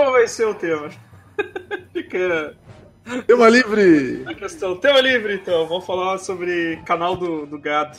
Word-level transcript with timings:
qual 0.00 0.12
vai 0.12 0.26
ser 0.26 0.46
o 0.46 0.54
tema? 0.54 0.88
Fica 1.92 2.56
Tema 3.26 3.48
livre! 3.48 4.24
a 4.26 4.34
questão. 4.34 4.76
Tema 4.76 5.00
livre, 5.00 5.34
então. 5.34 5.66
Vamos 5.66 5.84
falar 5.84 6.18
sobre 6.18 6.76
canal 6.86 7.16
do, 7.16 7.44
do 7.46 7.58
gado. 7.58 7.98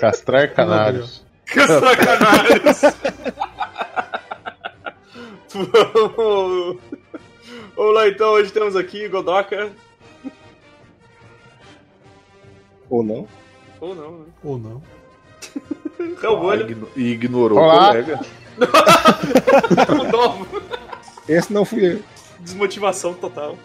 Castrar 0.00 0.52
canários. 0.52 1.24
Castrar 1.46 1.96
canários. 1.96 2.80
Vamos- 5.52 6.78
Vamos 7.76 7.94
lá, 7.94 8.08
então. 8.08 8.30
Hoje 8.32 8.52
temos 8.52 8.74
aqui 8.76 9.08
Godoka. 9.08 9.70
Ou 12.90 13.02
não? 13.02 13.28
Ou 13.80 13.94
não, 13.94 14.18
né? 14.18 14.24
Ou 14.42 14.58
não. 14.58 14.82
Igno- 16.60 16.88
E 16.96 17.10
ignorou 17.10 17.58
Olá. 17.58 17.84
o 17.84 17.86
colega. 17.88 18.20
Novo. 20.12 20.46
Esse 21.28 21.52
não 21.52 21.64
fui 21.64 21.94
eu. 21.94 22.02
Desmotivação 22.40 23.14
total. 23.14 23.56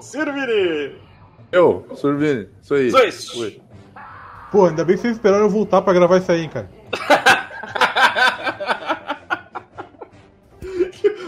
Sirvini! 0.00 0.96
Eu, 1.50 1.86
Sorvini, 1.94 2.48
isso 2.62 2.74
aí. 2.74 2.90
Dois. 2.90 3.34
Oi. 3.34 3.60
Pô, 4.50 4.66
ainda 4.66 4.84
bem 4.84 4.96
que 4.96 5.02
vocês 5.02 5.16
esperaram 5.16 5.44
eu 5.44 5.50
voltar 5.50 5.82
pra 5.82 5.92
gravar 5.92 6.18
isso 6.18 6.30
aí, 6.30 6.42
hein, 6.42 6.48
cara. 6.48 6.70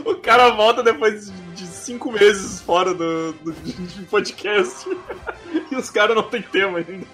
O 0.05 0.15
cara 0.17 0.51
volta 0.51 0.83
depois 0.83 1.33
de 1.55 1.67
cinco 1.67 2.11
meses 2.11 2.61
fora 2.61 2.95
do, 2.95 3.33
do 3.33 3.53
de 3.53 4.03
podcast. 4.05 4.89
E 5.71 5.75
os 5.75 5.91
caras 5.91 6.15
não 6.15 6.23
tem 6.23 6.43
tema 6.43 6.79
ainda. 6.79 7.07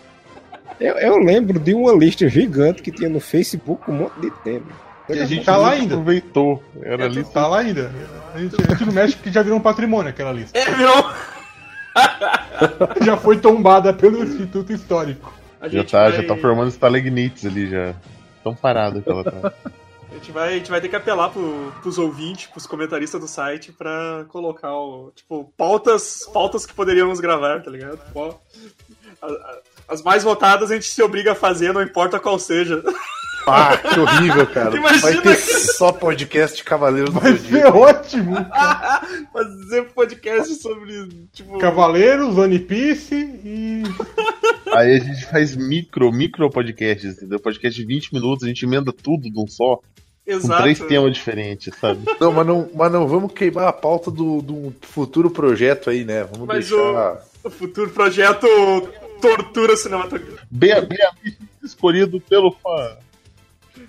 Eu. 0.81 0.95
Eu 0.99 1.19
lembro 1.19 1.59
de 1.59 1.75
uma 1.75 1.93
lista 1.93 2.29
gigante 2.29 2.83
que 2.83 2.91
tinha 2.93 3.09
no 3.09 3.21
Facebook 3.21 3.91
um 3.91 3.95
monte 3.95 4.21
de 4.21 4.31
tema. 4.43 4.67
E 5.09 5.19
a 5.19 5.25
gente 5.27 5.45
Tá 5.45 5.57
lá 5.57 5.71
ainda. 5.73 5.95
aproveitou. 5.95 6.63
Era 6.81 7.05
ali. 7.07 7.25
Tá 7.25 7.47
lá 7.47 7.59
ainda. 7.59 7.91
A 8.35 8.39
gente, 8.39 8.55
a 8.61 8.71
gente 8.71 8.87
não 8.87 8.93
mexe 8.93 9.15
porque 9.17 9.31
já 9.33 9.43
virou 9.43 9.59
um 9.59 9.63
patrimônio 9.63 10.09
aquela 10.11 10.33
lista. 10.33 10.57
É, 10.59 10.65
virou. 10.75 11.11
Já 13.05 13.17
foi 13.17 13.39
tombada 13.39 13.93
pelo 13.93 14.23
Instituto 14.25 14.73
Histórico. 14.73 15.33
A 15.61 15.69
Já 15.69 15.85
tá, 15.85 16.03
vai, 16.09 16.13
já 16.13 16.27
tá 16.27 16.37
formando 16.37 16.69
estalagnites 16.69 17.45
ali 17.45 17.69
já. 17.69 17.95
Tão 18.43 18.55
parado 18.55 19.03
que 19.03 19.09
ela 19.11 19.23
tá. 19.23 19.53
a, 20.11 20.15
gente 20.15 20.33
vai, 20.33 20.49
a 20.49 20.57
gente 20.57 20.71
vai 20.71 20.81
ter 20.81 20.89
que 20.89 20.97
apelar 20.97 21.29
pro, 21.31 21.73
pros 21.83 21.99
ouvintes, 21.99 22.47
pros 22.47 22.67
comentaristas 22.67 23.21
do 23.21 23.29
site 23.29 23.71
pra 23.73 24.25
colocar 24.29 24.75
o. 24.75 25.13
Tipo, 25.15 25.53
pautas, 25.57 26.21
pautas 26.33 26.65
que 26.67 26.73
poderíamos 26.75 27.21
gravar, 27.21 27.63
tá 27.63 27.71
ligado? 27.71 27.99
Pô, 28.13 28.35
a- 29.21 29.27
a- 29.27 29.59
As 29.93 30.03
mais 30.03 30.23
votadas 30.25 30.71
a 30.71 30.75
gente 30.75 30.87
se 30.87 31.03
obriga 31.03 31.33
a 31.33 31.35
fazer, 31.35 31.73
não 31.75 31.83
importa 31.83 32.19
qual 32.19 32.39
seja. 32.39 32.83
Ah, 33.47 33.77
que 33.77 33.99
horrível, 33.99 34.47
cara. 34.47 34.77
Imagina 34.77 35.01
Vai 35.03 35.21
ter 35.21 35.37
que- 35.37 35.43
só 35.75 35.91
podcast 35.93 36.57
de 36.57 36.65
Cavaleiros 36.65 37.13
do 37.13 37.19
Vai 37.21 37.33
Zodíaco. 37.33 37.67
ser 37.73 37.77
ótimo! 37.77 38.37
Fazer 39.33 39.83
podcast 39.95 40.55
sobre. 40.63 41.09
Tipo. 41.33 41.59
Cavaleiros, 41.59 42.39
One 42.39 42.59
Piece 42.61 43.15
e. 43.15 43.83
Aí 44.73 44.97
a 44.97 44.99
gente 45.01 45.27
faz 45.27 45.55
micro, 45.57 46.11
micro 46.13 46.49
podcasts, 46.51 47.17
entendeu? 47.17 47.39
Podcast 47.41 47.79
de 47.79 47.87
20 47.87 48.15
minutos, 48.15 48.45
a 48.45 48.49
gente 48.49 48.65
emenda 48.65 48.93
tudo 48.93 49.31
de 49.31 49.39
um 49.39 49.47
só, 49.47 49.77
com 49.77 49.83
Exato. 50.25 50.63
três 50.63 50.79
temas 50.79 51.13
diferentes, 51.13 51.75
sabe? 51.79 52.01
Não, 52.21 52.33
mas 52.33 52.47
não, 52.47 52.71
mas 52.75 52.93
não 52.93 53.07
vamos 53.09 53.33
queimar 53.33 53.67
a 53.69 53.73
pauta 53.73 54.11
do, 54.11 54.41
do 54.41 54.73
futuro 54.83 55.29
projeto 55.31 55.91
aí, 55.91 56.05
né? 56.05 56.25
Vamos 56.33 56.47
Mas 56.47 56.69
deixar. 56.71 57.19
O 57.45 57.51
futuro 57.51 57.91
projeto 57.91 58.47
Tortura 59.23 59.77
Cinematográfica. 59.77 60.47
Bem, 60.51 60.75
bem 60.85 60.99
escolhido 61.65 62.21
pelo 62.21 62.51
fã. 62.53 62.97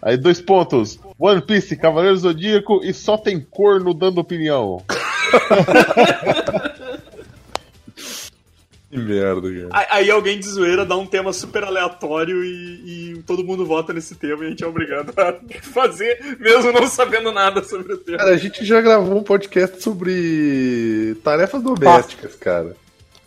Aí 0.01 0.16
dois 0.16 0.39
pontos. 0.39 0.97
One 1.19 1.41
Piece, 1.41 1.75
Cavaleiro 1.75 2.16
Zodíaco 2.17 2.81
e 2.83 2.94
só 2.94 3.17
tem 3.17 3.39
corno 3.41 3.93
dando 3.93 4.19
opinião. 4.19 4.81
Que 8.89 8.99
merda, 8.99 9.41
cara. 9.51 9.67
Aí- 9.72 9.88
Aí 10.03 10.11
alguém 10.11 10.38
de 10.39 10.47
zoeira 10.47 10.85
dá 10.85 10.95
um 10.95 11.05
tema 11.07 11.33
super 11.33 11.63
aleatório 11.63 12.43
e, 12.43 13.13
e 13.16 13.23
todo 13.25 13.43
mundo 13.43 13.66
vota 13.66 13.91
nesse 13.91 14.13
tema 14.13 14.43
e 14.43 14.47
a 14.47 14.49
gente 14.51 14.63
é 14.63 14.67
obrigado 14.67 15.11
a 15.17 15.33
fazer, 15.63 16.38
mesmo 16.39 16.72
não 16.72 16.85
sabendo 16.88 17.31
nada 17.31 17.63
sobre 17.63 17.93
o 17.93 17.97
tema. 17.97 18.19
Cara, 18.19 18.31
a 18.31 18.38
gente 18.38 18.63
já 18.63 18.79
gravou 18.81 19.17
um 19.17 19.23
podcast 19.23 19.81
sobre 19.81 21.16
tarefas 21.23 21.63
domésticas, 21.63 22.35
cara. 22.35 22.75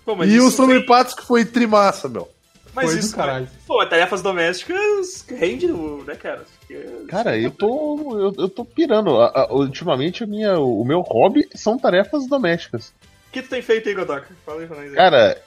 Pô, 0.06 0.22
E 0.24 0.40
o 0.40 0.84
patos 0.86 1.12
que 1.14 1.26
foi 1.26 1.44
trimassa, 1.44 2.08
meu. 2.08 2.28
Mas 2.72 2.90
Foi 2.90 2.98
isso, 3.00 3.16
caralho. 3.16 3.48
pô, 3.66 3.84
tarefas 3.86 4.20
domésticas 4.22 5.24
rende, 5.28 5.66
né, 5.66 6.14
cara? 6.14 6.44
Cara, 7.08 7.36
eu 7.38 7.50
tô. 7.50 8.18
Eu, 8.18 8.34
eu 8.44 8.48
tô 8.50 8.64
pirando. 8.66 9.18
A- 9.20 9.32
a- 9.34 9.52
ultimamente 9.52 10.22
a 10.22 10.26
minha, 10.26 10.58
o 10.60 10.84
meu 10.84 11.00
hobby 11.00 11.48
são 11.54 11.78
tarefas 11.78 12.26
domésticas. 12.26 12.92
O 13.28 13.32
que 13.32 13.40
tu 13.42 13.48
tem 13.48 13.62
feito 13.62 13.88
aí, 13.88 13.94
Godoka? 13.94 14.26
Fala 14.44 14.60
aí 14.60 14.66
pra 14.66 14.76
nós 14.76 14.90
aí. 14.90 14.94
Cara, 14.94 15.38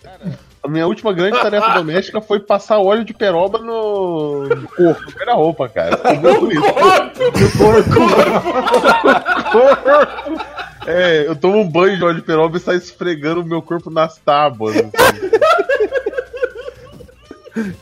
a 0.64 0.68
minha 0.68 0.88
última 0.88 1.14
grande 1.14 1.40
tarefa 1.40 1.70
doméstica 1.70 2.20
foi 2.20 2.40
passar 2.40 2.80
óleo 2.80 3.06
de 3.06 3.14
peroba 3.14 3.60
no, 3.60 4.48
no 4.48 4.68
corpo, 4.68 5.26
na 5.26 5.34
roupa, 5.34 5.70
cara. 5.70 6.00
O 6.18 6.22
meu 6.22 6.52
isso. 6.52 6.62
É, 10.88 11.28
eu 11.28 11.36
tomo 11.36 11.58
um 11.60 11.70
banho 11.70 11.98
de 11.98 12.04
óleo 12.04 12.16
de 12.16 12.22
peroba 12.22 12.58
e 12.58 12.60
saio 12.60 12.78
esfregando 12.78 13.42
o 13.42 13.46
meu 13.46 13.62
corpo 13.62 13.90
nas 13.90 14.18
tábuas. 14.18 14.76
assim, 14.78 14.90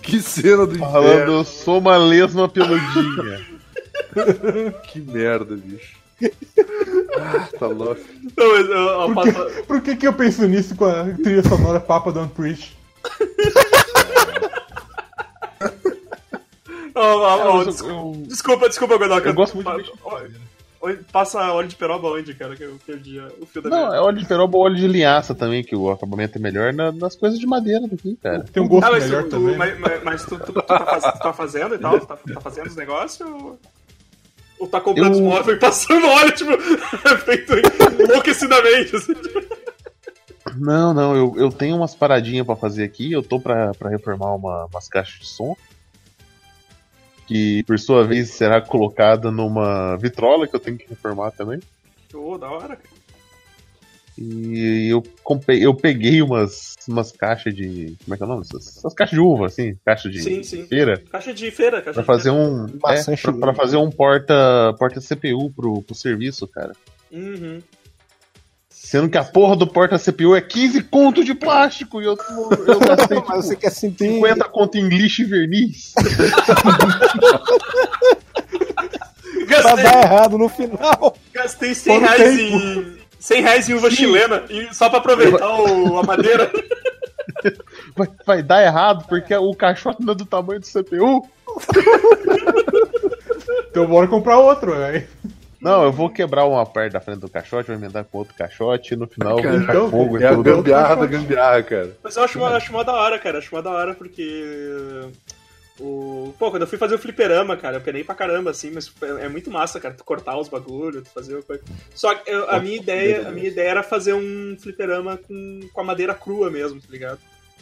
Que 0.02 0.20
cena 0.22 0.66
do 0.66 0.78
falando, 0.80 1.14
inferno. 1.14 1.34
eu 1.34 1.44
sou 1.44 1.78
uma 1.80 1.98
lesma 1.98 2.50
peludinha. 2.50 3.46
Que 4.92 5.00
merda, 5.00 5.56
bicho. 5.56 5.96
Ah, 7.20 7.48
tá 7.60 7.68
louco. 7.68 8.02
Não, 8.36 8.50
mas, 8.50 8.70
ó, 8.72 9.14
Por 9.14 9.24
que, 9.24 9.32
por 9.64 9.82
que, 9.82 9.96
que 9.96 10.08
eu 10.08 10.14
penso 10.14 10.48
nisso 10.48 10.76
com 10.76 10.86
a 10.86 11.04
trilha 11.22 11.44
sonora 11.44 11.80
Papa 11.80 12.12
Don't 12.12 12.34
Preach? 12.34 12.76
Eu- 16.96 17.66
des- 17.66 17.82
eu- 17.82 18.24
Desculpa, 18.28 18.68
desculpa, 18.68 18.98
Godoka. 18.98 19.30
Eu 19.30 19.34
gosto 19.36 19.56
muito 19.56 19.84
de 19.84 19.92
Passa 21.12 21.52
óleo 21.54 21.68
de 21.68 21.76
peroba 21.76 22.08
onde, 22.10 22.34
cara? 22.34 22.56
Que 22.56 22.64
eu 22.64 22.78
perdi 22.86 23.20
o 23.42 23.46
fio 23.46 23.62
da 23.62 23.70
Não, 23.70 23.86
minha. 23.88 23.98
é 23.98 24.02
óleo 24.02 24.18
de 24.20 24.26
peroba 24.26 24.58
ou 24.58 24.64
óleo 24.64 24.76
de 24.76 24.88
linhaça 24.88 25.34
também, 25.36 25.64
que 25.64 25.76
o 25.76 25.90
acabamento 25.92 26.38
é 26.38 26.42
melhor 26.42 26.74
na- 26.74 26.92
nas 26.92 27.16
coisas 27.16 27.40
de 27.40 27.46
madeira 27.46 27.88
daqui, 27.88 28.18
cara. 28.22 28.44
Tem 28.52 28.62
um 28.64 28.68
gosto 28.68 28.86
Ah, 28.88 28.92
mas, 28.92 29.04
melhor 29.06 29.24
tu, 29.24 29.30
também. 29.30 29.54
tu- 29.54 29.58
mas, 29.58 29.80
mas- 29.80 30.04
mas 30.04 30.26
tu, 30.26 30.38
tu- 30.40 30.54
tu 30.54 30.62
tá, 30.62 30.80
faz- 30.86 31.04
tu 31.14 31.20
tá 31.20 31.34
fazendo 31.34 31.76
e 31.76 31.78
tal? 31.78 32.00
Tu 32.00 32.06
tá, 32.06 32.18
tá 32.34 32.42
fazendo 32.42 32.68
os 32.68 32.76
negócios? 32.76 33.28
Ou, 33.30 33.60
ou 34.60 34.68
tá 34.68 34.82
comprando 34.82 35.14
os 35.14 35.20
Eu- 35.20 35.26
móveis 35.26 35.58
e 35.58 35.60
passando 35.60 36.08
óleo, 36.08 36.32
tipo, 36.32 36.52
feito 37.26 37.54
enlouquecidamente, 38.04 38.96
assim? 38.96 39.14
Não, 40.58 40.94
não, 40.94 41.16
eu, 41.16 41.34
eu 41.38 41.52
tenho 41.52 41.76
umas 41.76 41.94
paradinhas 41.94 42.46
pra 42.46 42.56
fazer 42.56 42.84
aqui. 42.84 43.12
Eu 43.12 43.22
tô 43.22 43.40
pra, 43.40 43.74
pra 43.74 43.90
reformar 43.90 44.34
uma, 44.34 44.66
umas 44.66 44.88
caixas 44.88 45.20
de 45.20 45.28
som. 45.28 45.56
Que 47.28 47.64
por 47.64 47.78
sua 47.78 48.06
vez 48.06 48.30
será 48.32 48.62
colocada 48.62 49.30
numa 49.32 49.98
vitrola 49.98 50.48
que 50.48 50.56
eu 50.56 50.60
tenho 50.60 50.78
que 50.78 50.88
reformar 50.88 51.32
também. 51.32 51.60
Ô, 52.14 52.38
da 52.38 52.50
hora, 52.50 52.76
cara. 52.76 52.98
E 54.18 54.88
eu 54.90 55.04
comprei, 55.24 55.64
eu 55.64 55.76
peguei 55.76 56.24
umas, 56.24 56.74
umas 56.88 57.12
caixas 57.12 57.54
de. 57.54 57.96
Como 58.04 58.16
é 58.16 58.18
que 58.18 58.24
é 58.24 58.26
o 58.26 58.30
nome? 58.30 58.42
Essas, 58.42 58.78
essas 58.78 58.94
caixas 58.96 59.16
de 59.16 59.20
uva, 59.20 59.46
assim, 59.46 59.78
caixa 59.86 60.10
de 60.10 60.24
Sim, 60.24 60.42
sim. 60.42 60.66
feira. 60.66 61.04
Caixa 61.12 61.32
de 61.34 61.52
feira, 61.52 61.82
caixa 61.84 61.94
Pra 61.94 62.02
de 62.02 62.08
fazer 62.08 62.32
feira. 62.32 62.44
um. 62.44 62.66
É, 62.88 63.40
pra 63.40 63.54
fazer 63.54 63.78
um 63.78 63.92
porta, 63.92 64.74
porta 64.80 65.00
CPU 65.00 65.52
pro, 65.52 65.84
pro 65.84 65.94
serviço, 65.94 66.48
cara. 66.48 66.72
Uhum. 67.12 67.62
Sendo 68.90 69.10
que 69.10 69.18
a 69.18 69.24
porra 69.26 69.54
do 69.58 69.68
porta 69.68 70.00
CPU 70.00 70.34
é 70.34 70.40
15 70.40 70.84
conto 70.84 71.22
de 71.22 71.34
plástico 71.34 72.02
e 72.02 72.06
eu, 72.06 72.16
eu 72.66 72.80
gastei 72.88 73.22
Mas 73.28 73.46
você 73.46 73.56
quer 73.58 73.70
sentir. 73.70 74.06
50 74.14 74.46
conto 74.46 74.78
em 74.78 74.88
lixo 74.88 75.24
e 75.24 75.26
verniz. 75.26 75.94
Pra 79.48 79.62
Gastei, 79.62 79.84
dar 79.84 80.04
errado 80.04 80.38
no 80.38 80.48
final. 80.50 81.16
gastei 81.34 81.74
100 81.74 82.00
Quanto 82.00 82.10
reais 82.18 82.38
tempo? 82.38 82.56
em. 82.58 82.98
100 83.20 83.42
reais 83.42 83.70
em 83.70 83.74
uva 83.74 83.90
chilena, 83.92 84.44
e 84.50 84.74
só 84.74 84.90
pra 84.90 85.00
aproveitar 85.00 85.50
o- 85.60 85.98
a 86.00 86.04
madeira. 86.04 86.50
Vai, 87.96 88.08
vai 88.26 88.42
dar 88.44 88.64
errado 88.64 89.06
porque 89.08 89.36
o 89.36 89.54
caixote 89.54 90.02
não 90.04 90.14
é 90.14 90.16
do 90.16 90.26
tamanho 90.26 90.60
do 90.60 90.66
CPU. 90.66 91.28
Então 93.70 93.86
bora 93.86 94.08
comprar 94.08 94.40
outro, 94.40 94.76
velho. 94.76 95.08
Não, 95.60 95.84
eu 95.84 95.92
vou 95.92 96.10
quebrar 96.10 96.46
uma 96.46 96.66
parte 96.66 96.94
da 96.94 97.00
frente 97.02 97.20
do 97.20 97.30
caixote, 97.30 97.68
vou 97.68 97.76
emendar 97.76 98.04
com 98.06 98.20
outro 98.20 98.36
caixote 98.36 98.94
e 98.94 98.98
no 98.98 99.08
final 99.08 99.40
eu 99.40 99.44
vou 99.52 99.60
tacar 99.62 99.90
fogo 99.90 100.18
É 100.18 100.22
e 100.22 100.26
a 100.26 100.36
gambiarra 100.36 100.96
da 100.96 101.06
gambiarra, 101.08 101.64
cara. 101.64 101.98
Mas 102.04 102.16
eu 102.16 102.24
acho, 102.24 102.38
mó- 102.38 102.48
acho 102.48 102.72
mó 102.72 102.84
da 102.84 102.94
hora, 102.94 103.18
cara. 103.18 103.40
Acho 103.40 103.54
mó 103.56 103.62
da 103.62 103.72
hora 103.72 103.94
porque. 103.96 105.10
O... 105.80 106.34
Pô, 106.40 106.50
quando 106.50 106.64
eu 106.64 106.68
fui 106.68 106.78
fazer 106.78 106.96
o 106.96 107.00
fliperama, 107.00 107.56
cara, 107.56 107.78
eu 107.78 107.82
penei 107.82 108.04
pra 108.04 108.16
caramba, 108.16 108.50
assim, 108.50 108.72
mas 108.72 108.92
é 109.20 109.30
muito 109.30 109.52
massa, 109.52 109.80
cara, 109.80 109.94
tu 109.94 110.04
cortar 110.04 110.36
os 110.40 110.48
bagulhos, 110.50 111.04
tu 111.04 111.10
fazer 111.12 111.36
o 111.36 111.44
coisa. 111.44 111.62
Só 111.94 112.16
que 112.16 112.30
eu- 112.32 112.50
a 112.50 112.60
minha 112.60 112.76
ideia, 112.78 113.28
a 113.28 113.32
minha 113.32 113.48
ideia 113.48 113.70
era 113.70 113.84
fazer 113.84 114.14
um 114.14 114.58
fliperama 114.60 115.18
com, 115.18 115.60
com 115.72 115.82
a 115.82 115.84
madeira 115.84 116.16
crua 116.16 116.50
mesmo, 116.50 116.80
tá 116.82 116.88
ligado? 116.90 117.20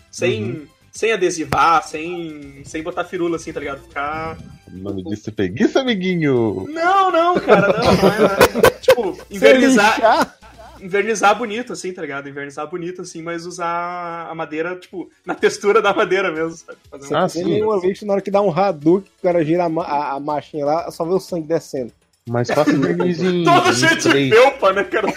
Sem, 0.09 0.65
sem 0.95 1.11
adesivar, 1.11 1.83
sem, 1.85 2.61
sem 2.63 2.81
botar 2.81 3.03
firula 3.03 3.35
assim, 3.35 3.51
tá 3.53 3.59
ligado? 3.59 3.81
Ficar. 3.81 4.37
O 4.73 4.77
nome 4.77 5.03
disso 5.03 5.29
é 5.29 5.33
preguiça, 5.33 5.81
amiguinho. 5.81 6.65
Não, 6.69 7.11
não, 7.11 7.35
cara, 7.39 7.67
não, 7.67 7.95
não 7.95 8.09
é, 8.09 8.19
não 8.19 8.27
é. 8.65 8.69
Tipo, 8.81 9.17
invernizar. 9.29 10.33
Invernizar 10.81 11.37
bonito, 11.37 11.73
assim, 11.73 11.91
tá 11.93 12.01
ligado? 12.01 12.27
Invernizar 12.29 12.67
bonito, 12.69 13.01
assim, 13.01 13.21
mas 13.21 13.45
usar 13.45 14.27
a 14.29 14.35
madeira, 14.35 14.75
tipo, 14.75 15.09
na 15.25 15.33
textura 15.35 15.81
da 15.81 15.93
madeira 15.93 16.31
mesmo, 16.31 16.51
sabe? 16.57 16.77
Fazer 16.89 17.13
um- 17.13 17.17
Ah, 17.17 17.29
Tem 17.29 17.43
sim. 17.43 17.49
nenhuma 17.49 17.79
vez 17.79 18.01
na 18.01 18.13
hora 18.13 18.21
que 18.21 18.31
dá 18.31 18.41
um 18.41 18.51
Hadouken, 18.51 19.11
o 19.19 19.23
cara 19.23 19.43
gira 19.43 19.65
a, 19.65 19.69
a, 19.81 20.13
a 20.15 20.19
marchinha 20.19 20.65
lá, 20.65 20.91
só 20.91 21.03
vê 21.05 21.13
o 21.13 21.19
sangue 21.19 21.47
descendo. 21.47 21.91
Mas 22.27 22.49
faça 22.49 22.73
verniz 22.75 23.21
em, 23.21 23.43
Todo 23.43 23.71
cheio 23.73 23.95
de 23.95 24.01
spray. 24.01 24.29
felpa, 24.31 24.73
né, 24.73 24.83
cara? 24.83 25.07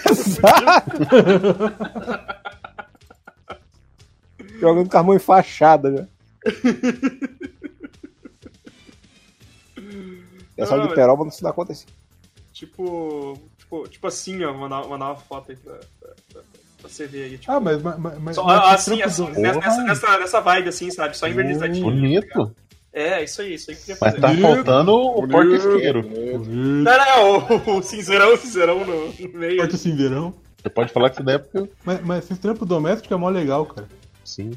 Jogando 4.59 4.89
com 4.89 4.97
a 4.97 5.03
mão 5.03 5.15
enfaixada 5.15 5.91
já. 5.95 6.51
Essa 10.57 10.75
Não, 10.75 10.81
de 10.83 10.87
mas- 10.89 10.95
peroba 10.95 11.23
não 11.23 11.31
se 11.31 11.41
dá 11.41 11.53
conta 11.53 11.71
assim. 11.71 11.85
tipo, 12.53 13.39
tipo, 13.57 13.87
tipo 13.87 14.07
assim, 14.07 14.43
ó, 14.43 14.53
mandar, 14.53 14.85
mandar 14.87 15.05
uma 15.07 15.15
foto 15.15 15.51
aí 15.51 15.57
pra, 15.57 15.73
pra, 15.99 16.09
pra- 16.33 16.41
pra 16.81 16.89
você 16.89 17.07
ver 17.07 17.23
aí. 17.23 17.37
Tipo, 17.37 17.51
Ah, 17.51 17.59
mas. 17.59 17.81
mas, 17.81 18.19
mas 18.19 18.35
só, 18.35 18.43
mas 18.43 18.73
assim, 18.73 18.97
trampo 18.97 19.05
assim, 19.07 19.25
do- 19.33 19.39
nessa, 19.39 19.59
Porra. 19.59 19.83
nessa, 19.83 20.17
nessa 20.19 20.39
vibe, 20.41 20.69
assim, 20.69 20.91
sabe? 20.91 21.17
Só 21.17 21.27
invernizadinho. 21.27 21.85
Bonito. 21.85 22.55
É, 22.91 23.23
isso 23.23 23.41
aí, 23.41 23.53
isso 23.53 23.69
aí 23.71 23.77
que 23.77 23.91
eu 23.91 23.95
queria 23.95 23.97
Mas 24.01 24.15
fazer. 24.19 24.41
tá 24.41 24.47
faltando 24.47 24.91
o 24.95 25.27
porco 25.27 25.53
isqueiro. 25.53 26.03
Não, 26.03 26.83
não, 26.83 27.37
o, 27.75 27.77
o 27.77 27.83
cinzeirão, 27.83 28.33
o 28.33 28.37
cinzeirão 28.37 28.83
no, 28.83 29.13
no 29.13 29.39
meio. 29.39 29.57
Corta 29.59 29.77
cinzeirão. 29.77 30.33
Você 30.61 30.69
pode 30.69 30.91
falar 30.91 31.09
que 31.09 31.15
isso 31.17 31.23
daí 31.23 31.35
é 31.35 31.37
porque. 31.37 31.69
Mas, 31.85 32.01
mas 32.03 32.23
esse 32.29 32.35
trampo 32.41 32.65
doméstico 32.65 33.13
é 33.13 33.17
mó 33.17 33.29
legal, 33.29 33.65
cara. 33.65 33.87
Sim. 34.29 34.51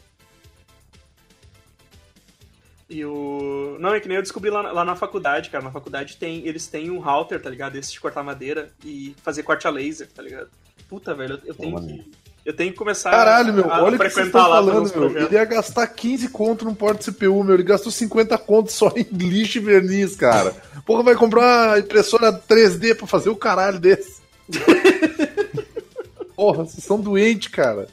E 2.90 3.04
o. 3.04 3.76
Não, 3.80 3.94
é 3.94 4.00
que 4.00 4.06
nem 4.08 4.16
eu 4.16 4.22
descobri 4.22 4.50
lá, 4.50 4.62
na- 4.62 4.72
lá 4.72 4.84
na 4.84 4.94
faculdade, 4.94 5.48
cara. 5.48 5.64
Na 5.64 5.70
faculdade 5.70 6.16
tem, 6.16 6.46
eles 6.46 6.66
têm 6.66 6.90
um 6.90 6.98
router, 6.98 7.40
tá 7.40 7.48
ligado? 7.48 7.76
Esse 7.76 7.92
de 7.92 8.00
cortar 8.00 8.22
madeira 8.22 8.70
e 8.84 9.16
fazer 9.22 9.42
corte 9.42 9.66
a 9.66 9.70
laser, 9.70 10.08
tá 10.14 10.20
ligado? 10.22 10.48
Puta, 10.88 11.14
velho, 11.14 11.34
eu, 11.34 11.40
eu 11.46 11.54
tenho 11.54 11.80
que. 11.80 12.22
Eu 12.44 12.52
tenho 12.54 12.72
que 12.72 12.76
começar 12.78 13.12
Caralho, 13.12 13.54
meu, 13.54 13.70
a 13.70 13.84
olha 13.84 13.94
o 13.94 13.98
que 14.00 14.10
vocês 14.10 14.14
frequentar 14.14 14.40
estão 14.40 14.50
lá 14.50 14.56
fazer 14.58 14.70
falando, 14.72 14.82
meu. 14.90 14.92
projetos. 15.00 15.26
Ele 15.28 15.34
ia 15.36 15.44
gastar 15.44 15.86
15 15.86 16.28
conto 16.30 16.64
num 16.64 16.74
porta 16.74 17.04
CPU, 17.12 17.44
meu. 17.44 17.54
Ele 17.54 17.62
gastou 17.62 17.92
50 17.92 18.36
conto 18.36 18.72
só 18.72 18.92
em 18.96 19.04
lixo 19.16 19.58
e 19.58 19.60
verniz, 19.60 20.16
cara. 20.16 20.50
Porra, 20.84 21.04
vai 21.04 21.14
comprar 21.14 21.69
uma 21.69 21.78
impressora 21.78 22.32
3D 22.32 22.96
pra 22.96 23.06
fazer 23.06 23.30
o 23.30 23.36
caralho 23.36 23.78
desse. 23.78 24.20
Porra, 26.34 26.64
vocês 26.64 26.82
são 26.84 27.00
doentes, 27.00 27.46
cara. 27.48 27.86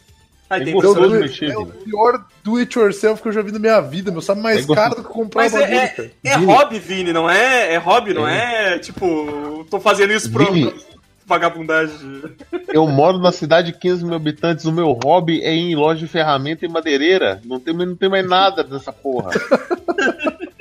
Aí 0.49 0.61
É 0.61 0.65
tem 0.65 0.73
mexer, 0.73 1.51
é 1.51 1.57
o 1.57 1.65
pior 1.67 2.25
do 2.43 2.57
it 2.57 2.77
yourself 2.77 3.21
que 3.21 3.27
eu 3.27 3.31
já 3.31 3.41
vi 3.43 3.51
na 3.51 3.59
minha 3.59 3.79
vida, 3.81 4.11
meu. 4.11 4.21
Sabe 4.21 4.41
mais 4.41 4.67
É 4.67 4.73
caro 4.73 4.95
do 4.95 5.03
que 5.03 5.09
comprar 5.09 5.43
Mas 5.43 5.53
um 5.53 5.59
bagulho, 5.59 5.77
é, 5.77 6.11
é, 6.23 6.29
é 6.29 6.35
hobby, 6.37 6.79
Vini, 6.79 7.13
não 7.13 7.29
é? 7.29 7.73
É 7.73 7.77
hobby, 7.77 8.13
não 8.13 8.27
é? 8.27 8.79
Tipo, 8.79 9.65
tô 9.69 9.79
fazendo 9.79 10.11
isso 10.11 10.31
pro 10.31 10.51
Vini. 10.51 10.73
vagabundagem. 11.27 12.23
Eu 12.67 12.87
moro 12.87 13.19
na 13.19 13.31
cidade 13.31 13.71
de 13.71 13.77
15 13.77 14.03
mil 14.03 14.15
habitantes. 14.15 14.65
O 14.65 14.71
meu 14.71 14.91
hobby 15.03 15.43
é 15.43 15.53
ir 15.53 15.71
em 15.71 15.75
loja 15.75 15.99
de 15.99 16.07
ferramenta 16.07 16.65
e 16.65 16.69
madeireira. 16.69 17.39
Não 17.45 17.59
tem, 17.59 17.73
não 17.73 17.95
tem 17.95 18.09
mais 18.09 18.27
nada 18.27 18.63
dessa 18.63 18.91
porra. 18.91 19.29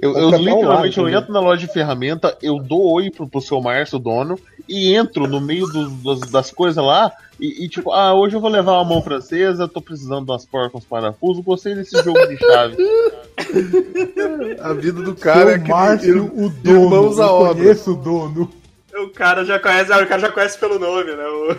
Eu, 0.00 0.16
eu 0.16 0.30
literalmente 0.30 0.96
eu 0.98 1.04
né? 1.06 1.14
entro 1.16 1.32
na 1.32 1.40
loja 1.40 1.66
de 1.66 1.72
ferramenta, 1.72 2.36
eu 2.40 2.58
dou 2.60 2.92
oi 2.92 3.10
pro, 3.10 3.28
pro 3.28 3.40
seu 3.40 3.60
Márcio, 3.60 3.98
dono, 3.98 4.38
e 4.68 4.94
entro 4.94 5.26
no 5.26 5.40
meio 5.40 5.66
dos- 5.66 5.92
dos- 6.02 6.30
das 6.30 6.52
coisas 6.52 6.82
lá 6.84 7.10
e, 7.40 7.64
e, 7.64 7.68
tipo, 7.68 7.90
ah, 7.92 8.14
hoje 8.14 8.36
eu 8.36 8.40
vou 8.40 8.48
levar 8.50 8.74
uma 8.74 8.84
mão 8.84 9.02
francesa, 9.02 9.66
tô 9.66 9.80
precisando 9.82 10.24
de 10.26 10.30
umas 10.30 10.44
porcas, 10.46 10.74
uns 10.82 10.84
parafusos, 10.84 11.42
gostei 11.44 11.74
desse 11.74 12.00
jogo 12.02 12.18
de 12.28 12.36
chave. 12.36 12.76
A 14.60 14.72
vida 14.72 15.02
do 15.02 15.14
cara 15.14 15.40
Seu 15.40 15.48
é 15.50 15.58
que 15.58 15.68
Márcio, 15.70 16.24
o 16.34 16.48
dono. 16.48 16.84
irmãos 16.84 17.18
eu 17.18 17.24
obra. 17.26 17.54
conheço 17.54 17.92
o 17.92 17.96
dono. 17.96 18.50
O 18.94 19.08
cara 19.10 19.44
já 19.44 19.58
conhece, 19.60 19.92
o 19.92 20.06
cara 20.06 20.18
já 20.20 20.30
conhece 20.32 20.58
pelo 20.58 20.78
nome, 20.78 21.14
né? 21.14 21.24
O- 21.26 21.56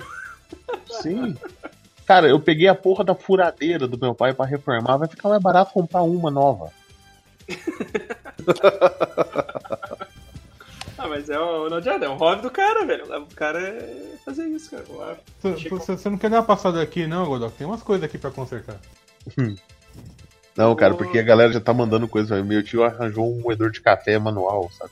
Sim. 1.02 1.36
Cara, 2.06 2.28
eu 2.28 2.40
peguei 2.40 2.68
a 2.68 2.76
porra 2.76 3.04
da 3.04 3.16
furadeira 3.16 3.88
do 3.88 3.98
meu 3.98 4.14
pai 4.16 4.34
pra 4.34 4.46
reformar, 4.46 4.98
vai 4.98 5.08
ficar 5.08 5.30
mais 5.30 5.42
barato 5.42 5.72
comprar 5.74 6.02
uma 6.04 6.30
nova. 6.32 6.72
Ah, 10.98 11.08
mas 11.08 11.30
é 11.30 11.40
o, 11.40 11.70
não 11.70 11.78
adianta, 11.78 12.06
é 12.06 12.10
o 12.10 12.16
hobby 12.16 12.42
do 12.42 12.52
cara, 12.52 12.86
velho. 12.86 13.06
O 13.24 13.36
cara 13.36 13.60
é 13.62 14.16
fazer 14.26 14.46
isso, 14.48 14.70
cara. 14.70 14.84
Lá. 14.90 15.16
Você- 15.42 15.70
Você 15.70 15.92
você 15.98 16.10
não 16.10 16.18
quer 16.18 16.30
dar 16.30 16.38
uma 16.38 16.44
passada 16.44 16.82
aqui, 16.82 17.08
não, 17.08 17.26
Godok? 17.26 17.58
Tem 17.58 17.66
umas 17.66 17.82
coisas 17.82 18.04
aqui 18.04 18.18
pra 18.18 18.32
consertar. 18.32 18.76
Não, 20.58 20.76
cara, 20.76 20.94
porque 20.96 21.18
a 21.20 21.24
galera 21.24 21.54
já 21.54 21.62
tá 21.62 21.74
mandando 21.74 22.08
coisa. 22.08 22.44
Meu 22.44 22.62
tio 22.62 22.84
arranjou 22.84 23.32
um 23.34 23.40
moedor 23.42 23.72
de 23.72 23.80
café 23.80 24.20
manual, 24.20 24.70
sabe? 24.78 24.92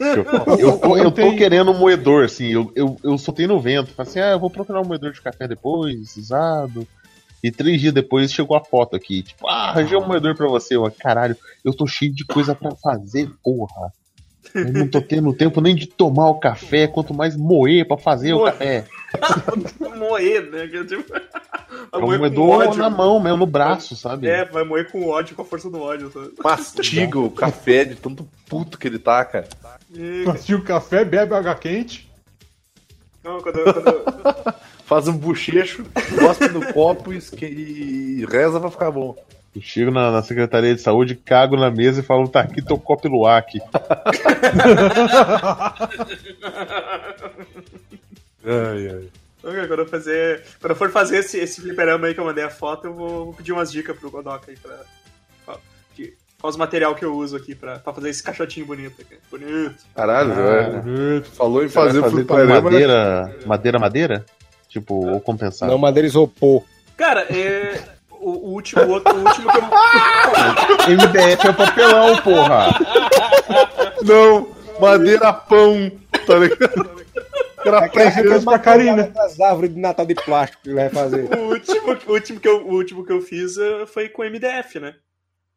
Eu, 0.00 0.24
eu, 0.58 0.78
tô, 0.78 0.96
eu 0.96 1.10
tô 1.10 1.36
querendo 1.36 1.70
um 1.72 1.78
moedor, 1.78 2.24
assim, 2.24 2.46
eu, 2.46 2.72
eu, 2.74 2.96
eu 3.04 3.18
soltei 3.18 3.46
no 3.46 3.60
vento. 3.60 3.92
Falei 3.92 4.10
assim, 4.10 4.20
ah, 4.20 4.30
eu 4.30 4.40
vou 4.40 4.48
procurar 4.50 4.80
um 4.80 4.84
moedor 4.86 5.12
de 5.12 5.20
café 5.20 5.46
depois, 5.46 6.16
usado. 6.16 6.88
E 7.42 7.50
três 7.50 7.80
dias 7.80 7.92
depois 7.94 8.32
chegou 8.32 8.56
a 8.56 8.64
foto 8.64 8.94
aqui, 8.96 9.22
tipo, 9.22 9.48
ah, 9.48 9.70
arranjei 9.70 9.96
um 9.96 10.06
moedor 10.06 10.36
pra 10.36 10.46
você. 10.48 10.76
Eu, 10.76 10.90
caralho, 10.98 11.36
eu 11.64 11.72
tô 11.72 11.86
cheio 11.86 12.12
de 12.14 12.24
coisa 12.24 12.54
pra 12.54 12.72
fazer, 12.76 13.30
porra. 13.42 13.92
Eu 14.54 14.72
não 14.72 14.88
tô 14.88 15.00
tendo 15.00 15.32
tempo 15.32 15.60
nem 15.60 15.74
de 15.74 15.86
tomar 15.86 16.28
o 16.28 16.40
café, 16.40 16.86
quanto 16.86 17.14
mais 17.14 17.36
moer 17.36 17.86
pra 17.86 17.96
fazer 17.96 18.32
o 18.34 18.44
café. 18.44 18.84
Moer, 19.98 20.50
né? 20.50 20.66
Que 20.66 20.76
é 20.78 20.84
tipo- 20.84 21.14
É 21.14 21.20
Vai 21.92 22.00
um 22.00 22.06
moer 22.06 22.18
com 22.18 22.26
moedor 22.26 22.66
ódio. 22.68 22.78
na 22.78 22.90
mão 22.90 23.20
mesmo, 23.20 23.38
no 23.38 23.46
braço, 23.46 23.94
sabe? 23.96 24.28
É, 24.28 24.44
vai 24.44 24.64
moer 24.64 24.90
com 24.90 25.06
ódio, 25.08 25.36
com 25.36 25.42
a 25.42 25.44
força 25.44 25.70
do 25.70 25.80
ódio. 25.80 26.10
Sabe? 26.10 26.32
mastiga 26.42 27.18
o 27.18 27.30
café 27.30 27.84
de 27.84 27.94
tanto 27.96 28.26
puto 28.48 28.78
que 28.78 28.88
ele 28.88 28.98
tá, 28.98 29.24
cara. 29.24 29.48
E, 29.94 30.24
Assistiu 30.28 30.58
o 30.58 30.62
café, 30.64 31.04
bebe 31.04 31.34
água 31.34 31.54
quente. 31.54 32.10
não, 33.22 33.40
quando, 33.40 33.62
quando, 33.62 34.54
Faz 34.90 35.06
um 35.06 35.16
bochecho, 35.16 35.84
cospe 36.18 36.48
no 36.48 36.72
copo 36.72 37.12
e, 37.12 37.20
e 37.42 38.26
reza 38.28 38.58
pra 38.58 38.72
ficar 38.72 38.90
bom. 38.90 39.14
Eu 39.54 39.62
chego 39.62 39.92
na, 39.92 40.10
na 40.10 40.20
Secretaria 40.20 40.74
de 40.74 40.80
Saúde, 40.80 41.14
cago 41.14 41.56
na 41.56 41.70
mesa 41.70 42.00
e 42.00 42.02
falo, 42.02 42.26
tá 42.26 42.40
aqui 42.40 42.60
teu 42.60 42.76
copo 42.76 43.06
Luac. 43.06 43.60
Ai, 48.44 48.88
ai. 48.88 49.08
Ok, 49.44 49.66
quando 49.68 49.80
eu 49.80 49.86
fazer. 49.86 50.42
Quando 50.60 50.70
eu 50.72 50.76
for 50.76 50.90
fazer 50.90 51.18
esse, 51.18 51.38
esse 51.38 51.60
fliperama 51.60 52.06
aí 52.08 52.14
que 52.14 52.20
eu 52.20 52.24
mandei 52.24 52.42
a 52.42 52.50
foto, 52.50 52.86
eu 52.88 52.94
vou, 52.94 53.24
vou 53.26 53.34
pedir 53.34 53.52
umas 53.52 53.70
dicas 53.70 53.96
pro 53.96 54.10
Godok 54.10 54.50
aí 54.50 54.56
pra. 54.56 54.76
Qual, 55.44 55.60
que, 55.94 56.14
qual 56.40 56.50
os 56.50 56.56
material 56.56 56.94
que 56.94 57.04
eu 57.04 57.14
uso 57.14 57.36
aqui 57.36 57.54
pra, 57.54 57.78
pra 57.78 57.92
fazer 57.92 58.08
esse 58.10 58.22
caixotinho 58.22 58.66
bonito 58.66 59.00
aqui. 59.00 59.16
Bonito. 59.30 59.76
Caralho, 59.94 60.32
Ah. 60.32 60.34
velho. 60.80 61.24
Falou 61.24 61.64
em 61.64 61.68
fazer 61.68 62.00
fazer 62.00 62.14
fliperama, 62.16 62.54
né? 62.54 62.60
madeira, 62.60 63.36
madeira, 63.46 63.78
madeira? 63.78 64.24
Tipo, 64.70 64.94
ou 65.06 65.20
compensar. 65.20 65.68
Não, 65.68 65.76
madeira 65.76 66.06
isopor. 66.06 66.62
Cara, 66.96 67.22
é. 67.22 67.82
O, 68.20 68.30
o 68.30 68.52
último, 68.52 68.86
outro, 68.86 69.14
o 69.14 69.26
último 69.26 69.50
que 69.50 69.58
eu. 69.58 69.62
MDF 70.96 71.46
é 71.46 71.52
papelão, 71.52 72.16
porra! 72.22 72.68
Não, 74.02 74.48
madeira 74.80 75.32
pão, 75.32 75.90
tá 76.26 76.36
ligado? 76.36 77.00
Era 77.64 77.80
Referência 77.80 78.42
pra 78.42 78.58
Karina. 78.58 79.08
Das 79.08 79.40
árvores 79.40 79.74
de 79.74 79.80
Natal 79.80 80.06
de 80.06 80.14
plástico 80.14 80.62
que 80.62 80.68
ele 80.68 80.76
vai 80.76 80.88
fazer. 80.88 81.28
O 81.34 81.50
último, 81.50 81.98
o 82.06 82.12
último, 82.12 82.40
que, 82.40 82.48
eu, 82.48 82.66
o 82.66 82.72
último 82.74 83.04
que 83.04 83.12
eu 83.12 83.20
fiz 83.20 83.58
eh, 83.58 83.86
foi 83.86 84.08
com 84.08 84.22
MDF, 84.22 84.78
né? 84.80 84.94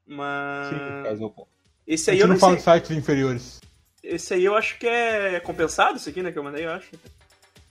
Mas. 0.05 1.05
É 1.05 1.13
isopor. 1.13 1.47
Esse 1.85 2.11
aí 2.11 2.19
eu 2.19 2.27
não 2.27 2.33
não 2.35 2.39
fala 2.39 2.59
sites 2.59 2.91
inferiores. 2.91 3.61
Esse 4.01 4.33
aí 4.33 4.43
eu 4.43 4.55
acho 4.55 4.77
que 4.79 4.87
é 4.87 5.39
compensado, 5.39 5.97
esse 5.97 6.09
aqui, 6.09 6.21
né? 6.21 6.31
Que 6.31 6.39
eu 6.39 6.43
mandei, 6.43 6.65
eu 6.65 6.71
acho. 6.71 6.91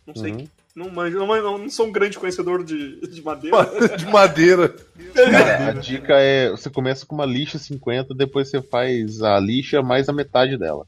Não 0.06 0.14
sei. 0.14 0.32
Uhum. 0.32 0.48
Não 0.74 0.88
manjo, 0.90 1.18
não, 1.18 1.26
manjo- 1.26 1.58
não 1.58 1.68
sou 1.68 1.86
um 1.86 1.92
grande 1.92 2.18
conhecedor 2.18 2.64
de, 2.64 3.00
de 3.08 3.22
madeira. 3.22 3.56
de 3.96 4.06
madeira. 4.06 4.74
Cara, 5.14 5.68
a 5.68 5.72
dica 5.72 6.14
é: 6.14 6.50
você 6.50 6.70
começa 6.70 7.04
com 7.04 7.14
uma 7.14 7.26
lixa 7.26 7.58
50, 7.58 8.14
depois 8.14 8.48
você 8.48 8.62
faz 8.62 9.20
a 9.22 9.38
lixa 9.38 9.82
mais 9.82 10.08
a 10.08 10.12
metade 10.12 10.56
dela. 10.56 10.86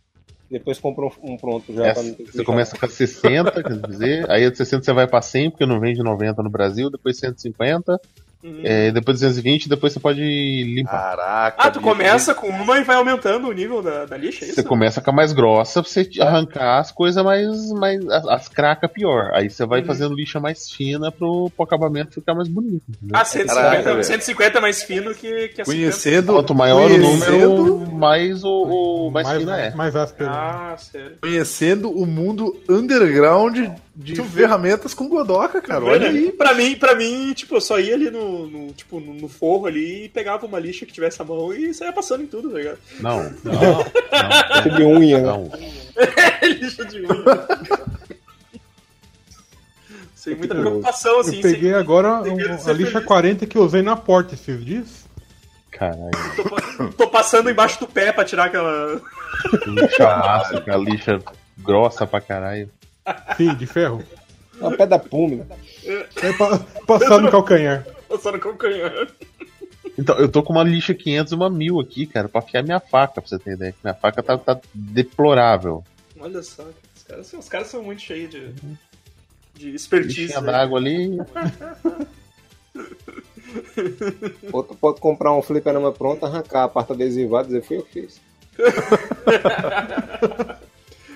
Depois 0.50 0.78
compra 0.78 1.06
um, 1.22 1.36
pronto 1.36 1.72
já. 1.74 1.86
Essa- 1.86 2.00
pra 2.00 2.08
não 2.08 2.14
ter 2.14 2.24
que 2.24 2.32
você 2.32 2.44
começa 2.44 2.78
com 2.78 2.86
a 2.86 2.88
60, 2.88 3.62
quer 3.62 3.76
dizer, 3.88 4.30
aí 4.30 4.44
a 4.46 4.50
de 4.50 4.56
60 4.56 4.84
você 4.84 4.92
vai 4.92 5.06
pra 5.06 5.20
100, 5.20 5.50
porque 5.50 5.66
não 5.66 5.80
vende 5.80 6.02
90 6.02 6.42
no 6.42 6.50
Brasil, 6.50 6.88
depois 6.90 7.18
150, 7.18 8.00
Uhum. 8.44 8.60
é, 8.62 8.90
depois 8.90 9.20
220, 9.20 9.70
depois 9.70 9.92
você 9.94 9.98
pode 10.00 10.20
limpar. 10.20 11.16
Caraca. 11.16 11.56
Ah, 11.58 11.70
tu 11.70 11.80
começa 11.80 12.34
com 12.34 12.46
uma 12.48 12.78
e 12.78 12.84
vai 12.84 12.96
aumentando 12.96 13.48
o 13.48 13.52
nível 13.52 13.80
da, 13.82 14.04
da 14.04 14.16
lixa, 14.18 14.44
é 14.44 14.48
isso? 14.48 14.56
Você 14.56 14.62
começa 14.62 15.00
com 15.00 15.10
a 15.10 15.14
mais 15.14 15.32
grossa 15.32 15.82
pra 15.82 15.90
você 15.90 16.06
arrancar 16.20 16.78
as 16.80 16.92
coisas 16.92 17.24
mais. 17.24 17.70
mais 17.72 18.06
as, 18.08 18.26
as 18.28 18.48
cracas 18.48 18.90
pior. 18.92 19.30
Aí 19.32 19.48
você 19.48 19.64
vai 19.64 19.80
Uhum. 19.80 19.86
fazendo 19.86 20.14
lixa 20.14 20.38
mais 20.38 20.70
fina 20.70 21.10
pro, 21.10 21.50
pro 21.56 21.64
acabamento 21.64 22.12
ficar 22.12 22.34
mais 22.34 22.46
bonito. 22.48 22.82
entendeu? 22.88 23.16
Ah, 23.18 23.24
150, 23.24 23.54
Caraca, 23.54 23.90
velho. 23.92 24.04
150 24.04 24.58
é 24.58 24.60
mais 24.60 24.82
fino 24.82 25.14
que, 25.14 25.48
que 25.48 25.62
a 25.62 25.64
50. 25.64 25.64
Conhecendo, 25.64 26.32
Quanto 26.34 26.54
maior 26.54 26.90
o 26.90 26.94
conhecendo, 26.94 27.48
número, 27.64 27.92
mais 27.94 28.44
o, 28.44 29.06
o 29.06 29.10
mais, 29.10 29.28
fino 29.28 29.50
é. 29.52 29.74
mais 29.74 29.96
áspero. 29.96 30.28
Ah, 30.30 30.74
sério. 30.78 31.16
conhecendo 31.22 31.90
o 31.90 32.04
mundo 32.06 32.54
underground 32.68 33.70
de 33.96 34.20
ferramentas 34.24 34.92
com 34.92 35.08
Godoka, 35.08 35.60
cara. 35.62 35.84
Olha 35.84 36.08
aí. 36.08 36.32
Pra 36.32 36.52
mim, 36.54 36.74
pra 36.74 36.94
mim, 36.94 37.32
tipo, 37.32 37.54
eu 37.54 37.60
só 37.60 37.78
ia 37.78 37.94
ali 37.94 38.10
no, 38.10 38.46
no, 38.48 38.72
tipo, 38.72 38.98
no, 38.98 39.14
no 39.14 39.28
forro 39.28 39.66
ali 39.66 40.04
e 40.04 40.08
pegava 40.08 40.46
uma 40.46 40.58
lixa 40.58 40.84
que 40.84 40.92
tivesse 40.92 41.22
a 41.22 41.24
mão 41.24 41.52
e 41.52 41.72
saía 41.72 41.92
passando 41.92 42.22
em 42.24 42.26
tudo, 42.26 42.50
tá 42.50 42.58
ligado? 42.58 42.78
Não, 43.00 43.22
não, 43.44 43.52
não. 44.64 44.76
De 44.76 44.82
unha, 44.82 45.20
não. 45.20 45.50
lixa 46.42 46.84
de 46.84 46.98
unha. 47.02 47.08
Sem 50.14 50.34
muita 50.34 50.54
preocupação, 50.54 51.20
assim. 51.20 51.36
Eu 51.36 51.42
peguei 51.42 51.70
sem- 51.70 51.74
agora 51.74 52.22
sem 52.22 52.32
um- 52.32 52.36
a 52.36 52.72
lixa 52.72 52.92
feliz. 52.92 53.04
40 53.04 53.46
que 53.46 53.58
eu 53.58 53.62
usei 53.62 53.82
na 53.82 53.94
porta 53.96 54.34
esses 54.34 54.64
dias. 54.64 55.04
Caralho. 55.70 56.10
Tô, 56.78 56.88
tô 56.88 57.06
passando 57.08 57.50
embaixo 57.50 57.78
do 57.80 57.86
pé 57.86 58.10
pra 58.12 58.24
tirar 58.24 58.46
aquela. 58.46 59.00
Lixa 59.66 60.08
aquela 60.56 60.82
lixa 60.82 61.18
grossa 61.58 62.06
pra 62.06 62.20
caralho. 62.20 62.70
Sim, 63.36 63.54
de 63.54 63.66
ferro. 63.66 64.02
Uma 64.60 64.76
pé 64.76 64.86
da 64.86 64.98
pume. 64.98 65.44
Aí 66.22 66.32
pa- 66.38 66.58
passar 66.86 67.20
no 67.20 67.30
calcanhar. 67.30 67.86
Passando 68.08 68.38
com 68.38 68.50
o 68.50 68.56
canhão. 68.56 69.06
Então, 69.98 70.16
eu 70.18 70.28
tô 70.28 70.42
com 70.42 70.52
uma 70.52 70.62
lixa 70.64 70.94
500 70.94 71.32
e 71.32 71.36
uma 71.36 71.50
1000 71.50 71.80
aqui, 71.80 72.06
cara, 72.06 72.28
pra 72.28 72.40
afiar 72.40 72.62
minha 72.62 72.80
faca, 72.80 73.20
pra 73.20 73.28
você 73.28 73.38
ter 73.38 73.52
ideia. 73.54 73.74
Minha 73.82 73.94
faca 73.94 74.22
tá, 74.22 74.38
tá 74.38 74.60
deplorável. 74.72 75.84
Olha 76.18 76.42
só, 76.42 76.62
cara, 76.62 76.74
os 76.96 77.02
caras, 77.02 77.26
são- 77.26 77.40
os 77.40 77.48
caras 77.48 77.66
são 77.68 77.82
muito 77.82 78.00
cheios 78.02 78.30
de, 78.30 78.52
de 79.54 79.74
expertise. 79.74 80.34
Né? 80.34 80.40
d'água 80.40 80.78
ali. 80.78 81.18
Outro 84.52 84.74
pode 84.76 85.00
comprar 85.00 85.32
um 85.32 85.42
fliperama 85.42 85.92
pronto, 85.92 86.24
arrancar 86.26 86.64
a 86.64 86.68
parte 86.68 86.92
adesivada 86.92 87.44
e 87.44 87.46
dizer, 87.48 87.62
fui 87.62 87.76
eu 87.78 87.82
que 87.84 88.02
fiz. 88.02 88.20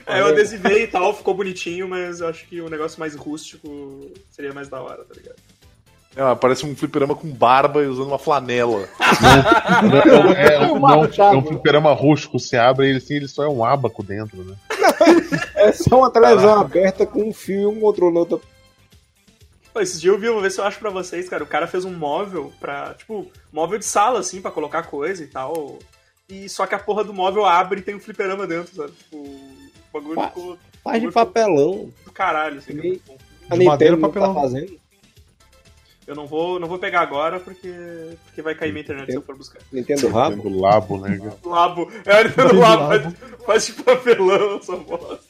É, 0.08 0.20
eu 0.20 0.26
adesivei 0.28 0.84
e 0.84 0.86
tal, 0.86 1.14
ficou 1.14 1.34
bonitinho, 1.34 1.88
mas 1.88 2.20
eu 2.20 2.28
acho 2.28 2.46
que 2.46 2.60
o 2.60 2.68
negócio 2.68 2.98
mais 2.98 3.14
rústico 3.14 4.10
seria 4.30 4.52
mais 4.52 4.68
da 4.68 4.80
hora, 4.80 5.04
tá 5.04 5.14
ligado? 5.14 5.36
É, 6.16 6.34
parece 6.34 6.66
um 6.66 6.74
fliperama 6.74 7.14
com 7.14 7.28
barba 7.28 7.82
e 7.82 7.86
usando 7.86 8.08
uma 8.08 8.18
flanela. 8.18 8.88
Não, 9.82 10.32
é, 10.32 10.54
é, 10.54 10.60
um- 10.72 10.78
não, 10.80 11.04
é 11.04 11.36
um 11.36 11.44
fliperama 11.46 11.92
rústico, 11.92 12.40
você 12.40 12.56
abre 12.56 12.88
ele 12.88 12.98
assim, 12.98 13.14
ele 13.14 13.28
só 13.28 13.44
é 13.44 13.48
um 13.48 13.64
abaco 13.64 14.02
dentro, 14.02 14.42
né? 14.42 14.56
É 15.54 15.70
só 15.72 15.98
uma 15.98 16.10
televisão 16.10 16.58
aberta 16.60 17.06
com 17.06 17.28
um 17.28 17.32
fio 17.32 17.60
e 17.62 17.66
um 17.66 17.80
controle 17.80 18.14
no 18.14 18.20
outro. 18.20 18.42
Pô, 19.72 19.80
esses 19.80 20.00
dias 20.00 20.12
eu 20.14 20.18
vi, 20.20 20.28
vou 20.28 20.40
ver 20.40 20.50
se 20.50 20.60
eu 20.60 20.64
acho 20.64 20.78
pra 20.80 20.90
vocês, 20.90 21.28
cara. 21.28 21.44
O 21.44 21.46
cara 21.46 21.66
fez 21.68 21.84
um 21.84 21.92
móvel 21.92 22.52
pra, 22.58 22.94
tipo, 22.94 23.30
móvel 23.52 23.78
de 23.78 23.84
sala, 23.84 24.18
assim, 24.20 24.40
pra 24.40 24.50
colocar 24.50 24.84
coisa 24.84 25.22
e 25.22 25.26
tal. 25.26 25.78
E 26.28 26.48
só 26.48 26.66
que 26.66 26.74
a 26.74 26.78
porra 26.78 27.04
do 27.04 27.14
móvel 27.14 27.44
abre 27.44 27.80
e 27.80 27.82
tem 27.82 27.94
um 27.94 28.00
fliperama 28.00 28.46
dentro, 28.46 28.74
sabe? 28.74 28.92
Tipo, 28.92 29.24
bagulho 29.92 30.20
ficou 30.28 30.58
Faz 30.84 31.02
de 31.02 31.10
papelão. 31.10 31.90
do 32.04 32.12
caralho, 32.12 32.58
assim. 32.58 32.72
E- 32.72 33.00
A 33.50 33.56
De 33.56 33.64
madeira, 33.64 33.96
Nintendo 33.96 33.96
não 33.96 34.08
tá 34.10 34.20
papelão. 34.20 34.34
fazendo. 34.34 34.78
Eu 36.06 36.14
não 36.14 36.26
vou, 36.26 36.58
não 36.58 36.66
vou 36.68 36.78
pegar 36.78 37.00
agora 37.02 37.38
porque, 37.38 37.70
porque 38.24 38.40
vai 38.40 38.54
cair 38.54 38.72
minha 38.72 38.82
internet 38.82 39.10
se 39.10 39.16
eu 39.18 39.22
for 39.22 39.36
buscar. 39.36 39.60
Nintendo 39.70 40.08
Rabo. 40.08 40.42
Do 40.48 40.58
labo, 40.60 40.98
né? 40.98 41.18
Labo. 41.44 41.90
É, 42.06 42.20
ele 42.20 42.32
no 42.54 42.60
labo, 42.60 42.86
faz, 42.88 43.14
faz 43.44 43.66
de 43.66 43.72
papelão 43.82 44.56
essa 44.58 44.74
bosta. 44.76 45.20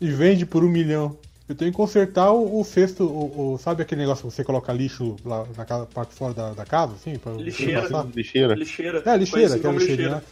E 0.00 0.10
vende 0.10 0.46
por 0.46 0.64
um 0.64 0.68
milhão. 0.70 1.18
Eu 1.48 1.54
tenho 1.54 1.70
que 1.70 1.76
consertar 1.76 2.32
o, 2.32 2.60
o 2.60 2.64
cesto, 2.64 3.04
o, 3.06 3.54
o- 3.54 3.58
sabe 3.58 3.82
aquele 3.82 4.00
negócio 4.00 4.26
que 4.28 4.34
você 4.34 4.42
coloca 4.42 4.72
lixo 4.72 5.16
lá 5.24 5.46
na 5.56 5.64
casa, 5.64 5.86
parte 5.86 6.12
fora 6.14 6.34
da, 6.34 6.52
da 6.54 6.64
casa, 6.64 6.94
assim? 6.94 7.16
Pra, 7.18 7.32
Lixeira. 7.32 7.88
Lixeira. 8.14 8.54
Lixeira. 8.54 9.02
É, 9.06 9.16
lixeira, 9.16 9.48
Conhecido 9.50 9.54
aquela 9.54 9.74
como 9.74 9.78
lixeirinha. 9.78 10.24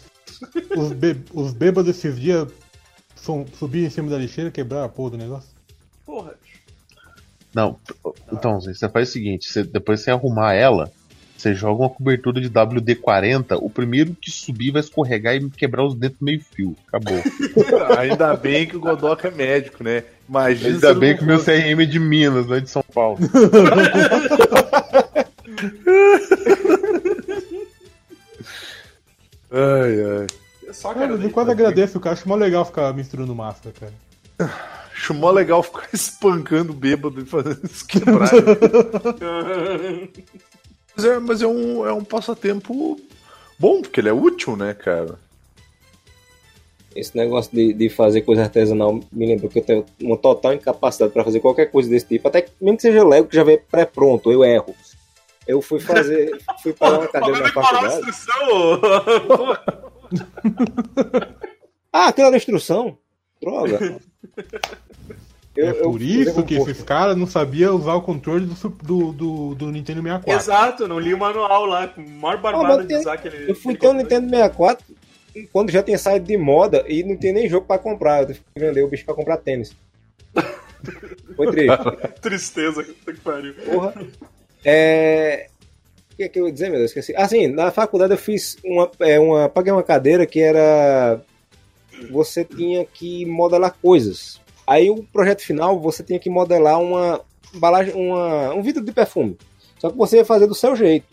Os, 0.77 0.93
bê- 0.93 1.17
os 1.33 1.53
bêbados 1.53 1.97
esses 1.97 2.19
dias 2.19 2.49
subiram 3.25 3.87
em 3.87 3.91
cima 3.91 4.11
da 4.11 4.19
lixeira, 4.19 4.51
quebraram 4.51 4.85
a 4.87 4.89
porra 4.89 5.11
do 5.13 5.19
negócio. 5.19 5.51
Porra. 6.05 6.35
Não, 7.55 7.79
então, 8.33 8.61
você 8.61 8.89
faz 8.89 9.09
o 9.09 9.13
seguinte: 9.13 9.49
você- 9.49 9.63
depois 9.63 10.01
você 10.01 10.11
arrumar 10.11 10.55
ela, 10.55 10.91
você 11.37 11.55
joga 11.55 11.83
uma 11.83 11.91
cobertura 11.91 12.41
de 12.41 12.49
WD-40, 12.51 13.59
o 13.61 13.71
primeiro 13.71 14.15
que 14.15 14.31
subir 14.31 14.71
vai 14.73 14.81
escorregar 14.81 15.35
e 15.37 15.51
quebrar 15.51 15.85
os 15.85 15.95
dentes 15.95 16.19
meio 16.21 16.41
fio. 16.41 16.77
Acabou. 16.89 17.23
Ainda 17.99 18.35
bem 18.37 18.67
que 18.67 18.77
o 18.77 18.81
Godoka 18.81 19.29
é 19.29 19.31
médico, 19.31 19.85
né? 19.85 20.05
Imagina. 20.29 20.75
Ainda 20.75 20.95
bem 20.95 21.17
que 21.17 21.23
o 21.23 21.27
meu. 21.27 21.39
CRM 21.39 21.81
é 21.83 21.87
de 21.87 22.01
Minas, 22.01 22.47
não 22.47 22.57
é 22.57 22.61
de 22.61 22.71
São 22.71 22.83
Paulo. 22.83 23.19
Ai, 29.51 30.01
ai. 30.03 30.27
Só, 30.75 30.93
Cara, 30.93 31.09
cara. 31.09 31.23
eu 31.23 31.31
quase 31.31 31.51
agradeço, 31.53 32.01
cara. 32.01 32.15
Acho 32.15 32.29
mó 32.29 32.35
legal 32.35 32.65
ficar 32.65 32.93
misturando 32.93 33.35
máscara, 33.35 33.75
cara. 33.79 33.93
Acho 34.93 35.15
mó 35.15 35.31
legal 35.31 35.63
ficar 35.63 35.89
espancando 35.95 36.73
bêbado 36.73 37.21
e 37.21 37.25
fazendo 37.25 37.61
isso 37.65 37.87
quebrar. 37.87 38.29
mas 40.97 41.05
é, 41.05 41.19
mas 41.21 41.43
é 41.43 41.47
um, 41.47 41.87
é 41.87 41.93
um 41.93 42.03
passatempo 42.05 43.01
bom, 43.59 43.83
porque 43.83 44.01
ele 44.01 44.09
é 44.09 44.13
útil, 44.13 44.57
né, 44.57 44.75
cara? 44.75 45.19
Esse 46.95 47.17
negócio 47.17 47.53
de, 47.53 47.73
de 47.73 47.89
fazer 47.89 48.23
coisa 48.23 48.43
artesanal 48.43 49.01
me 49.13 49.27
lembrou 49.27 49.51
que 49.51 49.59
eu 49.61 49.65
tenho 49.65 49.85
uma 50.01 50.17
total 50.17 50.55
incapacidade 50.55 51.13
pra 51.13 51.25
fazer 51.25 51.41
qualquer 51.41 51.67
coisa 51.67 51.89
desse 51.89 52.07
tipo. 52.07 52.29
Até 52.29 52.43
que, 52.43 52.53
mesmo 52.61 52.77
que 52.77 52.83
seja 52.83 53.05
Lego, 53.05 53.29
que 53.29 53.37
já 53.37 53.43
vem 53.43 53.59
pré-pronto, 53.59 54.31
eu 54.31 54.45
erro. 54.45 54.75
Eu 55.47 55.61
fui 55.61 55.79
fazer. 55.81 56.39
fui 56.63 56.73
pagar 56.73 57.01
uma 57.01 57.09
cadeira 57.09 57.41
na 57.41 57.53
faculdade. 57.53 58.01
Ah, 61.93 62.09
aquela 62.09 62.29
era 62.29 62.37
instrução? 62.37 62.99
Droga. 63.41 64.01
Eu- 65.57 65.67
é 65.67 65.71
eu 65.71 65.75
por 65.85 66.01
fui 66.01 66.07
isso 66.07 66.43
que 66.43 66.55
esses 66.57 66.83
caras 66.83 67.17
não 67.17 67.27
sabiam 67.29 67.77
usar 67.77 67.95
o 67.95 68.03
controle 68.03 68.45
do, 68.47 68.69
do, 68.83 69.13
do, 69.13 69.55
do 69.55 69.71
Nintendo 69.71 70.03
64. 70.03 70.33
Exato, 70.43 70.89
não 70.89 70.99
li 70.99 71.15
o 71.15 71.19
manual 71.19 71.65
lá, 71.67 71.87
com 71.87 72.01
maior 72.03 72.41
barbada 72.41 72.75
Ah, 72.75 72.83
de 72.83 72.89
tem- 72.89 72.99
usar 72.99 73.13
aquele. 73.13 73.51
Eu 73.51 73.55
fui 73.55 73.77
ter 73.77 73.87
um 73.87 73.93
controle. 73.93 74.03
Nintendo 74.03 74.31
64 74.31 74.85
quando 75.53 75.71
já 75.71 75.83
tinha 75.83 75.99
saído 75.99 76.27
de 76.27 76.37
moda 76.37 76.85
e 76.89 77.05
não 77.05 77.17
tinha 77.17 77.33
nem 77.33 77.49
jogo 77.49 77.67
pra 77.67 77.79
comprar. 77.79 78.23
Eu 78.23 78.27
tive 78.29 78.41
que 78.53 78.61
vender 78.61 78.83
o 78.83 78.89
bicho 78.89 79.05
pra 79.05 79.15
comprar 79.15 79.37
tênis. 79.37 79.77
Foi 81.37 81.47
triste. 81.53 81.79
Tristeza, 82.21 82.83
puta 82.83 83.13
que 83.13 83.21
pariu. 83.21 83.55
Porra. 83.55 83.95
É. 84.65 85.49
O 86.15 86.17
que, 86.17 86.23
é 86.23 86.29
que 86.29 86.39
eu 86.39 86.47
ia 86.47 86.53
dizer, 86.53 86.69
meu 86.69 86.79
Deus? 86.79 86.93
Esqueci. 86.93 87.13
Ah, 87.17 87.27
sim, 87.27 87.49
na 87.49 87.73
faculdade 87.73 88.13
eu 88.13 88.19
fiz 88.19 88.57
uma, 88.65 88.89
é, 89.01 89.19
uma. 89.19 89.49
Paguei 89.49 89.73
uma 89.73 89.83
cadeira 89.83 90.25
que 90.25 90.41
era. 90.41 91.21
Você 92.09 92.45
tinha 92.45 92.85
que 92.85 93.27
modelar 93.27 93.77
coisas. 93.83 94.41
Aí 94.65 94.89
o 94.89 95.03
projeto 95.03 95.43
final 95.43 95.81
você 95.81 96.05
tinha 96.05 96.21
que 96.21 96.31
modelar 96.31 96.81
uma 96.81 97.21
embalagem, 97.53 97.95
uma, 97.95 98.55
um 98.55 98.63
vidro 98.63 98.85
de 98.85 98.93
perfume. 98.93 99.37
Só 99.77 99.91
que 99.91 99.97
você 99.97 100.19
ia 100.19 100.25
fazer 100.25 100.47
do 100.47 100.55
seu 100.55 100.77
jeito. 100.77 101.05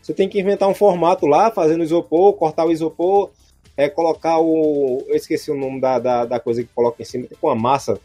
Você 0.00 0.14
tem 0.14 0.26
que 0.30 0.40
inventar 0.40 0.66
um 0.66 0.74
formato 0.74 1.26
lá, 1.26 1.50
fazer 1.50 1.76
no 1.76 1.84
isopor, 1.84 2.32
cortar 2.32 2.64
o 2.64 2.72
isopor, 2.72 3.30
é, 3.76 3.86
colocar 3.86 4.38
o. 4.38 5.04
Eu 5.08 5.14
esqueci 5.14 5.50
o 5.50 5.58
nome 5.58 5.78
da, 5.78 5.98
da, 5.98 6.24
da 6.24 6.40
coisa 6.40 6.62
que 6.62 6.70
coloca 6.74 7.02
em 7.02 7.04
cima, 7.04 7.26
tipo 7.26 7.46
uma 7.46 7.54
massa. 7.54 8.00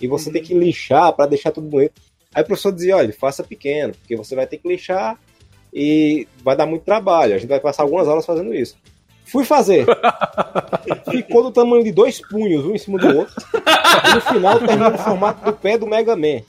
E 0.00 0.06
você 0.06 0.30
tem 0.30 0.40
que 0.40 0.54
lixar 0.54 1.12
para 1.14 1.26
deixar 1.26 1.50
tudo 1.50 1.66
bonito. 1.66 2.00
Aí 2.32 2.44
o 2.44 2.46
professor 2.46 2.70
dizia, 2.70 2.96
olha, 2.96 3.12
faça 3.12 3.42
pequeno, 3.42 3.92
porque 3.92 4.14
você 4.14 4.36
vai 4.36 4.46
ter 4.46 4.58
que 4.58 4.68
lixar 4.68 5.18
e 5.72 6.26
vai 6.42 6.56
dar 6.56 6.66
muito 6.66 6.84
trabalho. 6.84 7.34
A 7.34 7.38
gente 7.38 7.48
vai 7.48 7.60
passar 7.60 7.82
algumas 7.82 8.08
aulas 8.08 8.26
fazendo 8.26 8.54
isso. 8.54 8.76
Fui 9.24 9.44
fazer. 9.44 9.86
Ficou 11.10 11.44
do 11.44 11.52
tamanho 11.52 11.84
de 11.84 11.92
dois 11.92 12.20
punhos, 12.20 12.64
um 12.64 12.74
em 12.74 12.78
cima 12.78 12.98
do 12.98 13.18
outro. 13.18 13.34
E 14.10 14.14
no 14.14 14.20
final 14.20 14.58
terminou 14.58 14.90
no 14.90 14.98
formato 14.98 15.44
do 15.44 15.52
pé 15.52 15.78
do 15.78 15.86
Mega 15.86 16.16
Man. 16.16 16.42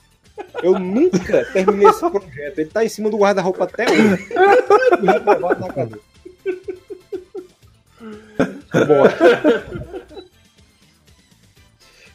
Eu 0.64 0.80
nunca 0.80 1.46
terminei 1.54 1.88
esse 1.88 2.00
projeto. 2.00 2.60
Ele 2.60 2.70
tá 2.70 2.84
em 2.84 2.90
cima 2.90 3.10
do 3.10 3.18
guarda-roupa 3.18 3.66
até 3.66 3.86
hoje. 3.86 4.28
E 5.02 5.06
reprovado 5.06 5.60
na 5.60 5.74
cadeira. 5.74 6.02
Bora. 8.88 9.18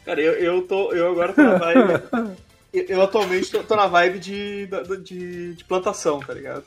Cara, 0.03 0.21
eu, 0.21 0.33
eu 0.33 0.61
tô. 0.63 0.91
Eu 0.91 1.11
agora 1.11 1.33
tô 1.33 1.43
na 1.43 1.57
vibe. 1.57 2.03
eu, 2.73 2.83
eu 2.83 3.01
atualmente 3.01 3.51
tô, 3.51 3.63
tô 3.63 3.75
na 3.75 3.87
vibe 3.87 4.19
de, 4.19 4.69
de, 5.03 5.53
de 5.55 5.63
plantação, 5.63 6.19
tá 6.19 6.33
ligado? 6.33 6.63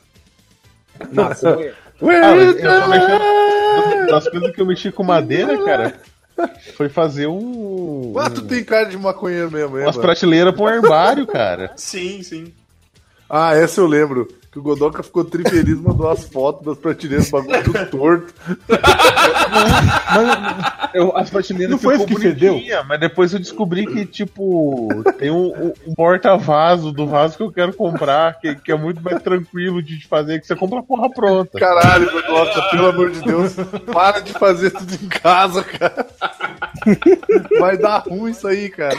Maconha. 1.11 1.73
Ah, 2.03 2.33
mas 2.35 2.55
eu 2.55 2.81
tô 2.81 2.87
mexendo. 2.87 4.07
Das 4.07 4.27
coisas 4.27 4.55
que 4.55 4.59
eu 4.61 4.65
mexi 4.65 4.91
com 4.91 5.03
madeira, 5.03 5.63
cara, 5.63 5.93
foi 6.75 6.89
fazer 6.89 7.27
um. 7.27 8.15
Ah, 8.17 8.27
tu 8.27 8.41
tem 8.41 8.63
cara 8.63 8.85
de 8.89 8.97
maconheiro 8.97 9.51
mesmo, 9.51 9.77
é, 9.77 9.83
Umas 9.83 9.97
prateleiras 9.97 10.51
pra 10.51 10.63
um 10.63 10.67
armário, 10.67 11.27
cara. 11.27 11.71
Sim, 11.75 12.23
sim. 12.23 12.51
Ah, 13.29 13.55
essa 13.55 13.79
eu 13.81 13.85
lembro. 13.85 14.27
Que 14.51 14.59
o 14.59 14.61
Godoka 14.61 15.01
ficou 15.01 15.23
trifeliz, 15.23 15.79
mandou 15.79 16.09
as 16.09 16.25
fotos 16.25 16.65
das 16.65 16.77
prateleiras, 16.77 17.29
bagulho 17.29 17.63
tudo 17.63 17.85
torto. 17.89 18.33
Eu, 20.93 21.15
as 21.15 21.29
prateleiras 21.29 21.71
Não 21.71 21.77
foi 21.79 21.97
ficou 21.97 22.07
isso 22.09 22.15
que 22.19 22.27
fedeu? 22.27 22.61
mas 22.85 22.99
depois 22.99 23.31
eu 23.31 23.39
descobri 23.39 23.85
que, 23.87 24.05
tipo, 24.05 24.89
tem 25.17 25.31
um, 25.31 25.67
um- 25.67 25.73
um 25.87 25.95
porta-vaso 25.95 26.91
do 26.91 27.07
vaso 27.07 27.37
que 27.37 27.43
eu 27.43 27.51
quero 27.51 27.71
comprar, 27.73 28.39
que, 28.41 28.53
que 28.55 28.71
é 28.71 28.75
muito 28.77 29.01
mais 29.01 29.21
tranquilo 29.23 29.81
de 29.81 30.05
fazer, 30.05 30.41
que 30.41 30.47
você 30.47 30.55
compra 30.55 30.79
a 30.79 30.83
porra 30.83 31.09
pronta. 31.09 31.57
Caralho, 31.57 32.11
Godoka, 32.11 32.61
pelo 32.71 32.87
amor 32.87 33.09
de 33.11 33.21
Deus, 33.21 33.53
para 33.93 34.19
de 34.19 34.33
fazer 34.33 34.71
tudo 34.71 34.93
em 34.95 35.07
casa, 35.07 35.63
cara. 35.63 36.07
Vai 37.59 37.77
dar 37.77 37.99
ruim 37.99 38.31
isso 38.31 38.45
aí, 38.47 38.69
cara. 38.69 38.97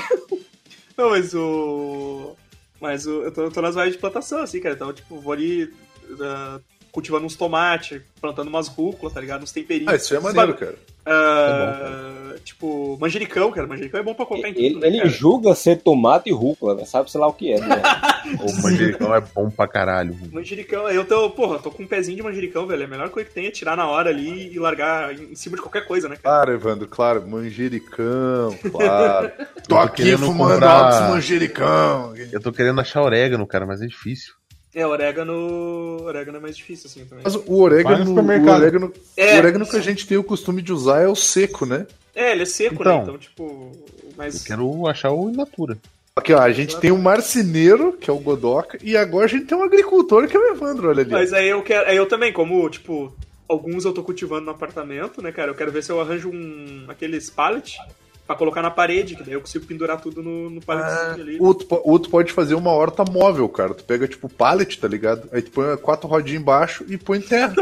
Não, 0.97 1.11
mas 1.11 1.35
o. 1.35 2.35
Mas 2.82 3.06
eu, 3.06 3.30
tô, 3.30 3.42
eu 3.44 3.50
tô 3.52 3.62
nas 3.62 3.76
vibes 3.76 3.92
de 3.92 3.98
plantação, 3.98 4.42
assim, 4.42 4.60
cara. 4.60 4.74
Então, 4.74 4.92
tipo, 4.92 5.20
vou 5.20 5.32
ali 5.32 5.66
uh, 5.66 6.60
cultivando 6.92 7.25
uns 7.26 7.34
tomates, 7.34 8.00
plantando 8.20 8.49
umas 8.49 8.68
rúculas, 8.68 9.14
tá 9.14 9.20
ligado? 9.20 9.42
Uns 9.42 9.50
temperinhos. 9.50 9.90
Ah, 9.92 9.96
isso 9.96 10.14
é 10.14 10.20
maneiro, 10.20 10.54
cara. 10.54 10.76
Uh, 11.04 12.38
tipo, 12.44 12.96
manjericão, 13.00 13.50
cara. 13.50 13.66
Manjericão 13.66 13.99
é 13.99 14.02
bom 14.04 14.14
pra 14.14 14.25
colocar 14.26 14.49
em 14.49 14.54
tudo, 14.54 14.64
Ele, 14.64 14.78
né, 14.78 14.87
ele 14.87 15.08
julga 15.08 15.52
ser 15.54 15.78
tomate 15.80 16.28
e 16.28 16.32
rúcula, 16.32 16.75
né? 16.76 16.84
sabe 16.84 17.11
sei 17.11 17.20
lá 17.20 17.26
o 17.26 17.32
que 17.32 17.52
é. 17.52 17.58
Né? 17.61 17.82
O 18.40 18.62
manjericão 18.62 19.12
é 19.14 19.20
bom 19.20 19.50
pra 19.50 19.66
caralho. 19.66 20.16
Manjericão, 20.30 20.88
eu 20.88 21.04
tô, 21.04 21.28
porra, 21.30 21.58
tô 21.58 21.72
com 21.72 21.82
um 21.82 21.87
pezinho 21.88 22.16
de 22.16 22.22
manjericão, 22.22 22.66
velho. 22.66 22.82
É 22.82 22.84
a 22.84 22.88
melhor 22.88 23.11
coisa 23.11 23.28
que 23.28 23.34
tem 23.34 23.46
é 23.46 23.50
tirar 23.50 23.76
na 23.76 23.88
hora 23.88 24.11
ali 24.11 24.52
e 24.54 24.58
largar 24.61 25.12
em 25.12 25.34
cima 25.34 25.56
de 25.56 25.62
qualquer 25.62 25.84
coisa, 25.87 26.08
né, 26.08 26.16
cara? 26.16 26.37
Claro, 26.37 26.52
Evandro, 26.52 26.87
claro. 26.87 27.26
Manjericão, 27.26 28.56
claro. 28.70 29.32
Tô 29.68 29.75
tô 29.75 29.76
aqui 29.78 30.16
fumando 30.16 30.52
comprar- 30.54 30.70
altos 30.70 31.11
manjericão. 31.11 32.14
Eu 32.30 32.40
tô 32.40 32.52
querendo 32.52 32.80
achar 32.80 33.02
orégano, 33.02 33.46
cara, 33.46 33.66
mas 33.66 33.82
é 33.82 33.87
difícil. 33.87 34.34
É, 34.74 34.86
orégano. 34.86 36.02
Orégano 36.04 36.38
é 36.38 36.40
mais 36.40 36.56
difícil, 36.56 36.88
assim, 36.88 37.04
também. 37.04 37.22
Mas 37.24 37.34
o 37.34 37.60
orégano, 37.60 38.10
o 38.12 38.16
orégano, 38.54 38.92
É. 39.16 39.34
o 39.34 39.38
orégano 39.38 39.66
que 39.66 39.76
a 39.76 39.80
gente 39.80 40.06
tem 40.06 40.16
o 40.16 40.24
costume 40.24 40.62
de 40.62 40.72
usar 40.72 41.02
é 41.02 41.08
o 41.08 41.14
seco, 41.14 41.66
né? 41.66 41.86
É, 42.14 42.32
ele 42.32 42.42
é 42.42 42.46
seco, 42.46 42.76
Então. 42.82 42.96
né? 42.96 43.02
Então, 43.02 43.18
tipo. 43.18 43.72
Mas. 44.16 44.36
Eu 44.36 44.46
quero 44.46 44.86
achar 44.88 45.10
o 45.12 45.28
in 45.30 45.36
natura. 45.36 45.76
Aqui, 46.14 46.32
ó, 46.34 46.40
a 46.40 46.52
gente 46.52 46.78
tem 46.78 46.92
um 46.92 47.00
marceneiro, 47.00 47.94
que 47.94 48.10
é 48.10 48.12
o 48.12 48.18
Godoca, 48.18 48.78
e 48.82 48.96
agora 48.96 49.24
a 49.24 49.28
gente 49.28 49.46
tem 49.46 49.56
um 49.56 49.62
agricultor, 49.62 50.28
que 50.28 50.36
é 50.36 50.40
o 50.40 50.52
Evandro, 50.54 50.88
olha 50.90 51.00
ali. 51.02 51.10
Mas 51.10 51.32
aí 51.32 51.48
eu 51.48 51.62
quero. 51.62 51.88
Aí 51.88 51.96
eu 51.96 52.04
também, 52.06 52.32
como, 52.32 52.68
tipo, 52.68 53.14
alguns 53.48 53.84
eu 53.86 53.92
tô 53.94 54.02
cultivando 54.02 54.44
no 54.44 54.50
apartamento, 54.50 55.22
né, 55.22 55.32
cara? 55.32 55.50
Eu 55.50 55.54
quero 55.54 55.72
ver 55.72 55.82
se 55.82 55.90
eu 55.90 56.00
arranjo 56.00 56.28
um. 56.30 56.84
aqueles 56.88 57.30
pallet 57.30 57.78
pra 58.26 58.36
colocar 58.36 58.62
na 58.62 58.70
parede, 58.70 59.16
que 59.16 59.22
daí 59.22 59.34
eu 59.34 59.40
consigo 59.40 59.66
pendurar 59.66 60.00
tudo 60.00 60.22
no, 60.22 60.48
no 60.50 60.58
Ah, 60.60 60.64
palletzinho 60.66 61.22
ali. 61.26 61.36
o, 61.40 61.54
tu, 61.54 61.98
tu 61.98 62.10
pode 62.10 62.32
fazer 62.32 62.54
uma 62.54 62.70
horta 62.70 63.04
móvel, 63.10 63.48
cara. 63.48 63.74
Tu 63.74 63.84
pega, 63.84 64.06
tipo, 64.08 64.28
pallet, 64.28 64.78
tá 64.78 64.88
ligado? 64.88 65.28
Aí 65.32 65.42
tu 65.42 65.50
põe 65.50 65.76
quatro 65.76 66.08
rodinhas 66.08 66.40
embaixo 66.40 66.84
e 66.88 66.96
põe 66.96 67.20
terra. 67.20 67.54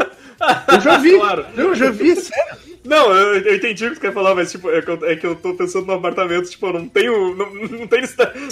Eu 0.73 0.79
já 0.81 0.97
vi, 0.97 1.17
Claro. 1.19 1.45
eu 1.57 1.75
já 1.75 1.89
vi, 1.91 2.15
sério. 2.15 2.71
Não, 2.83 3.11
eu, 3.11 3.37
eu 3.43 3.55
entendi 3.55 3.85
o 3.85 3.89
que 3.89 3.95
você 3.95 4.01
quer 4.01 4.13
falar, 4.13 4.33
mas 4.33 4.51
tipo, 4.51 4.69
é 4.71 4.81
que, 4.81 4.89
eu, 4.89 5.05
é 5.05 5.15
que 5.15 5.25
eu 5.27 5.35
tô 5.35 5.53
pensando 5.53 5.85
no 5.85 5.93
apartamento, 5.93 6.49
tipo, 6.49 6.65
eu 6.67 6.73
não 6.73 6.87
tenho. 6.87 7.35
Não, 7.35 7.53
não 7.53 7.87
tem. 7.87 8.01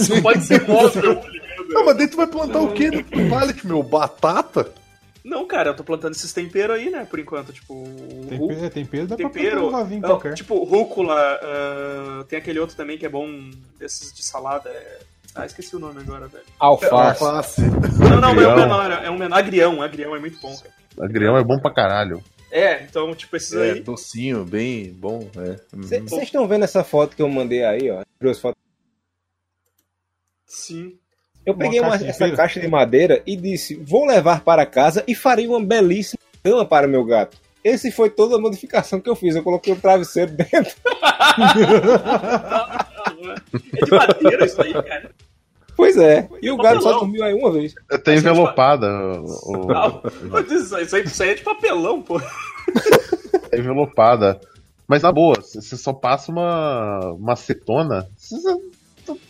Não 0.09 0.21
pode 0.21 0.43
ser 0.43 0.67
móvel, 0.67 1.15
tá 1.15 1.27
ligado? 1.29 1.49
Não, 1.69 1.85
mas 1.85 1.97
daí 1.97 2.07
tu 2.07 2.17
vai 2.17 2.27
plantar 2.27 2.59
o 2.61 2.71
quê 2.73 2.91
do 2.91 3.03
pallet, 3.29 3.65
meu? 3.65 3.81
Batata? 3.81 4.71
Não, 5.23 5.45
cara, 5.45 5.69
eu 5.71 5.75
tô 5.75 5.83
plantando 5.83 6.13
esses 6.13 6.31
temperos 6.31 6.75
aí, 6.77 6.89
né, 6.89 7.05
por 7.05 7.19
enquanto. 7.19 7.51
Tipo, 7.51 7.73
rú- 7.83 8.25
Tempero, 8.29 8.65
é, 8.65 8.69
tempero 8.69 9.07
dá 9.07 9.15
pra 9.17 9.29
tempero. 9.29 9.61
plantar 9.61 9.67
um 9.77 9.81
vasinho 9.83 10.01
não, 10.01 10.09
qualquer. 10.09 10.33
tipo, 10.33 10.63
rúcula. 10.63 11.39
ah, 11.41 12.25
tem 12.27 12.39
aquele 12.39 12.59
outro 12.59 12.75
também 12.75 12.97
que 12.97 13.05
é 13.05 13.09
bom, 13.09 13.27
desses 13.77 14.13
de 14.13 14.23
salada. 14.23 14.69
é- 14.69 14.99
Ah, 15.35 15.45
esqueci 15.45 15.75
o 15.75 15.79
nome 15.79 16.01
agora, 16.01 16.27
velho. 16.27 16.43
Alface. 16.59 17.23
Alface. 17.23 17.61
Não, 17.61 18.19
não, 18.19 18.29
é 18.29 18.31
um 18.31 18.51
Agrião. 18.51 18.55
menor, 18.55 18.91
é 18.91 19.09
um 19.11 19.17
menor. 19.17 19.37
Agrião, 19.37 19.81
agrião 19.81 20.15
é 20.15 20.19
muito 20.19 20.39
bom, 20.41 20.55
cara. 20.57 20.73
Agrião 21.05 21.37
é 21.37 21.43
bom 21.43 21.59
pra 21.59 21.71
caralho. 21.73 22.23
É, 22.51 22.81
então, 22.83 23.13
tipo, 23.13 23.35
esses 23.37 23.53
É, 23.53 23.73
aí. 23.73 23.79
docinho, 23.79 24.43
bem 24.43 24.91
bom, 24.91 25.29
é. 25.35 25.59
Uhum. 25.75 25.83
Vocês 25.83 26.23
estão 26.23 26.47
vendo 26.47 26.63
essa 26.63 26.83
foto 26.83 27.15
que 27.15 27.21
eu 27.21 27.29
mandei 27.29 27.63
aí, 27.63 27.91
ó? 27.91 28.01
Duas 28.19 28.39
fotos. 28.39 28.59
Sim. 30.45 30.97
Eu 31.45 31.53
Uma 31.53 31.59
peguei 31.63 31.79
uma- 31.79 31.91
caixa 31.91 32.05
essa 32.07 32.31
caixa 32.35 32.59
de 32.59 32.67
madeira 32.67 33.21
e 33.25 33.35
disse: 33.35 33.75
vou 33.75 34.05
levar 34.05 34.41
para 34.41 34.65
casa 34.65 35.03
e 35.07 35.15
farei 35.15 35.47
uma 35.47 35.63
belíssima 35.63 36.19
cama 36.43 36.65
para 36.65 36.87
meu 36.87 37.03
gato. 37.03 37.37
Esse 37.63 37.91
foi 37.91 38.09
toda 38.09 38.35
a 38.35 38.39
modificação 38.39 38.99
que 39.01 39.09
eu 39.09 39.15
fiz. 39.15 39.35
Eu 39.35 39.43
coloquei 39.43 39.73
o 39.73 39.75
travesseiro 39.75 40.31
dentro. 40.37 40.73
É 43.73 43.85
de 43.85 43.91
madeira 43.91 44.45
isso 44.45 44.61
aí, 44.61 44.73
cara. 44.73 45.11
Pois 45.75 45.97
é. 45.97 46.27
E 46.41 46.51
o 46.51 46.57
gato 46.57 46.81
só 46.81 46.99
dormiu 46.99 47.23
aí 47.23 47.33
uma 47.33 47.51
vez. 47.51 47.73
Tá 48.03 48.13
envelopada. 48.13 48.87
isso, 50.49 50.77
isso 50.79 51.23
aí, 51.23 51.29
é 51.29 51.33
de 51.35 51.41
papelão, 51.41 52.01
pô. 52.01 52.19
Tá 52.19 52.27
envelopada. 53.57 54.39
Mas 54.87 55.03
na 55.03 55.11
boa, 55.11 55.39
se 55.41 55.61
você 55.61 55.77
só 55.77 55.93
passa 55.93 56.31
uma, 56.31 57.11
uma 57.13 57.33
acetona. 57.33 58.09
você- 58.17 58.39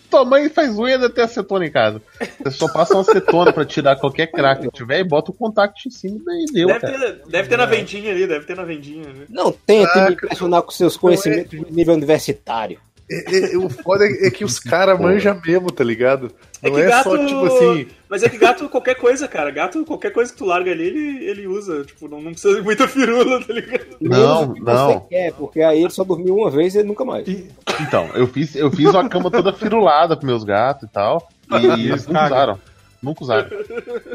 Tua 0.09 0.25
mãe 0.25 0.49
faz 0.49 0.77
unha 0.77 0.97
de 0.97 1.09
ter 1.09 1.21
acetona 1.21 1.65
em 1.65 1.71
casa. 1.71 2.01
Você 2.43 2.51
só 2.57 2.71
passa 2.71 2.95
uma 2.95 3.01
acetona 3.01 3.53
pra 3.53 3.63
tirar 3.63 3.95
qualquer 3.97 4.27
crack 4.27 4.61
que 4.63 4.71
tiver 4.71 4.99
e 4.99 5.03
bota 5.03 5.31
o 5.31 5.33
contact 5.33 5.87
em 5.87 5.91
cima 5.91 6.19
e 6.33 6.45
deu, 6.51 6.67
Deve 6.67 6.79
cara. 6.79 6.97
ter, 6.97 7.21
deve 7.29 7.47
ter 7.49 7.57
na 7.57 7.65
vendinha 7.65 8.11
ali, 8.11 8.25
deve 8.27 8.45
ter 8.45 8.55
na 8.55 8.63
vendinha. 8.63 9.07
Né? 9.07 9.25
Não 9.29 9.51
tente 9.51 9.91
Ah, 9.97 10.05
me 10.07 10.13
impressionar 10.13 10.61
com 10.63 10.71
seus 10.71 10.97
conhecimentos 10.97 11.51
de 11.51 11.71
nível 11.71 11.93
universitário. 11.93 12.79
É, 13.11 13.53
é, 13.53 13.57
o 13.57 13.69
foda 13.69 14.05
é, 14.05 14.27
é 14.27 14.31
que 14.31 14.45
os 14.45 14.59
caras 14.61 14.99
manjam 14.99 15.39
mesmo, 15.45 15.71
tá 15.71 15.83
ligado? 15.83 16.31
É 16.61 16.67
Não 16.69 16.75
que 16.75 16.81
é, 16.81 16.87
gato. 16.87 17.03
só 17.09 17.25
tipo 17.25 17.45
assim. 17.45 17.87
Mas 18.07 18.21
é 18.23 18.29
que 18.29 18.37
gato, 18.37 18.69
qualquer 18.69 18.95
coisa, 18.95 19.27
cara. 19.27 19.49
Gato, 19.51 19.83
qualquer 19.85 20.11
coisa 20.11 20.31
que 20.31 20.37
tu 20.37 20.45
larga 20.45 20.71
ali, 20.71 20.83
ele, 20.85 21.25
ele 21.25 21.47
usa. 21.47 21.83
Tipo, 21.85 22.07
não, 22.07 22.21
não 22.21 22.31
precisa 22.31 22.55
de 22.55 22.61
muita 22.61 22.87
firula, 22.87 23.43
tá 23.43 23.53
ligado? 23.53 23.85
Não, 23.99 24.53
não. 24.55 24.93
Você 24.93 25.01
quer, 25.09 25.33
porque 25.33 25.61
aí 25.61 25.81
ele 25.81 25.89
só 25.89 26.03
dormiu 26.03 26.35
uma 26.35 26.51
vez 26.51 26.75
e 26.75 26.83
nunca 26.83 27.03
mais. 27.03 27.27
E- 27.27 27.47
Então, 27.81 28.07
eu 28.13 28.27
fiz, 28.27 28.55
eu 28.55 28.69
fiz 28.71 28.89
uma 28.89 29.07
cama 29.09 29.31
toda 29.31 29.53
firulada 29.53 30.15
pros 30.15 30.27
meus 30.27 30.43
gatos 30.43 30.87
e 30.87 30.91
tal. 30.91 31.27
E 31.51 31.55
eles 31.89 32.05
nunca 32.05 32.19
cagam. 32.19 32.37
usaram. 32.37 32.59
Nunca 33.01 33.23
usaram. 33.23 33.47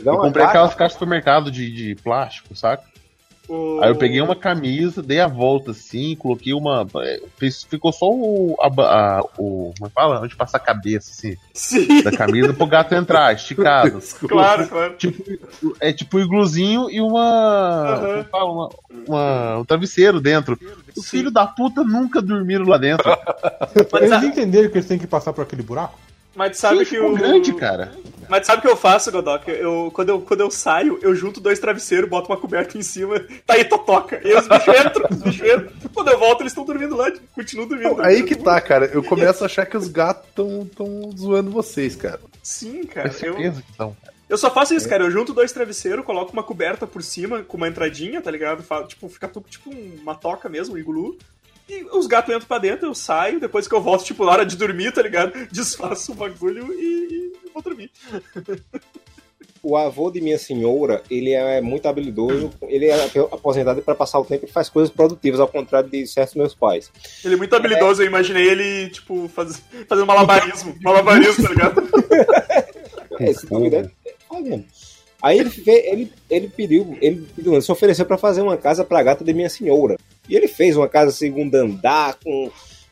Eu 0.05 0.17
comprei 0.19 0.45
aquelas 0.45 0.75
caixas 0.75 0.97
do 0.97 1.01
supermercado 1.01 1.51
de, 1.51 1.71
de 1.71 1.95
plástico, 2.03 2.55
saca? 2.55 2.85
O- 3.49 3.79
Aí 3.83 3.91
eu 3.91 3.97
peguei 3.97 4.21
uma 4.23 4.35
camisa, 4.35 5.03
dei 5.03 5.21
a 5.21 5.27
volta 5.27 5.73
assim, 5.73 6.17
coloquei 6.17 6.55
uma. 6.55 6.87
é, 7.03 7.21
fez- 7.37 7.63
ficou 7.65 7.93
só 7.93 8.07
o. 8.11 8.57
A, 8.61 8.67
a- 8.67 9.23
o 9.39 9.73
como 9.77 9.87
é 9.87 9.89
que 9.89 9.95
fala? 9.95 10.21
Onde 10.21 10.35
passa 10.37 10.57
a 10.57 10.61
cabeça, 10.61 11.11
assim, 11.11 11.37
Sim, 11.53 12.03
da 12.03 12.11
camisa 12.11 12.55
pro 12.55 12.67
gato 12.67 12.95
entrar, 12.95 13.35
esticado. 13.35 14.01
claro, 14.27 14.67
claro. 14.69 14.95
Tipo, 14.97 15.23
é 15.81 15.93
tipo 15.93 16.17
um 16.17 16.21
igluzinho 16.21 16.91
e 16.91 17.01
uma. 17.01 17.97
como 18.01 18.13
é 18.13 18.25
que 18.25 18.31
fala? 18.31 18.51
Uma, 18.51 18.71
uma- 19.09 19.59
um 19.59 19.65
travesseiro 19.65 20.21
dentro. 20.21 20.59
O 20.97 21.03
Sim. 21.03 21.09
filho 21.09 21.31
da 21.31 21.47
puta 21.47 21.85
nunca 21.85 22.23
dormiram 22.23 22.65
lá 22.67 22.79
dentro. 22.79 23.05
Mas, 23.93 24.03
Eles 24.11 24.23
entenderam 24.25 24.71
que 24.71 24.77
eles 24.79 24.89
têm 24.89 24.99
que 24.99 25.07
passar 25.07 25.33
por 25.33 25.43
aquele 25.43 25.63
buraco? 25.63 25.99
Mas 26.35 26.57
sabe 26.59 26.85
Sim, 26.85 26.85
que 26.85 26.99
o. 26.99 27.15
grande, 27.15 27.53
cara. 27.55 27.93
Mas 28.29 28.47
sabe 28.47 28.61
o 28.61 28.63
que 28.63 28.69
eu 28.69 28.77
faço, 28.77 29.13
Godok? 29.13 29.51
Eu, 29.51 29.91
quando, 29.95 30.09
eu, 30.09 30.21
quando 30.23 30.41
eu 30.41 30.51
saio, 30.51 30.99
eu 31.03 31.15
junto 31.15 31.41
dois 31.41 31.59
travesseiros, 31.59 32.09
boto 32.09 32.31
uma 32.33 32.39
coberta 32.39 32.79
em 32.79 32.83
cima, 32.83 33.21
tá 33.47 33.53
aí 33.55 33.65
totoca. 33.65 34.19
E 34.25 34.35
os 34.35 34.49
bichos 34.49 34.75
entram, 34.81 35.09
os 35.11 35.23
bichos 35.23 35.47
entram. 35.47 35.73
Quando 35.93 36.09
eu 36.11 36.19
volto, 36.19 36.41
eles 36.41 36.53
estão 36.53 36.65
dormindo 36.65 36.97
lá, 36.97 37.13
continuam 37.35 37.69
dormindo. 37.69 38.01
Aí 38.03 38.23
que 38.23 38.35
tá, 38.35 38.59
cara. 38.63 38.87
Eu 38.87 39.03
começo 39.03 39.43
a 39.43 39.47
achar 39.47 39.67
que 39.67 39.77
os 39.77 39.89
gatos 39.89 40.27
tão, 40.35 40.67
tão 40.75 41.11
zoando 41.17 41.51
vocês, 41.51 41.95
cara. 41.97 42.21
Sim, 42.43 42.81
É 42.83 42.87
cara. 42.87 43.09
Eu, 43.09 43.13
certeza 43.13 43.63
que 43.63 43.71
estão. 43.71 43.95
eu 44.29 44.39
só 44.39 44.51
faço 44.51 44.75
isso, 44.75 44.89
cara. 44.89 45.05
Eu 45.05 45.11
junto 45.11 45.35
dois 45.35 45.53
travesseiros, 45.53 46.05
coloco 46.05 46.33
uma 46.33 46.43
coberta 46.43 46.87
por 46.87 47.03
cima, 47.03 47.43
com 47.43 47.59
uma 47.59 47.69
entradinha, 47.69 48.23
tá 48.23 48.31
ligado? 48.31 48.65
Tipo, 48.89 49.07
fica 49.11 49.31
tipo 49.49 49.71
uma 50.01 50.15
toca 50.15 50.49
mesmo, 50.49 50.77
um 50.77 50.79
iglu. 50.79 51.19
E 51.69 51.85
os 51.93 52.07
gatos 52.07 52.35
entram 52.35 52.47
pra 52.47 52.59
dentro, 52.59 52.87
eu 52.87 52.95
saio, 52.95 53.41
depois 53.41 53.67
que 53.67 53.75
eu 53.75 53.81
volto, 53.81 54.05
tipo, 54.05 54.25
na 54.25 54.33
hora 54.33 54.47
de 54.47 54.57
dormir, 54.57 54.93
tá 54.93 55.01
ligado? 55.01 55.33
Desfaço 55.51 56.13
o 56.13 56.15
bagulho 56.15 56.73
e, 56.75 57.33
e 57.47 57.51
vou 57.53 57.63
dormir. 57.63 57.91
O 59.63 59.79
avô 59.79 60.11
de 60.11 60.21
minha 60.21 60.39
senhora, 60.39 61.03
ele 61.11 61.33
é 61.33 61.63
muito 61.63 61.89
habilidoso. 61.89 62.53
Ele 62.69 62.87
é 62.87 63.03
aposentado 63.33 63.81
para 63.81 63.95
passar 63.95 64.19
o 64.19 64.25
tempo 64.25 64.45
e 64.45 64.51
faz 64.51 64.69
coisas 64.69 64.95
produtivas, 64.95 65.41
ao 65.41 65.49
contrário 65.49 65.89
de 65.89 66.07
certos 66.07 66.35
meus 66.35 66.55
pais. 66.55 66.91
Ele 67.25 67.33
é 67.33 67.37
muito 67.39 67.57
habilidoso, 67.57 68.03
eu 68.03 68.07
imaginei 68.07 68.47
ele, 68.47 68.91
tipo, 68.91 69.27
faz, 69.29 69.63
fazendo 69.89 70.07
malabarismo. 70.07 70.77
Malabarismo, 70.85 71.45
tá 71.45 71.51
ligado? 71.51 71.83
É, 73.21 73.31
esse 73.31 73.49
nome 73.49 73.69
é 73.73 73.89
fazendo. 74.29 74.65
Aí 75.23 75.39
ele, 75.39 75.51
ele, 75.67 76.13
ele 76.29 76.49
pediu, 76.49 76.99
ele 77.01 77.25
pediu, 77.37 77.53
ele 77.53 77.63
se 77.63 77.71
ofereceu 77.71 78.05
para 78.05 78.19
fazer 78.19 78.43
uma 78.43 78.57
casa 78.57 78.85
pra 78.85 79.05
gata 79.05 79.25
de 79.25 79.33
minha 79.33 79.49
senhora. 79.49 79.97
E 80.29 80.35
ele 80.35 80.49
fez 80.49 80.77
uma 80.77 80.89
casa 80.89 81.13
segundo 81.13 81.55
andar, 81.55 82.17
com 82.23 82.51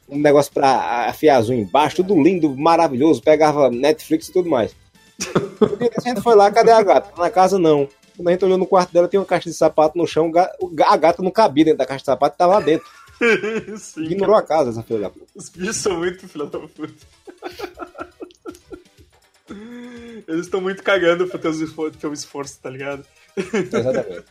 um 0.09 0.18
negócio 0.18 0.53
pra 0.53 1.09
afiar 1.09 1.42
unhas 1.42 1.68
embaixo, 1.68 1.97
tudo 1.97 2.21
lindo, 2.21 2.55
maravilhoso, 2.57 3.23
pegava 3.23 3.71
Netflix 3.71 4.29
e 4.29 4.33
tudo 4.33 4.49
mais. 4.51 4.75
Desse 5.79 6.09
a 6.09 6.09
gente 6.09 6.21
foi 6.21 6.35
lá, 6.35 6.51
cadê 6.51 6.71
a 6.71 6.83
gata? 6.83 7.21
Na 7.21 7.31
casa 7.31 7.59
não. 7.59 7.88
Quando 8.16 8.29
a 8.29 8.33
gente 8.33 8.45
olhou 8.45 8.59
no 8.59 8.66
quarto 8.66 8.92
dela, 8.92 9.09
tinha 9.09 9.21
uma 9.21 9.27
caixa 9.27 9.49
de 9.49 9.57
sapato 9.57 9.97
no 9.97 10.07
chão, 10.07 10.31
a 10.87 10.97
gata 10.97 11.23
não 11.23 11.31
cabia 11.31 11.64
dentro 11.64 11.79
da 11.79 11.87
caixa 11.87 12.03
de 12.03 12.07
sapato, 12.07 12.37
tava 12.37 12.55
lá 12.55 12.61
dentro. 12.61 12.87
Sim, 13.79 14.05
Ignorou 14.05 14.35
a 14.37 14.42
casa, 14.42 14.71
essa 14.71 14.83
filha 14.83 15.01
da 15.01 15.11
puta. 15.11 15.27
Os 15.35 15.49
bichos 15.49 15.77
são 15.77 15.99
muito 15.99 16.29
filha 16.29 16.47
da 16.47 16.59
puta. 16.59 17.07
Eles 20.29 20.47
estão 20.47 20.61
muito 20.61 20.83
cagando 20.83 21.27
pro 21.27 21.38
teu 21.38 21.51
esforço, 21.51 21.99
teu 21.99 22.12
esforço, 22.12 22.59
tá 22.61 22.71
ligado? 22.71 23.05
Exatamente. 23.37 24.25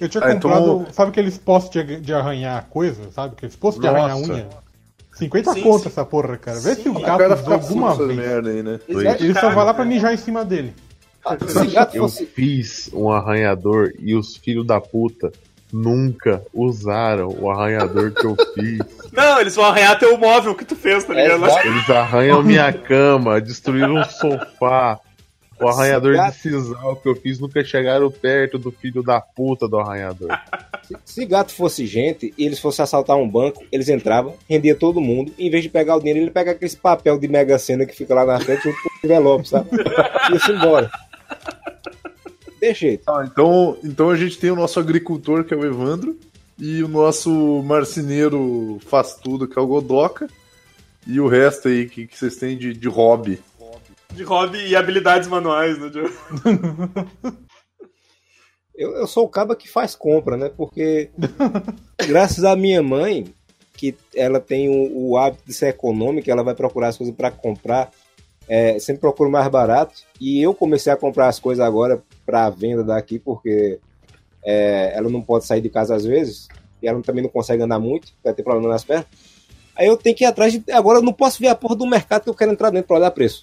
Eu 0.00 0.08
tinha 0.08 0.24
Ah, 0.24 0.32
comprado, 0.34 0.62
então- 0.80 0.86
sabe 0.92 1.10
aqueles 1.10 1.36
postos 1.38 1.70
de, 1.84 2.00
de 2.00 2.14
arranhar 2.14 2.66
coisa, 2.70 3.10
sabe? 3.12 3.34
Aqueles 3.36 3.54
postos 3.54 3.82
de 3.82 3.88
arranhar 3.88 4.18
Nossa. 4.18 4.32
unha. 4.32 4.48
50 5.12 5.52
Sim, 5.52 5.62
conto 5.62 5.82
sim. 5.82 5.88
essa 5.88 6.04
porra, 6.04 6.36
cara. 6.38 6.58
Vê 6.60 6.74
Sim. 6.74 6.82
se 6.84 6.88
o 6.88 6.94
gato 6.94 7.36
fica 7.36 7.54
alguma 7.54 7.94
vez. 7.94 8.16
merda 8.18 8.48
aí, 8.50 8.62
né? 8.62 8.80
Eles 8.88 9.20
Ele 9.20 9.34
só 9.34 9.50
vai 9.50 9.64
lá 9.66 9.74
pra 9.74 9.84
né? 9.84 9.90
mijar 9.94 10.14
em 10.14 10.16
cima 10.16 10.44
dele. 10.44 10.72
Gato 11.72 11.94
Eu 11.96 12.04
fosse. 12.04 12.24
fiz 12.24 12.88
um 12.94 13.10
arranhador 13.10 13.92
e 13.98 14.14
os 14.14 14.36
filhos 14.36 14.66
da 14.66 14.80
puta 14.80 15.30
nunca 15.70 16.42
usaram 16.54 17.28
o 17.38 17.50
arranhador 17.50 18.12
que 18.12 18.24
eu 18.26 18.34
fiz. 18.54 18.80
Não, 19.12 19.38
eles 19.40 19.54
vão 19.54 19.66
arranhar 19.66 19.98
teu 19.98 20.16
móvel 20.16 20.54
que 20.54 20.64
tu 20.64 20.74
fez, 20.74 21.04
tá 21.04 21.12
ligado? 21.12 21.44
Eles 21.66 21.90
arranham 21.90 22.42
minha 22.42 22.72
cama, 22.72 23.40
destruíram 23.40 23.96
um 23.96 24.04
sofá. 24.04 24.98
O 25.60 25.68
arranhador 25.68 26.14
de 26.14 26.32
sisal 26.34 26.96
que 26.96 27.08
eu 27.08 27.14
fiz 27.14 27.38
nunca 27.38 27.62
chegaram 27.62 28.10
perto 28.10 28.58
do 28.58 28.70
filho 28.70 29.02
da 29.02 29.20
puta 29.20 29.68
do 29.68 29.78
arranhador. 29.78 30.30
Se 31.04 31.26
gato 31.26 31.52
fosse 31.52 31.86
gente 31.86 32.32
e 32.36 32.46
eles 32.46 32.58
fossem 32.58 32.82
assaltar 32.82 33.16
um 33.16 33.28
banco, 33.28 33.62
eles 33.70 33.88
entravam, 33.88 34.34
rendia 34.48 34.74
todo 34.74 35.00
mundo, 35.00 35.32
e 35.38 35.46
em 35.46 35.50
vez 35.50 35.62
de 35.62 35.68
pegar 35.68 35.96
o 35.96 35.98
dinheiro, 35.98 36.20
ele 36.20 36.30
pega 36.30 36.52
aquele 36.52 36.74
papel 36.76 37.18
de 37.18 37.28
mega 37.28 37.58
cena 37.58 37.84
que 37.84 37.94
fica 37.94 38.14
lá 38.14 38.24
na 38.24 38.40
frente 38.40 38.62
junto 38.62 38.82
com 38.82 38.88
o 38.88 39.06
envelope, 39.06 39.48
sabe? 39.48 39.68
E 39.72 40.32
ia-se 40.32 40.50
embora. 40.50 40.90
De 42.60 42.74
jeito. 42.74 43.02
Ah, 43.08 43.26
então, 43.30 43.76
então 43.84 44.10
a 44.10 44.16
gente 44.16 44.38
tem 44.38 44.50
o 44.50 44.56
nosso 44.56 44.80
agricultor, 44.80 45.44
que 45.44 45.54
é 45.54 45.56
o 45.56 45.64
Evandro, 45.64 46.18
e 46.58 46.82
o 46.82 46.88
nosso 46.88 47.62
marceneiro 47.62 48.78
faz 48.86 49.14
tudo, 49.14 49.46
que 49.46 49.58
é 49.58 49.62
o 49.62 49.66
Godoka, 49.66 50.28
e 51.06 51.20
o 51.20 51.26
resto 51.26 51.68
aí 51.68 51.88
que, 51.88 52.06
que 52.06 52.18
vocês 52.18 52.36
têm 52.36 52.56
de, 52.56 52.74
de 52.74 52.88
hobby. 52.88 53.38
De 54.12 54.22
hobby 54.22 54.66
e 54.66 54.76
habilidades 54.76 55.28
manuais, 55.28 55.78
né, 55.78 55.90
Joe? 55.92 56.10
Eu, 58.80 58.92
eu 58.92 59.06
sou 59.06 59.26
o 59.26 59.28
caba 59.28 59.54
que 59.54 59.68
faz 59.68 59.94
compra, 59.94 60.38
né? 60.38 60.48
Porque, 60.48 61.10
graças 62.08 62.44
à 62.44 62.56
minha 62.56 62.82
mãe, 62.82 63.26
que 63.76 63.94
ela 64.14 64.40
tem 64.40 64.70
o, 64.70 65.10
o 65.10 65.18
hábito 65.18 65.42
de 65.46 65.52
ser 65.52 65.68
econômica, 65.68 66.32
ela 66.32 66.42
vai 66.42 66.54
procurar 66.54 66.88
as 66.88 66.96
coisas 66.96 67.14
para 67.14 67.30
comprar, 67.30 67.90
é, 68.48 68.78
sempre 68.78 69.02
procura 69.02 69.28
mais 69.28 69.46
barato. 69.48 70.00
E 70.18 70.42
eu 70.42 70.54
comecei 70.54 70.90
a 70.90 70.96
comprar 70.96 71.28
as 71.28 71.38
coisas 71.38 71.62
agora 71.62 72.02
para 72.24 72.48
venda 72.48 72.82
daqui, 72.82 73.18
porque 73.18 73.78
é, 74.42 74.92
ela 74.96 75.10
não 75.10 75.20
pode 75.20 75.44
sair 75.44 75.60
de 75.60 75.68
casa 75.68 75.94
às 75.94 76.06
vezes, 76.06 76.48
e 76.82 76.88
ela 76.88 77.02
também 77.02 77.22
não 77.22 77.30
consegue 77.30 77.62
andar 77.62 77.78
muito, 77.78 78.14
vai 78.24 78.32
ter 78.32 78.42
problema 78.42 78.70
nas 78.70 78.82
pernas. 78.82 79.06
Aí 79.80 79.86
eu 79.86 79.96
tenho 79.96 80.14
que 80.14 80.24
ir 80.24 80.26
atrás 80.26 80.52
de. 80.52 80.62
Agora 80.70 80.98
eu 80.98 81.02
não 81.02 81.12
posso 81.12 81.40
ver 81.40 81.48
a 81.48 81.54
porra 81.54 81.74
do 81.74 81.86
mercado 81.86 82.24
que 82.24 82.28
eu 82.28 82.34
quero 82.34 82.52
entrar 82.52 82.68
dentro 82.68 82.88
pra 82.88 82.98
olhar 82.98 83.10
preço. 83.12 83.42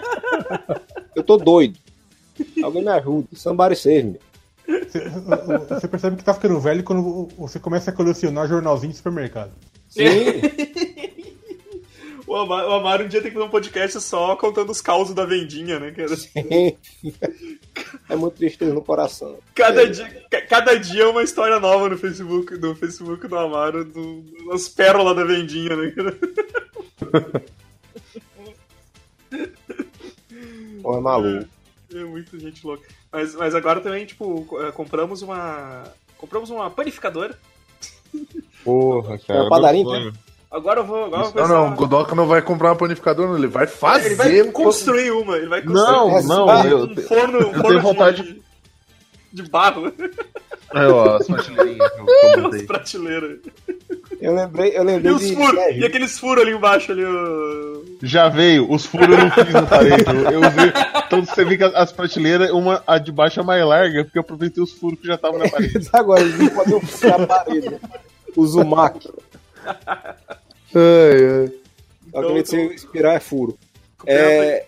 eu 1.14 1.22
tô 1.22 1.36
doido. 1.36 1.78
Alguém 2.62 2.82
me 2.82 2.88
ajude. 2.88 3.28
Somebody 3.34 3.76
save 3.76 4.04
me. 4.04 4.20
Você, 4.66 5.06
você 5.68 5.86
percebe 5.86 6.16
que 6.16 6.24
tá 6.24 6.32
ficando 6.32 6.58
velho 6.58 6.82
quando 6.82 7.28
você 7.36 7.58
começa 7.58 7.90
a 7.90 7.94
colecionar 7.94 8.48
jornalzinho 8.48 8.90
de 8.90 8.96
supermercado. 8.96 9.50
Sim. 9.90 10.06
O 12.28 12.36
Amaro, 12.36 12.68
o 12.68 12.72
Amaro 12.74 13.04
um 13.04 13.08
dia 13.08 13.22
tem 13.22 13.30
que 13.30 13.34
fazer 13.36 13.46
um 13.46 13.50
podcast 13.50 14.00
só 14.02 14.36
contando 14.36 14.70
os 14.70 14.82
causos 14.82 15.14
da 15.14 15.24
vendinha, 15.24 15.80
né, 15.80 15.90
cara? 15.92 16.14
é 18.10 18.14
muito 18.16 18.34
tristeza 18.36 18.74
no 18.74 18.82
coração. 18.82 19.38
Cada, 19.54 19.82
É. 19.84 19.86
dia, 19.86 20.26
ca- 20.30 20.42
cada 20.42 20.74
dia 20.74 21.04
é 21.04 21.06
uma 21.06 21.22
história 21.22 21.58
nova 21.58 21.88
no 21.88 21.96
Facebook, 21.96 22.54
no 22.58 22.74
Facebook 22.76 23.26
do 23.26 23.38
Amaro, 23.38 23.82
do, 23.84 24.22
das 24.50 24.68
pérolas 24.68 25.16
da 25.16 25.24
vendinha, 25.24 25.74
né, 25.74 25.90
cara? 25.90 26.18
Ou 30.84 30.96
é 30.96 31.00
maluco. 31.00 31.48
É 31.94 32.04
muita 32.04 32.38
gente 32.38 32.66
louca. 32.66 32.86
Mas, 33.10 33.34
mas 33.34 33.54
agora 33.54 33.80
também, 33.80 34.04
tipo, 34.04 34.46
eh, 34.60 34.70
compramos 34.72 35.22
uma. 35.22 35.84
Compramos 36.18 36.50
uma 36.50 36.70
panificadora. 36.70 37.38
Porra, 38.64 39.18
cara. 39.18 39.38
É 39.38 39.42
uma 39.42 39.48
padaria, 39.50 39.84
sonho. 39.84 40.12
Agora 40.50 40.80
eu 40.80 40.84
vou. 40.86 41.04
Agora 41.04 41.26
eu 41.26 41.32
vou 41.32 41.42
Não, 41.42 41.48
não, 41.66 41.72
o 41.72 41.76
Godoka 41.76 42.14
não 42.14 42.26
vai 42.26 42.40
comprar 42.40 42.70
uma 42.70 42.76
panificadora, 42.76 43.28
não, 43.28 43.36
ele 43.36 43.46
vai 43.48 43.66
fazer. 43.66 44.06
Ele 44.06 44.14
vai 44.14 44.44
construir 44.52 45.10
uma. 45.10 45.36
Ele 45.36 45.48
vai 45.48 45.60
construir 45.62 45.82
Não, 45.92 46.22
não, 46.22 46.48
Ah, 46.48 46.66
eu, 46.66 46.78
um 46.84 46.96
forno, 46.96 47.38
um 47.38 47.52
forno 47.52 47.68
tenho 47.68 47.80
vontade 47.82 48.22
de, 48.22 48.42
de 49.42 49.50
barro. 49.50 49.92
Aí, 50.70 50.86
ó, 50.86 51.16
as 51.16 51.26
prateleirinhas 51.26 51.90
que 51.92 52.00
eu, 52.00 52.52
eu 52.54 52.66
prateleiras. 52.66 53.38
Eu 54.20 54.34
lembrei, 54.34 54.70
eu 54.76 54.82
E 54.82 54.86
lembrei 54.86 55.12
os 55.12 55.20
de. 55.20 55.34
furos. 55.34 55.54
Sérgio. 55.54 55.82
E 55.82 55.84
aqueles 55.86 56.18
furos 56.18 56.42
ali 56.44 56.52
embaixo 56.52 56.92
ali. 56.92 57.04
ó. 57.04 57.78
Já 58.02 58.28
veio, 58.28 58.70
os 58.70 58.84
furos 58.86 59.08
eu 59.08 59.16
não 59.18 59.30
fiz 59.30 59.52
na 59.52 59.62
parede. 59.62 60.04
Eu, 60.06 60.30
eu 60.32 60.40
usei. 60.40 60.72
Então 61.06 61.24
você 61.24 61.44
vê 61.44 61.56
que 61.58 61.64
as- 61.64 61.74
as 61.74 61.92
prateleiras, 61.92 62.50
uma, 62.50 62.82
a 62.86 62.96
de 62.98 63.12
baixo 63.12 63.40
é 63.40 63.42
mais 63.42 63.64
larga, 63.66 64.04
porque 64.04 64.18
eu 64.18 64.22
aproveitei 64.22 64.62
os 64.62 64.72
furos 64.72 64.98
que 65.00 65.06
já 65.06 65.14
estavam 65.14 65.38
na 65.38 65.48
parede. 65.50 65.88
Agora, 65.92 66.20
eles 66.22 66.38
não 66.38 66.48
podem 66.48 66.80
furar 66.80 67.20
a 67.20 67.26
parede. 67.26 67.76
O 68.36 68.46
Zumak. 68.46 69.08
Ai, 69.66 70.74
ai. 70.74 71.52
Eu 72.12 72.20
acredito 72.20 72.50
que 72.50 72.50
se 72.50 72.74
inspirar 72.74 73.14
é 73.14 73.20
furo. 73.20 73.58
É... 74.06 74.64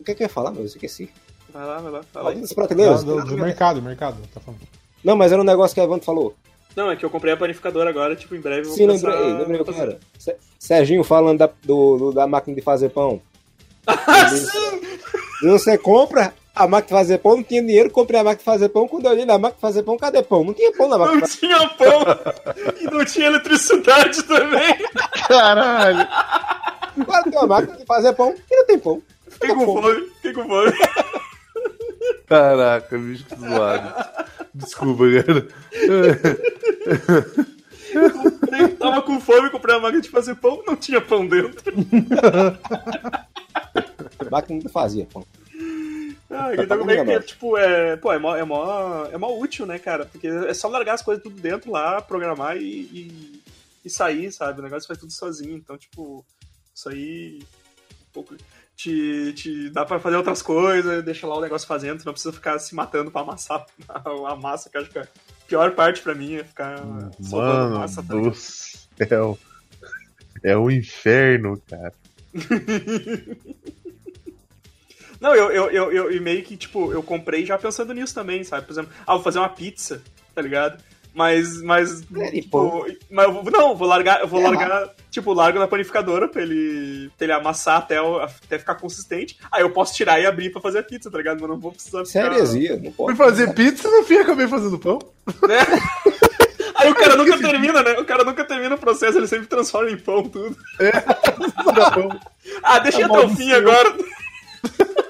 O 0.00 0.04
que 0.04 0.10
é 0.12 0.14
que 0.14 0.22
eu 0.22 0.26
ia 0.26 0.28
falar, 0.28 0.50
meu? 0.50 0.62
Eu 0.62 0.66
esqueci. 0.66 1.10
Vai 1.52 1.64
lá, 1.64 1.78
vai 1.78 1.92
lá. 1.92 2.02
Fala 2.12 2.30
aí. 2.30 2.54
prateleiras. 2.54 3.02
Do, 3.04 3.24
do 3.24 3.38
mercado, 3.38 3.80
mercado, 3.82 4.16
tá 4.32 4.40
falando. 4.40 4.60
Não, 5.02 5.16
mas 5.16 5.32
era 5.32 5.40
um 5.40 5.44
negócio 5.44 5.74
que 5.74 5.80
a 5.80 5.84
Evandro 5.84 6.04
falou. 6.04 6.34
Não, 6.74 6.90
é 6.90 6.96
que 6.96 7.04
eu 7.04 7.10
comprei 7.10 7.32
a 7.32 7.36
panificadora 7.36 7.88
agora, 7.88 8.14
tipo, 8.14 8.34
em 8.34 8.40
breve 8.40 8.62
eu 8.62 8.66
vou 8.66 8.74
Sim, 8.76 8.86
começar 8.86 9.08
lembrei, 9.08 9.32
lembrei 9.38 9.60
o 9.60 9.64
que 9.64 9.80
era. 9.80 9.98
Serginho 10.58 11.02
falando 11.02 11.38
da, 11.38 11.46
do, 11.64 11.96
do- 11.96 12.12
da 12.12 12.26
máquina 12.26 12.54
de 12.54 12.60
fazer 12.62 12.90
pão. 12.90 13.20
Ah, 13.88 14.28
sim! 14.28 14.46
Você 15.48 15.78
compra 15.78 16.34
a 16.56 16.66
máquina 16.66 16.86
de 16.86 17.02
fazer 17.02 17.18
pão, 17.18 17.36
não 17.36 17.42
tinha 17.42 17.60
dinheiro, 17.60 17.90
comprei 17.90 18.18
a 18.18 18.24
máquina 18.24 18.38
de 18.38 18.44
fazer 18.44 18.70
pão. 18.70 18.88
Quando 18.88 19.04
eu 19.04 19.10
olhei 19.10 19.26
na 19.26 19.34
máquina 19.34 19.56
de 19.56 19.60
fazer 19.60 19.82
pão, 19.82 19.98
cadê 19.98 20.22
pão? 20.22 20.42
Não 20.42 20.54
tinha 20.54 20.72
pão 20.72 20.88
na 20.88 20.96
máquina 20.96 21.20
Não 21.20 21.28
tinha 21.28 21.68
pão 21.68 22.02
e 22.80 22.84
não 22.84 23.04
tinha 23.04 23.26
eletricidade 23.26 24.22
também. 24.22 24.74
Caralho! 25.28 26.08
que 26.96 27.30
tem 27.30 27.38
uma 27.38 27.46
máquina 27.46 27.76
de 27.76 27.84
fazer 27.84 28.14
pão 28.14 28.34
e 28.50 28.56
não 28.56 28.66
tem 28.66 28.78
pão. 28.78 29.02
Fiquei 29.28 29.54
com 29.54 29.66
fome, 29.66 30.00
fiquei 30.14 30.32
com 30.32 30.48
fome. 30.48 30.72
Caraca, 32.26 32.98
bicho, 32.98 33.26
que 33.26 33.36
zoado. 33.36 33.94
Desculpa, 34.54 35.04
cara. 35.24 35.46
Tava 38.78 39.02
com 39.02 39.20
fome, 39.20 39.50
comprei 39.50 39.76
a 39.76 39.80
máquina 39.80 40.00
de 40.00 40.08
fazer 40.08 40.36
pão, 40.36 40.62
não 40.66 40.74
tinha 40.74 41.02
pão 41.02 41.26
dentro. 41.26 41.62
A 44.18 44.30
máquina 44.30 44.60
não 44.64 44.70
fazia 44.70 45.06
pão. 45.12 45.22
Ah, 46.30 46.54
Tá 46.56 46.62
então 46.64 46.78
como 46.78 46.90
é 46.90 47.04
que, 47.04 47.20
tipo, 47.20 47.56
é, 47.56 47.96
pô, 47.96 48.12
é 48.12 48.18
mó, 48.18 48.34
é, 48.36 48.44
mó, 48.44 49.04
é 49.06 49.16
mó 49.16 49.28
útil, 49.38 49.64
né, 49.64 49.78
cara? 49.78 50.04
Porque 50.06 50.26
é 50.26 50.52
só 50.54 50.68
largar 50.68 50.94
as 50.94 51.02
coisas 51.02 51.22
tudo 51.22 51.40
dentro 51.40 51.70
lá, 51.70 52.02
programar 52.02 52.56
e, 52.56 52.62
e, 52.62 53.42
e 53.84 53.90
sair, 53.90 54.32
sabe? 54.32 54.58
O 54.60 54.62
negócio 54.64 54.86
faz 54.88 54.98
tudo 54.98 55.12
sozinho. 55.12 55.56
Então, 55.56 55.78
tipo, 55.78 56.24
isso 56.74 56.88
aí 56.88 57.38
um 57.42 58.12
pouco, 58.12 58.34
te, 58.74 59.32
te 59.34 59.70
dá 59.70 59.84
pra 59.84 60.00
fazer 60.00 60.16
outras 60.16 60.42
coisas, 60.42 61.04
deixa 61.04 61.26
lá 61.26 61.36
o 61.36 61.40
negócio 61.40 61.66
fazendo, 61.68 62.00
tu 62.00 62.06
não 62.06 62.12
precisa 62.12 62.32
ficar 62.32 62.58
se 62.58 62.74
matando 62.74 63.10
pra 63.10 63.20
amassar 63.20 63.64
a 63.88 64.34
massa, 64.36 64.68
que 64.68 64.76
eu 64.76 64.82
acho 64.82 64.90
que 64.90 64.98
a 64.98 65.06
pior 65.46 65.72
parte 65.76 66.02
pra 66.02 66.14
mim 66.14 66.34
é 66.34 66.44
ficar 66.44 66.78
soltando 67.22 67.70
Mano 67.70 67.78
massa. 67.78 68.02
tá 68.02 68.14
do 68.14 68.34
céu. 68.34 69.38
É 70.42 70.56
um 70.56 70.70
inferno, 70.70 71.60
cara. 71.68 71.92
Não, 75.20 75.34
eu, 75.34 75.50
eu, 75.50 75.70
eu, 75.70 75.92
eu, 75.92 76.12
e 76.12 76.20
meio 76.20 76.42
que, 76.42 76.56
tipo, 76.56 76.92
eu 76.92 77.02
comprei 77.02 77.44
já 77.46 77.56
pensando 77.58 77.92
nisso 77.94 78.14
também, 78.14 78.44
sabe? 78.44 78.66
Por 78.66 78.72
exemplo, 78.72 78.90
ah, 79.06 79.14
vou 79.14 79.22
fazer 79.22 79.38
uma 79.38 79.48
pizza, 79.48 80.02
tá 80.34 80.42
ligado? 80.42 80.78
Mas, 81.14 81.62
mas, 81.62 82.02
É, 82.14 82.30
tipo, 82.30 82.86
mas 83.10 83.24
eu 83.26 83.32
vou, 83.32 83.50
não, 83.50 83.74
vou 83.74 83.88
largar, 83.88 84.20
eu 84.20 84.28
vou 84.28 84.38
É, 84.40 84.44
largar, 84.44 84.90
tipo, 85.10 85.32
largo 85.32 85.58
na 85.58 85.66
panificadora 85.66 86.28
pra 86.28 86.42
ele, 86.42 87.10
pra 87.16 87.24
ele 87.24 87.32
amassar 87.32 87.78
até, 87.78 87.96
até 87.96 88.58
ficar 88.58 88.74
consistente. 88.74 89.38
Aí 89.50 89.62
eu 89.62 89.70
posso 89.70 89.94
tirar 89.94 90.20
e 90.20 90.26
abrir 90.26 90.50
pra 90.50 90.60
fazer 90.60 90.80
a 90.80 90.82
pizza, 90.82 91.10
tá 91.10 91.16
ligado? 91.16 91.40
Mas 91.40 91.48
não 91.48 91.58
vou 91.58 91.72
precisar 91.72 92.02
Isso 92.02 92.18
é 92.18 92.22
ficar... 92.22 92.36
heresia, 92.36 92.76
não 92.76 92.92
Fui 92.92 93.14
pode. 93.14 93.16
fazer 93.16 93.54
pizza 93.54 93.88
e 93.88 93.90
no 93.90 94.04
fim 94.04 94.16
acabei 94.18 94.46
fazendo 94.46 94.78
pão. 94.78 94.98
né? 95.48 95.56
Aí 96.76 96.90
o 96.90 96.94
cara 96.94 97.16
nunca 97.16 97.38
termina, 97.38 97.82
né? 97.82 97.92
O 97.98 98.04
cara 98.04 98.22
nunca 98.22 98.44
termina 98.44 98.74
o 98.74 98.78
processo, 98.78 99.16
ele 99.16 99.26
sempre 99.26 99.46
transforma 99.46 99.90
em 99.90 99.96
pão 99.96 100.22
tudo. 100.28 100.54
Pão. 101.94 102.20
Ah, 102.62 102.78
deixa 102.78 103.04
até 103.06 103.18
o 103.18 103.28
fim 103.30 103.52
agora. 103.52 103.94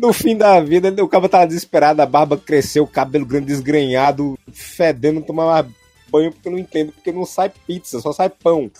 No 0.00 0.12
fim 0.12 0.36
da 0.36 0.60
vida, 0.60 0.94
o 1.02 1.08
cara 1.08 1.28
tava 1.28 1.46
desesperado, 1.46 2.00
a 2.00 2.06
barba 2.06 2.36
cresceu, 2.36 2.84
o 2.84 2.88
cabelo 2.88 3.26
grande 3.26 3.46
desgrenhado, 3.46 4.38
fedendo, 4.52 5.20
tomar 5.22 5.66
banho 6.10 6.32
porque 6.32 6.48
eu 6.48 6.52
não 6.52 6.58
entendo, 6.58 6.92
porque 6.92 7.10
não 7.12 7.24
sai 7.26 7.50
pizza, 7.66 8.00
só 8.00 8.12
sai 8.12 8.28
pão. 8.30 8.70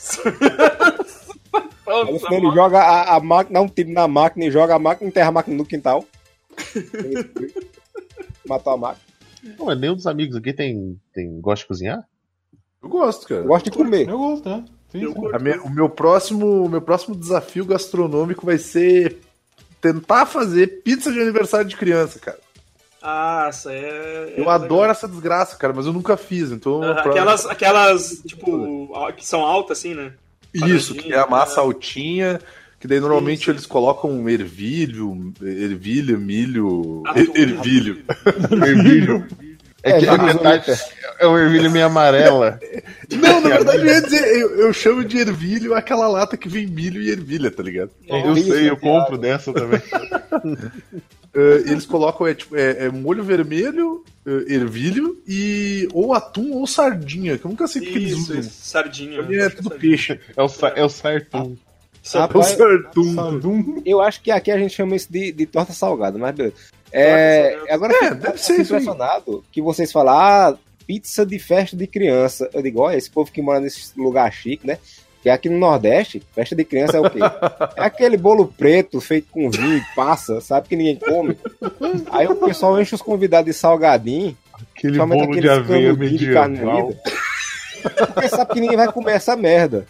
Aí 1.86 2.12
no 2.12 2.18
final 2.20 2.34
ele 2.34 2.50
joga 2.54 2.78
a, 2.78 3.16
a 3.16 3.20
máquina, 3.20 3.58
dá 3.58 3.64
um 3.64 3.68
tiro 3.68 3.90
na 3.90 4.06
máquina 4.06 4.44
e 4.46 4.50
joga 4.50 4.74
a 4.74 4.78
máquina, 4.78 5.08
enterra 5.08 5.28
a 5.28 5.32
máquina 5.32 5.56
no 5.56 5.64
quintal. 5.66 6.04
Matou 8.46 8.72
a 8.72 8.76
máquina. 8.76 9.04
Não, 9.58 9.74
nenhum 9.74 9.94
dos 9.94 10.06
amigos 10.06 10.36
aqui 10.36 10.52
tem, 10.52 11.00
tem 11.12 11.40
gosta 11.40 11.62
de 11.64 11.68
cozinhar? 11.68 12.02
Eu 12.82 12.88
gosto, 12.88 13.26
cara. 13.26 13.40
Eu 13.42 13.46
gosto 13.46 13.64
de 13.70 13.76
comer. 13.76 14.08
Eu 14.08 14.18
gosto, 14.18 14.48
né? 14.48 14.64
Sim, 14.90 15.02
Eu 15.02 15.08
sim. 15.12 15.14
curto. 15.20 15.36
A 15.36 15.38
minha- 15.38 15.62
o 15.62 15.70
meu 15.70 15.88
próximo, 15.88 16.64
o 16.64 16.68
meu 16.68 16.80
próximo 16.82 17.14
desafio 17.16 17.64
gastronômico 17.64 18.44
vai 18.46 18.58
ser 18.58 19.18
tentar 19.80 20.26
fazer 20.26 20.82
pizza 20.82 21.12
de 21.12 21.20
aniversário 21.20 21.66
de 21.68 21.76
criança, 21.76 22.18
cara. 22.18 22.38
Ah, 23.00 23.46
essa 23.48 23.72
é... 23.72 24.34
Eu 24.36 24.44
é 24.50 24.54
adoro 24.54 24.90
essa 24.90 25.06
desgraça, 25.06 25.56
cara, 25.56 25.72
mas 25.72 25.86
eu 25.86 25.92
nunca 25.92 26.16
fiz, 26.16 26.50
então. 26.50 26.80
Pra- 26.80 27.02
Aquelas, 27.02 27.46
aquelas, 27.46 28.22
tipo, 28.26 28.90
que 29.16 29.24
são 29.24 29.40
altas, 29.46 29.78
assim, 29.78 29.94
né? 29.94 30.12
Isso, 30.52 30.94
que 30.94 31.12
é 31.12 31.18
a 31.18 31.26
massa 31.26 31.60
né? 31.60 31.66
altinha, 31.66 32.40
que 32.80 32.88
daí 32.88 32.98
normalmente 32.98 33.48
eles 33.50 33.66
colocam 33.66 34.28
ervilho, 34.28 35.32
ervilha, 35.40 36.16
milho. 36.16 37.02
Atum. 37.06 37.20
er- 37.20 37.38
ervilho. 37.38 38.04
Ervilho. 38.66 39.26
É 39.82 39.98
que 39.98 40.06
É, 40.06 40.08
a 40.08 40.18
metade 40.18 40.72
é 41.20 41.26
uma 41.26 41.40
ervilha 41.40 41.70
meio 41.70 41.86
amarela. 41.86 42.58
Não, 43.10 43.40
na 43.40 43.48
verdade 43.48 43.78
eu 43.78 43.86
ia 43.86 44.02
dizer, 44.02 44.40
eu, 44.40 44.60
eu 44.60 44.72
chamo 44.72 45.04
de 45.04 45.18
ervilho 45.18 45.74
aquela 45.74 46.08
lata 46.08 46.36
que 46.36 46.48
vem 46.48 46.66
milho 46.66 47.00
e 47.00 47.10
ervilha, 47.10 47.50
tá 47.50 47.62
ligado? 47.62 47.90
Eu 48.06 48.36
sei, 48.36 48.68
eu 48.68 48.76
compro 48.76 49.16
dessa 49.16 49.52
também. 49.52 49.80
Eh, 51.34 51.70
eles 51.70 51.84
colocam 51.84 52.26
é, 52.26 52.34
tipo, 52.34 52.56
é, 52.56 52.86
é 52.86 52.90
molho 52.90 53.22
vermelho, 53.22 54.02
eh, 54.26 54.54
ervilho 54.54 55.22
e 55.28 55.86
ou 55.92 56.14
atum 56.14 56.52
ou 56.54 56.66
sardinha, 56.66 57.36
que 57.36 57.44
eu 57.44 57.50
nunca 57.50 57.66
sei 57.68 57.82
o 57.82 57.84
que 57.84 57.98
eles 57.98 58.12
Isso, 58.12 58.20
usam. 58.22 58.38
isso, 58.40 58.50
sardinha. 58.50 59.18
É 59.20 59.50
tudo 59.50 59.68
sardinha. 59.68 59.78
peixe. 59.78 60.20
É 60.34 60.42
o, 60.42 60.46
é 60.74 60.84
o 60.84 60.88
sartum. 60.88 61.56
É 62.14 62.16
o 62.16 62.20
Rapaz, 62.20 62.46
sartum. 62.46 63.82
Eu 63.84 64.00
acho 64.00 64.22
que 64.22 64.30
aqui 64.30 64.50
a 64.50 64.58
gente 64.58 64.74
chama 64.74 64.96
isso 64.96 65.12
de, 65.12 65.30
de 65.30 65.46
torta 65.46 65.72
salgada, 65.72 66.18
mas 66.18 66.34
beleza. 66.34 66.56
É, 66.92 67.50
salgada. 67.52 67.74
agora 67.74 67.92
É, 67.92 67.96
eu 67.96 68.02
fico- 68.02 68.14
deve 68.16 68.32
eu 68.34 68.38
ser 68.38 68.60
impressionado 68.60 69.44
que 69.52 69.60
vocês 69.62 69.92
falam, 69.92 70.14
ah, 70.14 70.54
pizza 70.86 71.24
de 71.26 71.38
festa 71.38 71.76
de 71.76 71.86
criança. 71.86 72.48
Eu 72.52 72.62
digo, 72.62 72.80
olha, 72.80 72.96
esse 72.96 73.10
povo 73.10 73.30
que 73.30 73.42
mora 73.42 73.60
nesse 73.60 73.90
lugar 73.98 74.32
chique, 74.32 74.66
né? 74.66 74.78
Que 75.22 75.28
aqui 75.28 75.48
no 75.48 75.58
Nordeste, 75.58 76.22
festa 76.34 76.54
de 76.54 76.64
criança 76.64 76.96
é 76.96 77.00
o 77.00 77.10
quê? 77.10 77.18
É 77.76 77.82
aquele 77.82 78.16
bolo 78.16 78.46
preto 78.56 79.00
feito 79.00 79.26
com 79.30 79.50
vinho 79.50 79.76
e 79.78 79.82
passa, 79.94 80.40
sabe 80.40 80.68
que 80.68 80.76
ninguém 80.76 80.96
come. 80.96 81.36
Aí 82.10 82.26
o 82.26 82.36
pessoal 82.36 82.80
enche 82.80 82.94
os 82.94 83.02
convidados 83.02 83.52
de 83.52 83.58
salgadinho, 83.58 84.36
Aquele 84.76 84.96
somente 84.96 85.20
bolo 85.26 85.32
de 85.32 85.38
aqueles 85.48 85.58
aveia 85.58 85.92
de 85.92 85.98
medieval. 85.98 86.48
moída. 86.50 87.00
Porque 88.14 88.28
sabe 88.28 88.52
que 88.54 88.60
ninguém 88.60 88.76
vai 88.76 88.90
comer 88.92 89.12
essa 89.12 89.36
merda. 89.36 89.86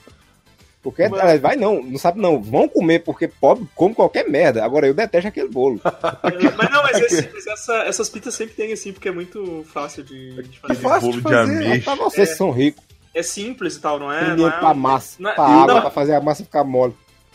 Porque 0.83 1.09
Mas- 1.09 1.41
vai 1.41 1.57
não, 1.57 1.83
não 1.83 1.99
sabe 1.99 2.21
não, 2.21 2.41
vão 2.41 2.69
comer 2.69 3.01
porque 3.01 3.27
pobre 3.27 3.67
come 3.75 3.95
qualquer 3.95 4.29
merda. 4.29 4.65
Agora 4.65 4.87
eu 4.87 4.95
detesto 4.95 5.29
aquele 5.29 5.49
bolo. 5.49 5.81
Mas 6.57 6.71
não, 6.71 6.83
mas, 6.85 7.01
esse- 7.01 7.29
mas 7.33 7.47
essa- 7.47 7.83
essas 7.83 8.09
pizzas 8.09 8.35
sempre 8.35 8.55
tem 8.55 8.73
assim, 8.73 8.93
porque 8.93 9.09
é 9.09 9.13
muito 9.13 9.65
fácil 9.73 10.05
de, 10.05 10.41
de 10.45 10.59
fazer. 10.61 10.75
fácil 10.77 11.09
bolo 11.09 11.17
de 11.17 11.23
fazer. 11.23 11.67
É 11.67 11.79
pra 11.81 11.95
vocês 11.97 12.29
que 12.31 12.35
são 12.37 12.51
ricos, 12.53 12.83
É 13.13 13.23
simples 13.23 13.75
e 13.75 13.81
tal, 13.81 13.99
não 13.99 14.13
é? 14.13 14.37
Não 14.37 14.47
é 14.49 14.51
pra 14.53 14.73
massa, 14.73 15.17
não 15.19 15.31
é- 15.31 15.35
pra 15.35 15.45
água, 15.45 15.75
não. 15.75 15.81
pra 15.81 15.91
fazer 15.91 16.15
a 16.15 16.21
massa 16.21 16.45
ficar 16.45 16.63
mole. 16.65 16.95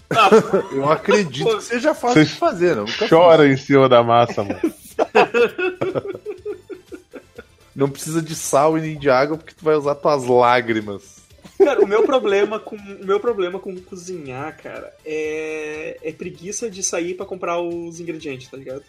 Ah, 0.09 0.29
Eu 0.71 0.89
acredito 0.89 1.57
que 1.57 1.63
seja 1.63 1.93
fácil 1.93 2.15
Vocês 2.15 2.29
de 2.29 2.35
fazer, 2.35 2.75
não. 2.75 2.85
Chora 3.09 3.47
em 3.47 3.57
cima 3.57 3.89
da 3.89 4.01
massa, 4.03 4.43
mano. 4.43 4.59
Não 7.75 7.89
precisa 7.89 8.21
de 8.21 8.35
sal 8.35 8.77
e 8.77 8.81
nem 8.81 8.97
de 8.99 9.09
água 9.09 9.35
porque 9.37 9.55
tu 9.55 9.65
vai 9.65 9.75
usar 9.75 9.95
tuas 9.95 10.23
lágrimas. 10.25 11.22
Cara, 11.63 11.81
o 11.81 11.87
meu 11.87 12.03
problema 12.03 12.59
com 12.59 12.75
o 12.75 13.05
meu 13.05 13.19
problema 13.19 13.59
com 13.59 13.75
cozinhar, 13.77 14.57
cara, 14.61 14.93
é, 15.05 15.97
é 16.03 16.11
preguiça 16.11 16.69
de 16.69 16.83
sair 16.83 17.13
pra 17.15 17.25
comprar 17.25 17.59
os 17.61 17.99
ingredientes, 17.99 18.47
tá 18.49 18.57
ligado? 18.57 18.83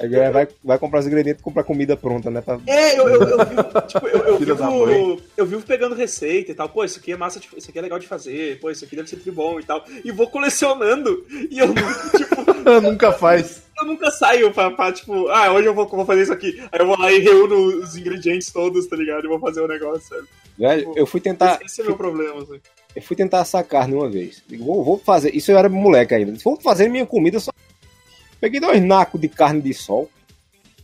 Agora 0.00 0.30
vai, 0.32 0.48
vai 0.64 0.78
comprar 0.78 1.00
os 1.00 1.06
ingredientes 1.06 1.40
e 1.42 1.44
comprar 1.44 1.62
comida 1.62 1.94
pronta, 1.94 2.30
né? 2.30 2.40
Pra... 2.40 2.58
É, 2.66 2.98
eu, 2.98 3.06
eu, 3.06 3.20
eu 3.22 3.44
vivo, 3.44 3.80
tipo, 3.86 4.06
eu, 4.08 4.24
eu, 4.24 4.38
vivo, 4.38 5.22
eu 5.36 5.46
vivo 5.46 5.62
pegando 5.66 5.94
receita 5.94 6.50
e 6.50 6.54
tal. 6.54 6.70
Pô, 6.70 6.82
isso 6.82 6.98
aqui 6.98 7.12
é 7.12 7.16
massa, 7.18 7.38
de- 7.38 7.50
isso 7.54 7.68
aqui 7.68 7.78
é 7.78 7.82
legal 7.82 7.98
de 7.98 8.06
fazer. 8.06 8.58
Pô, 8.60 8.70
isso 8.70 8.82
aqui 8.82 8.96
deve 8.96 9.10
ser 9.10 9.16
muito 9.16 9.30
bom 9.32 9.60
e 9.60 9.62
tal. 9.62 9.84
E 10.02 10.10
vou 10.10 10.26
colecionando. 10.30 11.26
E 11.50 11.58
eu, 11.58 11.66
nunca, 11.68 11.82
tipo, 12.16 12.42
Nunca 12.80 13.12
faz. 13.12 13.62
eu 13.78 13.84
nunca 13.86 14.10
saio 14.10 14.50
pra, 14.54 14.70
pra, 14.70 14.90
tipo, 14.90 15.28
ah, 15.28 15.52
hoje 15.52 15.66
eu 15.68 15.74
vou, 15.74 15.86
vou 15.86 16.06
fazer 16.06 16.22
isso 16.22 16.32
aqui. 16.32 16.58
Aí 16.72 16.80
eu 16.80 16.86
vou 16.86 16.98
lá 16.98 17.12
e 17.12 17.18
reúno 17.18 17.56
os 17.82 17.94
ingredientes 17.94 18.50
todos, 18.50 18.86
tá 18.86 18.96
ligado? 18.96 19.26
E 19.26 19.28
vou 19.28 19.38
fazer 19.38 19.60
o 19.60 19.68
negócio, 19.68 20.08
sabe? 20.08 20.26
Velho, 20.58 20.92
eu 20.96 21.06
fui 21.06 21.20
tentar. 21.20 21.56
Esse, 21.56 21.64
esse 21.64 21.80
é 21.80 21.84
meu 21.84 21.96
problema, 21.96 22.42
assim. 22.42 22.60
Eu 22.94 23.02
fui 23.02 23.16
tentar 23.16 23.40
assar 23.40 23.64
carne 23.64 23.94
uma 23.94 24.08
vez. 24.08 24.42
Digo, 24.46 24.64
vou, 24.64 24.84
vou 24.84 24.98
fazer. 24.98 25.34
Isso 25.34 25.50
eu 25.50 25.58
era 25.58 25.68
moleque 25.68 26.14
ainda. 26.14 26.32
Vou 26.44 26.60
fazer 26.60 26.88
minha 26.88 27.06
comida 27.06 27.40
só. 27.40 27.50
Peguei 28.40 28.60
dois 28.60 28.82
nacos 28.82 29.20
de 29.20 29.28
carne 29.28 29.62
de 29.62 29.72
sol. 29.72 30.10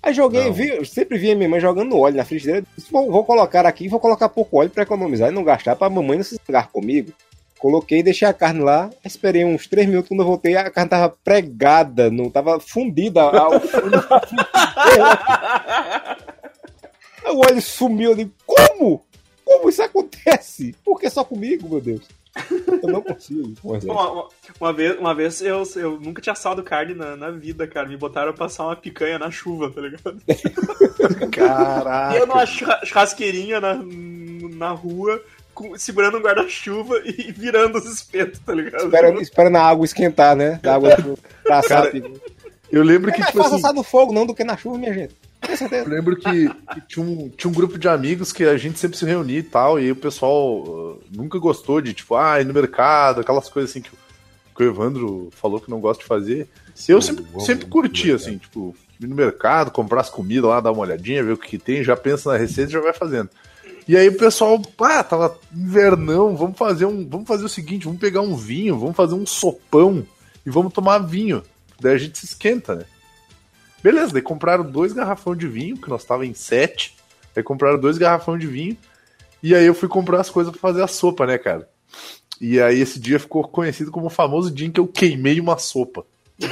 Aí 0.02 0.14
joguei, 0.14 0.50
vi, 0.50 0.68
eu 0.68 0.84
sempre 0.84 1.18
via 1.18 1.34
minha 1.34 1.48
mãe 1.48 1.60
jogando 1.60 1.98
óleo 1.98 2.16
na 2.16 2.24
frigideira. 2.24 2.64
Disse, 2.76 2.90
Vou, 2.90 3.10
vou 3.10 3.24
colocar 3.24 3.66
aqui, 3.66 3.88
vou 3.88 3.98
colocar 3.98 4.28
pouco 4.28 4.58
óleo 4.58 4.70
pra 4.70 4.84
economizar 4.84 5.28
e 5.28 5.34
não 5.34 5.42
gastar, 5.42 5.74
pra 5.74 5.90
mamãe 5.90 6.18
não 6.18 6.24
se 6.24 6.38
zangar 6.46 6.70
comigo. 6.70 7.12
Coloquei, 7.58 8.04
deixei 8.04 8.28
a 8.28 8.32
carne 8.32 8.60
lá, 8.60 8.88
esperei 9.04 9.44
uns 9.44 9.66
3 9.66 9.88
minutos, 9.88 10.08
quando 10.08 10.20
eu 10.20 10.26
voltei, 10.26 10.56
a 10.56 10.70
carne 10.70 10.88
tava 10.88 11.12
pregada, 11.24 12.08
não 12.08 12.30
tava 12.30 12.60
fundida 12.60 13.22
ao 13.22 13.58
fundo 13.58 13.98
o 17.34 17.40
óleo 17.40 17.60
sumiu, 17.60 18.14
digo, 18.14 18.30
como? 18.46 19.02
Como 19.48 19.68
isso 19.68 19.82
acontece? 19.82 20.74
Por 20.84 21.00
que 21.00 21.08
só 21.08 21.24
comigo, 21.24 21.68
meu 21.68 21.80
Deus? 21.80 22.02
Eu 22.82 22.88
não 22.88 23.00
consigo. 23.02 23.52
É. 23.74 23.90
Uma, 23.90 24.12
uma- 24.12 24.28
uma 24.60 24.72
vez, 24.72 24.98
uma 24.98 25.14
vez 25.14 25.40
eu, 25.42 25.62
eu 25.76 25.98
nunca 25.98 26.20
tinha 26.22 26.32
assado 26.34 26.62
carne 26.62 26.94
na, 26.94 27.16
na 27.16 27.30
vida, 27.30 27.66
cara. 27.66 27.88
Me 27.88 27.96
botaram 27.96 28.32
pra 28.32 28.46
passar 28.46 28.64
uma 28.66 28.76
picanha 28.76 29.18
na 29.18 29.30
chuva, 29.30 29.70
tá 29.70 29.80
ligado? 29.80 30.18
E 30.28 31.26
Caraca. 31.28 32.16
eu 32.16 32.26
numa 32.26 32.44
churra- 32.46 32.80
churrasqueirinha 32.84 33.60
na, 33.60 33.74
na 34.56 34.70
rua, 34.70 35.22
com- 35.54 35.76
segurando 35.78 36.18
um 36.18 36.20
guarda-chuva 36.22 37.00
e 37.04 37.32
virando 37.32 37.78
os 37.78 37.86
espetos, 37.86 38.40
tá 38.40 38.52
ligado? 38.52 38.84
Esperando, 38.84 39.20
esperando 39.20 39.56
a 39.56 39.62
água 39.62 39.84
esquentar, 39.84 40.36
né? 40.36 40.58
Da 40.62 40.74
água 40.74 40.90
pra 41.42 41.58
assar. 41.58 41.90
Cara, 41.90 42.02
Eu 42.70 42.82
lembro 42.82 43.10
é 43.10 43.14
que, 43.14 43.20
mais 43.20 43.30
tipo 43.32 43.42
fácil 43.42 43.56
assim, 43.56 43.64
assar 43.64 43.74
no 43.74 43.82
fogo, 43.82 44.12
não, 44.12 44.26
do 44.26 44.34
que 44.34 44.44
na 44.44 44.56
chuva, 44.56 44.76
minha 44.78 44.92
gente. 44.92 45.14
Com 45.48 45.52
Eu 45.52 45.56
certeza. 45.56 45.88
lembro 45.88 46.14
que, 46.16 46.48
que 46.48 46.80
tinha, 46.88 47.04
um, 47.06 47.28
tinha 47.30 47.50
um 47.50 47.54
grupo 47.54 47.78
de 47.78 47.88
amigos 47.88 48.32
que 48.32 48.44
a 48.44 48.56
gente 48.58 48.78
sempre 48.78 48.98
se 48.98 49.04
reunia 49.04 49.38
e 49.38 49.42
tal, 49.42 49.78
e 49.80 49.84
aí 49.84 49.90
o 49.92 49.96
pessoal 49.96 50.58
uh, 50.62 51.00
nunca 51.10 51.38
gostou 51.38 51.80
de, 51.80 51.94
tipo, 51.94 52.14
ah, 52.14 52.40
ir 52.40 52.44
no 52.44 52.52
mercado, 52.52 53.20
aquelas 53.20 53.48
coisas 53.48 53.70
assim 53.70 53.80
que, 53.80 53.88
o- 53.90 53.98
que 54.56 54.62
o 54.62 54.66
Evandro 54.66 55.28
falou 55.32 55.60
que 55.60 55.70
não 55.70 55.80
gosta 55.80 56.02
de 56.02 56.08
fazer. 56.08 56.46
Eu 56.86 57.00
sempre, 57.00 57.24
sempre 57.40 57.66
curti, 57.66 58.12
assim, 58.12 58.36
tipo, 58.38 58.76
ir 59.00 59.06
no 59.06 59.16
mercado, 59.16 59.70
comprar 59.70 60.00
as 60.02 60.10
comidas 60.10 60.50
lá, 60.50 60.60
dar 60.60 60.70
uma 60.72 60.82
olhadinha, 60.82 61.24
ver 61.24 61.32
o 61.32 61.36
que, 61.38 61.48
que 61.48 61.58
tem, 61.58 61.82
já 61.82 61.96
pensa 61.96 62.30
na 62.32 62.36
receita 62.38 62.70
e 62.70 62.72
já 62.74 62.80
vai 62.80 62.92
fazendo. 62.92 63.30
E 63.88 63.96
aí 63.96 64.06
o 64.08 64.18
pessoal, 64.18 64.60
ah, 64.82 65.02
tava 65.02 65.38
invernão, 65.56 66.36
vamos 66.36 66.58
fazer 66.58 66.84
um. 66.84 67.08
Vamos 67.08 67.26
fazer 67.26 67.44
o 67.46 67.48
seguinte, 67.48 67.86
vamos 67.86 67.98
pegar 67.98 68.20
um 68.20 68.36
vinho, 68.36 68.78
vamos 68.78 68.94
fazer 68.94 69.14
um 69.14 69.24
sopão 69.24 70.06
e 70.44 70.50
vamos 70.50 70.74
tomar 70.74 70.98
vinho. 70.98 71.42
Daí 71.80 71.94
a 71.94 71.98
gente 71.98 72.18
se 72.18 72.26
esquenta, 72.26 72.74
né? 72.74 72.84
Beleza, 73.82 74.12
daí 74.12 74.22
compraram 74.22 74.64
dois 74.64 74.92
garrafão 74.92 75.34
de 75.36 75.46
vinho, 75.46 75.76
que 75.76 75.88
nós 75.88 76.04
tava 76.04 76.26
em 76.26 76.34
sete. 76.34 76.96
Aí 77.36 77.42
compraram 77.42 77.78
dois 77.78 77.98
garrafão 77.98 78.36
de 78.36 78.46
vinho. 78.46 78.76
E 79.42 79.54
aí 79.54 79.66
eu 79.66 79.74
fui 79.74 79.88
comprar 79.88 80.20
as 80.20 80.30
coisas 80.30 80.50
pra 80.50 80.60
fazer 80.60 80.82
a 80.82 80.88
sopa, 80.88 81.26
né, 81.26 81.38
cara? 81.38 81.68
E 82.40 82.60
aí 82.60 82.80
esse 82.80 82.98
dia 82.98 83.18
ficou 83.18 83.46
conhecido 83.46 83.90
como 83.90 84.06
o 84.06 84.10
famoso 84.10 84.50
dia 84.50 84.66
em 84.66 84.70
que 84.70 84.80
eu 84.80 84.86
queimei 84.86 85.40
uma 85.40 85.58
sopa. 85.58 86.04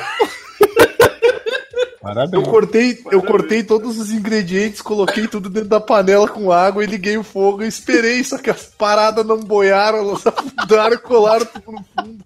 Eu 2.06 2.14
Parabéns. 2.14 2.46
cortei, 2.46 3.02
eu 3.10 3.20
cortei 3.20 3.64
todos 3.64 3.98
os 3.98 4.12
ingredientes, 4.12 4.80
coloquei 4.80 5.26
tudo 5.26 5.50
dentro 5.50 5.68
da 5.68 5.80
panela 5.80 6.28
com 6.28 6.52
água 6.52 6.84
e 6.84 6.86
liguei 6.86 7.18
o 7.18 7.24
fogo 7.24 7.64
e 7.64 7.66
esperei, 7.66 8.22
só 8.22 8.38
que 8.38 8.48
as 8.48 8.62
paradas 8.62 9.26
não 9.26 9.40
boiaram, 9.40 9.98
elas 9.98 10.22
afundaram 10.24 10.94
e 10.94 10.98
colaram 10.98 11.44
tudo 11.46 11.72
no 11.72 11.84
fundo. 11.84 12.24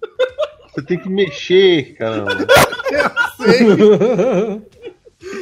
Você 0.73 0.81
tem 0.83 0.97
que 0.99 1.09
mexer, 1.09 1.95
caramba. 1.95 2.31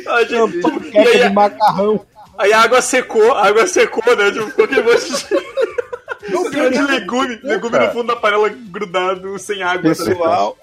Ah, 0.08 0.24
gente, 0.26 0.58
e 0.58 0.62
Panqueca 0.62 1.00
aí, 1.10 1.28
de 1.28 1.34
macarrão. 1.34 2.06
aí 2.38 2.52
a 2.52 2.62
água 2.62 2.82
secou, 2.82 3.34
a 3.34 3.48
água 3.48 3.66
secou, 3.66 4.04
né? 4.16 4.32
Tipo, 4.32 4.48
ficou 4.48 4.66
aquele 4.66 4.82
monte 4.84 5.06
de, 5.06 6.70
de 6.72 6.82
legume, 6.82 7.40
legume 7.44 7.80
no 7.80 7.92
fundo 7.92 8.08
da 8.08 8.16
panela 8.16 8.50
grudado, 8.50 9.38
sem 9.40 9.62
água. 9.64 9.96
tá? 9.96 10.04
Pessoal, 10.04 10.58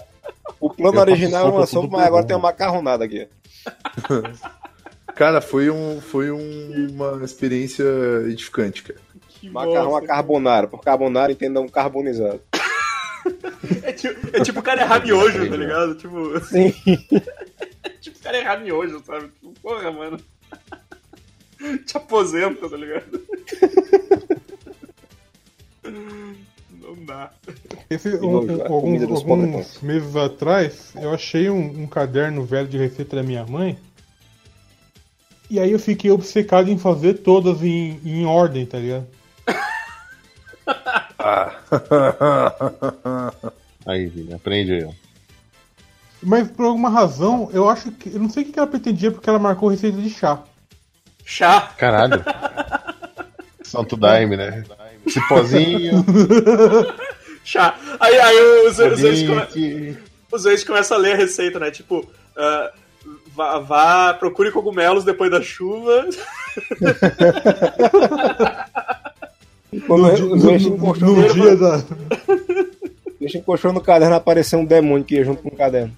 o 0.61 0.69
plano 0.71 0.99
Eu 0.99 1.03
original 1.03 1.47
era 1.47 1.57
uma 1.57 1.67
sopa 1.67 1.89
mas 1.97 2.07
agora 2.07 2.25
tem 2.27 2.37
uma 2.37 2.43
macarronada 2.43 3.05
aqui. 3.05 3.27
Cara, 5.15 5.41
foi, 5.41 5.71
um, 5.71 6.01
foi 6.01 6.31
um- 6.31 6.89
uma 6.91 7.25
experiência 7.25 7.85
edificante, 8.29 8.83
cara. 8.83 9.01
Que 9.29 9.49
Macarrão 9.49 9.97
a 9.97 10.01
bosta. 10.01 10.07
carbonara. 10.07 10.67
Por 10.67 10.81
carbonara, 10.83 11.33
entendam 11.33 11.67
carbonizado. 11.69 12.41
É 13.83 13.93
tipo, 13.93 14.37
é 14.37 14.41
tipo 14.43 14.61
o 14.61 14.63
cara 14.63 14.83
errar 14.83 15.03
miojo, 15.05 15.49
tá 15.51 15.57
ligado? 15.57 15.95
Tipo, 15.97 16.41
Sim. 16.45 16.73
tipo 18.01 18.19
o 18.19 18.23
cara 18.23 18.39
errar 18.39 18.59
miojo, 18.61 19.03
sabe? 19.05 19.29
Tipo, 19.29 19.53
porra, 19.63 19.91
mano. 19.93 20.19
Te 21.87 21.97
aposenta, 21.97 22.69
tá 22.69 22.77
ligado? 22.77 23.21
Não 26.81 27.05
dá. 27.05 27.31
Esse, 27.89 28.09
um- 28.17 28.41
um- 28.41 28.63
alguns, 28.73 29.03
alguns 29.03 29.81
meses 29.81 30.17
atrás, 30.17 30.93
eu 30.97 31.13
achei 31.13 31.49
um, 31.51 31.83
um 31.83 31.87
caderno 31.87 32.45
velho 32.45 32.69
de 32.69 32.77
receita 32.79 33.17
da 33.17 33.23
minha 33.23 33.45
mãe. 33.47 33.79
E 35.49 35.61
aí 35.61 35.71
eu 35.71 35.79
fiquei 35.79 36.11
obcecado 36.11 36.69
em 36.71 36.79
fazer 36.79 37.15
todas 37.15 37.63
em, 37.63 38.01
em 38.05 38.25
ordem, 38.27 38.67
tá 38.67 38.79
ligado? 38.79 39.07
Ah. 41.27 41.53
Aí, 43.87 44.07
Vini, 44.07 44.33
aprende 44.35 44.73
aí, 44.73 44.85
ó. 44.85 44.91
Mas 46.23 46.49
por 46.51 46.67
alguma 46.67 46.89
razão, 46.89 47.49
eu 47.53 47.69
acho 47.69 47.93
que. 47.93 48.09
Eu 48.13 48.19
não 48.21 48.29
sei 48.29 48.43
o 48.43 48.47
que 48.53 48.59
ela 48.59 48.67
pretendia 48.67 49.13
porque 49.13 49.29
ela 49.31 49.39
marcou 49.39 49.69
receita 49.69 49.97
de 49.99 50.11
chá. 50.11 50.43
Chá. 51.25 51.73
Caralho. 51.79 52.23
Santo 53.63 53.97
Daime, 53.97 54.37
né? 54.37 54.65
Cipózinho, 55.09 56.05
Chá. 57.45 57.77
Aí, 58.01 58.19
aí 58.19 58.41
os, 58.67 58.79
os, 58.79 59.03
ex 59.05 59.23
come- 59.27 59.41
Nick. 59.55 59.99
os 60.33 60.47
ex 60.47 60.65
começam 60.65 60.97
a 60.97 61.01
ler 61.01 61.13
a 61.13 61.17
receita, 61.17 61.61
né? 61.61 61.71
Tipo, 61.71 62.05
ah, 62.37 62.73
vá, 63.35 63.59
vá, 63.61 64.15
procure 64.15 64.51
cogumelos 64.51 65.05
depois 65.05 65.31
da 65.31 65.41
chuva. 65.43 66.09
Quando 69.87 70.03
No, 70.19 70.37
no- 70.37 70.95
no- 70.97 71.17
no 71.17 71.35
dia 71.35 71.57
da. 71.57 71.85
em 73.21 73.41
colchão 73.43 73.73
no 73.73 73.81
caderno, 73.81 74.15
apareceu 74.15 74.59
um 74.59 74.65
demônio 74.65 75.05
que 75.05 75.17
ia 75.17 75.25
junto 75.25 75.43
com 75.43 75.49
o 75.49 75.57
caderno. 75.57 75.93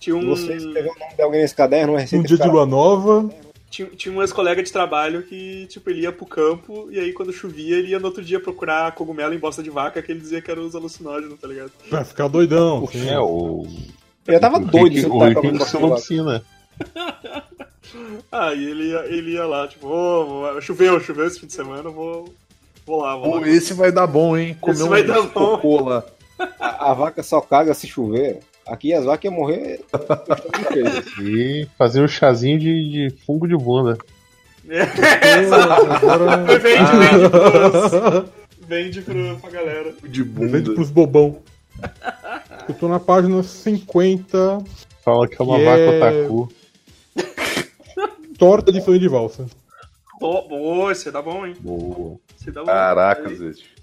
Tinha 0.00 0.16
um, 0.16 0.26
Você 0.28 0.54
escreveu 0.56 0.92
o 0.92 0.98
nome 0.98 1.14
de 1.16 1.22
alguém 1.22 1.40
nesse 1.42 1.54
caderno, 1.54 1.92
uma 1.94 2.00
receita 2.00 2.24
Um 2.24 2.26
dia 2.26 2.38
de 2.38 2.48
lua 2.48 2.64
nova. 2.64 3.28
tinha, 3.70 3.88
tinha 3.88 4.12
umas 4.14 4.32
colegas 4.32 4.64
de 4.64 4.72
trabalho 4.72 5.22
que, 5.24 5.66
tipo, 5.66 5.90
ele 5.90 6.02
ia 6.02 6.12
pro 6.12 6.24
campo 6.24 6.88
e 6.90 6.98
aí 7.00 7.12
quando 7.12 7.32
chovia 7.32 7.76
ele 7.76 7.88
ia 7.88 7.98
no 7.98 8.06
outro 8.06 8.24
dia 8.24 8.38
procurar 8.40 8.92
cogumelo 8.92 9.34
em 9.34 9.38
bosta 9.38 9.62
de 9.62 9.70
vaca 9.70 10.00
que 10.00 10.10
ele 10.12 10.20
dizia 10.20 10.40
que 10.40 10.50
era 10.50 10.60
os 10.60 10.74
alucinógenos, 10.74 11.38
tá 11.38 11.48
ligado? 11.48 11.72
Pra 11.90 12.04
ficar 12.04 12.28
doidão. 12.28 12.86
sim. 12.90 13.08
É, 13.08 13.18
o. 13.18 13.66
Eu 14.26 14.40
tava 14.40 14.60
doido 14.60 14.94
de 14.94 15.00
de 15.00 15.06
O 15.06 15.18
Rick 15.18 15.64
se 15.64 15.76
piscina. 15.78 16.42
Ah, 18.30 18.52
e 18.54 18.62
ele 18.64 18.88
ia, 18.90 18.98
ele 19.06 19.30
ia 19.32 19.46
lá, 19.46 19.66
tipo, 19.66 19.86
ô, 19.88 20.24
vou- 20.26 20.60
choveu, 20.60 21.00
choveu 21.00 21.26
esse 21.26 21.40
fim 21.40 21.46
de 21.46 21.54
semana, 21.54 21.84
eu 21.88 21.92
vou, 21.92 22.32
vou 22.88 23.02
lá, 23.02 23.14
vou 23.16 23.32
Pô, 23.32 23.38
lá. 23.40 23.48
esse 23.48 23.74
vai 23.74 23.92
dar 23.92 24.06
bom, 24.06 24.36
hein? 24.36 24.56
Comer 24.60 24.72
Esse 24.74 24.88
vai 24.88 25.02
um 25.02 25.06
dar 25.06 25.22
bom. 25.22 25.28
cocô 25.28 25.82
lá. 25.88 26.02
A, 26.58 26.90
a 26.90 26.94
vaca 26.94 27.22
só 27.22 27.40
caga 27.40 27.74
se 27.74 27.86
chover. 27.86 28.40
Aqui 28.66 28.92
as 28.92 29.04
vacas 29.04 29.24
iam 29.30 29.34
morrer. 29.34 29.80
E 31.22 31.66
fazer 31.76 32.02
um 32.02 32.08
chazinho 32.08 32.58
de, 32.58 32.90
de 33.08 33.10
fungo 33.24 33.46
de 33.46 33.56
bunda. 33.56 33.96
Agora. 35.90 36.36
Vende, 36.58 36.96
vende, 36.98 37.30
pros, 37.30 38.24
vende 38.68 39.02
pro, 39.02 39.36
pra 39.40 39.50
galera. 39.50 39.92
De 40.02 40.22
Vende 40.22 40.24
bunda. 40.24 40.74
pros 40.74 40.90
bobão. 40.90 41.38
Eu 42.68 42.74
tô 42.74 42.88
na 42.88 43.00
página 43.00 43.42
50. 43.42 44.58
Fala 45.04 45.26
que 45.28 45.40
é 45.40 45.44
uma 45.44 45.58
Que 45.58 45.64
vaca 45.64 45.80
é- 45.80 46.22
otaku. 46.26 46.52
Torta 48.38 48.70
de 48.72 48.80
sonho 48.82 48.98
de 49.00 49.08
valsa. 49.08 49.46
Pô, 50.20 50.42
pô, 50.42 50.90
esse 50.90 51.10
dá 51.10 51.22
bom, 51.22 51.46
hein? 51.46 51.54
Boa. 51.60 52.16
Esse 52.48 52.54
dá 52.54 52.60
bom. 52.62 52.66
Caraca, 52.66 53.34
Zete. 53.34 53.76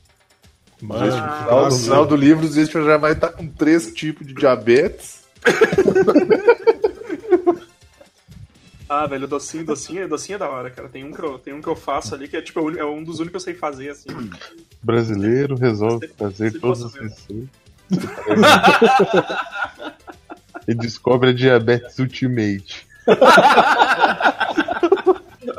Mano, 0.81 1.05
No 1.05 1.11
final, 1.11 1.65
no 1.65 1.71
final 1.71 2.05
do 2.05 2.15
livro, 2.15 2.45
o 2.45 2.47
Zete 2.47 2.73
já 2.73 2.97
vai 2.97 3.13
estar 3.13 3.29
com 3.29 3.47
três 3.47 3.93
tipos 3.93 4.25
de 4.25 4.33
diabetes. 4.33 5.23
Ah, 8.87 9.07
velho, 9.07 9.27
docinho, 9.27 9.65
docinho, 9.65 10.07
docinho 10.07 10.35
é 10.35 10.37
da 10.37 10.47
hora, 10.47 10.69
cara. 10.69 10.87
Tem 10.87 11.03
um 11.03 11.11
que 11.11 11.19
eu, 11.19 11.39
tem 11.39 11.51
um 11.55 11.61
que 11.61 11.67
eu 11.67 11.75
faço 11.75 12.13
ali 12.13 12.27
que 12.27 12.37
é 12.37 12.41
tipo 12.41 12.69
é 12.69 12.81
é 12.81 12.85
um 12.85 13.03
dos 13.03 13.19
únicos 13.19 13.43
que 13.43 13.49
eu 13.49 13.53
sei 13.53 13.59
fazer, 13.59 13.89
assim. 13.89 14.09
Brasileiro 14.83 15.55
resolve 15.55 16.07
fazer 16.09 16.51
se 16.51 16.59
todas 16.59 16.83
as 16.83 16.93
receitas. 16.93 17.49
e 20.67 20.75
descobre 20.75 21.31
a 21.31 21.33
diabetes 21.33 21.97
ultimate. 21.97 22.85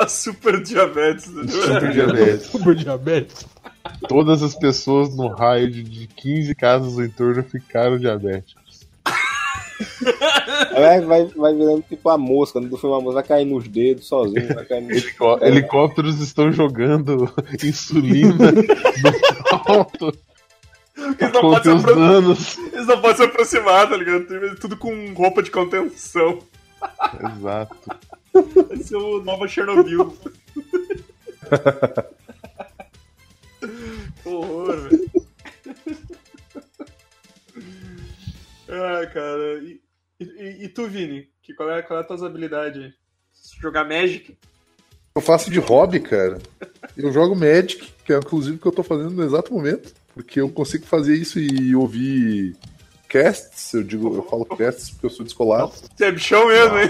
Super 0.10 0.62
diabetes. 0.62 1.26
né? 1.32 1.44
Super 1.48 1.92
diabetes. 1.92 2.46
super 2.46 2.74
diabetes. 2.74 3.46
Todas 4.08 4.42
as 4.42 4.54
pessoas 4.54 5.14
no 5.16 5.28
raio 5.28 5.70
de, 5.70 5.82
de 5.82 6.06
15 6.08 6.54
casas 6.54 6.94
do 6.94 7.04
entorno 7.04 7.42
ficaram 7.42 7.98
diabéticos. 7.98 8.54
Vai, 10.72 11.00
vai, 11.02 11.24
vai 11.26 11.54
virando 11.54 11.82
tipo 11.88 12.08
a 12.08 12.16
mosca, 12.16 12.58
no 12.60 12.76
filme 12.78 12.96
a 12.96 13.00
mosca 13.00 13.14
vai 13.14 13.22
cair 13.22 13.44
nos 13.44 13.68
dedos 13.68 14.06
sozinho, 14.08 14.54
vai 14.54 14.64
cair 14.64 14.80
nos... 14.82 14.96
Helicó- 14.96 15.38
Helicópteros 15.42 16.20
estão 16.20 16.50
jogando 16.50 17.30
insulina 17.62 18.52
no 18.52 19.72
alto 19.72 20.12
Eles 20.96 21.32
não, 21.32 21.40
podem 21.42 21.78
se 21.78 21.86
danos. 21.86 22.58
eles 22.72 22.86
não 22.86 23.00
podem 23.02 23.16
se 23.16 23.22
aproximar, 23.24 23.88
tá 23.90 23.96
ligado? 23.96 24.26
Tudo 24.58 24.76
com 24.78 25.12
roupa 25.12 25.42
de 25.42 25.50
contenção. 25.50 26.38
Exato. 27.38 27.76
Vai 28.68 28.76
ser 28.78 28.96
o 28.96 29.22
nova 29.22 29.46
Chernobyl. 29.48 30.16
Que 34.22 34.28
horror, 34.28 34.88
velho. 34.88 35.10
Ah, 38.68 39.06
cara. 39.06 39.58
E, 39.62 39.80
e- 40.20 40.64
e 40.64 40.68
tu, 40.68 40.86
Vini? 40.88 41.28
Que, 41.42 41.54
qual, 41.54 41.70
é, 41.70 41.82
qual 41.82 41.98
é 41.98 42.02
a 42.02 42.04
tua 42.04 42.26
habilidade? 42.26 42.80
aí? 42.80 42.92
Jogar 43.60 43.84
Magic? 43.84 44.36
Eu 45.14 45.20
faço 45.22 45.50
de 45.50 45.58
hobby, 45.60 46.00
cara. 46.00 46.38
Eu 46.96 47.12
jogo 47.12 47.34
Magic, 47.36 47.92
que 48.04 48.12
é 48.12 48.18
inclusive 48.18 48.56
o 48.56 48.58
que 48.58 48.66
eu 48.66 48.72
tô 48.72 48.82
fazendo 48.82 49.10
no 49.10 49.24
exato 49.24 49.52
momento. 49.52 49.94
Porque 50.12 50.40
eu 50.40 50.48
consigo 50.48 50.84
fazer 50.86 51.14
isso 51.14 51.38
e 51.38 51.74
ouvir 51.74 52.56
casts. 53.08 53.72
Eu 53.74 53.82
digo, 53.84 54.14
eu 54.16 54.22
falo 54.24 54.44
casts 54.44 54.90
porque 54.90 55.06
eu 55.06 55.10
sou 55.10 55.24
descolado. 55.24 55.72
Você 55.96 56.04
é 56.06 56.12
bichão 56.12 56.48
mesmo, 56.48 56.78
hein? 56.78 56.88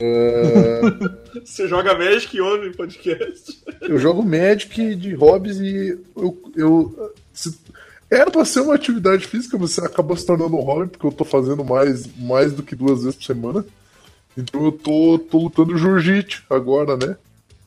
Ah, 0.00 1.40
Você 1.44 1.68
joga 1.68 1.96
Magic 1.96 2.36
e 2.36 2.40
ouve 2.40 2.74
podcast. 2.76 3.62
eu 3.82 3.98
jogo 3.98 4.22
Magic 4.22 4.94
de 4.94 5.14
hobbies 5.14 5.58
e 5.60 5.98
eu. 6.16 6.42
eu 6.56 7.12
se- 7.32 7.58
era 8.10 8.30
pra 8.30 8.44
ser 8.44 8.60
uma 8.60 8.74
atividade 8.74 9.26
física, 9.26 9.56
mas 9.58 9.78
acabou 9.78 10.14
se 10.16 10.26
tornando 10.26 10.54
um 10.56 10.60
hobby, 10.60 10.90
porque 10.90 11.06
eu 11.06 11.12
tô 11.12 11.24
fazendo 11.24 11.64
mais, 11.64 12.06
mais 12.18 12.52
do 12.52 12.62
que 12.62 12.76
duas 12.76 13.00
vezes 13.04 13.16
por 13.16 13.24
semana. 13.24 13.64
Então 14.36 14.64
eu 14.66 14.72
tô, 14.72 15.18
tô 15.18 15.38
lutando 15.38 15.78
jiu-jitsu 15.78 16.42
agora, 16.50 16.94
né? 16.96 17.16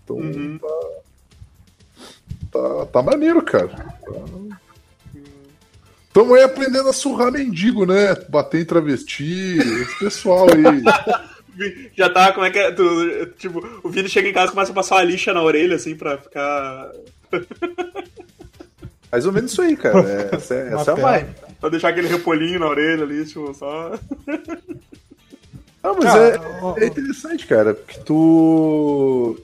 Então 0.03 0.19
tá, 0.59 0.87
tá. 2.51 2.85
Tá 2.87 3.01
maneiro, 3.01 3.41
cara. 3.41 3.67
Tá... 3.69 3.95
Tamo 6.13 6.33
aí 6.35 6.43
aprendendo 6.43 6.87
a 6.89 6.93
surrar 6.93 7.31
mendigo, 7.31 7.85
né? 7.85 8.13
Bater 8.29 8.61
em 8.61 8.65
travesti, 8.65 9.57
esse 9.57 9.99
pessoal 9.99 10.45
aí. 10.49 10.83
Já 11.95 12.09
tá, 12.09 12.31
como 12.33 12.45
é 12.45 12.49
que 12.51 12.59
é? 12.59 12.71
Tu, 12.71 13.25
tipo, 13.37 13.65
o 13.83 13.89
Vini 13.89 14.09
chega 14.09 14.27
em 14.29 14.33
casa 14.33 14.47
e 14.51 14.53
começa 14.53 14.71
a 14.71 14.75
passar 14.75 14.95
uma 14.95 15.03
lixa 15.03 15.33
na 15.33 15.41
orelha, 15.41 15.75
assim, 15.75 15.95
pra 15.95 16.17
ficar. 16.17 16.91
Mais 19.11 19.25
ou 19.25 19.31
menos 19.31 19.51
isso 19.51 19.61
aí, 19.61 19.77
cara. 19.77 19.99
É, 20.01 20.35
Essa 20.35 20.55
é, 20.55 20.73
essa 20.73 20.91
é 20.91 20.93
a 20.93 20.97
vibe. 20.97 21.35
pra 21.59 21.69
deixar 21.69 21.89
aquele 21.89 22.07
repolinho 22.07 22.59
na 22.59 22.67
orelha 22.67 23.03
ali, 23.03 23.25
tipo, 23.25 23.53
só. 23.53 23.93
Ah, 25.83 25.93
mas 25.93 26.03
Cara, 26.03 26.27
é, 26.35 26.39
ó, 26.61 26.75
é 26.77 26.87
interessante, 26.87 27.45
cara, 27.47 27.73
porque 27.73 27.99
tu. 28.01 29.39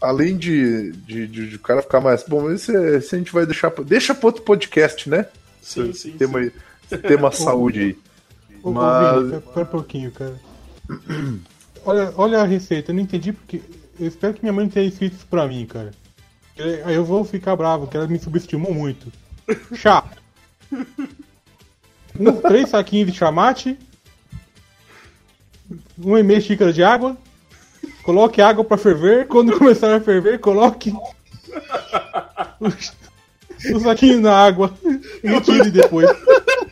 Além 0.00 0.36
de, 0.36 0.90
de, 0.92 1.26
de, 1.28 1.48
de 1.50 1.56
o 1.56 1.60
cara 1.60 1.82
ficar 1.82 2.00
mais. 2.00 2.24
Bom, 2.24 2.50
esse, 2.50 2.74
é- 2.74 2.96
esse 2.96 3.14
a 3.14 3.18
gente 3.18 3.32
vai 3.32 3.46
deixar. 3.46 3.70
pra- 3.70 3.84
Deixa 3.84 4.12
pro 4.14 4.26
outro 4.28 4.42
podcast, 4.42 5.08
né? 5.08 5.26
Sim, 5.60 5.90
esse 5.90 6.10
sim. 6.10 6.16
tema, 6.16 6.42
sim. 6.42 6.96
tema 6.98 7.30
saúde 7.32 7.80
aí. 7.80 7.98
Mas- 8.64 9.42
pera 9.54 9.60
um 9.62 9.66
pouquinho, 9.66 10.10
cara. 10.10 10.34
Olha, 11.84 12.12
olha 12.16 12.38
a 12.38 12.44
receita, 12.44 12.92
eu 12.92 12.94
não 12.94 13.02
entendi 13.02 13.32
porque. 13.32 13.60
Eu 13.98 14.06
espero 14.06 14.34
que 14.34 14.42
minha 14.42 14.52
mãe 14.52 14.68
tenha 14.68 14.86
escrito 14.86 15.16
isso 15.16 15.26
pra 15.26 15.48
mim, 15.48 15.66
cara. 15.66 15.90
Aí 16.84 16.94
eu 16.94 17.04
vou 17.04 17.24
ficar 17.24 17.56
bravo, 17.56 17.88
que 17.88 17.96
ela 17.96 18.06
me 18.06 18.20
subestimou 18.20 18.72
muito. 18.72 19.12
Chá. 19.74 20.04
Um, 22.18 22.40
três 22.40 22.68
saquinhos 22.68 23.10
de 23.10 23.18
chamate. 23.18 23.76
Uma 25.98 26.20
e 26.20 26.22
meia 26.22 26.40
xícara 26.40 26.72
de 26.72 26.84
água. 26.84 27.16
Coloque 28.04 28.40
água 28.40 28.64
pra 28.64 28.78
ferver. 28.78 29.26
Quando 29.26 29.58
começar 29.58 29.92
a 29.92 30.00
ferver, 30.00 30.38
coloque 30.38 30.92
o, 33.74 33.80
saquinho 33.80 34.20
na 34.20 34.34
água. 34.34 34.72
E 35.22 35.28
retire 35.28 35.70
depois. 35.70 36.08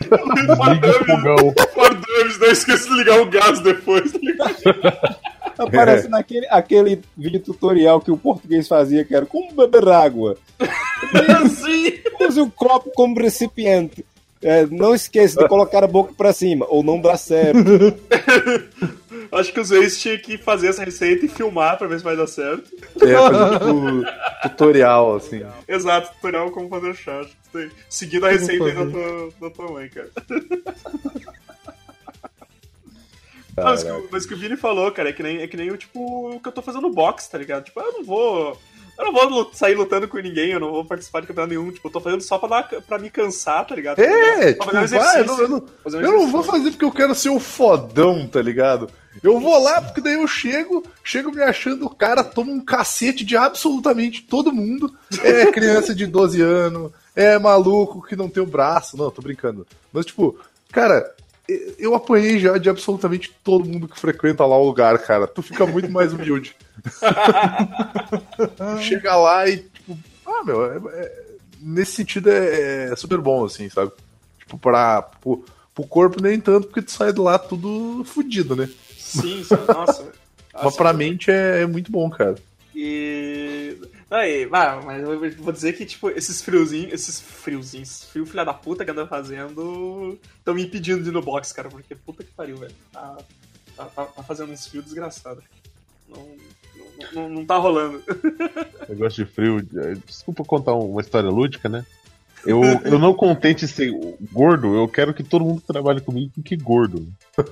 Liga 0.02 0.90
o 0.90 1.04
fogão. 1.04 1.54
Guardamos, 1.74 2.38
não 2.38 2.48
esqueça 2.48 2.88
de 2.88 2.96
ligar 2.96 3.20
o 3.20 3.26
gás 3.26 3.60
depois, 3.60 4.12
tá? 4.12 5.18
Aparece 5.58 6.08
naquele 6.08 6.46
aquele 6.48 7.02
vídeo 7.16 7.40
tutorial 7.40 8.00
que 8.00 8.10
o 8.10 8.16
português 8.16 8.66
fazia, 8.66 9.04
que 9.04 9.14
era 9.14 9.26
como 9.26 9.52
beber 9.52 9.88
água. 9.88 10.36
Assim. 11.44 11.98
Use 12.20 12.40
o 12.40 12.50
copo 12.50 12.90
como 12.94 13.20
recipiente. 13.20 14.04
É, 14.42 14.64
não 14.66 14.94
esqueça 14.94 15.38
de 15.38 15.48
colocar 15.48 15.84
a 15.84 15.86
boca 15.86 16.14
pra 16.16 16.32
cima, 16.32 16.66
ou 16.70 16.82
não 16.82 16.98
dá 16.98 17.16
certo. 17.16 17.58
Acho 19.32 19.52
que 19.52 19.60
os 19.60 19.70
ex 19.70 20.00
tinham 20.00 20.18
que 20.18 20.36
fazer 20.36 20.68
essa 20.68 20.84
receita 20.84 21.24
e 21.24 21.28
filmar 21.28 21.78
pra 21.78 21.86
ver 21.86 21.98
se 21.98 22.04
vai 22.04 22.16
dar 22.16 22.26
certo. 22.26 22.68
É, 23.00 23.14
fazer 23.14 23.58
tipo 23.58 24.02
tutorial, 24.48 25.14
assim. 25.16 25.42
Exato, 25.68 26.12
tutorial 26.14 26.50
como 26.50 26.68
fazer 26.68 26.94
chá. 26.96 27.24
Seguindo 27.88 28.26
a 28.26 28.30
receita 28.30 28.64
aí 28.64 28.72
da 28.74 28.86
tua, 28.90 29.30
da 29.40 29.50
tua 29.50 29.70
mãe, 29.72 29.88
cara. 29.88 30.10
Mas, 33.56 33.82
que, 33.82 33.90
o- 33.90 34.08
mas 34.10 34.26
que 34.26 34.34
o 34.34 34.36
Vini 34.38 34.56
falou, 34.56 34.90
cara, 34.92 35.10
é 35.10 35.12
que 35.12 35.22
nem, 35.22 35.42
é 35.42 35.46
que 35.46 35.56
nem 35.56 35.70
o 35.70 35.76
tipo 35.76 36.34
o 36.34 36.40
que 36.40 36.48
eu 36.48 36.52
tô 36.52 36.62
fazendo 36.62 36.82
no 36.82 36.94
box, 36.94 37.28
tá 37.28 37.36
ligado? 37.38 37.64
Tipo, 37.64 37.80
eu 37.80 37.92
não 37.92 38.04
vou. 38.04 38.60
Eu 38.98 39.04
não 39.04 39.12
vou 39.12 39.50
sair 39.54 39.74
lutando 39.74 40.06
com 40.08 40.18
ninguém, 40.18 40.50
eu 40.50 40.60
não 40.60 40.70
vou 40.70 40.84
participar 40.84 41.20
de 41.20 41.26
campeonato 41.26 41.54
nenhum. 41.54 41.70
Tipo, 41.72 41.88
eu 41.88 41.92
tô 41.92 42.00
fazendo 42.00 42.20
só 42.22 42.38
pra, 42.38 42.48
dar, 42.48 42.82
pra 42.82 42.98
me 42.98 43.10
cansar, 43.10 43.66
tá 43.66 43.74
ligado? 43.74 43.98
É, 44.00 44.52
tipo, 44.52 44.64
um 44.76 44.86
vai, 44.86 45.20
eu 45.20 45.24
não, 45.26 45.40
eu 45.40 45.48
não- 45.48 45.58
um 45.86 45.90
eu 46.00 46.12
não 46.12 46.26
vou 46.28 46.42
fazer 46.42 46.70
porque 46.70 46.84
eu 46.84 46.92
quero 46.92 47.14
ser 47.14 47.30
o 47.30 47.40
fodão, 47.40 48.26
tá 48.26 48.40
ligado? 48.42 48.88
Eu 49.22 49.40
vou 49.40 49.60
lá 49.62 49.82
porque 49.82 50.00
daí 50.00 50.14
eu 50.14 50.26
chego, 50.26 50.84
chego 51.02 51.32
me 51.32 51.42
achando 51.42 51.86
o 51.86 51.90
cara, 51.94 52.22
toma 52.22 52.52
um 52.52 52.60
cacete 52.64 53.24
de 53.24 53.36
absolutamente 53.36 54.22
todo 54.22 54.52
mundo. 54.52 54.94
É 55.22 55.46
criança 55.50 55.94
de 55.94 56.06
12 56.06 56.40
anos, 56.40 56.92
é 57.14 57.38
maluco 57.38 58.02
que 58.06 58.14
não 58.16 58.28
tem 58.28 58.42
o 58.42 58.46
braço. 58.46 58.96
Não, 58.96 59.10
tô 59.10 59.20
brincando. 59.20 59.66
Mas, 59.92 60.06
tipo, 60.06 60.38
cara, 60.70 61.12
eu 61.78 61.94
apanhei 61.94 62.38
já 62.38 62.58
de 62.58 62.68
absolutamente 62.68 63.32
todo 63.42 63.68
mundo 63.68 63.88
que 63.88 63.98
frequenta 63.98 64.44
lá 64.44 64.56
o 64.56 64.66
lugar, 64.66 64.98
cara. 64.98 65.26
Tu 65.26 65.42
fica 65.42 65.66
muito 65.66 65.90
mais 65.90 66.12
humilde. 66.12 66.54
Chega 68.82 69.16
lá 69.16 69.48
e, 69.48 69.58
tipo, 69.58 69.98
ah, 70.26 70.44
meu, 70.44 70.64
é- 70.64 70.80
é- 71.02 71.22
nesse 71.60 71.92
sentido 71.92 72.30
é, 72.30 72.90
é 72.92 72.96
super 72.96 73.18
bom, 73.18 73.44
assim, 73.44 73.68
sabe? 73.68 73.92
Tipo, 74.38 74.58
pra, 74.58 75.02
pro, 75.02 75.44
pro 75.74 75.86
corpo 75.86 76.22
nem 76.22 76.40
tanto, 76.40 76.66
porque 76.68 76.82
tu 76.82 76.90
sai 76.90 77.12
de 77.12 77.20
lá 77.20 77.38
tudo 77.38 78.02
fudido, 78.04 78.56
né? 78.56 78.68
Sim, 78.98 79.44
nossa. 79.68 80.08
Mas 80.62 80.76
pra 80.76 80.92
mente 80.92 81.30
é, 81.30 81.62
é 81.62 81.66
muito 81.66 81.90
bom, 81.92 82.10
cara. 82.10 82.36
E. 82.74 83.76
Aí, 84.10 84.48
ah, 84.52 84.80
mas 84.84 85.02
eu 85.02 85.32
vou 85.38 85.52
dizer 85.52 85.72
que, 85.74 85.86
tipo, 85.86 86.10
esses 86.10 86.42
friozinhos, 86.42 86.92
esses 86.92 87.20
friozinhos, 87.20 88.04
frio 88.04 88.26
filha 88.26 88.44
da 88.44 88.52
puta 88.52 88.84
que 88.84 88.90
anda 88.90 89.06
fazendo, 89.06 90.18
estão 90.38 90.52
me 90.54 90.64
impedindo 90.64 91.02
de 91.02 91.10
ir 91.10 91.12
no 91.12 91.22
box, 91.22 91.52
cara, 91.52 91.68
porque 91.68 91.94
puta 91.94 92.24
que 92.24 92.32
pariu, 92.32 92.56
velho. 92.56 92.74
Tá, 92.92 93.16
tá, 93.76 93.84
tá- 93.84 94.04
tá 94.06 94.22
fazendo 94.24 94.52
uns 94.52 94.66
frios 94.66 94.84
desgraçados. 94.86 95.44
Não, 96.08 96.26
não, 96.26 97.12
não, 97.22 97.28
não 97.28 97.46
tá 97.46 97.56
rolando. 97.56 98.02
Negócio 98.88 99.24
de 99.24 99.30
frio. 99.30 99.58
eh, 99.76 99.94
Desculpa 100.04 100.44
contar 100.44 100.74
uma 100.74 101.00
história 101.00 101.30
lúdica, 101.30 101.68
né? 101.68 101.86
Eu, 102.44 102.60
eu 102.84 102.98
não 102.98 103.12
contente 103.14 103.68
ser 103.68 103.92
gordo, 104.32 104.74
eu 104.74 104.88
quero 104.88 105.12
que 105.12 105.22
todo 105.22 105.44
mundo 105.44 105.60
que 105.60 105.66
trabalhe 105.66 106.00
comigo 106.00 106.32
fique 106.34 106.56
gordo. 106.56 107.06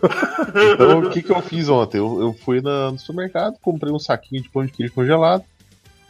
Então, 0.75 1.01
o 1.01 1.11
que, 1.11 1.23
que 1.23 1.31
eu 1.31 1.41
fiz 1.43 1.69
ontem? 1.69 1.99
Eu, 1.99 2.21
eu 2.21 2.33
fui 2.33 2.61
na- 2.61 2.91
no 2.91 2.99
supermercado, 2.99 3.57
comprei 3.61 3.93
um 3.93 3.99
saquinho 3.99 4.43
de 4.43 4.49
pão 4.49 4.65
de 4.65 4.73
queijo 4.73 4.93
congelado. 4.95 5.45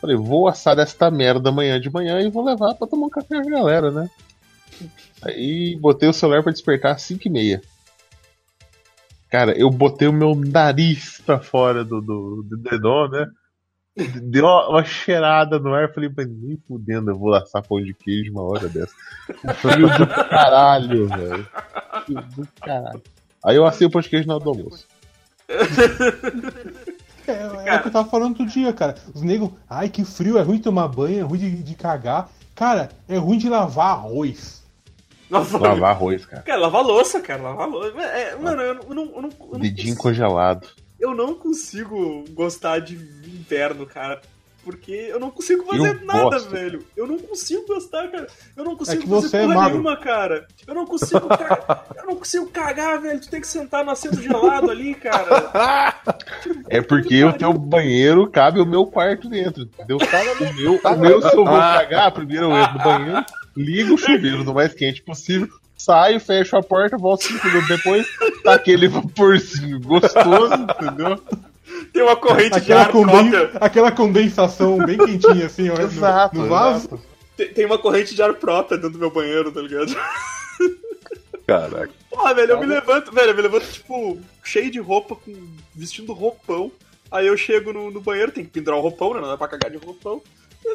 Falei, 0.00 0.16
vou 0.16 0.46
assar 0.46 0.78
esta 0.78 1.10
merda 1.10 1.48
amanhã 1.48 1.80
de 1.80 1.90
manhã 1.90 2.20
e 2.20 2.30
vou 2.30 2.44
levar 2.44 2.74
pra 2.74 2.86
tomar 2.86 3.06
um 3.06 3.10
café 3.10 3.42
com 3.42 3.48
a 3.48 3.52
galera, 3.52 3.90
né? 3.90 4.08
Aí 5.22 5.76
botei 5.76 6.08
o 6.08 6.12
celular 6.12 6.42
pra 6.42 6.52
despertar 6.52 6.94
às 6.94 7.02
5 7.02 7.26
e 7.26 7.30
meia. 7.30 7.60
Cara, 9.28 9.58
eu 9.58 9.68
botei 9.68 10.06
o 10.08 10.12
meu 10.12 10.34
nariz 10.34 11.20
pra 11.24 11.40
fora 11.40 11.84
do, 11.84 12.00
do, 12.00 12.44
dedão, 12.56 13.08
né? 13.08 13.26
Deu 14.22 14.44
uma, 14.44 14.68
uma 14.68 14.84
cheirada 14.84 15.58
no 15.58 15.74
ar, 15.74 15.92
falei, 15.92 16.10
mas 16.16 16.28
nem 16.28 16.56
fudendo, 16.68 17.10
eu 17.10 17.18
vou 17.18 17.30
laçar 17.30 17.66
pão 17.66 17.82
de 17.82 17.92
queijo 17.92 18.30
uma 18.30 18.42
hora 18.42 18.68
dessa. 18.68 18.94
Frio 19.56 19.88
do 19.98 20.06
caralho, 20.06 21.08
velho. 21.08 21.48
Frio 22.04 22.22
do 22.36 22.48
caralho. 22.60 23.02
Aí 23.44 23.56
eu 23.56 23.66
assei 23.66 23.86
o 23.86 23.90
pão 23.90 24.00
de 24.00 24.08
queijo 24.08 24.28
na 24.28 24.36
hora 24.36 24.44
do 24.44 24.50
almoço. 24.50 24.86
É, 27.30 27.68
é 27.68 27.76
o 27.76 27.82
que 27.82 27.88
eu 27.88 27.92
tava 27.92 28.08
falando 28.08 28.30
outro 28.30 28.46
dia, 28.46 28.72
cara. 28.72 28.96
Os 29.14 29.22
negros, 29.22 29.50
ai 29.68 29.88
que 29.88 30.04
frio, 30.04 30.38
é 30.38 30.42
ruim 30.42 30.58
tomar 30.58 30.88
banho, 30.88 31.18
é 31.20 31.22
ruim 31.22 31.38
de, 31.38 31.50
de 31.62 31.74
cagar. 31.74 32.28
Cara, 32.54 32.88
é 33.08 33.16
ruim 33.16 33.38
de 33.38 33.48
lavar 33.48 33.90
arroz. 33.98 34.58
Lavar, 35.30 35.60
Lavar 35.60 35.90
arroz, 35.90 36.24
cara. 36.24 36.42
Cara, 36.42 36.58
lavar 36.58 36.82
louça, 36.82 37.20
cara, 37.20 37.42
lavar 37.42 37.68
louça. 37.68 38.00
É, 38.00 38.34
mano, 38.36 38.62
eu, 38.62 38.74
não- 38.74 38.82
eu 38.88 38.94
não, 38.94 39.04
eu 39.04 39.22
não, 39.22 39.30
eu 39.40 39.48
não 39.52 39.60
Dedinho 39.60 39.88
consigo- 39.94 40.02
congelado. 40.02 40.68
eu 40.98 41.14
não 41.14 41.34
consigo 41.34 42.24
gostar 42.32 42.78
de 42.80 42.94
inverno, 42.94 43.84
cara. 43.86 44.20
Porque 44.64 44.92
eu 44.92 45.18
não 45.18 45.30
consigo 45.30 45.64
fazer 45.64 46.00
Eu 46.00 46.04
nada, 46.04 46.22
gosto. 46.22 46.50
velho. 46.50 46.84
Eu 46.96 47.06
não 47.06 47.18
consigo 47.18 47.66
gostar, 47.66 48.08
cara. 48.08 48.26
Eu 48.56 48.64
não 48.64 48.76
consigo 48.76 49.02
que 49.02 49.08
fazer 49.08 49.36
é 49.36 49.46
porra 49.46 49.68
nenhuma, 49.70 49.96
cara. 49.96 50.46
Eu 50.66 50.74
não 50.74 50.84
consigo 50.84 51.26
cagar. 51.28 51.86
eu 51.96 52.06
não 52.06 52.16
consigo 52.16 52.46
cagar, 52.50 53.00
velho. 53.00 53.20
Tu 53.20 53.30
tem 53.30 53.40
que 53.40 53.46
sentar 53.46 53.84
no 53.84 53.90
assento 53.90 54.20
gelado 54.20 54.70
ali, 54.70 54.94
cara. 54.94 55.98
É 56.68 56.80
porque 56.82 57.24
o 57.24 57.32
teu 57.32 57.52
banheiro 57.52 58.28
cabe 58.30 58.60
o 58.60 58.66
meu 58.66 58.86
quarto 58.86 59.28
dentro, 59.28 59.62
entendeu? 59.62 59.96
O 59.98 60.54
meu, 60.54 60.80
o 60.82 60.98
meu 60.98 61.22
se 61.22 61.28
eu 61.28 61.44
vou 61.44 61.58
cagar, 61.58 62.12
primeiro 62.12 62.46
eu 62.46 62.56
entro 62.56 62.78
no 62.78 62.84
banheiro, 62.84 63.24
ligo 63.56 63.94
o 63.94 63.98
chuveiro 63.98 64.44
no 64.44 64.54
mais 64.54 64.74
quente 64.74 65.02
possível, 65.02 65.48
saio, 65.76 66.20
fecho 66.20 66.56
a 66.56 66.62
porta, 66.62 66.96
volto 66.98 67.24
cinco 67.24 67.46
minutos 67.46 67.68
depois, 67.68 68.06
tá 68.42 68.54
aquele 68.54 68.88
vaporzinho 68.88 69.80
gostoso, 69.80 70.54
entendeu? 70.54 71.20
Tem 71.92 72.02
uma 72.02 72.16
corrente 72.16 72.60
de 72.60 72.72
Aquela, 72.72 72.80
ar 72.82 72.90
conden- 72.92 73.30
própria. 73.30 73.50
aquela 73.60 73.92
condensação 73.92 74.78
bem 74.78 74.96
quentinha, 74.98 75.46
assim, 75.46 75.68
ó, 75.70 75.74
no- 75.76 75.82
Exato, 75.82 76.36
no, 76.36 76.46
vaso. 76.48 76.86
exato. 76.86 77.00
Tem, 77.36 77.48
tem 77.52 77.66
uma 77.66 77.78
corrente 77.78 78.14
de 78.14 78.22
ar 78.22 78.34
própria 78.34 78.76
dentro 78.76 78.92
do 78.94 78.98
meu 78.98 79.10
banheiro, 79.10 79.52
tá 79.52 79.60
ligado? 79.60 79.94
Caraca. 81.46 81.90
Porra, 82.10 82.34
velho, 82.34 82.52
eu 82.52 82.60
me 82.60 82.66
levanto, 82.66 83.12
velho, 83.12 83.30
eu 83.30 83.36
me 83.36 83.42
levanto, 83.42 83.66
tipo, 83.66 84.18
cheio 84.44 84.70
de 84.70 84.78
roupa, 84.80 85.14
com 85.16 85.32
vestindo 85.74 86.12
roupão. 86.12 86.70
Aí 87.10 87.26
eu 87.26 87.36
chego 87.36 87.72
no, 87.72 87.90
no 87.90 88.00
banheiro, 88.00 88.32
tem 88.32 88.44
que 88.44 88.50
pendurar 88.50 88.78
o 88.78 88.82
roupão, 88.82 89.14
né? 89.14 89.20
Não 89.20 89.28
dá 89.28 89.36
pra 89.36 89.48
cagar 89.48 89.70
de 89.70 89.78
roupão. 89.78 90.20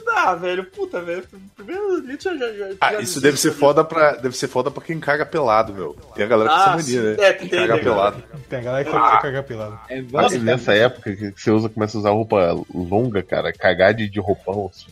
Dá, 0.06 0.36
velho, 0.36 0.66
puta, 0.66 1.02
velho. 1.02 1.24
Primeiro 1.56 2.02
dia 2.02 2.18
já, 2.20 2.34
já, 2.38 2.52
já 2.72 2.76
Ah, 2.82 2.94
isso 3.02 3.20
deve 3.22 3.38
ser 3.38 3.48
desisto, 3.50 3.54
foda 3.60 3.84
pra, 3.84 4.14
deve 4.16 4.36
ser 4.36 4.48
foda 4.48 4.70
pra 4.72 4.84
quem 4.84 5.00
caga 5.00 5.26
pelado, 5.26 5.74
meu. 5.74 5.94
Tem 6.16 6.26
a 6.26 6.28
galera 6.28 6.50
essa 6.52 6.64
Ah, 6.64 6.70
mania, 6.70 6.84
sim. 6.84 7.02
né? 7.02 7.16
É, 7.20 7.34
tem, 7.34 7.50
caga 7.50 7.74
tem, 7.76 7.84
pelado. 7.84 8.24
Tem 8.50 8.60
a 8.60 8.62
galera 8.62 8.86
que 8.86 8.92
quer 8.92 9.22
cagar 9.22 9.44
pelado. 9.44 9.80
É 9.90 10.02
Mas 10.02 10.12
basicamente- 10.12 10.44
nessa 10.46 10.74
época 10.74 11.16
que 11.16 11.32
você 11.36 11.52
usa, 11.52 11.70
começa 11.70 11.98
a 11.98 12.00
usar 12.00 12.10
roupa 12.12 12.54
longa, 12.74 13.22
cara, 13.24 13.52
cagar 13.54 13.94
de, 13.94 14.08
de 14.10 14.20
roupão, 14.20 14.70
assim. 14.74 14.88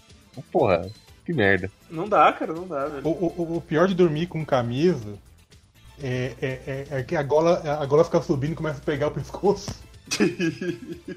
Porra, 0.51 0.87
que 1.25 1.33
merda. 1.33 1.69
Não 1.89 2.07
dá, 2.07 2.31
cara, 2.33 2.53
não 2.53 2.67
dá, 2.67 2.85
O, 2.85 2.89
velho. 2.89 3.07
o- 3.07 3.57
o 3.57 3.61
pior 3.61 3.87
de 3.87 3.95
dormir 3.95 4.27
com 4.27 4.45
camisa 4.45 5.13
é, 6.01 6.33
é, 6.41 6.47
é, 6.67 6.87
é 6.99 7.03
que 7.03 7.15
a 7.15 7.23
gola, 7.23 7.61
a 7.79 7.85
gola 7.85 8.03
fica 8.03 8.21
subindo 8.21 8.53
e 8.53 8.55
começa 8.55 8.79
a 8.79 8.83
pegar 8.85 9.07
o 9.07 9.11
pescoço. 9.11 9.69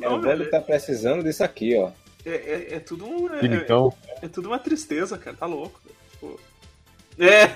É, 0.00 0.06
Não, 0.08 0.18
o 0.18 0.20
velho 0.20 0.38
velho, 0.38 0.50
tá 0.50 0.60
precisando 0.60 1.22
disso 1.22 1.44
aqui, 1.44 1.76
ó. 1.76 1.90
É, 2.24 2.30
é, 2.30 2.74
é 2.76 2.80
tudo 2.80 3.06
um- 3.06 3.28
é, 3.34 3.40
é 4.22 4.28
tudo 4.28 4.48
uma 4.48 4.58
tristeza, 4.58 5.16
cara, 5.18 5.36
tá 5.36 5.46
louco. 5.46 5.80
É, 7.18 7.48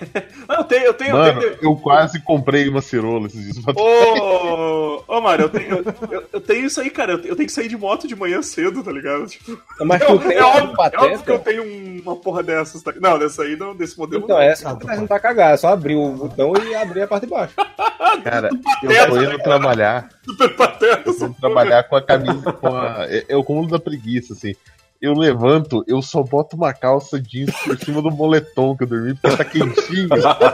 Não, 0.49 0.57
eu 0.59 0.65
tenho, 0.65 0.85
eu 0.87 0.95
tenho, 0.95 1.11
eu 1.11 1.17
Mano, 1.17 1.41
tenho, 1.41 1.57
eu 1.63 1.77
quase 1.77 2.21
comprei 2.23 2.69
uma 2.69 2.81
cirola 2.81 3.27
esses 3.27 3.43
dias. 3.55 3.57
Ô, 3.77 5.03
ô, 5.07 5.21
Mário, 5.21 5.45
eu 5.45 5.49
tenho, 5.49 5.85
eu, 6.11 6.25
eu 6.33 6.41
tenho 6.41 6.67
isso 6.67 6.81
aí, 6.81 6.91
cara. 6.91 7.13
Eu 7.13 7.19
tenho, 7.19 7.33
eu 7.33 7.37
que 7.37 7.49
sair 7.49 7.69
de 7.69 7.77
moto 7.77 8.07
de 8.07 8.15
manhã 8.17 8.43
cedo, 8.43 8.83
tá 8.83 8.93
ligado? 8.93 9.27
Tipo, 9.27 9.59
Mas 9.81 10.01
é, 10.03 10.05
tu 10.07 10.13
é 10.13 10.15
óbvio, 10.17 10.33
é 10.33 10.43
óbvio 10.45 11.23
que 11.23 11.31
eu 11.31 11.39
pateta. 11.39 11.39
tenho 11.39 11.63
um- 11.65 11.89
uma 12.03 12.17
porra 12.17 12.43
dessas. 12.43 12.83
Tá? 12.83 12.93
Não, 13.01 13.19
dessa 13.19 13.43
aí 13.43 13.57
não, 13.57 13.75
desse 13.75 13.99
modelo 13.99 14.25
Então, 14.25 14.37
não. 14.37 14.43
essa 14.43 14.71
Ah, 14.71 14.97
não 14.97 15.07
tá 15.07 15.19
cagada, 15.19 15.55
é 15.55 15.57
só 15.57 15.69
abrir 15.69 15.97
o 15.97 16.11
botão 16.13 16.53
e 16.57 16.75
abrir 16.75 17.03
a 17.03 17.07
parte 17.09 17.25
de 17.25 17.31
baixo. 17.31 17.55
Cara, 18.25 18.49
eu 18.83 19.09
tô 19.11 19.23
indo 19.23 19.39
trabalhar. 19.39 20.09
Super 20.25 20.55
pateta. 20.57 21.03
Eu 21.07 21.15
vou 21.19 21.35
trabalhar 21.35 21.83
com 21.85 21.97
a 21.97 22.03
camisa. 22.03 22.53
Com 22.53 22.69
a, 22.69 23.07
é, 23.09 23.25
é 23.29 23.37
o 23.37 23.45
cúmulo 23.45 23.69
da 23.69 23.79
preguiça, 23.79 24.33
assim. 24.33 24.55
Eu 25.01 25.15
levanto, 25.15 25.85
eu 25.87 26.03
só 26.03 26.23
boto 26.23 26.57
uma 26.57 26.75
calça 26.75 27.21
jeans 27.21 27.55
por 27.65 27.79
cima 27.79 28.03
do 28.03 28.11
moletom 28.11 28.77
que 28.77 28.83
eu 28.83 28.89
dormi, 28.89 29.15
porque 29.15 29.37
tá 29.37 29.45
quentinho. 29.45 30.09
sabe? 30.21 30.45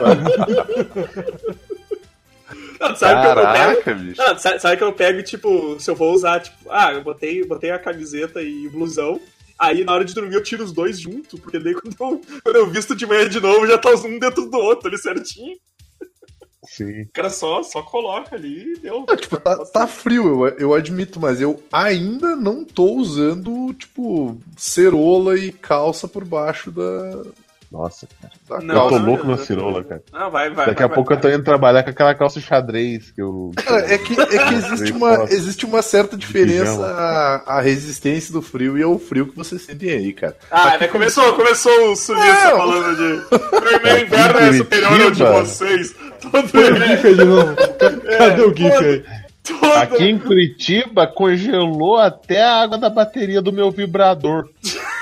Não, 2.79 2.95
sabe 2.95 3.21
que 3.21 3.27
eu 3.27 3.35
pego? 3.35 3.45
Caraca, 3.45 3.93
bicho. 3.93 4.21
Não, 4.21 4.37
sabe, 4.37 4.59
sabe 4.59 4.77
que 4.77 4.83
eu 4.83 4.93
pego, 4.93 5.23
tipo, 5.23 5.79
se 5.79 5.89
eu 5.89 5.95
vou 5.95 6.13
usar, 6.13 6.39
tipo, 6.41 6.57
ah, 6.69 6.93
eu 6.93 7.03
botei, 7.03 7.43
botei 7.45 7.71
a 7.71 7.79
camiseta 7.79 8.41
e 8.41 8.67
o 8.67 8.71
blusão. 8.71 9.19
Aí 9.57 9.83
na 9.85 9.93
hora 9.93 10.03
de 10.03 10.13
dormir 10.13 10.35
eu 10.35 10.43
tiro 10.43 10.63
os 10.63 10.73
dois 10.73 10.99
junto, 10.99 11.37
porque 11.39 11.57
daí 11.57 11.73
quando 11.73 11.95
eu, 11.97 12.21
quando 12.43 12.55
eu 12.57 12.69
visto 12.69 12.93
de 12.93 13.05
manhã 13.05 13.27
de 13.29 13.39
novo 13.39 13.65
já 13.65 13.77
tá 13.77 13.89
os 13.89 14.03
um 14.03 14.19
dentro 14.19 14.49
do 14.49 14.57
outro 14.57 14.89
ali 14.89 14.97
certinho. 14.97 15.57
Sim. 16.67 17.03
O 17.03 17.09
cara 17.13 17.29
só, 17.29 17.63
só 17.63 17.81
coloca 17.81 18.35
ali 18.35 18.73
e 18.73 18.79
deu. 18.79 19.05
Ah, 19.07 19.15
tipo, 19.15 19.37
tá, 19.37 19.65
tá 19.65 19.87
frio, 19.87 20.45
eu, 20.45 20.57
eu 20.57 20.73
admito, 20.73 21.19
mas 21.19 21.41
eu 21.41 21.61
ainda 21.71 22.35
não 22.35 22.63
tô 22.63 22.93
usando, 22.93 23.73
tipo, 23.73 24.37
cerola 24.57 25.37
e 25.37 25.51
calça 25.51 26.07
por 26.07 26.23
baixo 26.25 26.71
da, 26.71 27.23
Nossa, 27.75 28.07
cara. 28.21 28.33
da 28.61 28.65
Não, 28.65 28.73
eu 28.75 28.81
tô 28.83 28.89
calça. 28.89 29.05
louco 29.05 29.23
não, 29.23 29.31
na 29.31 29.37
não, 29.37 29.45
cirola, 29.45 29.83
cara. 29.83 30.03
Não, 30.13 30.31
vai, 30.31 30.49
vai. 30.49 30.65
Daqui 30.67 30.81
vai, 30.81 30.91
a 30.91 30.93
pouco 30.95 31.09
vai. 31.09 31.17
eu 31.17 31.21
tô 31.21 31.29
indo 31.29 31.43
trabalhar 31.43 31.83
com 31.83 31.89
aquela 31.89 32.15
calça 32.15 32.39
xadrez 32.39 33.11
que 33.11 33.21
eu. 33.21 33.51
Cara, 33.57 33.93
é 33.93 33.97
que, 33.97 34.13
é 34.19 34.25
que 34.25 34.53
existe, 34.53 34.91
uma, 34.93 35.23
existe 35.29 35.65
uma 35.65 35.81
certa 35.81 36.15
diferença 36.15 36.85
a, 36.85 37.57
a 37.57 37.61
resistência 37.61 38.31
do 38.31 38.41
frio 38.41 38.77
e 38.77 38.83
ao 38.83 38.97
frio 38.97 39.27
que 39.27 39.35
vocês 39.35 39.61
sentem 39.61 39.89
aí, 39.91 40.13
cara. 40.13 40.37
Ah, 40.49 40.77
né, 40.77 40.87
começou, 40.87 41.33
começou 41.33 41.91
o 41.91 41.95
sulista 41.97 42.49
Não. 42.49 42.57
falando 42.57 42.95
de. 42.95 43.83
Meu 43.83 43.99
inverno 44.05 44.39
é 44.39 44.53
superior 44.53 45.01
ao 45.01 45.11
de 45.11 45.23
vocês. 45.23 45.93
Todo, 46.21 46.49
Põe 46.49 46.71
o 46.71 46.75
GIF 46.77 47.07
aí 47.07 47.15
de 47.15 47.25
novo. 47.25 47.55
Ca- 47.55 48.17
Cadê 48.17 48.41
o 48.41 48.55
GIF 48.55 48.73
aí? 48.85 49.03
todo, 49.43 49.73
Aqui 49.73 50.05
em 50.05 50.17
Curitiba 50.17 51.05
congelou 51.05 51.97
até 51.97 52.41
a 52.41 52.61
água 52.63 52.77
da 52.77 52.89
bateria 52.89 53.41
do 53.41 53.51
meu 53.51 53.69
vibrador. 53.69 54.47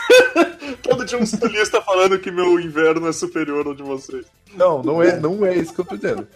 todo 0.82 1.06
dia 1.06 1.18
um 1.18 1.26
sulista 1.26 1.82
falando 1.82 2.18
que 2.20 2.32
meu 2.32 2.60
inverno 2.60 3.08
é 3.08 3.14
superior 3.14 3.66
ao 3.68 3.74
de 3.74 3.84
vocês. 3.84 4.26
Não, 4.56 4.84
não 4.84 5.02
é, 5.02 5.20
não 5.20 5.46
é 5.46 5.56
isso 5.56 5.74
que 5.74 5.82
eu 5.82 5.86
tô 5.86 5.96
dizendo. 5.96 6.28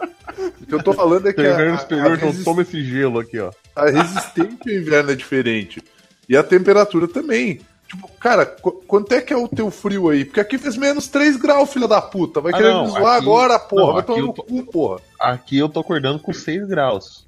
O 0.61 0.65
que 0.65 0.73
eu 0.75 0.83
tô 0.83 0.93
falando 0.93 1.27
é 1.27 1.33
que 1.33 1.41
a, 1.41 1.51
inverno 1.53 1.75
a, 1.75 1.77
superior, 1.77 2.15
então 2.15 2.27
resist- 2.29 2.45
toma 2.45 2.61
esse 2.63 2.83
gelo 2.83 3.19
aqui, 3.19 3.39
ó. 3.39 3.51
a 3.75 3.85
resistência 3.89 4.57
ao 4.65 4.71
inverno 4.73 5.11
é 5.11 5.15
diferente. 5.15 5.81
E 6.27 6.35
a 6.35 6.43
temperatura 6.43 7.07
também. 7.07 7.61
Tipo, 7.87 8.09
cara, 8.19 8.45
qu- 8.45 8.83
quanto 8.85 9.13
é 9.13 9.21
que 9.21 9.31
é 9.31 9.37
o 9.37 9.47
teu 9.47 9.71
frio 9.71 10.09
aí? 10.09 10.25
Porque 10.25 10.41
aqui 10.41 10.57
fez 10.57 10.75
menos 10.75 11.07
3 11.07 11.37
graus, 11.37 11.71
filha 11.71 11.87
da 11.87 12.01
puta. 12.01 12.41
Vai 12.41 12.51
Ah, 12.53 12.57
querer 12.57 12.73
não, 12.73 12.83
me 12.85 12.89
zoar 12.91 13.15
aqui- 13.15 13.21
agora, 13.23 13.59
porra. 13.59 13.85
não, 13.85 13.93
Vai 13.93 14.03
tomar 14.03 14.21
no 14.23 14.33
tô- 14.33 14.43
cu, 14.43 14.63
porra. 14.65 14.99
Aqui 15.21 15.57
eu 15.57 15.69
tô 15.69 15.79
acordando 15.79 16.19
com 16.19 16.33
6 16.33 16.67
graus. 16.67 17.25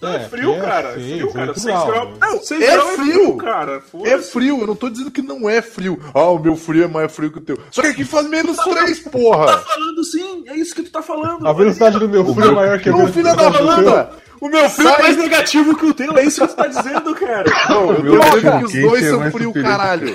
Não, 0.00 0.12
é 0.14 0.20
frio, 0.28 0.50
aqui 0.52 0.60
é 0.60 0.62
cara. 0.62 0.88
É 0.88 0.92
frio, 0.92 1.32
cara. 1.32 1.46
oito 1.48 1.60
6 1.60 1.74
graus. 1.74 1.90
graus. 1.90 2.18
Não, 2.20 2.42
6 2.42 2.62
É 2.62 2.72
graus 2.72 2.90
frio. 2.96 3.36
cara. 3.38 3.82
É 4.04 4.18
frio, 4.18 4.60
eu 4.60 4.66
não 4.66 4.76
tô 4.76 4.90
dizendo 4.90 5.10
que 5.10 5.22
não 5.22 5.48
é 5.48 5.62
frio. 5.62 5.98
Ah, 6.12 6.28
o 6.30 6.38
meu 6.38 6.54
frio 6.54 6.84
é 6.84 6.88
mais 6.88 7.10
frio 7.10 7.30
que 7.32 7.38
o 7.38 7.40
teu. 7.40 7.58
Só 7.70 7.80
que 7.82 7.88
aqui 7.88 8.04
faz 8.04 8.28
menos 8.28 8.56
3, 8.58 8.98
porra. 9.00 9.58
falando 9.58 10.04
sim, 10.04 10.44
é 10.46 10.52
É 10.52 10.56
isso 10.56 10.74
que 10.74 10.82
tu 10.82 10.90
tá 10.90 11.00
falando. 11.02 11.46
A 11.46 11.52
velocidade 11.52 11.98
do 11.98 12.08
meu 12.08 12.24
filho 12.26 12.48
é 12.48 12.50
maior 12.52 12.78
que 12.78 12.88
a 12.90 12.94
Ô, 12.96 13.06
filho 13.08 13.24
da. 13.34 13.42
Wanda! 13.62 14.10
O 14.38 14.48
meu 14.48 14.68
frio 14.68 14.88
é 14.88 14.92
Sai. 14.92 15.02
mais 15.02 15.16
negativo 15.16 15.74
que 15.74 15.86
o 15.86 15.94
teu, 15.94 16.18
é 16.18 16.24
isso 16.24 16.42
que 16.42 16.48
tu 16.48 16.56
tá 16.56 16.66
dizendo, 16.66 17.14
cara. 17.14 17.44
Não, 17.70 17.92
eu 17.94 18.02
meu 18.02 18.20
tô 18.20 18.36
dizendo 18.36 18.58
que 18.58 18.64
os 18.66 18.72
dois 18.90 19.02
é 19.04 19.08
são 19.10 19.30
frio, 19.30 19.52
caralho. 19.54 20.14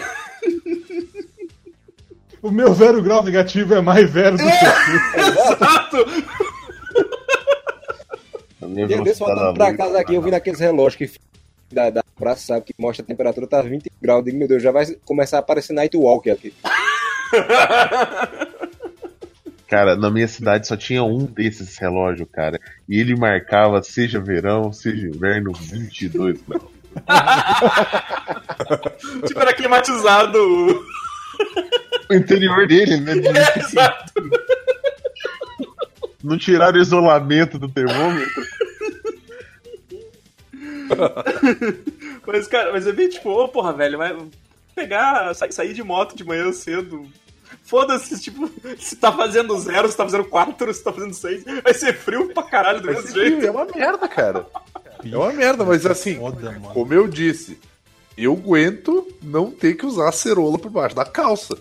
O 2.42 2.50
meu 2.52 2.74
zero 2.74 3.02
grau 3.02 3.24
negativo 3.24 3.74
é 3.76 3.82
mais 3.82 4.10
zero 4.12 4.38
do 4.38 4.44
que 4.44 4.50
o 4.50 4.52
seu. 4.52 5.52
Exato. 5.56 5.98
Desse 9.03 9.19
voltando 9.19 9.39
da 9.39 9.53
pra 9.53 9.74
casa 9.76 9.99
aqui, 9.99 10.15
eu 10.15 10.22
vi 10.22 10.32
naqueles 10.32 10.59
relógios 10.59 10.95
que 10.95 11.11
da, 11.72 11.89
da 11.89 12.03
praça, 12.17 12.45
sabe, 12.47 12.65
que 12.65 12.74
mostra 12.78 13.03
a 13.03 13.07
temperatura, 13.07 13.47
tá 13.47 13.61
20 13.61 13.89
graus. 14.01 14.19
Eu 14.19 14.26
digo, 14.26 14.38
meu 14.38 14.47
Deus, 14.47 14.61
já 14.61 14.72
vai 14.72 14.86
começar 15.05 15.38
a 15.38 15.39
aparecer 15.39 15.74
Night 15.74 15.95
Walk 15.97 16.30
aqui. 16.30 16.53
Cara, 19.67 19.95
na 19.95 20.11
minha 20.11 20.28
cidade 20.28 20.67
só 20.67 20.76
tinha 20.76 21.01
um 21.01 21.26
desses 21.26 21.78
relógios, 21.78 22.28
cara. 22.30 22.59
E 22.89 22.99
ele 22.99 23.15
marcava, 23.15 23.82
seja 23.82 24.19
verão, 24.19 24.74
seja 24.74 25.07
inverno, 25.07 25.53
22 25.53 26.41
graus. 26.41 26.63
tipo, 29.26 29.39
era 29.39 29.53
climatizado. 29.53 30.38
O 32.09 32.13
interior 32.13 32.67
dele, 32.67 32.97
né? 32.97 33.13
de- 33.15 33.30
Exato. 33.59 34.11
Não 36.24 36.38
tiraram 36.38 36.78
o 36.78 36.82
isolamento 36.82 37.57
do 37.59 37.67
termômetro. 37.69 38.43
Mas, 42.28 42.47
cara, 42.47 42.72
mas 42.72 42.86
é 42.86 42.91
bem 42.91 43.09
tipo, 43.09 43.30
ô 43.30 43.47
porra, 43.47 43.74
velho, 43.74 43.97
vai 43.97 44.15
pegar, 44.76 45.34
sa- 45.34 45.49
sair 45.51 45.74
de 45.74 45.84
moto 45.84 46.15
de 46.15 46.24
manhã 46.24 46.51
cedo. 46.51 47.05
Foda-se, 47.63 48.19
tipo, 48.22 48.49
se 48.78 48.95
tá 48.95 49.11
fazendo 49.11 49.57
zero, 49.59 49.89
se 49.89 49.97
tá 49.97 50.03
fazendo 50.03 50.26
quatro, 50.26 50.74
se 50.74 50.84
tá 50.84 50.91
fazendo 50.93 51.13
seis, 51.13 51.43
vai 51.63 51.74
ser 51.74 51.93
frio 51.97 52.34
pra 52.34 52.43
caralho 52.43 52.80
do 52.82 52.86
Vai 52.88 52.95
mesmo 52.95 53.09
frio, 53.09 53.26
jeito. 53.32 53.45
É 53.47 53.51
uma 53.51 53.65
merda, 53.65 54.07
cara. 54.07 54.45
É 55.03 55.15
uma 55.17 55.32
merda, 55.34 55.63
mas 55.63 55.86
assim, 55.86 56.15
Foda, 56.15 56.53
como 56.74 56.93
eu 56.93 57.07
disse, 57.07 57.57
eu 58.17 58.34
aguento 58.34 59.07
não 59.22 59.49
ter 59.51 59.76
que 59.76 59.86
usar 59.86 60.11
cerola 60.11 60.57
por 60.59 60.69
baixo 60.69 60.95
da 60.95 61.05
calça. 61.05 61.57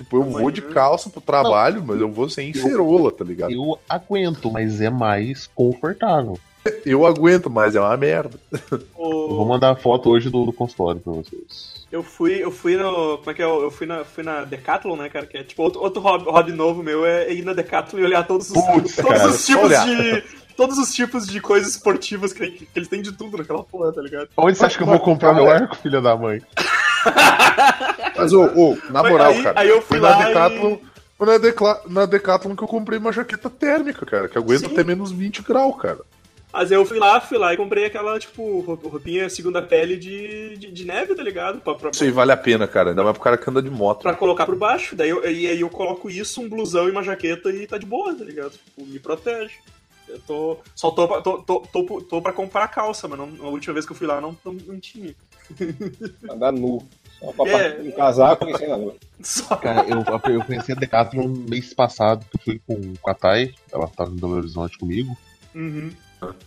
Tipo, 0.00 0.16
eu 0.16 0.22
vou 0.22 0.50
de 0.50 0.62
calça 0.62 1.10
pro 1.10 1.20
trabalho, 1.20 1.84
mas 1.86 2.00
eu 2.00 2.10
vou 2.10 2.26
sem 2.26 2.54
cerola, 2.54 3.12
tá 3.12 3.22
ligado? 3.22 3.52
Eu 3.52 3.78
aguento, 3.86 4.50
mas 4.50 4.80
é 4.80 4.88
mais 4.88 5.46
confortável. 5.54 6.38
Eu 6.84 7.06
aguento, 7.06 7.48
mas 7.48 7.74
é 7.74 7.80
uma 7.80 7.96
merda. 7.96 8.38
Eu 8.70 8.80
O- 8.96 9.36
vou 9.36 9.46
mandar 9.46 9.70
a 9.72 9.76
foto 9.76 10.10
hoje 10.10 10.28
do, 10.28 10.44
do 10.44 10.52
consultório 10.52 11.00
pra 11.00 11.12
vocês. 11.12 11.86
Eu 11.90 12.02
fui, 12.02 12.34
eu 12.42 12.50
fui 12.50 12.76
no. 12.76 13.18
Como 13.18 13.30
é 13.30 13.34
que 13.34 13.42
é? 13.42 13.44
Eu 13.46 13.70
fui 13.70 13.86
na, 13.86 14.04
fui 14.04 14.22
na 14.22 14.44
Decathlon, 14.44 14.94
né, 14.96 15.08
cara? 15.08 15.26
Que 15.26 15.38
é 15.38 15.42
tipo 15.42 15.62
outro, 15.62 15.80
outro 15.82 16.00
hobby, 16.02 16.24
hobby 16.30 16.52
novo 16.52 16.82
meu 16.82 17.04
é 17.04 17.32
ir 17.32 17.42
na 17.44 17.52
Decathlon 17.54 18.00
e 18.00 18.04
olhar 18.04 18.26
todos 18.26 18.50
os, 18.50 18.54
todos 18.62 18.94
cara, 18.94 19.28
os 19.28 19.44
tipos 19.46 19.64
olhar. 19.64 19.86
de. 19.86 20.22
Todos 20.56 20.76
os 20.78 20.92
tipos 20.92 21.26
de 21.26 21.40
coisas 21.40 21.70
esportivas 21.70 22.32
que, 22.34 22.46
que 22.50 22.68
eles 22.76 22.88
têm 22.88 23.00
de 23.00 23.12
tudo 23.12 23.38
naquela 23.38 23.62
porra, 23.62 23.92
tá 23.92 24.02
ligado? 24.02 24.28
Onde 24.36 24.56
você 24.58 24.66
acha 24.66 24.76
que 24.76 24.82
eu 24.82 24.86
vou 24.86 25.00
comprar 25.00 25.32
meu 25.32 25.50
arco, 25.50 25.74
filha 25.76 26.00
da 26.02 26.14
mãe? 26.16 26.42
Mas, 28.20 28.32
ô, 28.32 28.44
ô, 28.44 28.74
na 28.90 29.02
Mas 29.02 29.12
moral, 29.12 29.30
aí- 29.32 29.42
cara, 29.42 29.60
aí 29.60 29.68
eu 29.68 29.82
fui 29.82 29.98
foi 29.98 30.00
na 30.00 30.16
lá 30.18 30.24
Decathlon. 30.26 30.76
Foi 31.18 31.26
na, 31.26 31.38
Decla- 31.38 31.82
na 31.88 32.06
Decathlon 32.06 32.56
que 32.56 32.62
eu 32.64 32.68
comprei 32.68 32.98
uma 32.98 33.12
jaqueta 33.12 33.50
térmica, 33.50 34.06
cara, 34.06 34.28
que 34.28 34.38
aguenta 34.38 34.66
Sim. 34.68 34.72
até 34.72 34.82
menos 34.84 35.12
20 35.12 35.42
graus, 35.42 35.76
cara. 35.80 35.98
Mas 36.52 36.72
eu 36.72 36.84
fui 36.84 36.98
lá, 36.98 37.20
fui 37.20 37.38
lá 37.38 37.54
e 37.54 37.56
comprei 37.56 37.84
aquela, 37.84 38.18
tipo, 38.18 38.60
roup- 38.62 38.84
roupinha 38.84 39.28
segunda 39.30 39.62
pele 39.62 39.96
de, 39.96 40.56
de, 40.56 40.72
de 40.72 40.84
neve, 40.84 41.14
tá 41.14 41.22
ligado? 41.22 41.60
Pra, 41.60 41.74
pra, 41.76 41.90
Isso 41.90 42.02
aí 42.02 42.10
vale 42.10 42.32
a 42.32 42.36
pena, 42.36 42.66
cara. 42.66 42.90
Ainda 42.90 43.04
mais 43.04 43.12
pro 43.14 43.22
cara 43.22 43.36
que 43.38 43.48
anda 43.48 43.62
de 43.62 43.70
moto. 43.70 44.02
pra 44.02 44.14
colocar 44.14 44.46
por 44.46 44.56
baixo. 44.56 44.96
Daí 44.96 45.10
eu, 45.10 45.22
e 45.30 45.46
aí 45.46 45.60
eu 45.60 45.68
coloco 45.70 46.10
isso, 46.10 46.40
um 46.40 46.48
blusão 46.48 46.88
e 46.88 46.90
uma 46.90 47.04
jaqueta 47.04 47.50
e 47.52 47.66
tá 47.68 47.78
de 47.78 47.86
boa, 47.86 48.12
tá 48.14 48.24
ligado? 48.24 48.50
Tipo, 48.52 48.84
me 48.84 48.98
protege. 48.98 49.54
Eu 50.08 50.18
tô. 50.26 50.56
Só 50.74 50.90
tô, 50.90 51.06
pra- 51.06 51.20
tô, 51.20 51.38
tô, 51.38 51.60
tô, 51.60 52.00
tô 52.02 52.20
pra 52.20 52.32
comprar 52.32 52.66
calça, 52.66 53.06
mas 53.06 53.16
não, 53.16 53.28
a 53.42 53.48
última 53.48 53.74
vez 53.74 53.86
que 53.86 53.92
eu 53.92 53.96
fui 53.96 54.08
lá 54.08 54.20
não, 54.20 54.36
não, 54.44 54.52
não 54.54 54.80
tinha. 54.80 55.14
Andar 56.28 56.50
nu. 56.52 56.82
Só 57.20 57.32
pra 57.32 57.50
É. 57.50 57.80
um 57.80 57.90
casaco 57.92 58.46
e. 58.48 58.94
Só. 59.22 59.56
Cara, 59.56 59.86
eu, 59.88 60.02
eu 60.34 60.44
conheci 60.44 60.72
a 60.72 60.74
Decathlon 60.74 61.28
mês 61.48 61.74
passado, 61.74 62.24
que 62.30 62.36
eu 62.38 62.42
fui 62.42 62.60
com, 62.66 62.94
com 63.00 63.10
a 63.10 63.14
Thay, 63.14 63.54
ela 63.72 63.86
tava 63.88 64.10
em 64.10 64.16
Belo 64.16 64.36
Horizonte 64.36 64.78
comigo, 64.78 65.16
Uhum, 65.54 65.90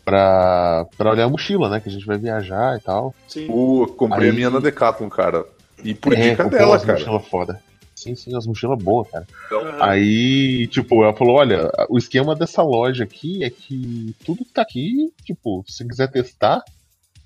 pra, 0.05 0.85
pra 0.97 1.11
olhar 1.11 1.25
a 1.25 1.29
mochila, 1.29 1.69
né? 1.69 1.79
Que 1.79 1.89
a 1.89 1.91
gente 1.91 2.05
vai 2.05 2.17
viajar 2.17 2.77
e 2.77 2.81
tal. 2.81 3.13
sim. 3.27 3.47
Uh, 3.49 3.85
comprei 3.97 4.29
Aí- 4.29 4.29
a 4.29 4.33
minha 4.33 4.49
na 4.49 4.59
Decathlon, 4.59 5.09
cara. 5.09 5.45
E 5.83 5.93
por 5.93 6.13
é, 6.13 6.29
dica 6.31 6.45
dela, 6.45 6.79
cara. 6.79 6.97
mochilas 6.97 7.27
foda. 7.27 7.61
Sim, 7.95 8.15
sim, 8.15 8.35
as 8.35 8.45
mochilas 8.47 8.81
boas, 8.81 9.07
cara. 9.09 9.25
Aham. 9.51 9.77
Aí, 9.81 10.67
tipo, 10.67 11.03
ela 11.03 11.13
falou: 11.13 11.35
olha, 11.37 11.69
o 11.89 11.97
esquema 11.97 12.35
dessa 12.35 12.61
loja 12.63 13.03
aqui 13.03 13.43
é 13.43 13.49
que 13.49 14.15
tudo 14.25 14.43
que 14.43 14.51
tá 14.51 14.61
aqui, 14.61 15.13
tipo, 15.23 15.63
se 15.67 15.87
quiser 15.87 16.09
testar, 16.09 16.63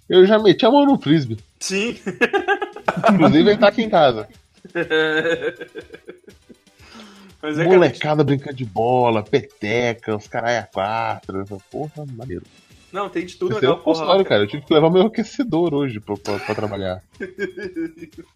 eu 0.10 0.26
já 0.26 0.38
meti 0.38 0.66
a 0.66 0.72
mão 0.72 0.86
no 0.86 1.00
frisbee. 1.00 1.38
Sim. 1.60 1.98
Inclusive, 3.14 3.50
ele 3.50 3.58
tá 3.58 3.68
aqui 3.68 3.84
em 3.84 3.90
casa. 3.90 4.28
Mas 7.42 7.60
é, 7.60 7.64
Molecada 7.66 8.24
brincando 8.24 8.56
de 8.56 8.66
bola, 8.66 9.24
peteca, 9.24 10.16
os 10.16 10.28
caralho 10.28 10.60
a 10.60 10.64
quatro. 10.64 11.46
Porra, 11.72 12.06
maneiro. 12.16 12.44
Não, 12.92 13.10
tem 13.10 13.26
de 13.26 13.36
tudo 13.36 13.56
Esse 13.58 13.66
é 13.66 13.70
o 13.70 13.72
naquela 13.74 13.84
porra. 13.84 13.98
lá, 14.00 14.04
consultório, 14.06 14.26
cara. 14.26 14.44
Eu 14.44 14.48
tive 14.48 14.64
que 14.66 14.74
levar 14.74 14.90
meu 14.90 15.04
aquecedor 15.04 15.74
hoje 15.74 16.00
pra, 16.00 16.16
pra, 16.18 16.40
pra 16.40 16.56
trabalhar. 16.56 17.04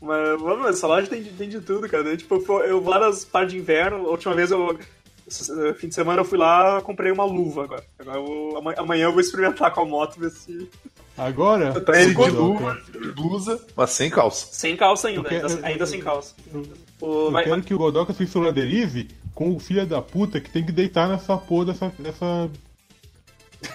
Mas, 0.00 0.40
mano, 0.42 0.68
essa 0.68 0.86
loja 0.86 1.06
tem, 1.08 1.22
de- 1.22 1.30
tem 1.30 1.48
de 1.48 1.60
tudo, 1.60 1.88
cara. 1.88 2.16
Tipo, 2.16 2.36
eu 2.62 2.80
vou 2.80 2.90
lá 2.92 3.00
nas 3.00 3.24
partes 3.24 3.54
de 3.54 3.58
inverno, 3.58 3.96
a 4.06 4.10
última 4.10 4.34
vez 4.34 4.50
eu. 4.50 4.78
Esse 5.26 5.74
Fim 5.74 5.88
de 5.88 5.94
semana 5.94 6.20
eu 6.20 6.24
fui 6.24 6.38
lá 6.38 6.80
comprei 6.82 7.10
uma 7.12 7.24
luva 7.24 7.64
agora. 7.64 7.84
Agora 7.98 8.18
eu 8.18 8.24
vou- 8.26 8.58
ama- 8.58 8.74
amanhã 8.78 9.04
eu 9.04 9.12
vou 9.12 9.20
experimentar 9.20 9.72
com 9.72 9.80
a 9.80 9.84
moto, 9.84 10.18
ver 10.20 10.30
se. 10.30 10.68
Agora. 11.18 11.80
Tá 11.80 11.98
ele 12.00 12.14
de 12.14 12.30
luva, 12.30 12.78
blusa, 13.14 13.58
mas 13.74 13.90
sem 13.90 14.10
calça. 14.10 14.48
Sem 14.52 14.76
calça 14.76 15.08
ainda, 15.08 15.20
Eu 15.20 15.24
quero- 15.24 15.46
ainda, 15.48 15.66
ainda 15.66 15.86
sem 15.86 16.00
calça. 16.00 16.34
Eu, 16.52 16.62
O, 17.00 17.06
eu 17.26 17.30
vai- 17.30 17.44
quero 17.44 17.62
que 17.62 17.74
o 17.74 17.78
Godoka 17.78 18.12
se 18.12 18.26
solidarize 18.26 19.08
com 19.34 19.54
o 19.54 19.58
filho 19.58 19.86
da 19.86 20.00
puta 20.02 20.40
que 20.40 20.50
tem 20.50 20.64
que 20.64 20.72
deitar 20.72 21.08
nessa 21.08 21.36
porra 21.36 21.66
dessa, 21.66 21.92
dessa 21.98 22.50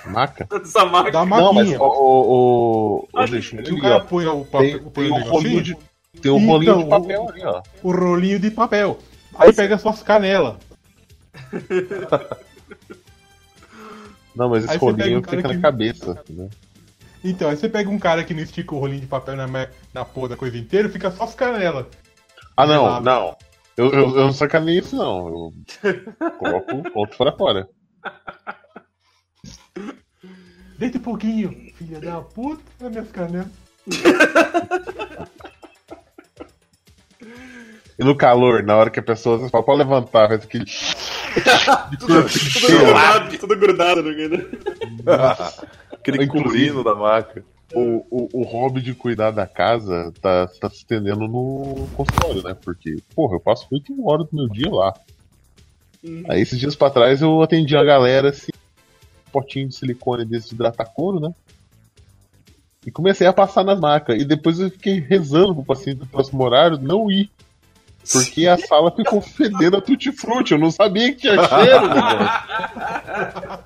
Maca? 0.06 0.48
essa 0.64 0.86
marca. 0.86 1.12
da 1.12 1.26
Não, 1.26 1.52
mas 1.54 1.68
maquinha. 1.68 1.82
o. 1.82 1.86
o, 1.86 3.08
o, 3.14 3.20
Acho 3.20 3.36
eu 3.56 3.64
que 3.64 3.74
o 3.74 3.82
cara 3.82 3.98
ó. 3.98 4.00
põe 4.02 4.26
o 4.28 4.46
papel, 4.46 4.80
Tem, 4.80 4.90
põe 4.92 5.04
tem 5.06 5.12
o 5.12 5.16
um 5.16 5.24
rolinho 5.30 5.62
de, 5.64 5.78
tem 6.22 6.32
um 6.32 6.46
rolinho 6.48 6.76
de 6.76 6.82
Então, 6.84 6.90
papel 7.02 7.30
ali, 7.30 7.44
ó. 7.44 7.62
o 7.84 7.92
rolinho 7.92 8.40
de 8.40 8.52
papel. 8.52 9.00
Aí 9.36 9.52
pega 9.54 9.78
suas 9.78 10.04
canelas. 10.04 10.56
Não, 14.36 14.50
mas 14.50 14.64
esse 14.66 14.78
rolinho 14.78 15.20
um 15.20 15.24
fica 15.24 15.42
que- 15.42 15.54
na 15.56 15.62
cabeça. 15.62 16.24
Né? 16.30 16.50
Então, 17.24 17.50
aí 17.50 17.56
você 17.58 17.70
pega 17.70 17.90
um 17.90 18.00
cara 18.00 18.24
que 18.24 18.34
não 18.34 18.42
estica 18.42 18.74
o 18.74 18.80
rolinho 18.80 19.02
de 19.02 19.08
papel 19.08 19.36
na, 19.36 19.48
na 19.94 20.06
porra 20.06 20.30
da 20.30 20.38
coisa 20.38 20.58
inteira, 20.58 20.90
fica 20.90 21.12
só 21.12 21.24
as 21.26 21.36
canelas. 21.36 21.86
Ah, 22.58 22.66
não, 22.66 22.84
Gelado. 22.86 23.06
não. 23.06 23.38
Eu, 23.78 23.92
eu, 23.92 24.10
eu 24.18 24.26
não 24.26 24.34
sacanei 24.34 24.80
isso, 24.80 24.96
não. 24.96 25.28
Eu 25.84 26.32
coloco 26.38 27.00
outro 27.00 27.16
fora 27.18 27.32
fora. 27.32 27.70
Deita 30.78 30.98
um 30.98 31.02
pouquinho, 31.02 31.52
filha 31.76 32.00
da 32.00 32.22
puta, 32.22 32.64
nas 32.80 32.92
minhas 32.92 33.12
canelas. 33.12 33.48
E 38.02 38.04
no 38.04 38.16
calor, 38.16 38.64
na 38.64 38.76
hora 38.76 38.90
que 38.90 39.00
a 39.00 39.04
pessoa 39.04 39.38
você 39.38 39.48
fala, 39.48 39.64
pode 39.64 39.78
levantar, 39.78 40.28
faz 40.28 40.44
aquele. 40.44 40.66
Tudo, 42.00 42.26
tudo 42.26 42.68
grudado, 42.80 43.38
tudo 43.38 43.56
grudado 43.56 44.02
no 44.02 44.10
né? 44.12 44.46
Aquele 45.94 46.24
Inclusive- 46.24 46.50
colino 46.50 46.84
da 46.84 46.96
maca. 46.96 47.46
O, 47.74 48.06
o, 48.10 48.42
o 48.42 48.44
hobby 48.44 48.82
de 48.82 48.96
cuidar 48.96 49.30
da 49.32 49.46
casa 49.46 50.12
tá, 50.20 50.48
tá 50.60 50.70
se 50.70 50.78
estendendo 50.78 51.28
no 51.28 51.88
consultório, 51.96 52.44
né? 52.44 52.54
Porque, 52.66 52.98
porra, 53.16 53.36
eu 53.36 53.40
passo 53.40 53.68
8 53.72 53.94
horas 54.06 54.28
do 54.30 54.36
meu 54.36 54.50
dia 54.50 54.70
lá. 54.70 54.94
Uhum. 56.04 56.24
Aí 56.28 56.42
esses 56.42 56.60
dias 56.60 56.76
pra 56.76 56.90
trás 56.90 57.22
eu 57.22 57.42
atendi 57.42 57.78
a 57.78 57.84
galera 57.84 58.30
assim, 58.30 58.52
um 59.28 59.32
potinho 59.32 59.70
de 59.70 59.76
silicone 59.76 60.26
desse 60.26 60.50
de 60.50 60.56
hidratar 60.56 60.86
couro, 60.86 61.20
né? 61.20 61.32
E 62.86 62.90
comecei 62.92 63.28
a 63.28 63.32
passar 63.32 63.64
nas 63.64 63.80
macas. 63.80 64.20
E 64.20 64.26
depois 64.26 64.60
eu 64.60 64.72
fiquei 64.72 65.00
rezando 65.00 65.54
pro 65.54 65.64
paciente 65.64 66.00
do 66.00 66.08
próximo 66.08 66.44
horário 66.44 66.80
não 66.82 67.12
ir. 67.12 67.30
Porque 68.12 68.48
a 68.48 68.58
sala 68.58 68.92
ficou 68.96 69.22
fedendo 69.22 69.78
a 69.78 69.82
tutti-frutti. 69.82 70.54
Eu 70.54 70.58
não 70.60 70.72
sabia 70.72 71.14
que 71.14 71.22
tinha 71.22 71.36
cheiro, 71.48 71.88
né, 71.88 73.60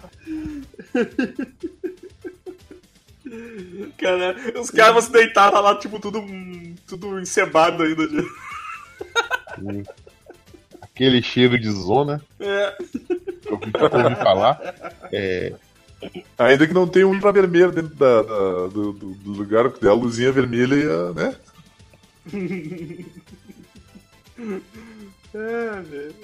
Cara, 3.98 4.36
os 4.60 4.70
caras 4.70 5.06
se 5.06 5.12
deitar 5.12 5.52
tá 5.52 5.60
lá, 5.60 5.76
tipo, 5.78 6.00
tudo, 6.00 6.24
tudo 6.88 7.20
encebado 7.20 7.82
ainda. 7.84 8.08
De... 8.08 8.24
Aquele 10.82 11.22
cheiro 11.24 11.58
de 11.60 11.70
zona 11.72 12.22
É. 12.40 12.76
eu 13.46 13.54
ouvi 13.54 14.16
falar. 14.16 14.60
É, 15.12 15.54
Ainda 16.38 16.68
que 16.68 16.74
não 16.74 16.88
tenha 16.88 17.08
um 17.08 17.16
infravermelho 17.16 17.72
dentro 17.72 17.96
da, 17.96 18.22
da- 18.22 18.68
do, 18.68 18.94
do- 18.94 19.32
lugar, 19.32 19.70
porque 19.72 19.88
a 19.88 19.94
luzinha 19.94 20.32
vermelha 20.32 21.12
né? 21.14 21.36
É, 25.36 25.82
velho. 25.82 26.16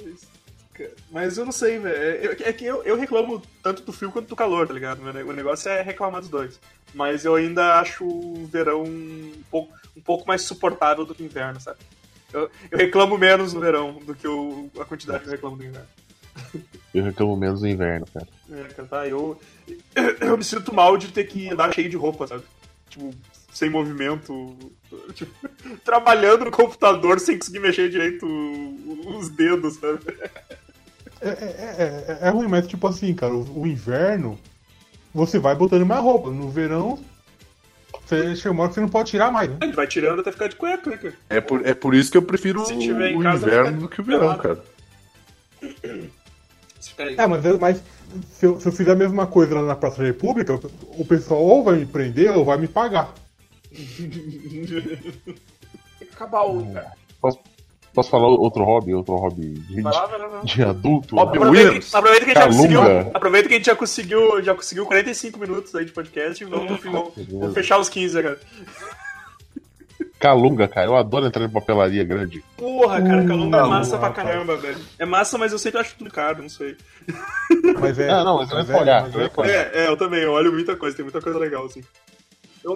Mas 1.12 1.38
eu 1.38 1.43
não 1.43 1.51
sei, 1.51 1.78
velho. 1.80 2.32
É, 2.41 2.49
é 2.49 2.53
que 2.53 2.64
eu, 2.64 2.82
eu 2.84 2.95
reclamo 2.95 3.41
tanto 3.62 3.84
do 3.84 3.91
frio 3.91 4.09
quanto 4.09 4.30
do 4.30 4.38
calor, 4.38 4.66
tá 4.66 4.74
ligado? 4.74 5.01
O 5.01 5.34
negócio 5.34 5.70
é 5.70 5.82
reclamar 5.82 6.22
dos 6.22 6.30
dois. 6.30 6.59
Mas 6.93 7.26
eu 7.26 7.36
ainda 7.36 7.80
acho 7.80 8.05
o 8.05 8.47
verão 8.47 8.84
um 8.84 9.43
pouco, 9.51 9.74
um 9.97 10.01
pouco 10.01 10.26
mais 10.26 10.43
suportável 10.43 11.05
do 11.05 11.14
que 11.14 11.24
o 11.24 11.26
inverno, 11.26 11.59
sabe? 11.59 11.80
Eu, 12.32 12.49
eu 12.72 12.78
reclamo 12.78 13.18
menos 13.18 13.53
no 13.53 13.59
verão 13.59 13.93
do 13.93 14.16
que 14.16 14.28
a 14.80 14.86
quantidade 14.86 15.24
que 15.24 15.30
eu 15.30 15.34
reclamo 15.34 15.57
no 15.57 15.66
inverno. 15.66 15.88
Eu 16.93 17.03
reclamo 17.03 17.36
menos 17.36 17.62
no 17.62 17.68
inverno, 17.68 18.05
cara. 18.14 18.28
É, 18.49 18.64
cara, 18.74 18.88
tá? 18.88 19.07
Eu, 19.07 19.39
eu 20.22 20.38
me 20.38 20.43
sinto 20.43 20.74
mal 20.74 20.97
de 20.97 21.09
ter 21.09 21.26
que 21.26 21.49
andar 21.49 21.74
cheio 21.74 21.89
de 21.89 21.97
roupa, 21.97 22.28
sabe? 22.28 22.43
Tipo, 22.89 23.14
sem 23.53 23.69
movimento. 23.69 24.55
Tipo, 25.13 25.33
trabalhando 25.83 26.45
no 26.45 26.51
computador 26.51 27.19
sem 27.19 27.37
conseguir 27.37 27.59
mexer 27.59 27.89
direito 27.89 28.25
os 29.17 29.29
dedos, 29.29 29.75
sabe? 29.75 29.99
É, 31.21 31.29
é, 31.29 32.17
é, 32.23 32.27
é 32.27 32.29
ruim, 32.29 32.47
mas 32.47 32.67
tipo 32.67 32.87
assim, 32.87 33.13
cara, 33.13 33.33
o, 33.33 33.61
o 33.61 33.67
inverno, 33.67 34.39
você 35.13 35.37
vai 35.37 35.55
botando 35.55 35.85
mais 35.85 36.01
roupa. 36.01 36.31
No 36.31 36.49
verão, 36.49 36.99
você 38.05 38.35
chega 38.35 38.51
uma 38.51 38.63
hora 38.63 38.69
que 38.69 38.75
você 38.75 38.81
não 38.81 38.89
pode 38.89 39.11
tirar 39.11 39.31
mais, 39.31 39.49
né? 39.49 39.57
A 39.61 39.65
gente 39.65 39.75
vai 39.75 39.87
tirando 39.87 40.19
até 40.19 40.31
ficar 40.31 40.47
de 40.47 40.55
cueca, 40.55 40.89
né, 40.89 40.97
cara? 40.97 41.13
É 41.29 41.39
por, 41.39 41.65
é 41.65 41.73
por 41.73 41.93
isso 41.93 42.11
que 42.11 42.17
eu 42.17 42.23
prefiro 42.23 42.65
Se 42.65 42.77
tiver 42.77 43.11
em 43.11 43.17
o 43.17 43.23
casa, 43.23 43.47
inverno 43.47 43.81
do 43.81 43.89
que 43.89 44.01
o 44.01 44.03
verão, 44.03 44.35
pelado. 44.37 44.41
cara. 44.41 44.63
É, 46.97 47.27
mas, 47.27 47.43
mas 47.59 47.83
se, 48.31 48.45
eu, 48.45 48.59
se 48.59 48.67
eu 48.67 48.71
fizer 48.71 48.91
a 48.91 48.95
mesma 48.95 49.27
coisa 49.27 49.53
lá 49.55 49.61
na 49.61 49.75
Praça 49.75 49.99
da 49.99 50.03
República, 50.03 50.59
o 50.97 51.05
pessoal 51.05 51.39
ou 51.39 51.63
vai 51.63 51.75
me 51.75 51.85
prender 51.85 52.35
ou 52.35 52.43
vai 52.43 52.57
me 52.57 52.67
pagar. 52.67 53.13
Acabar 56.11 56.43
o. 56.43 56.74
cara. 56.74 56.91
Posso, 57.22 57.39
posso 57.93 58.09
falar 58.09 58.28
outro 58.28 58.63
hobby? 58.63 58.93
Outro 58.93 59.15
hobby 59.15 59.53
de, 59.59 59.82
lá, 59.82 60.05
vai 60.05 60.19
lá, 60.19 60.28
vai 60.28 60.38
lá. 60.39 60.43
de 60.43 60.63
adulto? 60.63 61.15
Hobby 61.15 61.38
Aproveita, 61.38 61.67
Williams. 61.67 61.89
que- 61.91 61.95
aproveita 61.97 62.26
que 62.26 62.32
a 62.32 62.34
gente 62.34 62.43
já 62.43 62.49
Calunga. 62.49 62.80
conseguiu. 62.80 63.11
Aproveita 63.13 63.47
que 63.47 63.53
a 63.53 63.57
gente 63.57 63.65
já 63.65 63.76
conseguiu, 63.76 64.43
já 64.43 64.55
conseguiu 64.55 64.86
45 64.86 65.39
minutos 65.39 65.76
aí 65.76 65.86
de 65.86 65.91
podcast 65.91 66.43
e 66.43 66.47
vamos, 66.47 66.84
vamos- 66.84 67.11
vamos 67.30 67.53
fechar 67.53 67.78
os 67.80 67.89
15, 67.89 68.22
cara. 68.22 68.39
Calunga, 70.19 70.67
cara. 70.67 70.86
Eu 70.88 70.95
adoro 70.95 71.26
entrar 71.26 71.43
em 71.45 71.49
papelaria 71.49 72.03
grande. 72.03 72.43
Porra, 72.55 73.01
cara, 73.01 73.26
Calunga 73.26 73.57
é 73.57 73.63
Hum, 73.63 73.67
massa 73.69 73.97
pra 73.97 74.11
caramba, 74.11 74.55
velho. 74.55 74.78
É 74.99 75.05
massa, 75.05 75.36
mas 75.38 75.51
eu 75.51 75.57
sempre 75.57 75.80
acho 75.80 75.95
tudo 75.95 76.11
caro, 76.11 76.43
não 76.43 76.49
sei. 76.49 76.76
Mas 77.80 77.97
é. 77.97 78.07
Ah, 78.09 78.24
não, 78.24 78.38
mas 78.38 78.49
mas 78.51 78.69
eu 78.69 78.76
é, 78.76 78.78
vou 78.78 78.82
olhar. 78.82 79.09
É, 79.49 79.72
é, 79.86 79.88
eu 79.88 79.97
também, 79.97 80.22
eu 80.22 80.32
olho 80.32 80.51
muita 80.53 80.76
coisa, 80.76 80.95
tem 80.95 81.03
muita 81.03 81.19
coisa 81.22 81.39
legal, 81.39 81.65
assim. 81.65 81.84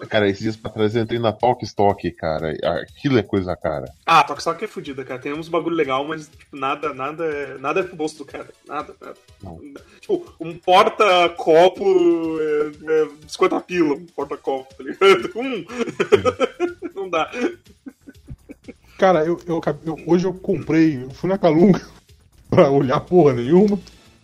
Cara, 0.10 0.28
esses 0.28 0.42
dias 0.42 0.56
pra 0.56 0.72
trás 0.72 0.96
eu 0.96 1.04
entrei 1.04 1.20
na 1.20 1.32
Talk 1.32 1.64
Stock, 1.64 2.10
cara. 2.12 2.52
Aquilo 2.82 3.18
é 3.20 3.24
coisa 3.24 3.56
cara. 3.56 3.86
Ah, 4.06 4.24
Toque 4.24 4.40
Stock 4.42 4.64
é 4.64 4.68
fodida, 4.68 5.04
cara. 5.06 5.20
Tem 5.20 5.34
uns 5.34 5.48
bagulho 5.48 5.76
legal, 5.76 6.06
mas 6.08 6.28
tipo, 6.28 6.58
nada, 6.58 6.94
nada, 6.94 7.24
é- 7.26 7.58
nada 7.60 7.80
é 7.82 7.84
pro 7.84 7.96
bolso 7.96 8.18
do 8.18 8.26
cara. 8.26 8.48
Nada, 8.68 8.96
nada. 9.00 9.16
Não. 9.44 9.60
Tipo, 10.02 10.34
um 10.40 10.58
porta-copo 10.58 11.84
é, 12.40 13.04
é 13.04 13.08
50 13.28 13.62
pila, 13.62 13.94
um 13.96 14.06
porta-copo, 14.08 14.74
tá 14.76 14.84
ligado? 14.84 15.32
Hum. 15.36 15.66
Não 16.96 17.10
dá. 17.10 17.30
Cara, 18.98 19.26
eu, 19.26 19.40
eu, 19.46 19.62
eu- 19.86 19.98
hoje 20.08 20.26
eu 20.26 20.34
comprei, 20.34 21.04
eu 21.04 21.10
fui 21.12 21.30
na 21.30 21.38
Calunga 21.38 21.82
pra 22.50 22.70
olhar 22.70 23.00
porra 23.02 23.34
nenhuma 23.34 23.78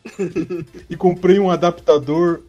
e 0.90 0.96
comprei 0.96 1.38
um 1.40 1.52
adaptador 1.52 2.42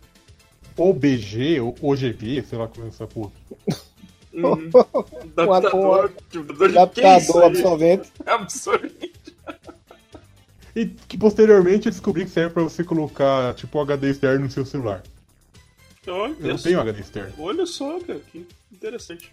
OBG 0.77 1.61
ou 1.61 1.75
OGV, 1.83 2.45
sei 2.49 2.59
lá 2.59 2.69
como 2.69 2.87
é 2.87 2.89
essa 2.89 3.07
porra. 3.07 3.31
Uhum. 4.33 4.71
Um 5.37 5.53
Adaptador, 5.53 6.11
tipo, 6.31 6.65
é 6.65 6.67
Adaptador 6.69 7.43
aí? 7.43 7.49
absorvente. 7.51 8.13
É 8.25 8.31
absurdo. 8.33 8.91
E 10.75 10.87
que 10.87 11.19
posteriormente 11.19 11.87
eu 11.87 11.93
descobri 11.93 12.25
que 12.25 12.31
serve 12.31 12.55
pra 12.55 12.63
você 12.63 12.83
colocar 12.83 13.53
tipo 13.55 13.79
HD 13.79 14.11
externo 14.11 14.45
no 14.47 14.51
seu 14.51 14.65
celular. 14.65 15.03
Olha, 16.07 16.35
Eu 16.41 16.49
não 16.49 16.57
tenho 16.57 16.81
HD 16.81 17.01
externo. 17.01 17.33
olha 17.39 17.67
só, 17.67 17.99
cara, 18.01 18.21
que 18.33 18.47
interessante. 18.73 19.31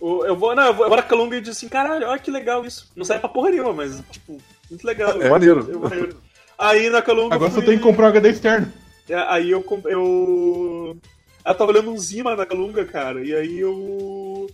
O- 0.00 0.24
Eu 0.24 0.36
vou, 0.36 0.54
não, 0.54 0.66
eu 0.66 0.74
vou 0.74 0.86
agora 0.86 1.00
a 1.00 1.04
Calunga 1.04 1.36
e 1.36 1.40
disse 1.40 1.52
assim, 1.64 1.68
caralho, 1.68 2.06
olha 2.06 2.18
que 2.20 2.30
legal 2.30 2.64
isso. 2.64 2.88
Não 2.94 3.04
serve 3.04 3.20
pra 3.22 3.28
porra 3.28 3.50
nenhuma, 3.50 3.72
mas, 3.72 4.00
tipo, 4.10 4.38
muito 4.70 4.86
legal. 4.86 5.20
É 5.20 5.28
maneiro. 5.28 5.68
Eu- 5.68 6.16
Aí 6.58 6.88
na 6.90 7.02
Calunga. 7.02 7.34
Agora 7.34 7.50
eu 7.50 7.54
só 7.54 7.60
fui- 7.60 7.66
tem 7.70 7.76
que 7.78 7.82
comprar 7.84 8.04
um 8.06 8.08
HD 8.08 8.28
externo. 8.30 8.72
É, 9.08 9.14
Aí 9.28 9.50
eu, 9.50 9.64
eu. 9.84 10.96
Eu 11.44 11.54
tava 11.54 11.70
olhando 11.70 11.92
uns 11.92 12.12
imã 12.12 12.34
da 12.34 12.44
Calunga, 12.44 12.84
cara, 12.84 13.24
e 13.24 13.34
aí 13.34 13.58
eu. 13.60 14.48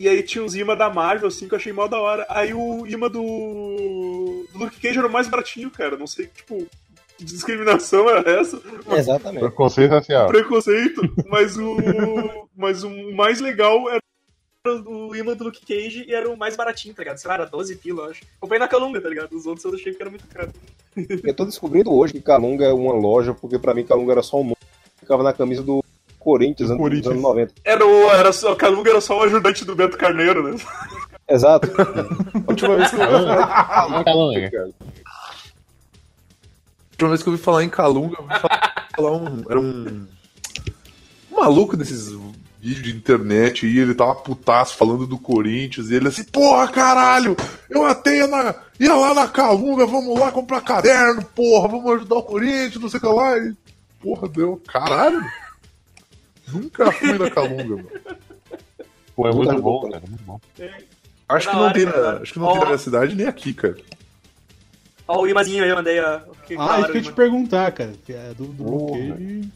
E 0.00 0.08
aí 0.08 0.22
tinha 0.22 0.42
uns 0.42 0.54
imã 0.54 0.76
da 0.76 0.90
Marvel, 0.90 1.28
assim, 1.28 1.46
que 1.46 1.54
eu 1.54 1.58
achei 1.58 1.72
mó 1.72 1.86
da 1.86 2.00
hora. 2.00 2.26
Aí 2.28 2.52
o 2.54 2.86
imã 2.86 3.08
do. 3.08 3.22
do 4.52 4.58
Luke 4.58 4.80
Cage 4.80 4.98
era 4.98 5.06
o 5.06 5.12
mais 5.12 5.28
baratinho, 5.28 5.70
cara. 5.70 5.96
Não 5.96 6.06
sei, 6.06 6.26
tipo, 6.26 6.66
que 7.18 7.24
discriminação 7.24 8.08
era 8.08 8.28
essa? 8.40 8.60
Exatamente. 8.90 9.40
Preconceito 9.40 9.90
racial. 9.90 10.28
Preconceito. 10.28 11.02
Mas 11.28 11.56
o. 11.56 11.76
mas 12.56 12.82
o 12.82 12.90
mais 13.14 13.40
legal 13.40 13.88
era 13.90 14.01
o 14.72 15.14
imã 15.16 15.34
do 15.34 15.44
Luke 15.44 15.64
Cage 15.66 16.04
e 16.06 16.14
era 16.14 16.30
o 16.30 16.36
mais 16.36 16.56
baratinho, 16.56 16.94
tá 16.94 17.02
ligado? 17.02 17.18
Sei 17.18 17.28
lá, 17.28 17.34
era 17.34 17.46
12 17.46 17.76
pila, 17.76 18.04
eu 18.04 18.10
acho. 18.10 18.22
Comprei 18.38 18.60
na 18.60 18.68
Calunga, 18.68 19.00
tá 19.00 19.08
ligado? 19.08 19.32
Os 19.36 19.44
outros 19.44 19.64
eu 19.64 19.74
achei 19.74 19.92
que 19.92 20.00
era 20.00 20.10
muito 20.10 20.26
caro. 20.28 20.52
Eu 21.24 21.34
tô 21.34 21.44
descobrindo 21.46 21.90
hoje 21.92 22.12
que 22.12 22.20
Calunga 22.20 22.66
é 22.66 22.72
uma 22.72 22.92
loja, 22.92 23.32
porque 23.34 23.58
pra 23.58 23.72
mim 23.74 23.82
Calunga 23.84 24.12
era 24.12 24.22
só 24.22 24.36
um 24.38 24.44
nome. 24.44 24.56
Ficava 25.00 25.22
na 25.22 25.32
camisa 25.32 25.62
do 25.62 25.82
Corinthians, 26.18 26.68
Do 26.68 26.74
anos- 26.74 26.82
Corinthians. 26.82 27.02
dos 27.04 27.12
anos 27.12 27.22
90. 27.22 27.54
Era 27.64 27.84
o. 27.86 28.10
Era 28.10 28.30
só, 28.32 28.52
a 28.52 28.56
Calunga 28.56 28.90
era 28.90 29.00
só 29.00 29.18
o 29.18 29.22
ajudante 29.22 29.64
do 29.64 29.74
Beto 29.74 29.96
Carneiro, 29.96 30.42
né? 30.44 30.56
Exato. 31.28 31.66
A 31.80 32.38
última 32.46 32.76
vez 32.76 32.90
que 32.90 32.96
eu 32.96 32.98
falar, 33.00 34.04
Calunga. 34.04 34.70
última 36.92 37.08
vez 37.08 37.22
que 37.22 37.28
eu 37.28 37.32
ouvi 37.32 37.42
falar 37.42 37.64
em 37.64 37.70
Calunga, 37.70 38.14
eu 38.18 38.22
ouvi 38.22 38.38
falar, 38.38 38.88
falar 38.94 39.12
um. 39.16 39.42
Era 39.48 39.58
um. 39.60 40.06
Um 41.32 41.36
maluco 41.36 41.74
desses 41.76 42.12
vídeos 42.62 42.84
de 42.84 42.96
internet 42.96 43.66
e 43.66 43.76
ele 43.76 43.92
tava 43.92 44.14
putaço 44.14 44.76
falando 44.76 45.04
do 45.04 45.18
Corinthians 45.18 45.90
e 45.90 45.94
ele 45.96 46.06
assim, 46.06 46.22
porra, 46.22 46.68
caralho! 46.68 47.36
Eu 47.68 47.84
até 47.84 48.18
ia, 48.18 48.26
na, 48.28 48.54
ia 48.78 48.94
lá 48.94 49.12
na 49.12 49.26
Calunga, 49.26 49.84
vamos 49.84 50.16
lá 50.18 50.30
comprar 50.30 50.60
caderno, 50.60 51.24
porra, 51.34 51.66
vamos 51.66 51.92
ajudar 51.96 52.14
o 52.14 52.22
Corinthians, 52.22 52.76
não 52.80 52.88
sei 52.88 52.98
o 52.98 53.00
que 53.00 53.06
lá. 53.08 53.36
E, 53.36 53.52
porra, 54.00 54.28
deu, 54.28 54.62
caralho! 54.68 55.20
Nunca 56.46 56.92
fui 56.92 57.18
na 57.18 57.28
Calunga, 57.28 57.76
mano. 57.76 57.90
Pô, 59.16 59.28
é 59.28 59.32
muito 59.32 59.50
Nunca 59.50 59.62
bom, 59.62 59.90
cara. 59.90 60.02
Muito 60.08 60.22
bom. 60.22 60.40
Acho 61.28 61.46
Da 61.46 61.50
que 61.52 61.56
não 61.56 61.64
hora, 61.64 61.74
tem 61.74 61.84
na, 61.84 61.92
cara. 61.92 62.20
acho 62.22 62.32
que 62.32 62.38
não 62.38 62.48
tem 62.52 62.60
na 62.60 62.66
minha 62.66 62.78
cidade 62.78 63.14
nem 63.16 63.26
aqui, 63.26 63.52
cara. 63.54 63.76
Ó, 65.08 65.22
o 65.22 65.26
imazinho 65.28 65.64
aí, 65.64 65.70
eu 65.70 65.76
mandei 65.76 65.98
a. 65.98 66.22
Que 66.46 66.54
Ah, 66.58 66.78
isso 66.78 66.86
que 66.86 66.92
eu 66.92 66.96
ia 66.96 67.02
te 67.02 67.12
perguntar, 67.12 67.72
cara. 67.72 67.92
Que 68.06 68.12
é 68.12 68.32
do, 68.36 68.44
do 68.46 68.64
Porra. 68.64 68.98
Luke 68.98 69.48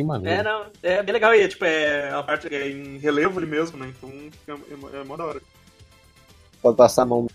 Que 0.00 0.04
É, 0.04 0.06
maneiro. 0.06 0.42
não, 0.44 0.66
é 0.82 1.02
bem 1.02 1.12
legal 1.12 1.34
e 1.34 1.40
é, 1.42 1.48
tipo, 1.48 1.64
é 1.64 2.10
a 2.12 2.22
parte 2.22 2.52
é 2.54 2.68
em 2.70 2.98
relevo 2.98 3.38
ali 3.38 3.46
mesmo, 3.48 3.78
né? 3.78 3.92
Então 3.96 4.10
fica, 4.32 4.52
é, 4.96 5.00
é 5.00 5.04
mó 5.04 5.16
da 5.16 5.24
hora. 5.24 5.40
Pode 6.62 6.76
passar 6.76 7.02
a 7.02 7.06
mão. 7.06 7.26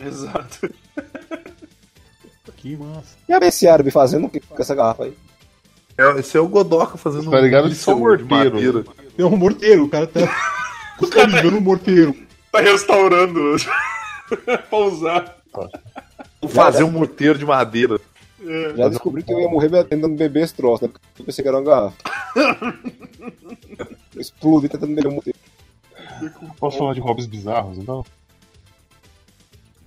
Exato. 0.00 0.70
Que 2.56 2.76
massa. 2.78 3.16
E 3.28 3.32
a 3.32 3.38
BC 3.40 3.68
árabe 3.68 3.90
fazendo 3.90 4.26
o 4.26 4.30
que 4.30 4.40
com 4.40 4.60
essa 4.62 4.74
garrafa 4.74 5.04
aí? 5.04 5.14
É, 5.98 6.18
esse 6.18 6.34
é 6.36 6.40
o 6.40 6.48
Godoka 6.48 6.96
fazendo 6.96 7.30
Tá 7.30 7.38
ligado? 7.38 7.68
míssil 7.68 7.92
Só 7.92 7.98
morteiro. 7.98 8.24
de 8.24 8.54
madeira. 8.56 8.84
É 9.18 9.24
um 9.24 9.36
morteiro, 9.36 9.84
o 9.84 9.88
cara 9.90 10.06
tá. 10.06 10.20
Ligando 11.26 11.58
um 11.58 11.60
morteiro. 11.60 12.16
Tá 12.50 12.60
restaurando 12.60 13.56
pra 14.70 14.78
usar. 14.78 15.36
Fazer 16.48 16.84
um 16.84 16.90
morteiro 16.90 17.38
de 17.38 17.44
madeira. 17.44 18.00
É. 18.46 18.76
Já 18.76 18.88
descobri 18.88 19.22
que 19.22 19.32
eu 19.32 19.40
ia 19.40 19.48
morrer 19.48 19.70
tentando 19.84 20.14
beber 20.16 20.42
esse 20.44 20.54
troço, 20.54 20.84
né? 20.84 20.90
Porque 20.92 21.22
eu 21.22 21.24
pensei 21.26 21.42
que 21.42 21.48
era 21.48 21.58
uma 21.58 21.64
garrafa. 21.64 21.96
Eu 24.14 24.20
explodi 24.20 24.68
tentando 24.68 24.94
beber 24.94 25.08
um. 25.08 25.20
Posso 26.58 26.78
falar 26.78 26.94
de 26.94 27.00
hobbies 27.00 27.26
bizarros, 27.26 27.76
então? 27.78 28.04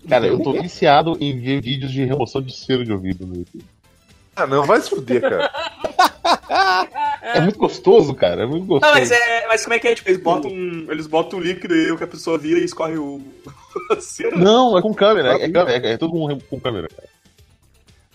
Cara, 0.07 0.27
eu 0.27 0.39
tô 0.41 0.53
viciado 0.53 1.17
em 1.19 1.39
ver 1.39 1.61
vídeos 1.61 1.91
de 1.91 2.03
remoção 2.03 2.41
de 2.41 2.53
cera 2.53 2.83
de 2.83 2.91
ouvido 2.91 3.25
no 3.25 3.35
YouTube. 3.37 3.63
Ah, 4.35 4.45
não, 4.45 4.65
vai 4.65 4.81
se 4.81 4.89
fuder, 4.89 5.21
cara. 5.21 5.49
É 7.21 7.41
muito 7.41 7.57
gostoso, 7.59 8.13
cara. 8.13 8.43
É 8.43 8.45
muito 8.45 8.65
gostoso. 8.65 8.91
Não, 8.93 8.99
mas, 8.99 9.11
é, 9.11 9.47
mas 9.47 9.63
como 9.63 9.73
é 9.73 9.79
que 9.79 9.87
é? 9.87 9.95
Tipo, 9.95 10.09
eles 10.09 10.21
botam, 10.21 10.49
um- 10.51 10.87
eles 10.89 11.07
botam 11.07 11.39
um 11.39 11.41
líquido 11.41 11.75
e 11.75 11.85
aí 11.85 11.91
o 11.91 11.97
que 11.97 12.03
a 12.03 12.07
pessoa 12.07 12.37
vira 12.37 12.59
e 12.59 12.63
escorre 12.63 12.97
o. 12.97 13.21
Não, 14.35 14.77
é 14.77 14.81
com 14.81 14.93
câmera. 14.93 15.37
É, 15.37 15.43
é 15.45 15.49
câmera, 15.49 15.87
é, 15.87 15.93
é 15.93 15.97
tudo 15.97 16.11
com, 16.13 16.39
com 16.39 16.59
câmera, 16.59 16.87
cara. 16.87 17.07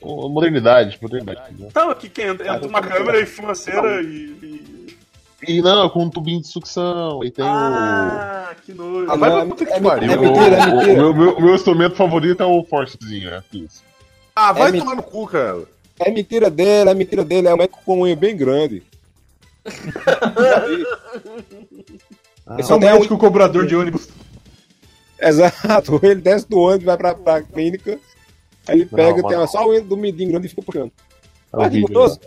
Modernidade, 0.05 0.99
modernidade. 1.01 1.41
entendeu? 1.51 1.71
Não, 1.75 1.91
aqui 1.91 2.09
que 2.09 2.23
entra, 2.23 2.55
entra 2.57 2.69
uma 2.69 2.81
câmera 2.81 3.21
e 3.21 3.27
filma 3.27 3.53
a 3.53 3.55
cera 3.55 4.03
e. 4.03 4.07
e... 4.43 4.97
E 5.49 5.61
não, 5.61 5.89
com 5.91 6.05
um 6.05 6.11
tubinho 6.11 6.41
de 6.41 6.47
sucção. 6.47 7.25
E 7.25 7.31
tem 7.31 7.45
Ah, 7.45 8.55
que 8.65 8.73
nojo. 8.73 9.11
Ah, 9.11 9.17
vai 9.17 9.31
pra 9.31 9.45
puta 9.47 9.67
que 9.67 9.73
é- 9.73 9.81
pariu. 9.81 10.13
é 10.13 10.17
o. 10.17 10.25
é 10.25 10.29
o- 10.29 10.79
o 10.79 10.95
meu, 10.95 11.15
meu- 11.15 11.41
meu 11.41 11.55
instrumento 11.55 11.97
favorito 11.97 12.43
é 12.43 12.47
o 12.47 12.63
Forcezinho, 12.65 13.29
né? 13.31 13.43
Isso. 13.53 13.83
Ah, 14.37 14.53
vai 14.53 14.71
É 14.71 14.79
tomar 14.79 14.95
no 14.95 15.03
cu, 15.03 15.27
cara. 15.27 15.65
É 15.99 16.11
mentira 16.13 16.49
dele, 16.49 16.91
é 16.91 16.95
mentira 16.95 17.25
dele, 17.25 17.49
é 17.49 17.55
um 17.55 17.57
médico 17.57 17.81
com 17.85 18.03
unha 18.03 18.15
bem 18.15 18.37
grande. 18.37 18.83
Ah, 22.47 22.57
Esse 22.59 22.73
é 22.73 22.75
o 22.75 22.79
médico 22.81 23.17
cobrador 23.19 23.67
de 23.67 23.75
ônibus. 23.77 24.09
Exato, 25.21 26.01
ele 26.03 26.17
desce 26.21 26.49
do 26.49 26.59
ônibus, 26.59 26.85
vai 26.87 26.97
pra, 26.97 27.15
pra 27.15 27.43
clínica 27.43 27.99
Aí 28.69 28.77
ele 28.81 28.89
Não, 28.91 28.97
pega, 28.97 29.23
mano. 29.23 29.29
tem 29.37 29.47
só 29.49 29.67
o 29.69 29.81
do 29.83 29.97
midinho 29.97 30.31
grande 30.31 30.47
e 30.47 30.51
fica 30.51 30.63
puxando. 30.63 30.93
É 31.53 31.57
o 31.57 31.61
Ah, 31.63 31.69
que 31.69 31.77
vídeo, 31.77 31.89
gostoso. 31.95 32.21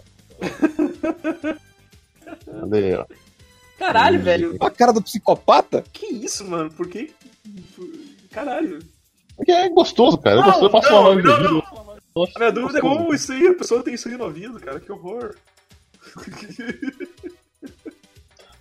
Cadê 2.45 2.95
ó? 2.95 3.05
Caralho, 3.77 4.21
velho. 4.21 4.57
A 4.59 4.69
cara 4.69 4.93
do 4.93 5.01
psicopata? 5.01 5.83
Que 5.93 6.05
isso, 6.07 6.45
mano? 6.45 6.71
Por 6.71 6.87
que. 6.87 7.13
Caralho. 8.31 8.79
Porque 9.35 9.51
é 9.51 9.67
gostoso, 9.69 10.17
cara. 10.17 10.37
Eu, 10.37 10.41
Não, 10.41 10.45
gosto, 10.51 10.63
eu 10.63 10.69
passo 10.69 10.89
não, 10.91 10.99
uma 10.99 11.07
live 11.09 11.23
não, 11.23 11.31
do 11.35 11.41
vídeo. 11.41 11.63
não. 12.15 12.23
A 12.23 12.39
minha 12.39 12.51
dúvida 12.51 12.79
é 12.79 12.81
como 12.81 13.13
isso 13.13 13.31
aí, 13.33 13.47
a 13.47 13.53
pessoa 13.53 13.83
tem 13.83 13.93
isso 13.93 14.07
aí 14.07 14.17
no 14.17 14.23
ouvido, 14.25 14.59
cara. 14.59 14.79
Que 14.79 14.91
horror. 14.91 15.35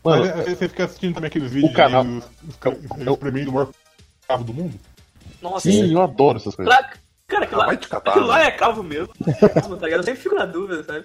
Mano, 0.02 0.24
Aí 0.24 0.54
Você 0.56 0.68
fica 0.68 0.84
assistindo 0.84 1.14
também 1.14 1.28
aqueles 1.28 1.50
vídeos 1.52 1.72
canal- 1.74 2.04
de 2.04 2.10
os, 2.18 2.24
os, 2.48 2.56
ca- 2.56 2.70
eu- 2.98 3.12
espremendo 3.14 3.50
o 3.50 3.54
maior 3.54 3.70
cavo 4.28 4.44
do 4.44 4.52
mundo? 4.52 4.78
Nossa, 5.40 5.70
sim, 5.70 5.92
eu 5.92 6.02
adoro 6.02 6.36
essas 6.38 6.54
coisas. 6.54 6.74
Claro, 6.74 6.96
cara, 7.34 7.44
aquilo 7.44 7.60
Ah, 7.60 7.64
lá, 7.64 7.66
vai 7.66 7.76
te 7.76 7.88
catar, 7.88 8.10
aquilo 8.12 8.26
lá 8.26 8.38
né? 8.38 8.46
é 8.46 8.50
calvo 8.50 8.82
mesmo. 8.82 9.08
tá 9.20 9.86
ligado? 9.86 10.00
Eu 10.00 10.02
sempre 10.02 10.20
fico 10.22 10.34
na 10.34 10.46
dúvida, 10.46 10.82
sabe? 10.84 11.04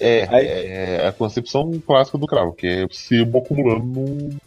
É, 0.00 0.26
Aí- 0.30 0.46
é, 0.46 0.96
é 1.02 1.06
a 1.08 1.12
concepção 1.12 1.70
clássica 1.86 2.18
do 2.18 2.26
cravo, 2.26 2.52
que 2.52 2.66
é 2.66 2.86
sebo 2.90 3.38
acumulando 3.38 3.84
no. 3.84 4.38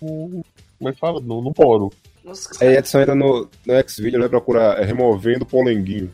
como 0.00 0.88
é 0.88 0.92
que 0.92 0.98
fala? 1.00 1.20
No, 1.20 1.40
no 1.42 1.52
poro. 1.52 1.92
Nossa, 2.24 2.50
Aí 2.64 2.76
Edson 2.76 3.00
entra 3.00 3.14
no, 3.14 3.48
no 3.66 3.88
Xvideo, 3.88 4.20
vai 4.20 4.28
procurar 4.28 4.80
é, 4.80 4.84
removendo 4.84 5.44
polenguinho. 5.44 6.10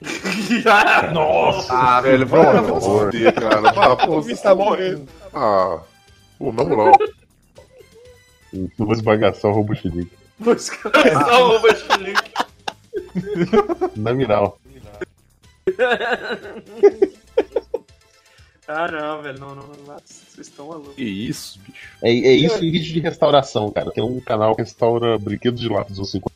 Nossa! 1.12 1.72
Ah, 1.72 2.00
velho, 2.00 2.26
Por 2.26 2.38
vai 2.42 2.54
favor. 2.54 2.80
foder, 2.80 3.34
cara. 3.34 3.70
Ah, 3.70 3.96
pô, 4.06 4.20
você 4.22 4.36
tá 4.36 4.54
morrendo. 4.54 5.06
Ah, 5.32 5.80
pô, 6.38 6.52
na 6.52 6.64
moral. 6.64 6.94
Eu 8.52 8.68
vou 8.78 8.92
esbagaçar 8.92 9.50
o 9.50 9.54
Robuchilique. 9.54 10.12
Os 10.44 10.70
caras 10.70 11.12
só 11.12 11.46
rouba 11.48 11.74
chilique. 11.74 12.32
Na 13.96 14.12
viral. 14.12 14.58
Ah, 18.66 18.90
não, 18.90 19.22
velho. 19.22 19.38
Não, 19.38 19.54
não, 19.54 19.66
não. 19.66 19.96
Vocês 20.04 20.48
estão 20.48 20.68
malucos. 20.68 20.94
Que 20.94 21.04
isso, 21.04 21.58
bicho. 21.60 21.90
É, 22.02 22.08
é 22.08 22.32
isso 22.32 22.56
em 22.64 22.70
vídeo 22.70 22.94
de 22.94 23.00
restauração, 23.00 23.70
cara. 23.70 23.90
Tem 23.90 24.02
um 24.02 24.20
canal 24.20 24.54
que 24.54 24.62
restaura 24.62 25.18
brinquedos 25.18 25.60
de 25.60 25.68
lápis 25.68 25.96
dos 25.96 26.10
50. 26.10 26.34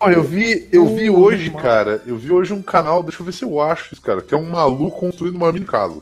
Ó, 0.00 0.10
eu 0.10 0.22
vi, 0.22 0.68
eu 0.72 0.86
vi 0.94 1.10
hoje, 1.10 1.50
cara, 1.50 2.02
eu 2.06 2.16
vi 2.16 2.32
hoje 2.32 2.54
um 2.54 2.62
canal, 2.62 3.02
deixa 3.02 3.20
eu 3.20 3.26
ver 3.26 3.32
se 3.32 3.44
eu 3.44 3.60
acho 3.60 3.92
isso, 3.92 4.02
cara, 4.02 4.22
que 4.22 4.34
é 4.34 4.36
um 4.36 4.48
maluco 4.48 4.98
construindo 4.98 5.36
uma 5.36 5.52
mini 5.52 5.66
casa. 5.66 6.00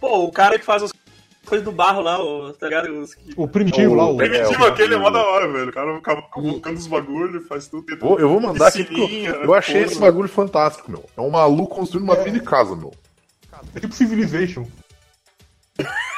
Pô, 0.00 0.24
o 0.24 0.32
cara 0.32 0.58
que 0.58 0.64
faz 0.64 0.82
as 0.82 0.92
coisas 1.48 1.64
do 1.64 1.72
barro 1.72 2.00
lá, 2.02 2.22
o, 2.22 2.52
tá 2.52 2.68
ligado? 2.68 3.00
Os 3.00 3.14
que... 3.14 3.32
O 3.36 3.48
primitivo 3.48 3.94
lá, 3.94 4.06
o. 4.08 4.16
Primitivo, 4.16 4.64
aquele 4.66 4.94
é 4.94 4.98
mó 4.98 5.10
da 5.10 5.20
hora, 5.20 5.50
velho. 5.50 5.70
O 5.70 5.72
cara 5.72 5.96
acaba 5.96 6.22
colocando 6.22 6.76
os 6.76 6.86
bagulhos, 6.86 7.46
faz 7.48 7.66
tudo. 7.66 7.84
Vou- 7.98 8.18
eu 8.20 8.28
vou 8.28 8.40
mandar 8.40 8.68
aqui 8.68 9.24
eu, 9.24 9.34
eu 9.44 9.54
achei 9.54 9.80
porra. 9.80 9.86
esse 9.86 9.98
bagulho 10.00 10.28
fantástico, 10.28 10.90
meu. 10.90 11.04
É 11.16 11.20
um 11.20 11.30
maluco 11.30 11.74
construindo 11.74 12.04
uma 12.04 12.16
mini 12.22 12.40
casa, 12.40 12.76
meu. 12.76 12.92
É 13.74 13.80
tipo 13.80 13.94
Civilization. 13.94 14.64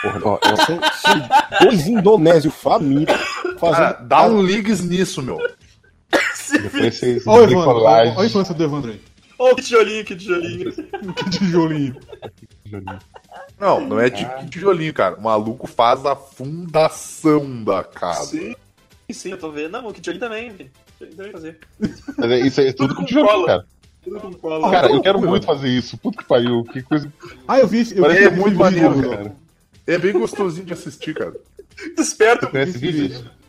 Porra, 0.03 0.21
ó, 0.25 0.39
eu- 0.43 0.57
São, 0.57 0.81
dois 1.63 1.87
indonésios 1.87 2.55
famintos 2.55 3.15
fazendo. 3.59 3.77
Cara, 3.77 3.93
dá 4.03 4.27
um 4.27 4.43
ligues 4.43 4.81
nisso, 4.83 5.23
meu. 5.23 5.39
depois 6.51 6.97
vocês 6.99 7.27
Olha 7.27 7.57
o 7.57 7.61
olha 7.61 8.21
a 8.21 8.27
infância 8.27 8.55
do 8.55 8.65
Evandro 8.65 8.91
aí. 8.91 9.01
Ô, 9.39 9.55
que 9.55 9.63
tijolinho, 9.63 10.05
que 10.05 10.17
tijolinho. 10.17 10.73
Que 11.17 11.31
tijolinho. 11.31 11.97
Não, 13.61 13.81
não 13.87 14.01
é 14.01 14.09
de 14.09 14.25
tijolinho, 14.49 14.93
cara. 14.95 15.17
O 15.17 15.23
maluco 15.23 15.67
faz 15.67 16.05
a 16.07 16.17
fundação 16.17 17.63
da 17.63 17.85
casa. 17.85 18.31
Sim, 18.31 18.55
sim, 19.13 19.31
eu 19.33 19.39
tô 19.39 19.51
vendo. 19.51 19.73
Não, 19.73 19.87
o 19.89 19.93
que 19.93 20.01
tijolinho 20.01 20.21
também, 20.25 20.51
velho. 20.51 20.71
Tijolinho 20.99 21.17
também 21.17 21.33
fazer. 21.33 21.59
É- 22.23 22.41
Isso 22.41 22.61
é 22.61 22.73
tudo 22.73 22.95
com 22.95 23.05
cola. 23.05 23.47
cara. 23.47 23.67
Tudo 24.03 24.19
com 24.21 24.33
cola. 24.33 24.71
Cara, 24.71 24.91
eu 24.91 25.03
quero 25.03 25.21
muito 25.21 25.45
fazer 25.45 25.69
isso. 25.69 25.99
Puta 25.99 26.19
que 26.19 26.25
pariu. 26.25 26.65
Que 26.65 26.83
coisa. 26.83 27.13
Ah, 27.47 27.59
eu 27.61 27.69
vi. 27.69 27.87
Eu 27.95 28.03
Parece 28.03 28.21
vi 28.21 28.27
é 28.27 28.31
muito 28.31 28.59
maneiro, 28.59 28.95
cara. 29.03 29.17
cara. 29.17 29.37
É 29.87 29.99
bem 29.99 30.13
gostosinho 30.13 30.65
de 30.65 30.73
assistir, 30.73 31.15
cara. 31.15 31.35
Desperta, 31.97 32.49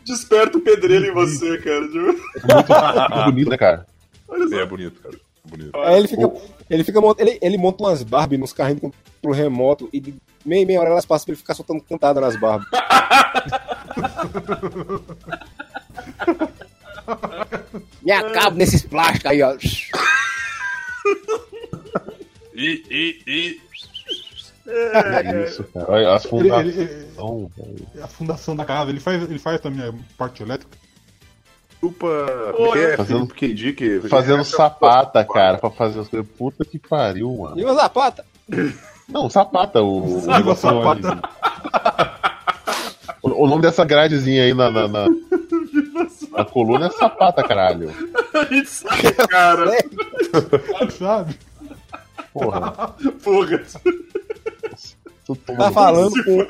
desperta 0.04 0.58
o 0.58 0.60
pedreiro 0.60 1.06
em 1.06 1.12
você, 1.12 1.58
cara. 1.58 1.86
Tipo, 1.86 1.98
Muito 2.06 3.24
bonito, 3.24 3.50
né, 3.50 3.56
cara? 3.56 3.86
Olha 4.28 4.48
só. 4.48 4.56
É 4.60 4.66
bonito, 4.66 5.00
cara. 5.00 5.14
Bonito. 5.52 5.78
Aí 5.78 5.96
ele 5.98 6.08
fica. 6.08 6.32
Ele, 6.70 6.84
fica 6.84 6.98
ele, 7.18 7.38
ele 7.42 7.58
monta 7.58 7.82
umas 7.84 8.02
Barbie 8.02 8.36
nos 8.38 8.52
carrinhos 8.52 8.80
de 8.80 8.88
controle 9.20 9.36
remoto 9.38 9.88
e 9.92 10.00
de 10.00 10.14
meia, 10.44 10.66
meia 10.66 10.80
hora 10.80 10.90
elas 10.90 11.04
passam 11.06 11.26
pra 11.26 11.32
ele 11.32 11.38
ficar 11.40 11.54
soltando 11.54 11.80
cantada 11.82 12.20
nas 12.20 12.34
Barbie. 12.36 12.66
Me 18.02 18.12
acabo 18.12 18.56
nesses 18.56 18.82
plásticos 18.82 19.30
aí, 19.30 19.42
ó. 19.42 19.56
E, 22.54 22.82
e, 22.90 23.22
e. 23.26 23.60
É 24.68 25.44
isso, 25.44 25.64
cara. 25.74 25.86
Olha, 25.90 26.14
as 26.14 26.24
Ele- 26.24 26.30
fundações. 26.30 26.76
ele- 26.78 26.82
ele- 26.82 28.02
a 28.02 28.06
fundação 28.06 28.54
da 28.56 28.64
casa, 28.64 28.90
ele 28.90 29.00
faz, 29.00 29.22
ele 29.22 29.38
faz 29.38 29.60
também 29.60 29.86
a 29.88 29.92
parte 30.16 30.42
elétrica. 30.42 30.76
Desculpa. 31.82 32.06
É 32.76 32.92
é? 32.92 32.96
Fazendo- 32.96 33.26
Felipe. 33.26 33.54
Dick? 33.54 34.08
Fazendo 34.08 34.44
sapata, 34.44 35.24
cara, 35.24 35.58
pra 35.58 35.68
fazer 35.68 35.98
as 35.98 36.08
coisas. 36.08 36.28
Puta 36.38 36.64
que 36.64 36.78
pariu, 36.78 37.36
mano. 37.36 37.58
E 37.58 37.64
uma 37.64 37.74
zapata. 37.74 38.24
Não, 39.08 39.28
sapata, 39.28 39.82
o. 39.82 40.18
o 40.18 40.20
Diga 40.20 40.38
negócio 40.38 40.68
sapata. 40.68 41.20
O, 43.20 43.44
o 43.44 43.46
nome 43.48 43.62
dessa 43.62 43.84
gradezinha 43.84 44.44
aí 44.44 44.54
na, 44.54 44.70
na, 44.70 44.86
na, 44.86 45.06
na 46.38 46.44
coluna 46.44 46.86
é 46.86 46.90
sapata, 46.90 47.42
caralho. 47.42 47.90
A 48.32 48.44
gente 48.44 48.68
sabe, 48.68 49.12
cara. 49.28 49.70
Sabe? 50.90 51.36
Porra. 52.32 52.94
Porra. 53.22 53.62
Tu 55.24 55.36
Tá 55.36 55.70
falando 55.70 56.12
com 56.24 56.46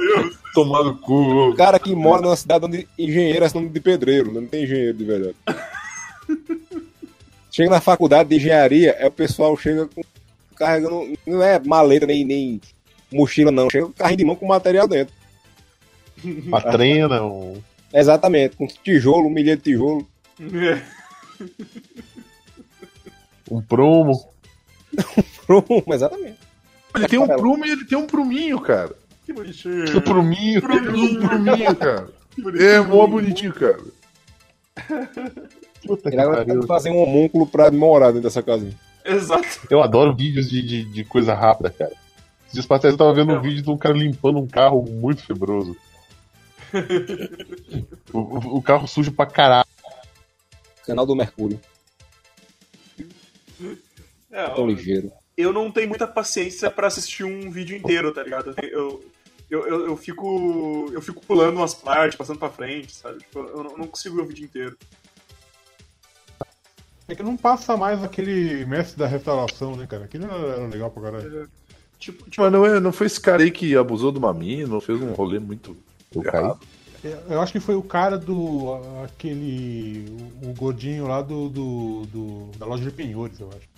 Tomar 0.55 0.85
no 0.85 0.97
cu. 0.97 1.51
o 1.51 1.55
cara 1.55 1.79
que 1.79 1.95
mora 1.95 2.23
numa 2.23 2.37
cidade 2.37 2.65
onde 2.65 2.89
engenheiro 2.99 3.45
é 3.45 3.51
nome 3.55 3.69
de 3.69 3.81
pedreiro, 3.81 4.33
né? 4.33 4.41
não 4.41 4.47
tem 4.47 4.65
engenheiro 4.65 4.97
de 4.97 5.05
verdade. 5.05 5.37
Chega 7.51 7.71
na 7.71 7.81
faculdade 7.83 8.31
de 8.31 8.37
engenharia, 8.37 8.93
é 8.93 9.07
o 9.07 9.11
pessoal 9.11 9.55
chega 9.59 9.87
com, 9.87 10.01
carregando, 10.57 11.13
não 11.27 11.43
é 11.43 11.59
maleta 11.59 12.07
nem, 12.07 12.25
nem 12.25 12.61
mochila 13.13 13.51
não, 13.51 13.69
chega 13.69 13.87
com 13.87 13.93
carrinho 13.93 14.19
de 14.19 14.25
mão 14.25 14.37
com 14.37 14.47
material 14.47 14.89
dentro. 14.89 15.15
Uma 16.25 16.63
trena, 16.63 17.23
um... 17.23 17.61
Exatamente, 17.93 18.57
com 18.57 18.67
tijolo, 18.67 19.27
um 19.27 19.31
milhão 19.31 19.57
de 19.57 19.63
tijolo. 19.63 20.09
É. 20.41 20.83
um 23.51 23.61
prumo. 23.61 24.29
Exatamente. 25.93 26.39
Ele 26.95 27.09
tem 27.09 27.19
um 27.19 27.27
prumo 27.27 27.65
e 27.67 27.71
ele 27.71 27.85
tem 27.85 27.99
um 27.99 28.07
pruminho, 28.07 28.61
cara. 28.61 28.95
Que 29.25 29.33
bonitinho. 29.33 29.97
Um 29.97 30.01
pruminho. 30.01 30.61
Tem 30.61 30.71
um 31.17 31.21
pruminho, 31.29 31.77
cara. 31.77 32.09
É 32.59 32.81
mó 32.81 33.07
bonitinho, 33.07 33.53
cara. 33.53 33.79
Puta 35.87 36.09
que 36.09 36.15
Ele 36.15 36.23
agora 36.23 36.39
pariu. 36.39 36.53
tem 36.55 36.61
que 36.63 36.67
fazer 36.67 36.89
um 36.91 36.97
homúnculo 37.03 37.47
pra 37.47 37.71
morar 37.71 38.07
dentro 38.07 38.23
dessa 38.23 38.43
casinha. 38.43 38.75
Exato. 39.05 39.47
Eu 39.69 39.83
adoro 39.83 40.17
vídeos 40.17 40.49
de, 40.49 40.63
de, 40.63 40.85
de 40.85 41.05
coisa 41.05 41.35
rápida, 41.35 41.69
cara. 41.71 41.91
Esses 42.45 42.55
dias 42.55 42.65
pra 42.67 42.79
trás 42.79 42.95
eu 42.95 42.99
tava 42.99 43.13
vendo 43.13 43.35
um 43.35 43.41
vídeo 43.43 43.63
de 43.63 43.69
um 43.71 43.77
cara 43.77 43.95
limpando 43.95 44.39
um 44.39 44.47
carro 44.47 44.83
muito 44.83 45.23
febroso. 45.27 45.77
o, 48.15 48.19
o- 48.19 48.57
o 48.57 48.63
carro 48.63 48.87
sujo 48.89 49.13
pra 49.13 49.27
caralho. 49.27 49.69
Canal 50.87 51.05
do 51.05 51.15
Mercúrio, 51.15 51.61
É, 54.31 54.49
tão 54.51 54.67
ligeiro. 54.67 55.13
Eu 55.37 55.53
não 55.53 55.71
tenho 55.71 55.89
muita 55.89 56.07
paciência 56.07 56.71
pra 56.71 56.87
assistir 56.89 57.25
um 57.25 57.51
vídeo 57.51 57.77
inteiro, 57.77 58.13
tá 58.13 58.23
ligado? 58.23 58.55
Eu, 58.63 59.05
eu, 59.51 59.67
eu, 59.67 59.87
eu 59.89 59.97
fico. 59.97 60.89
Eu 60.93 61.01
fico 61.03 61.25
pulando 61.25 61.57
umas 61.57 61.75
partes, 61.75 62.17
passando 62.17 62.39
pra 62.39 62.51
frente, 62.51 62.95
sabe? 62.95 63.19
Tipo, 63.19 63.39
eu 63.41 63.65
não, 63.65 63.77
não 63.79 63.87
consigo 63.87 64.17
ver 64.17 64.23
o 64.23 64.27
vídeo 64.27 64.45
inteiro. 64.45 64.77
É 67.09 67.15
que 67.15 67.23
não 67.23 67.37
passa 67.37 67.77
mais 67.77 68.03
aquele 68.03 68.65
mestre 68.65 68.99
da 68.99 69.07
restauração, 69.07 69.77
né, 69.77 69.87
cara? 69.87 70.05
Aquele 70.05 70.25
era, 70.25 70.35
era 70.35 70.67
legal 70.69 70.91
pra 70.91 71.03
caralho. 71.03 71.49
Tipo, 71.99 72.25
tipo, 72.31 72.43
Mas 72.43 72.53
não, 72.53 72.65
é, 72.67 72.81
não 72.81 72.93
foi 72.93 73.07
esse 73.07 73.21
cara 73.21 73.43
aí 73.43 73.51
que 73.51 73.77
abusou 73.77 74.11
de 74.13 74.19
uma 74.19 74.33
mina, 74.33 74.81
fez 74.81 75.01
um 75.01 75.13
rolê 75.13 75.39
muito 75.39 75.77
Eu 76.15 76.25
errado. 76.25 76.59
É, 77.05 77.19
Eu 77.31 77.41
acho 77.41 77.53
que 77.53 77.61
foi 77.61 77.75
o 77.75 77.83
cara 77.83 78.17
do. 78.17 78.75
aquele. 79.05 80.07
o, 80.43 80.51
o 80.51 80.55
gordinho 80.55 81.07
lá 81.07 81.21
do, 81.21 81.49
do, 81.49 82.07
do- 82.07 82.51
da 82.59 82.65
loja 82.67 82.85
de 82.85 82.91
penhores, 82.93 83.39
eu 83.41 83.49
acho. 83.49 83.72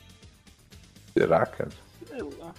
Será, 1.17 1.47
cara? 1.47 1.71
sei 2.15 2.23
lá. 2.39 2.55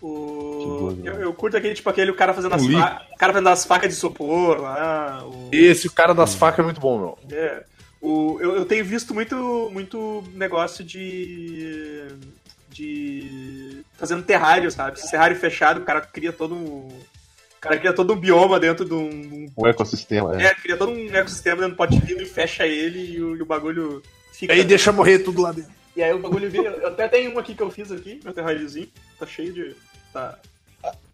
O... 0.00 0.96
Eu, 1.04 1.14
né? 1.14 1.24
eu 1.24 1.34
curto 1.34 1.56
aquele, 1.56 1.74
tipo, 1.74 1.90
aquele 1.90 2.12
o 2.12 2.14
cara 2.14 2.32
fazendo 2.32 2.54
as, 2.54 2.62
Um 2.62 2.72
fa... 2.72 3.02
o 3.12 3.18
cara 3.18 3.32
fazendo 3.32 3.48
as 3.48 3.64
facas 3.64 3.88
de 3.88 3.96
isopor 3.96 4.60
lá. 4.60 5.24
O... 5.24 5.48
Esse, 5.52 5.88
o 5.88 5.92
cara 5.92 6.14
das 6.14 6.34
facas 6.34 6.60
é 6.60 6.62
muito 6.62 6.80
bom, 6.80 6.98
meu. 6.98 7.18
É. 7.36 7.64
O, 8.00 8.38
eu, 8.40 8.56
eu 8.56 8.64
tenho 8.64 8.84
visto 8.84 9.12
muito, 9.12 9.68
muito 9.72 10.22
negócio 10.34 10.84
de. 10.84 12.06
de. 12.70 13.82
fazendo 13.94 14.22
terrário, 14.22 14.70
sabe? 14.70 14.98
Esse 14.98 15.10
terrário 15.10 15.34
fechado, 15.34 15.80
o 15.80 15.84
cara 15.84 16.00
cria 16.00 16.32
todo 16.32 16.54
um. 16.54 16.86
O 16.86 17.60
cara 17.60 17.76
cria 17.76 17.92
todo 17.92 18.12
um 18.12 18.16
bioma 18.16 18.60
dentro 18.60 18.84
de 18.84 18.94
um. 18.94 19.50
O 19.56 19.66
ecossistema, 19.66 20.40
é. 20.40 20.44
É, 20.44 20.54
cria 20.54 20.76
todo 20.76 20.92
um 20.92 21.12
ecossistema 21.12 21.56
dentro 21.56 21.72
do 21.72 21.76
pote 21.76 21.98
de 21.98 22.06
vidro 22.06 22.22
e 22.22 22.26
fecha 22.26 22.64
ele 22.64 23.16
e 23.16 23.20
o, 23.20 23.34
e 23.34 23.42
o 23.42 23.46
bagulho 23.46 24.00
fica. 24.32 24.52
Aí 24.52 24.62
deixa 24.62 24.92
morrer 24.92 25.18
tudo 25.18 25.42
lá 25.42 25.50
dentro. 25.50 25.77
E 25.98 26.02
aí 26.04 26.12
o 26.14 26.20
bagulho 26.20 26.48
vira. 26.48 26.70
Eu 26.70 26.88
até 26.90 27.08
tenho 27.08 27.34
um 27.34 27.40
aqui 27.40 27.56
que 27.56 27.62
eu 27.62 27.68
fiz 27.72 27.90
aqui, 27.90 28.20
meu 28.22 28.32
terráriozinho. 28.32 28.86
Tá 29.18 29.26
cheio 29.26 29.52
de. 29.52 29.74
Tá. 30.12 30.38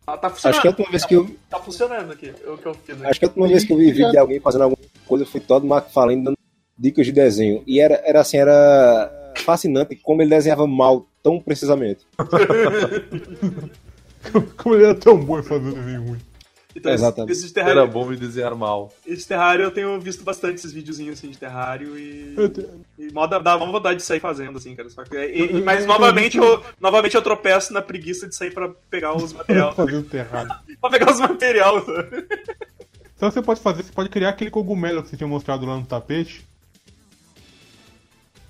Tá, 0.04 0.18
tá 0.18 0.28
funcionando. 0.28 0.52
Acho 0.52 0.60
que 0.60 0.66
a 0.66 0.70
última 0.70 0.90
vez 0.90 1.04
que 1.06 1.14
eu, 1.14 1.36
Tá 1.48 1.58
funcionando 1.58 2.12
aqui, 2.12 2.34
o 2.46 2.58
que 2.58 2.66
eu 2.66 2.74
fiz 2.74 2.96
aqui. 2.96 3.06
acho 3.06 3.18
que 3.18 3.24
a 3.24 3.28
última 3.28 3.48
vez 3.48 3.64
que 3.64 3.72
eu 3.72 3.78
vi 3.78 3.90
vídeo 3.90 4.10
de 4.10 4.18
alguém 4.18 4.40
fazendo 4.40 4.64
alguma 4.64 4.86
coisa 5.06 5.24
foi 5.24 5.40
todo 5.40 5.66
McFarlane 5.66 6.22
dando 6.22 6.36
dicas 6.78 7.06
de 7.06 7.12
desenho. 7.12 7.64
E 7.66 7.80
era, 7.80 7.94
era 8.04 8.20
assim, 8.20 8.36
era 8.36 9.32
fascinante 9.36 9.96
como 9.96 10.20
ele 10.20 10.28
desenhava 10.28 10.66
mal 10.66 11.06
tão 11.22 11.40
precisamente. 11.40 12.06
Como 14.56 14.74
ele 14.74 14.84
era 14.84 14.94
tão 14.94 15.18
bom 15.18 15.38
em 15.38 15.42
fazer 15.42 15.70
desenho 15.70 16.02
ruim. 16.02 16.18
Então, 16.76 16.92
Exatamente. 16.92 17.32
esse 17.32 17.52
de 17.52 17.58
Era 17.60 17.68
terrário, 17.70 17.92
bom 17.92 18.04
me 18.06 18.16
desenhar 18.16 18.54
mal. 18.54 18.92
esse 19.06 19.26
terrário 19.28 19.62
eu 19.64 19.70
tenho 19.70 19.98
visto 20.00 20.24
bastante 20.24 20.56
esses 20.56 20.72
videozinhos 20.72 21.18
assim 21.18 21.30
de 21.30 21.38
terrário 21.38 21.96
e. 21.96 22.34
E 22.98 23.12
mó 23.12 23.26
dá, 23.26 23.56
uma 23.56 23.66
vontade 23.70 23.98
de 23.98 24.02
sair 24.04 24.18
fazendo, 24.20 24.58
assim, 24.58 24.74
cara. 24.74 24.90
Só 24.90 25.04
que, 25.04 25.16
e- 25.16 25.56
e- 25.58 25.62
mas 25.62 25.86
novamente 25.86 26.36
eu, 26.36 26.62
novamente 26.80 27.14
eu 27.14 27.22
tropeço 27.22 27.72
na 27.72 27.80
preguiça 27.80 28.26
de 28.28 28.34
sair 28.34 28.50
pra 28.52 28.68
pegar 28.90 29.16
os 29.16 29.32
material. 29.34 29.72
fazer 29.74 29.96
o 29.96 30.02
terrado. 30.02 30.54
pra 30.80 30.90
pegar 30.90 31.12
os 31.12 31.20
material. 31.20 31.84
sabe? 31.84 32.26
Então 33.16 33.30
você 33.30 33.40
pode 33.40 33.60
fazer, 33.60 33.82
você 33.84 33.92
pode 33.92 34.08
criar 34.08 34.30
aquele 34.30 34.50
cogumelo 34.50 35.02
que 35.02 35.08
você 35.10 35.16
tinha 35.16 35.28
mostrado 35.28 35.64
lá 35.64 35.76
no 35.76 35.86
tapete. 35.86 36.44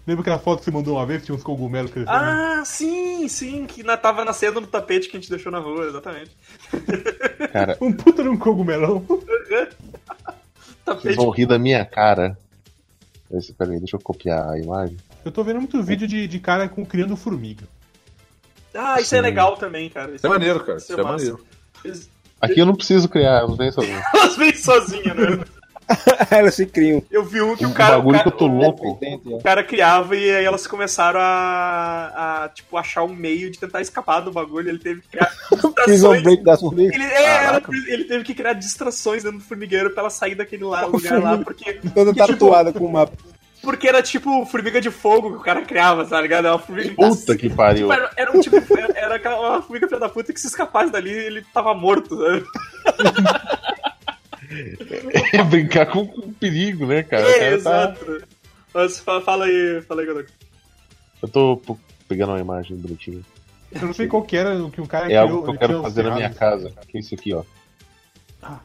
Lembra 0.06 0.20
aquela 0.20 0.38
foto 0.38 0.58
que 0.58 0.64
você 0.66 0.70
mandou 0.70 0.96
uma 0.96 1.06
vez? 1.06 1.24
Tinha 1.24 1.34
uns 1.34 1.42
cogumelos 1.42 1.90
crescendo? 1.90 2.14
Ah, 2.14 2.62
sim, 2.64 3.26
sim, 3.28 3.66
que 3.66 3.82
na, 3.82 3.96
tava 3.96 4.24
nascendo 4.24 4.60
no 4.60 4.66
tapete 4.66 5.08
que 5.08 5.16
a 5.16 5.20
gente 5.20 5.30
deixou 5.30 5.50
na 5.50 5.58
rua, 5.58 5.86
exatamente. 5.86 6.30
Cara, 7.52 7.76
Um 7.80 7.92
puta 7.92 8.22
de 8.22 8.28
um 8.28 8.36
cogumelão. 8.36 9.00
vocês 9.08 9.68
Tapete. 10.84 11.16
vão 11.16 11.30
rir 11.30 11.46
da 11.46 11.58
minha 11.58 11.84
cara. 11.84 12.36
Esse, 13.32 13.54
peraí, 13.54 13.78
deixa 13.78 13.96
eu 13.96 14.00
copiar 14.00 14.50
a 14.50 14.58
imagem. 14.58 14.96
Eu 15.24 15.32
tô 15.32 15.42
vendo 15.42 15.58
muito 15.58 15.82
vídeo 15.82 16.06
de, 16.06 16.28
de 16.28 16.38
cara 16.38 16.68
com, 16.68 16.84
criando 16.84 17.16
formiga. 17.16 17.64
Ah, 18.74 19.00
isso 19.00 19.14
é 19.16 19.20
legal 19.20 19.56
também, 19.56 19.88
cara. 19.88 20.14
Isso 20.14 20.26
é 20.26 20.28
maneiro, 20.28 20.62
cara. 20.62 20.78
Isso 20.78 20.92
é 20.92 20.96
massa. 21.02 21.08
maneiro. 21.12 21.44
Aqui 22.40 22.60
eu 22.60 22.66
não 22.66 22.74
preciso 22.76 23.08
criar, 23.08 23.38
elas 23.42 23.56
vêm 23.56 23.70
sozinhas. 23.70 24.04
Elas 24.12 24.36
vêm 24.36 24.54
sozinhas, 24.54 25.16
né? 25.16 25.44
Elas 26.30 26.54
se 26.54 26.66
criam. 26.66 27.02
Eu 27.10 27.24
vi 27.24 27.40
um 27.42 27.56
que 27.56 27.66
o 27.66 27.72
cara. 27.72 27.96
bagulho 27.96 28.18
o 28.18 28.22
que 28.22 28.28
eu 28.28 28.32
cara, 28.32 28.38
tô 28.38 28.46
louco. 28.46 28.98
o 29.26 29.42
cara 29.42 29.62
criava 29.64 30.16
e 30.16 30.30
aí 30.34 30.44
elas 30.44 30.66
começaram 30.66 31.20
a, 31.20 32.44
a, 32.44 32.48
tipo, 32.48 32.76
achar 32.76 33.02
um 33.04 33.14
meio 33.14 33.50
de 33.50 33.58
tentar 33.58 33.80
escapar 33.80 34.20
do 34.20 34.32
bagulho. 34.32 34.68
Ele 34.68 34.78
teve 34.78 35.00
que 35.02 35.08
criar 35.08 35.30
Prison 35.50 35.74
distrações. 36.14 36.22
Break 36.22 36.42
das 36.44 36.60
formigas. 36.60 36.94
Ele, 36.94 37.04
é, 37.04 37.44
ela- 37.44 37.62
ele 37.88 38.04
teve 38.04 38.24
que 38.24 38.34
criar 38.34 38.52
distrações 38.54 39.22
dentro 39.22 39.38
do 39.38 39.44
formigueiro 39.44 39.90
pra 39.90 40.00
ela 40.02 40.10
sair 40.10 40.34
daquele 40.34 40.64
lá, 40.64 40.84
lugar 40.86 41.20
lá, 41.22 41.38
porque, 41.38 41.74
Toda 41.94 42.12
que, 42.14 42.20
tipo, 42.20 42.32
tatuada 42.32 42.72
com 42.72 42.86
uma. 42.86 43.08
porque 43.62 43.86
era 43.88 44.02
tipo 44.02 44.44
formiga 44.46 44.80
de 44.80 44.90
fogo 44.90 45.30
que 45.32 45.36
o 45.36 45.40
cara 45.40 45.62
criava, 45.62 46.04
tá 46.06 46.20
ligado? 46.20 46.46
Era 46.46 46.54
uma 46.54 46.62
formiga 46.62 46.94
Puta 46.94 47.36
que 47.36 47.50
pariu. 47.50 47.88
Tipo, 47.88 47.92
era, 48.00 48.10
era 48.16 48.32
um 48.36 48.40
tipo. 48.40 48.56
Era, 48.96 49.16
era 49.22 49.38
uma 49.40 49.62
formiga 49.62 49.86
filha 49.86 50.00
da 50.00 50.08
puta 50.08 50.32
que 50.32 50.40
se 50.40 50.46
escapasse 50.46 50.90
dali 50.90 51.10
ele 51.10 51.44
tava 51.52 51.74
morto, 51.74 52.16
sabe? 52.16 52.44
É 55.32 55.42
brincar 55.42 55.86
com, 55.86 56.06
com 56.06 56.32
perigo, 56.32 56.86
né, 56.86 57.02
cara? 57.02 57.22
É, 57.28 57.32
cara 57.38 57.48
tá- 57.50 57.54
exato. 57.56 58.24
Mas 58.72 58.98
fa- 59.00 59.20
fala 59.20 59.44
aí, 59.46 59.82
fala 59.86 60.00
aí, 60.02 60.06
Godok. 60.06 60.30
Eu 61.22 61.28
tô 61.28 61.78
pegando 62.08 62.30
uma 62.32 62.40
imagem 62.40 62.76
bonitinha. 62.76 63.20
Eu 63.72 63.82
não 63.86 63.92
sei 63.94 64.06
qual 64.06 64.22
que 64.22 64.36
era 64.36 64.54
o 64.62 64.70
que 64.70 64.80
o 64.80 64.86
cara 64.86 65.10
É 65.12 65.16
algo 65.16 65.42
criou. 65.42 65.44
que 65.44 65.50
eu 65.50 65.58
quero 65.68 65.82
fazer 65.82 66.02
na 66.04 66.14
minha 66.14 66.30
casa. 66.30 66.72
Que 66.88 66.98
é 66.98 67.00
isso 67.00 67.14
aqui, 67.14 67.32
ó. 67.34 67.42
Ah. 68.42 68.60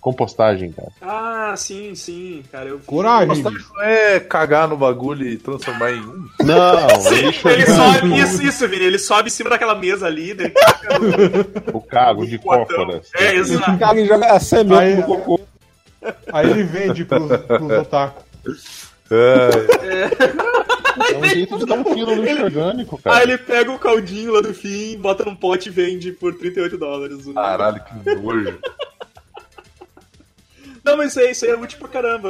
Compostagem, 0.00 0.72
cara. 0.72 0.88
Ah, 1.02 1.54
sim, 1.56 1.94
sim, 1.94 2.42
cara. 2.50 2.70
Eu 2.70 2.78
vi. 2.78 2.84
Coragem, 2.86 3.42
Não 3.42 3.52
bicho. 3.52 3.70
é 3.82 4.18
cagar 4.18 4.66
no 4.66 4.76
bagulho 4.76 5.26
e 5.26 5.36
transformar 5.36 5.92
em 5.92 6.00
um. 6.00 6.26
Não, 6.42 7.10
lixo 7.12 7.46
Ele 7.48 7.66
sobe, 7.66 8.18
isso, 8.18 8.42
isso, 8.42 8.68
Vini, 8.68 8.84
ele 8.86 8.98
sobe 8.98 9.28
em 9.28 9.30
cima 9.30 9.50
daquela 9.50 9.74
mesa 9.74 10.06
ali, 10.06 10.32
né? 10.32 10.52
O 11.72 11.82
cago 11.82 12.26
de 12.26 12.38
cócoras. 12.38 13.10
É, 13.14 13.34
exato. 13.34 13.78
Caga 13.78 14.00
e 14.00 14.06
joga 14.06 14.32
a 14.32 14.40
semente 14.40 14.96
no 14.96 15.02
cocô. 15.02 15.40
Aí 16.32 16.50
ele 16.50 16.62
vende 16.64 17.04
pros, 17.04 17.28
pros 17.46 17.70
otaku. 17.70 18.22
É, 19.10 21.12
É 21.12 21.16
um 21.18 21.24
jeito 21.24 21.58
de 21.58 21.66
dar 21.66 21.74
um 21.78 21.84
fio 21.84 22.06
no 22.06 22.14
lixo 22.22 22.44
orgânico, 22.44 22.98
cara. 23.02 23.16
Aí 23.16 23.22
ele 23.24 23.38
pega 23.38 23.70
o 23.70 23.78
caldinho 23.78 24.32
lá 24.32 24.40
do 24.40 24.54
fim, 24.54 24.96
bota 24.98 25.24
num 25.24 25.34
pote 25.36 25.68
e 25.68 25.72
vende 25.72 26.12
por 26.12 26.34
38 26.34 26.78
dólares. 26.78 27.18
caralho, 27.34 27.82
que 27.84 28.14
nojo. 28.14 28.58
Não, 30.84 30.96
mas 30.96 31.10
isso 31.10 31.20
aí, 31.20 31.30
isso 31.30 31.44
aí 31.44 31.50
é 31.50 31.56
útil 31.56 31.78
pra 31.78 31.88
caramba. 31.88 32.28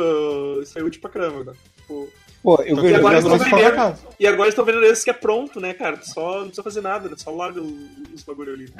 Isso 0.62 0.76
aí 0.78 0.82
é 0.82 0.86
útil 0.86 1.00
pra 1.00 1.10
caramba, 1.10 1.44
cara. 1.44 1.56
Tipo, 1.76 2.08
Pô, 2.42 2.62
eu 2.62 2.76
vejo. 2.76 2.96
agora 2.96 2.98
agora 2.98 3.18
eles 3.18 3.24
você 3.24 3.38
tão 3.38 3.50
fala 3.50 3.70
vendendo. 3.92 3.98
E 4.18 4.26
agora 4.26 4.48
estão 4.48 4.64
vendo 4.64 4.84
esse 4.84 5.04
que 5.04 5.10
é 5.10 5.14
pronto, 5.14 5.60
né, 5.60 5.74
cara? 5.74 5.96
Tu 5.98 6.08
Só 6.10 6.32
não 6.38 6.40
precisa 6.46 6.62
fazer 6.62 6.80
nada, 6.80 7.08
né? 7.08 7.14
Só 7.18 7.30
larga 7.30 7.60
os 7.60 8.22
bagulho 8.26 8.54
ali. 8.54 8.72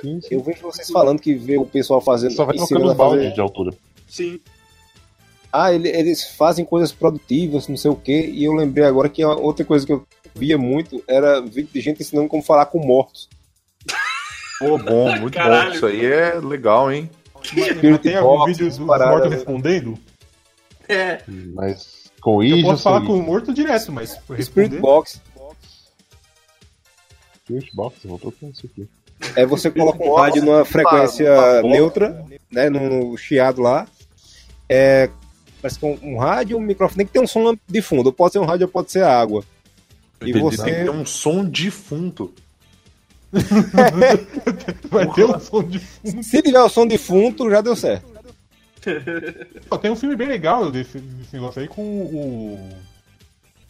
Sim, 0.00 0.20
sim. 0.20 0.28
Eu 0.30 0.42
vejo 0.42 0.62
vocês 0.62 0.88
falando 0.90 1.20
que 1.20 1.34
vê 1.34 1.58
o 1.58 1.66
pessoal 1.66 2.00
fazendo. 2.00 2.32
Só 2.32 2.44
vai 2.44 2.56
trocando 2.56 2.94
fazer- 2.94 3.32
de 3.32 3.40
altura. 3.40 3.72
Sim. 4.08 4.40
Ah, 5.52 5.72
ele- 5.72 5.88
eles 5.88 6.24
fazem 6.36 6.64
coisas 6.64 6.92
produtivas, 6.92 7.68
não 7.68 7.76
sei 7.76 7.90
o 7.90 7.96
quê. 7.96 8.30
E 8.32 8.44
eu 8.44 8.52
lembrei 8.52 8.84
agora 8.84 9.08
que 9.08 9.24
outra 9.24 9.64
coisa 9.64 9.86
que 9.86 9.92
eu 9.92 10.06
via 10.34 10.56
muito 10.58 11.02
era 11.08 11.40
vídeo 11.40 11.70
de 11.72 11.80
gente 11.80 12.02
ensinando 12.02 12.28
como 12.28 12.42
falar 12.42 12.66
com 12.66 12.78
mortos. 12.78 13.28
Pô, 14.58 14.76
bom, 14.78 15.10
muito 15.20 15.34
Caralho. 15.34 15.70
bom. 15.70 15.76
Isso 15.76 15.86
aí 15.86 16.04
é 16.04 16.34
legal, 16.34 16.90
hein? 16.92 17.08
Tem 18.02 18.16
algum 18.16 18.36
box, 18.38 18.52
vídeo 18.52 18.66
dos 18.68 18.78
mortos 18.78 19.30
respondendo? 19.32 19.98
É. 20.88 21.20
Mas 21.54 22.10
com 22.20 22.42
Eu 22.42 22.56
isso, 22.56 22.66
posso 22.66 22.82
falar 22.82 23.00
com 23.06 23.18
o 23.18 23.22
morto 23.22 23.52
direto, 23.52 23.92
mas 23.92 24.18
Spirit. 24.40 24.76
Box 24.78 25.20
Spirit 27.44 27.74
Box, 27.74 27.96
voltou 28.04 28.32
com 28.32 28.50
isso 28.50 28.66
aqui. 28.66 28.88
é 29.34 29.46
você 29.46 29.70
coloca 29.70 30.02
um 30.02 30.14
rádio 30.14 30.44
numa 30.44 30.64
frequência 30.64 31.34
tá 31.34 31.62
bom. 31.62 31.70
neutra, 31.70 32.24
né, 32.50 32.68
no 32.68 33.16
chiado 33.16 33.62
lá. 33.62 33.86
É, 34.68 35.08
parece 35.62 35.78
que 35.78 35.86
um, 35.86 35.98
um 36.02 36.18
rádio, 36.18 36.58
um 36.58 36.60
microfone, 36.60 36.98
tem 36.98 37.06
que 37.06 37.12
ter 37.12 37.20
um 37.20 37.26
som 37.26 37.56
de 37.66 37.80
fundo. 37.82 38.12
Pode 38.12 38.32
ser 38.34 38.38
um 38.38 38.44
rádio 38.44 38.66
ou 38.66 38.72
pode 38.72 38.92
ser 38.92 39.02
água. 39.02 39.42
E 40.20 40.32
você- 40.32 40.62
Tem 40.62 40.74
que 40.74 40.80
ter 40.82 40.90
um 40.90 41.06
som 41.06 41.44
defunto. 41.44 42.34
Vai 44.90 45.06
ter 45.12 45.24
um 45.24 45.38
som 45.40 45.62
de 45.62 45.78
fundo. 45.78 46.22
Se 46.22 46.42
tiver 46.42 46.60
o 46.60 46.68
som 46.68 46.86
de 46.86 46.98
fundo, 46.98 47.50
já 47.50 47.60
deu 47.60 47.76
certo. 47.76 48.06
Tem 49.82 49.90
um 49.90 49.96
filme 49.96 50.16
bem 50.16 50.28
legal 50.28 50.70
desse, 50.70 50.98
desse 50.98 51.34
negócio 51.34 51.60
aí 51.60 51.68
com 51.68 51.82
o 51.82 52.70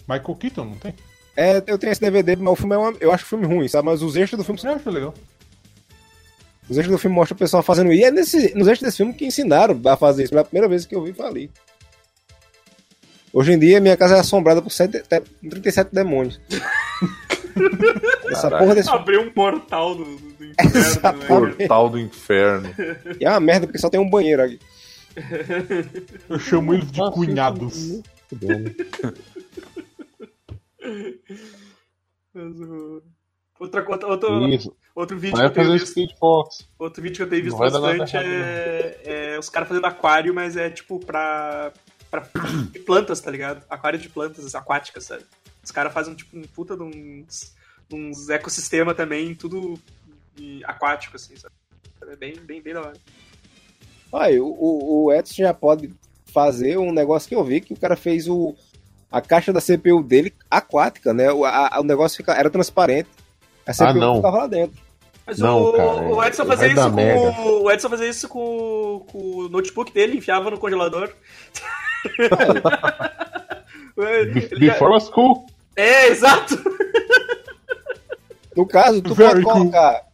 Michael 0.08 0.34
Keaton, 0.36 0.64
não 0.64 0.74
tem? 0.76 0.94
É, 1.36 1.62
eu 1.66 1.78
tenho 1.78 1.90
esse 1.92 2.00
DVD, 2.00 2.36
mas 2.36 2.52
o 2.52 2.56
filme 2.56 2.74
é 2.74 2.78
uma, 2.78 2.94
eu 3.00 3.12
acho 3.12 3.24
o 3.24 3.28
filme 3.28 3.46
ruim, 3.46 3.66
sabe? 3.68 3.86
Mas 3.86 4.02
os 4.02 4.16
extras 4.16 4.38
do 4.38 4.44
filme, 4.44 4.60
Você 4.60 4.68
acha 4.68 4.90
legal? 4.90 5.14
os 6.68 6.76
extras 6.76 6.90
do 6.96 6.98
filme 6.98 7.16
mostram 7.16 7.34
o 7.36 7.38
pessoal 7.38 7.62
fazendo 7.62 7.92
isso. 7.92 8.02
E 8.02 8.04
é 8.04 8.10
nesse, 8.10 8.54
nos 8.54 8.68
extras 8.68 8.88
desse 8.90 8.96
filme 8.98 9.14
que 9.14 9.24
ensinaram 9.26 9.80
a 9.86 9.96
fazer 9.96 10.24
isso. 10.24 10.32
Foi 10.32 10.40
a 10.40 10.44
primeira 10.44 10.68
vez 10.68 10.84
que 10.86 10.94
eu 10.94 11.02
vi 11.02 11.12
falei. 11.12 11.50
Hoje 13.32 13.52
em 13.52 13.58
dia, 13.58 13.80
minha 13.80 13.96
casa 13.96 14.16
é 14.16 14.20
assombrada 14.20 14.60
por 14.62 14.70
sete, 14.70 15.00
te- 15.02 15.48
37 15.48 15.90
demônios. 15.94 16.40
Essa 18.30 18.42
Caralho. 18.42 18.64
porra 18.64 18.74
desse 18.74 18.90
Abriu 18.90 19.22
um 19.22 19.30
portal 19.30 19.94
do, 19.94 20.04
do 20.04 20.44
inferno. 20.44 21.46
né? 21.48 21.54
Portal 21.56 21.90
do 21.90 21.98
inferno. 21.98 22.74
E 23.20 23.24
é 23.24 23.30
uma 23.30 23.40
merda, 23.40 23.66
porque 23.66 23.78
só 23.78 23.90
tem 23.90 24.00
um 24.00 24.08
banheiro 24.08 24.42
aqui. 24.42 24.58
Eu 26.28 26.38
chamo 26.38 26.74
eles 26.74 26.90
de 26.90 27.00
cunhados. 27.10 28.00
Outra, 33.58 33.84
outra, 33.88 34.08
outro, 34.08 34.48
Isso. 34.48 34.76
outro 34.94 35.18
vídeo 35.18 35.36
Vai 35.36 35.50
que 35.50 35.58
eu 35.58 35.64
tenho 35.64 35.76
visto. 35.76 36.00
Outro 36.78 37.02
vídeo 37.02 37.16
que 37.16 37.22
eu 37.22 37.28
tenho 37.28 37.42
visto 37.42 37.58
bastante 37.58 38.16
errado, 38.16 38.28
é, 38.28 39.34
é 39.34 39.38
os 39.38 39.48
caras 39.48 39.68
fazendo 39.68 39.84
aquário, 39.84 40.32
mas 40.32 40.56
é 40.56 40.70
tipo 40.70 41.04
pra, 41.04 41.72
pra 42.08 42.20
plantas, 42.86 43.20
tá 43.20 43.30
ligado? 43.30 43.64
Aquário 43.68 43.98
de 43.98 44.08
plantas 44.08 44.54
aquáticas, 44.54 45.04
sabe? 45.04 45.24
Os 45.68 45.72
caras 45.72 45.92
fazem 45.92 46.14
tipo 46.14 46.34
um 46.34 46.40
puta 46.44 46.74
de 46.74 46.82
uns, 46.82 47.54
de 47.90 47.94
uns 47.94 48.30
ecossistema 48.30 48.94
também, 48.94 49.34
tudo 49.34 49.78
aquático, 50.64 51.14
assim, 51.16 51.36
sabe? 51.36 51.52
É 52.10 52.16
bem, 52.16 52.36
bem, 52.40 52.62
bem 52.62 52.72
da 52.72 52.80
hora. 52.80 52.94
Olha, 54.10 54.42
o, 54.42 54.46
o, 54.48 55.04
o 55.04 55.12
Edson 55.12 55.42
já 55.42 55.52
pode 55.52 55.92
fazer 56.32 56.78
um 56.78 56.90
negócio 56.90 57.28
que 57.28 57.34
eu 57.34 57.44
vi, 57.44 57.60
que 57.60 57.74
o 57.74 57.78
cara 57.78 57.96
fez 57.96 58.26
o, 58.26 58.56
a 59.12 59.20
caixa 59.20 59.52
da 59.52 59.60
CPU 59.60 60.02
dele 60.02 60.32
aquática, 60.50 61.12
né? 61.12 61.30
O, 61.30 61.44
a- 61.44 61.78
o 61.80 61.84
negócio 61.84 62.16
fica, 62.16 62.32
era 62.32 62.48
transparente. 62.48 63.10
A 63.66 63.74
CPU 63.74 63.84
Ah, 63.84 63.92
não. 63.92 64.16
ficava 64.16 64.38
lá 64.38 64.46
dentro. 64.46 64.80
Mas 65.26 65.38
Não, 65.38 65.64
o, 65.64 65.72
cara, 65.74 66.08
o 66.08 66.24
Edson 66.24 66.44
vai 66.46 66.56
fazia 66.56 66.72
isso 66.72 66.90
com. 66.90 67.62
O 67.62 67.70
Edson 67.70 67.88
fazia 67.90 68.08
isso 68.08 68.26
com, 68.28 69.04
com 69.06 69.18
o 69.18 69.48
notebook 69.50 69.92
dele, 69.92 70.16
enfiava 70.16 70.50
no 70.50 70.56
congelador. 70.56 71.12
Before 74.58 74.92
was 74.92 75.08
cool. 75.10 75.46
É, 75.78 76.08
exato! 76.08 76.56
No 78.56 78.66
caso, 78.66 79.00
tu 79.00 79.14
Very 79.14 79.42
pode 79.42 79.60
colocar 79.60 80.04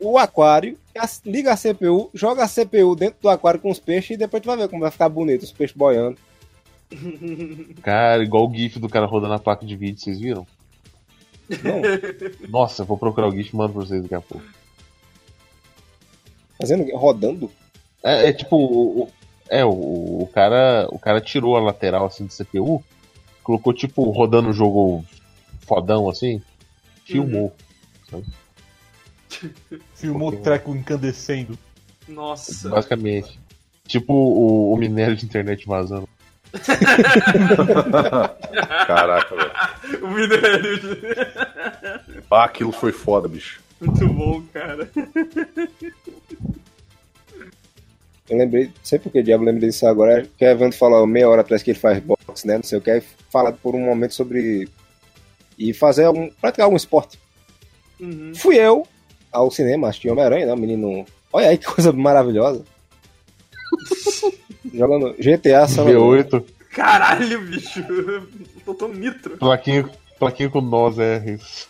o 0.00 0.18
aquário, 0.18 0.76
liga 1.24 1.52
a 1.52 1.56
CPU, 1.56 2.10
joga 2.12 2.42
a 2.44 2.48
CPU 2.48 2.96
dentro 2.96 3.18
do 3.22 3.28
aquário 3.28 3.60
com 3.60 3.70
os 3.70 3.78
peixes 3.78 4.10
e 4.12 4.16
depois 4.16 4.42
tu 4.42 4.46
vai 4.46 4.56
ver 4.56 4.68
como 4.68 4.80
vai 4.82 4.90
ficar 4.90 5.08
bonito 5.08 5.42
os 5.44 5.52
peixes 5.52 5.76
boiando. 5.76 6.18
Cara, 7.82 8.22
igual 8.24 8.48
o 8.50 8.52
GIF 8.52 8.80
do 8.80 8.88
cara 8.88 9.06
rodando 9.06 9.34
a 9.34 9.38
placa 9.38 9.64
de 9.64 9.76
vídeo, 9.76 10.00
vocês 10.00 10.18
viram? 10.18 10.44
Não, 11.48 12.48
Nossa, 12.48 12.82
eu 12.82 12.86
vou 12.86 12.98
procurar 12.98 13.28
o 13.28 13.32
GIF 13.32 13.50
e 13.52 13.56
mando 13.56 13.72
pra 13.74 13.82
vocês 13.82 14.02
daqui 14.02 14.14
a 14.16 14.20
pouco. 14.20 14.44
fazendo, 16.58 16.84
rodando. 16.96 17.50
É, 18.02 18.28
é 18.30 18.32
tipo, 18.32 18.56
o, 18.56 19.02
o- 19.02 19.08
é, 19.48 19.64
o, 19.64 19.68
o 20.22 20.30
cara 20.34 20.88
o 20.90 20.98
cara 20.98 21.20
tirou 21.20 21.56
a 21.56 21.60
lateral 21.60 22.06
assim 22.06 22.24
do 22.26 22.32
CPU, 22.34 22.82
colocou 23.50 23.74
tipo 23.74 24.08
rodando 24.10 24.50
o 24.50 24.52
jogo 24.52 25.04
fodão 25.66 26.08
assim, 26.08 26.40
filmou. 27.04 27.52
Filmou 29.94 30.28
o 30.30 30.36
treco 30.36 30.74
incandescendo. 30.74 31.58
Nossa. 32.08 32.68
Basicamente. 32.68 33.38
Tipo 33.86 34.12
o, 34.12 34.72
o 34.72 34.76
minério 34.76 35.16
de 35.16 35.24
internet 35.24 35.66
vazando. 35.66 36.08
Caraca, 38.86 39.36
velho. 39.36 39.52
O 40.02 40.08
minério. 40.08 40.80
Ah, 42.30 42.44
aquilo 42.44 42.72
foi 42.72 42.92
foda, 42.92 43.28
bicho. 43.28 43.60
Muito 43.80 44.08
bom, 44.08 44.42
cara. 44.52 44.90
Eu 48.30 48.38
lembrei, 48.38 48.66
não 48.66 48.72
sei 48.82 48.98
por 48.98 49.10
que 49.10 49.22
diabo 49.22 49.42
eu 49.42 49.46
lembrei 49.52 49.68
disso 49.68 49.86
agora, 49.86 50.24
que 50.38 50.44
o 50.44 50.48
Evandro 50.48 50.78
falou 50.78 51.06
meia 51.06 51.28
hora 51.28 51.40
atrás 51.40 51.62
que 51.62 51.70
ele 51.72 51.78
faz 51.78 51.98
boxe, 51.98 52.46
né? 52.46 52.56
Não 52.56 52.62
sei 52.62 52.78
o 52.78 52.80
que, 52.80 53.02
falar 53.30 53.52
por 53.52 53.74
um 53.74 53.80
momento 53.80 54.14
sobre. 54.14 54.68
E 55.58 55.74
fazer 55.74 56.04
algum. 56.04 56.30
praticar 56.40 56.64
algum 56.64 56.76
esporte. 56.76 57.18
Uhum. 57.98 58.32
Fui 58.34 58.56
eu 58.56 58.86
ao 59.32 59.50
cinema, 59.50 59.88
assisti 59.88 60.08
Homem-Aranha, 60.08 60.46
né? 60.46 60.52
O 60.54 60.56
menino. 60.56 61.04
Olha 61.32 61.48
aí 61.48 61.58
que 61.58 61.66
coisa 61.66 61.92
maravilhosa. 61.92 62.64
Jogando 64.72 65.14
GTA 65.14 65.66
San 65.66 65.82
Andreas. 65.82 66.00
V8, 66.26 66.44
Caralho, 66.70 67.40
bicho. 67.42 67.84
Botou 68.64 68.88
um 68.88 68.94
nitro. 68.94 69.36
plaquinha, 69.36 69.88
plaquinha 70.18 70.48
com 70.48 70.60
nós 70.60 70.96
R's. 70.98 71.68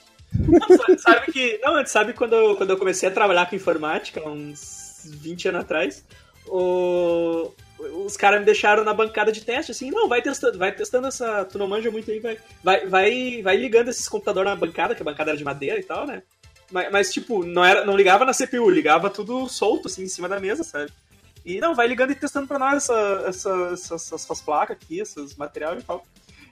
Sa- 0.76 0.98
sabe 0.98 1.32
que. 1.32 1.58
Não, 1.62 1.84
sabe 1.86 2.12
quando 2.12 2.34
eu, 2.34 2.56
quando 2.56 2.70
eu 2.70 2.76
comecei 2.76 3.08
a 3.08 3.12
trabalhar 3.12 3.48
com 3.48 3.56
informática, 3.56 4.20
uns 4.28 5.00
20 5.22 5.48
anos 5.48 5.61
atrás, 5.62 6.04
o- 6.51 7.53
os 8.05 8.16
caras 8.16 8.40
me 8.40 8.44
deixaram 8.46 8.84
na 8.84 8.92
bancada 8.92 9.32
de 9.32 9.42
teste, 9.42 9.72
assim, 9.72 9.90
não, 9.90 10.09
vai 10.09 10.20
testando, 10.20 10.59
vai 10.59 10.72
testando 10.72 11.09
essa. 11.09 11.44
Tu 11.44 11.59
não 11.59 11.68
manja 11.68 11.90
muito 11.90 12.11
aí, 12.11 12.20
vai, 12.20 12.38
vai, 12.62 12.86
vai, 12.86 13.42
vai 13.42 13.57
ligando 13.57 13.88
esses 13.88 14.09
computadores 14.09 14.51
na 14.51 14.57
bancada, 14.57 14.94
que 14.94 15.03
a 15.03 15.05
bancada 15.05 15.30
era 15.30 15.38
de 15.38 15.44
madeira 15.44 15.78
e 15.78 15.82
tal, 15.84 16.07
né? 16.07 16.22
Mas, 16.70 16.92
mas, 16.92 17.12
tipo, 17.12 17.44
não, 17.44 17.64
era, 17.64 17.84
não 17.84 17.96
ligava 17.96 18.24
na 18.24 18.32
CPU, 18.32 18.68
ligava 18.70 19.11
tudo 19.11 19.48
solto, 19.48 19.88
assim, 19.88 20.05
em 20.05 20.09
cima 20.09 20.28
da 20.28 20.38
mesa, 20.38 20.62
sabe? 20.62 20.92
E 21.44 21.59
não, 21.59 21.74
vai 21.74 21.86
ligando 21.88 22.11
e 22.12 22.14
testando 22.14 22.46
pra 22.46 22.59
nós 22.59 22.76
essa, 22.84 23.24
essa, 23.26 23.70
essas, 23.72 24.12
essas 24.12 24.40
placas 24.42 24.76
aqui, 24.76 25.01
esses 25.01 25.34
materiais 25.36 25.82
e 25.82 25.86
tal. 25.86 26.05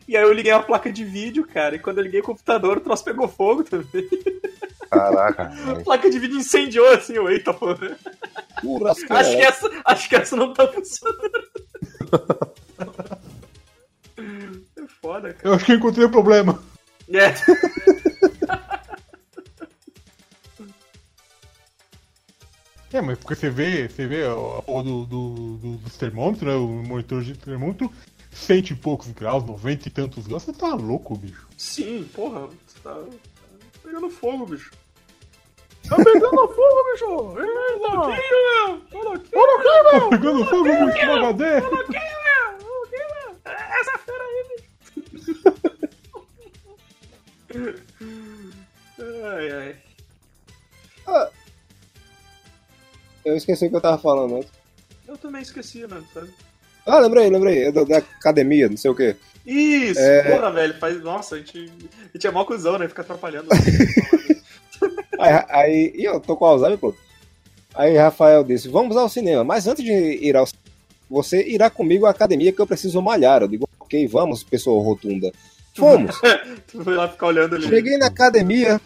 E 0.09 0.17
aí 0.17 0.23
eu 0.23 0.33
liguei 0.33 0.51
a 0.51 0.61
placa 0.61 0.91
de 0.91 1.05
vídeo, 1.05 1.47
cara, 1.47 1.77
e 1.77 1.79
quando 1.79 1.99
eu 1.99 2.05
liguei 2.05 2.21
o 2.21 2.25
computador, 2.25 2.79
o 2.79 2.81
troço 2.81 3.05
pegou 3.05 3.29
fogo 3.29 3.63
também. 3.63 4.09
Caraca. 4.91 5.53
A 5.71 5.83
placa 5.83 6.11
de 6.11 6.19
vídeo 6.19 6.39
incendiou 6.39 6.89
assim, 6.93 7.15
eu, 7.15 7.29
eita 7.31 7.53
porra. 7.53 7.97
Pura 8.61 8.93
Acho 8.93 9.07
que, 9.07 9.43
essa, 9.43 9.83
acho 9.85 10.09
que 10.09 10.17
essa 10.17 10.37
não 10.37 10.53
tá 10.53 10.67
funcionando. 10.69 11.49
É 14.77 14.87
foda, 15.01 15.33
cara. 15.33 15.49
Eu 15.49 15.55
acho 15.55 15.65
que 15.65 15.73
eu 15.73 15.77
encontrei 15.77 16.05
o 16.05 16.11
problema. 16.11 16.61
É. 17.13 17.33
É, 22.91 23.03
mas 23.03 23.19
porque 23.19 23.35
você 23.35 23.51
vê, 23.51 23.87
você 23.87 24.07
vê 24.07 24.25
a 24.25 24.63
porra 24.63 24.83
do, 24.83 25.05
do, 25.05 25.57
do, 25.59 25.77
dos 25.77 25.97
termômetros, 25.99 26.49
né? 26.49 26.55
O 26.55 26.69
monitor 26.69 27.23
de 27.23 27.37
termômetro, 27.37 27.93
cento 28.33 28.71
e 28.71 28.75
poucos 28.75 29.11
graus, 29.11 29.45
noventa 29.45 29.89
e 29.89 29.91
tantos 29.91 30.27
graus, 30.27 30.45
você 30.45 30.55
tá 30.55 30.69
louco, 30.75 31.15
bicho. 31.17 31.47
Sim, 31.57 32.09
porra. 32.15 32.49
Você 32.67 32.79
tá 32.83 32.99
pegando 33.89 34.11
fogo, 34.11 34.47
bicho. 34.47 34.71
Tá 35.89 35.97
pegando 35.97 36.49
fogo, 36.49 36.85
bicho! 36.93 37.41
Eita! 37.41 37.89
Coloquinho, 37.89 38.43
meu! 38.63 40.01
Tá 40.01 40.09
pegando 40.11 40.45
fogo 40.45 40.65
muito 40.65 41.07
no 41.07 41.13
HD! 41.13 41.63
Coloquinho, 41.63 42.19
meu! 42.25 42.59
Coloquinho, 42.59 43.09
meu! 43.15 43.31
Essa 43.47 43.99
fera 43.99 44.25
aí, 44.25 44.45
bicho! 44.49 45.39
Ai, 49.25 49.51
ai. 49.53 49.77
Eu 53.25 53.37
esqueci 53.37 53.67
o 53.67 53.71
que 53.71 53.77
eu 53.77 53.81
tava 53.81 53.97
falando 53.99 54.37
antes. 54.37 54.51
Eu 55.07 55.17
também 55.17 55.41
esqueci, 55.41 55.87
mano, 55.87 56.07
sabe? 56.13 56.35
Ah, 56.87 56.99
lembrei, 57.01 57.29
lembrei. 57.29 57.65
É 57.65 57.73
da, 57.73 57.85
da 57.85 57.99
academia, 57.99 58.69
não 58.69 58.77
sei 58.77 58.91
o 58.91 58.95
quê. 58.95 59.17
Isso, 59.47 60.01
É. 60.01 60.31
porra, 60.31 60.51
velho. 60.51 60.75
Faz... 60.79 61.03
Nossa, 61.03 61.37
a 61.37 61.39
gente, 61.39 61.73
a 61.81 62.13
gente 62.13 62.27
é 62.27 62.31
mó 62.31 62.45
cuzão, 62.45 62.79
né? 62.79 62.89
Fica 62.89 63.03
atrapalhando. 63.03 63.49
Aí, 65.19 65.45
aí 65.49 65.93
e 65.97 66.05
eu 66.05 66.21
tô 66.21 66.37
com 66.37 66.45
Alzheimer, 66.45 66.79
pô. 66.79 66.95
Aí 67.75 67.97
Rafael 67.97 68.45
disse: 68.45 68.69
Vamos 68.69 68.97
ao 68.97 69.09
cinema, 69.09 69.43
mas 69.43 69.67
antes 69.67 69.85
de 69.85 69.91
ir 69.93 70.37
ao 70.37 70.47
cinema, 70.47 70.65
você 71.11 71.43
irá 71.43 71.69
comigo 71.69 72.07
à 72.07 72.11
academia 72.11 72.53
que 72.53 72.61
eu 72.61 72.67
preciso 72.67 73.03
malhar. 73.03 73.43
Eu 73.43 73.49
digo: 73.49 73.69
Ok, 73.81 74.07
vamos, 74.07 74.45
pessoa 74.45 74.83
rotunda. 74.83 75.33
Fomos. 75.77 76.15
tu 76.71 76.85
foi 76.85 76.95
lá 76.95 77.09
ficar 77.09 77.27
olhando 77.27 77.57
ali. 77.57 77.67
Cheguei 77.67 77.97
na 77.99 78.07
academia, 78.07 78.81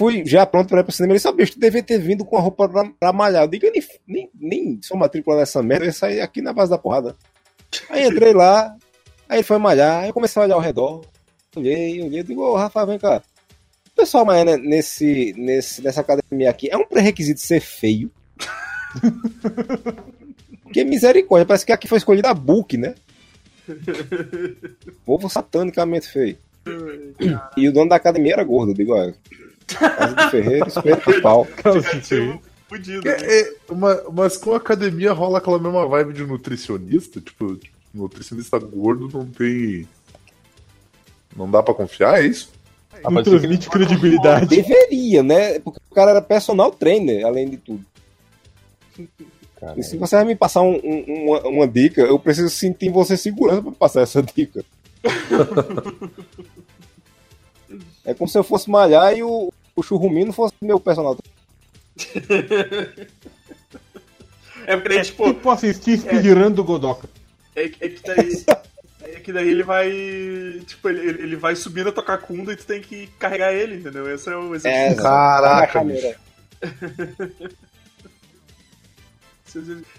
fui 0.00 0.24
já 0.24 0.46
pronto 0.46 0.70
para 0.70 0.80
ir 0.80 0.84
pro 0.84 0.92
cinema. 0.92 1.12
Ele 1.12 1.18
disse: 1.18 1.28
"Ó, 1.28 1.32
bicho, 1.32 1.52
tu 1.52 1.60
devia 1.60 1.82
ter 1.82 1.98
vindo 1.98 2.24
com 2.24 2.38
a 2.38 2.40
roupa 2.40 2.66
pra, 2.66 2.90
pra 2.98 3.12
malhar. 3.12 3.44
Eu 3.44 3.48
digo: 3.48 3.66
Eu 3.66 3.72
nem, 3.72 3.84
nem, 4.08 4.30
nem 4.34 4.78
sou 4.82 4.96
matrícula 4.96 5.36
nessa 5.36 5.62
merda, 5.62 5.84
eu 5.84 5.88
ia 5.88 5.92
sair 5.92 6.22
aqui 6.22 6.40
na 6.40 6.54
base 6.54 6.70
da 6.70 6.78
porrada. 6.78 7.14
Aí 7.90 8.06
entrei 8.06 8.32
lá, 8.32 8.74
aí 9.28 9.36
ele 9.36 9.42
foi 9.42 9.58
malhar, 9.58 10.02
aí 10.02 10.08
eu 10.08 10.14
comecei 10.14 10.40
a 10.40 10.46
olhar 10.46 10.54
ao 10.54 10.60
redor. 10.60 11.04
Olhei, 11.54 12.02
olhei, 12.02 12.22
digo: 12.22 12.40
Ô, 12.40 12.56
Rafa, 12.56 12.86
vem 12.86 12.98
cá. 12.98 13.22
O 13.92 13.96
pessoal 13.96 14.24
malhar 14.24 14.46
né, 14.46 14.56
nesse, 14.56 15.34
nesse, 15.36 15.82
nessa 15.82 16.00
academia 16.00 16.48
aqui 16.48 16.70
é 16.70 16.76
um 16.78 16.86
pré-requisito 16.86 17.40
ser 17.40 17.60
feio. 17.60 18.10
Porque 20.64 20.82
misericórdia, 20.82 21.44
parece 21.44 21.66
que 21.66 21.72
aqui 21.72 21.86
foi 21.86 21.98
escolhida 21.98 22.30
a 22.30 22.34
book, 22.34 22.78
né? 22.78 22.94
Povo 25.04 25.28
satanicamente 25.28 26.08
feio. 26.08 26.38
E 27.56 27.68
o 27.68 27.72
dono 27.72 27.90
da 27.90 27.96
academia 27.96 28.32
era 28.34 28.44
gordo, 28.44 28.72
digo, 28.72 28.94
olha. 28.94 29.14
Casa 29.78 30.14
do 30.14 30.30
Ferreira, 30.30 30.66
espeto 30.68 31.12
de 31.12 31.20
pau. 31.20 31.44
Ficativo 31.56 32.42
fudido. 32.68 33.02
né? 33.04 33.16
É, 33.20 33.40
é, 33.40 33.52
uma- 33.68 34.02
mas 34.12 34.36
com 34.36 34.52
a 34.54 34.56
academia 34.58 35.12
rola 35.12 35.38
aquela 35.38 35.58
mesma 35.58 35.86
vibe 35.86 36.12
de 36.12 36.24
nutricionista, 36.24 37.20
tipo, 37.20 37.58
nutricionista 37.92 38.58
gordo 38.58 39.08
não 39.12 39.26
tem. 39.26 39.88
Não 41.36 41.50
dá 41.50 41.62
pra 41.62 41.74
confiar, 41.74 42.22
é 42.22 42.26
isso? 42.26 42.50
Não 43.04 43.10
ser 43.12 43.22
que 43.24 43.30
transmite 43.30 43.70
credibilidade. 43.70 44.46
Deveria, 44.46 45.22
né? 45.22 45.58
Porque 45.60 45.80
o 45.90 45.94
cara 45.94 46.10
era 46.10 46.20
personal 46.22 46.70
trainer, 46.72 47.24
além 47.24 47.48
de 47.48 47.56
tudo. 47.56 47.84
Cara, 49.58 49.78
E 49.78 49.82
se 49.82 49.96
você 49.96 50.16
vai 50.16 50.24
me 50.24 50.34
passar 50.36 50.62
um- 50.62 50.80
um- 50.82 51.24
uma, 51.28 51.40
uma 51.48 51.68
dica, 51.68 52.00
eu 52.02 52.18
preciso 52.18 52.50
sentir 52.50 52.86
em 52.86 52.92
você 52.92 53.16
segurança 53.16 53.62
pra 53.62 53.72
passar 53.72 54.02
essa 54.02 54.22
dica. 54.22 54.64
é 58.04 58.14
como 58.14 58.28
se 58.28 58.36
eu 58.38 58.42
fosse 58.44 58.68
malhar 58.70 59.16
e 59.16 59.22
o, 59.22 59.52
o 59.80 59.82
churrumino 59.82 60.32
fosse 60.32 60.54
meu 60.62 60.78
personal. 60.80 61.16
É 64.66 64.76
porque 64.76 64.88
daí, 64.88 65.02
tipo, 65.02 65.24
Tipo 65.34 65.50
assistir 65.50 65.98
speedrun 65.98 66.50
do 66.52 66.62
Godoka. 66.62 67.08
é, 67.56 67.64
é 67.64 67.66
que 67.68 68.00
daí. 68.06 68.44
É 69.02 69.18
que 69.18 69.32
daí 69.32 69.48
ele 69.48 69.62
vai. 69.62 69.90
Tipo, 70.66 70.88
ele, 70.90 71.22
ele 71.22 71.36
vai 71.36 71.56
subir 71.56 71.84
na 71.84 71.90
tua 71.90 72.04
cacunda 72.04 72.52
e 72.52 72.56
tu 72.56 72.64
tem 72.66 72.80
que 72.80 73.06
carregar 73.18 73.52
ele, 73.52 73.76
entendeu? 73.76 74.08
Esse 74.14 74.28
é 74.30 74.36
o 74.36 74.52
É, 74.52 74.56
exercício. 74.56 75.02
Caraca, 75.02 75.82
na 75.82 75.92
bicho. 75.92 76.00
câmera. 76.02 76.20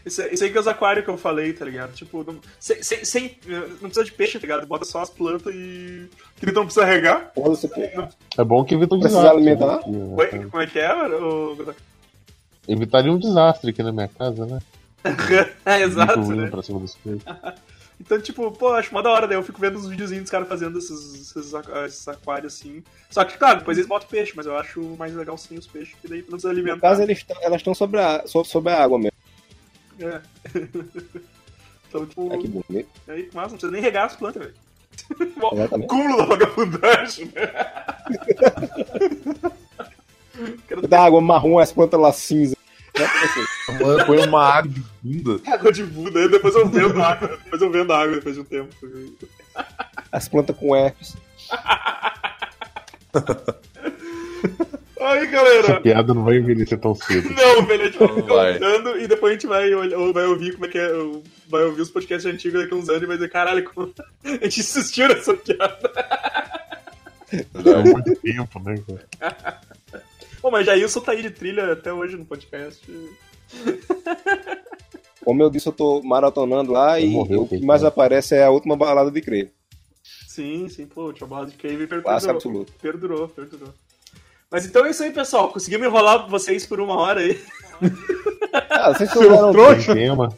Isso, 0.05 0.21
isso 0.31 0.43
aí 0.43 0.49
que 0.51 0.57
é 0.57 0.59
os 0.61 0.67
aquários 0.67 1.03
que 1.05 1.11
eu 1.11 1.17
falei, 1.17 1.53
tá 1.53 1.65
ligado? 1.65 1.93
Tipo, 1.93 2.23
não, 2.23 2.39
sem, 2.59 2.81
sem, 2.81 3.03
sem- 3.05 3.37
não 3.47 3.89
precisa 3.89 4.03
de 4.05 4.11
peixe, 4.11 4.33
tá 4.39 4.41
ligado? 4.41 4.65
Bota 4.67 4.85
só 4.85 5.01
as 5.01 5.09
plantas 5.09 5.53
e. 5.53 6.07
Que 6.37 6.45
ele 6.45 6.51
não 6.51 6.65
precisa 6.65 6.85
regar. 6.85 7.31
Porra, 7.33 7.49
você 7.49 7.67
É 8.37 8.43
bom 8.43 8.63
que 8.63 8.75
evita 8.75 8.95
um 8.95 8.99
Precisa 8.99 9.21
desastre. 9.21 9.41
alimentar? 9.49 9.87
né? 9.87 10.49
Como 10.49 10.61
é 10.63 10.67
que 10.67 10.79
é, 10.79 10.95
mano? 10.95 11.17
O- 11.57 11.75
Evitaria 12.67 13.11
um 13.11 13.17
desastre 13.17 13.71
aqui 13.71 13.81
na 13.83 13.91
minha 13.91 14.07
casa, 14.07 14.45
né? 14.45 14.59
é, 15.65 15.81
exato, 15.81 16.19
né? 16.35 16.47
pra 16.49 16.61
cima 16.61 16.79
dos 16.79 16.95
peixes. 16.95 17.23
Então, 18.03 18.19
tipo, 18.19 18.51
pô, 18.53 18.69
acho 18.69 18.91
mó 18.91 18.99
da 18.99 19.11
hora, 19.11 19.27
daí 19.27 19.37
eu 19.37 19.43
fico 19.43 19.61
vendo 19.61 19.75
os 19.77 19.87
videozinhos 19.87 20.23
dos 20.23 20.31
caras 20.31 20.47
fazendo 20.47 20.79
esses, 20.79 21.13
esses, 21.13 21.53
esses 21.85 22.07
aquários 22.07 22.55
assim. 22.55 22.83
Só 23.11 23.23
que, 23.23 23.37
claro, 23.37 23.59
depois 23.59 23.77
eles 23.77 23.87
botam 23.87 24.07
peixe, 24.09 24.33
mas 24.35 24.47
eu 24.47 24.57
acho 24.57 24.81
mais 24.97 25.13
legal 25.13 25.37
sem 25.37 25.55
os 25.55 25.67
peixes, 25.67 25.93
que 26.01 26.07
daí 26.07 26.23
precisa 26.23 26.47
No 26.47 26.53
alimentar. 26.55 26.81
caso, 26.81 27.03
eles 27.03 27.23
elas 27.43 27.57
estão 27.57 27.75
sobre 27.75 27.99
a, 27.99 28.23
so- 28.25 28.43
sobre 28.43 28.73
a 28.73 28.81
água 28.83 28.97
mesmo. 28.97 29.10
É. 30.01 30.21
então, 31.89 32.05
tipo, 32.05 32.33
É 32.33 32.37
que 32.37 32.47
bonito. 32.47 32.89
aí, 33.07 33.29
massa, 33.33 33.49
não 33.49 33.57
precisa 33.57 33.71
nem 33.71 33.81
regar 33.81 34.05
as 34.05 34.15
plantas, 34.15 34.43
velho. 34.43 34.55
O 35.41 35.55
Exatamente. 35.55 35.87
cúmulo 35.89 36.17
da 36.17 36.25
vagabundagem, 36.25 37.25
né? 37.33 37.51
Quero 40.67 40.87
Da 40.87 41.03
água 41.05 41.21
marrom, 41.21 41.59
as 41.59 41.71
plantas 41.71 41.99
lá 41.99 42.11
cinza. 42.11 42.55
Mano, 43.79 44.05
põe 44.05 44.17
uma 44.27 44.43
água 44.43 44.69
de 44.71 44.83
bunda. 45.01 45.41
Água 45.51 45.71
de 45.71 45.83
bunda, 45.83 46.19
aí 46.19 46.29
depois 46.29 46.53
eu 46.55 46.67
vendo 46.67 47.01
água. 47.01 47.27
Depois 47.43 47.61
eu 47.61 47.71
vendo 47.71 47.93
água 47.93 48.15
depois 48.15 48.35
de 48.35 48.41
um 48.41 48.43
tempo. 48.43 48.75
As 50.11 50.27
plantas 50.27 50.55
com 50.57 50.75
herpes. 50.75 51.15
Aí, 55.01 55.19
Essa 55.23 55.31
galera. 55.31 55.81
piada 55.81 56.13
não 56.13 56.23
vai 56.23 56.37
envelhecer 56.37 56.79
tão 56.79 56.93
cedo. 56.93 57.29
Não, 57.33 57.65
velho, 57.65 57.81
a 57.81 57.85
gente 57.85 57.97
vai 57.97 58.07
Não 58.07 58.25
vai. 58.27 58.53
contando 58.53 58.99
e 58.99 59.07
depois 59.07 59.31
a 59.31 59.33
gente 59.33 59.47
vai, 59.47 59.73
olhar- 59.73 60.13
vai 60.13 60.25
ouvir 60.25 60.53
como 60.53 60.65
é 60.65 60.69
que 60.69 60.77
é. 60.77 60.89
Vai 61.49 61.63
ouvir 61.63 61.81
os 61.81 61.89
podcasts 61.89 62.31
antigos 62.31 62.61
daqui 62.61 62.73
a 62.73 62.77
uns 62.77 62.87
anos 62.89 63.01
e 63.03 63.05
vai 63.07 63.17
dizer, 63.17 63.29
caralho, 63.29 63.63
como 63.63 63.91
a 64.23 64.29
gente 64.29 64.59
insistiu 64.59 65.07
nessa 65.07 65.33
piada. 65.33 65.91
É 67.31 67.83
muito 67.83 68.15
tempo, 68.21 68.59
né, 68.59 68.75
cara? 69.19 69.61
Pô, 70.41 70.51
mas 70.51 70.65
Jailson 70.65 70.99
tá 71.01 71.11
aí 71.13 71.21
de 71.21 71.31
trilha 71.31 71.71
até 71.73 71.91
hoje 71.93 72.15
no 72.17 72.25
podcast. 72.25 72.81
Como 75.23 75.41
eu 75.43 75.49
disse, 75.49 75.67
eu 75.67 75.73
tô 75.73 76.01
maratonando 76.01 76.71
lá 76.71 76.99
e 76.99 77.09
Morreu, 77.09 77.43
o 77.43 77.47
que 77.47 77.63
mais 77.63 77.83
aparece 77.83 78.35
é 78.35 78.43
a 78.43 78.49
última 78.49 78.75
balada 78.75 79.11
de 79.11 79.21
crer. 79.21 79.51
Sim, 80.27 80.67
sim, 80.69 80.85
pô, 80.87 81.11
o 81.11 81.15
Chamado 81.15 81.51
de 81.51 81.57
Cave 81.57 81.85
Passa 81.87 82.27
perdurou, 82.27 82.31
absoluto. 82.35 82.73
perdurou, 82.81 83.27
perdurou. 83.29 83.73
Mas 84.51 84.65
então 84.65 84.85
é 84.85 84.89
isso 84.91 85.01
aí, 85.03 85.11
pessoal. 85.11 85.49
Conseguimos 85.51 85.87
enrolar 85.87 86.27
vocês 86.29 86.65
por 86.65 86.79
uma 86.81 86.95
hora 86.97 87.21
aí. 87.21 87.39
Ah, 88.69 88.91
vocês 88.93 89.09
souberam. 89.11 89.53
Tem 89.53 89.95
tema. 89.95 90.37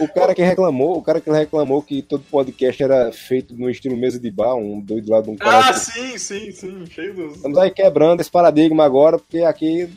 o 0.00 0.08
cara 0.08 0.34
que 0.34 0.42
reclamou, 0.42 0.96
o 0.96 1.02
cara 1.02 1.20
que 1.20 1.30
reclamou 1.30 1.82
que 1.82 2.00
todo 2.00 2.24
podcast 2.30 2.82
era 2.82 3.12
feito 3.12 3.54
no 3.54 3.68
estilo 3.68 3.96
mesa 3.96 4.18
de 4.18 4.30
bar, 4.30 4.54
um 4.54 4.80
doido 4.80 5.10
lá 5.10 5.20
de 5.20 5.28
um 5.28 5.36
cara. 5.36 5.68
Ah, 5.68 5.72
que- 5.72 5.80
sim, 5.80 6.16
sim, 6.18 6.52
sim. 6.52 6.86
Cheio 6.86 7.14
dos. 7.14 7.36
Estamos 7.36 7.58
aí 7.58 7.70
quebrando 7.70 8.20
esse 8.20 8.30
paradigma 8.30 8.84
agora, 8.84 9.18
porque 9.18 9.40
aqui 9.40 9.90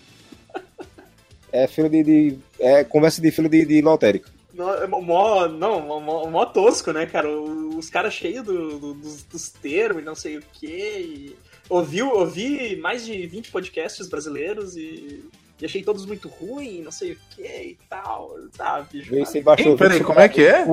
é 1.54 1.68
fila 1.68 1.90
de, 1.90 2.04
de- 2.04 2.38
é 2.60 2.84
conversa 2.84 3.22
de 3.22 3.32
fila 3.32 3.48
de, 3.48 3.66
de 3.66 3.82
lotérica. 3.82 4.30
Não, 4.54 4.74
é 4.74 4.88
mó, 4.88 5.48
não, 5.48 5.82
mó- 6.02 6.28
mó, 6.30 6.46
tosco, 6.46 6.92
né, 6.92 7.06
cara? 7.06 7.30
Os 7.30 7.90
caras 7.90 8.14
cheios 8.14 8.44
do- 8.44 8.80
do- 8.80 8.94
dos, 8.96 9.24
dos 9.24 9.50
termos 9.50 10.02
e 10.02 10.06
não 10.06 10.16
sei 10.16 10.38
o 10.38 10.44
quê. 10.60 10.98
E... 11.00 11.36
Ouvi, 11.70 12.02
ouvi 12.02 12.76
mais 12.78 13.06
de 13.06 13.26
20 13.26 13.52
podcasts 13.52 14.08
brasileiros 14.08 14.76
e, 14.78 15.24
e 15.60 15.66
achei 15.66 15.82
todos 15.84 16.06
muito 16.06 16.28
ruins, 16.28 16.84
não 16.84 16.92
sei 16.92 17.14
o 17.14 17.18
quê 17.36 17.72
e 17.72 17.78
tal, 17.90 18.36
sabe? 18.56 19.02
Vê 19.02 19.26
se 19.26 19.42
baixou. 19.42 19.72
Ei, 19.72 19.78
peraí, 19.78 20.04
como 20.04 20.20
é 20.20 20.30
que 20.30 20.44
é? 20.46 20.64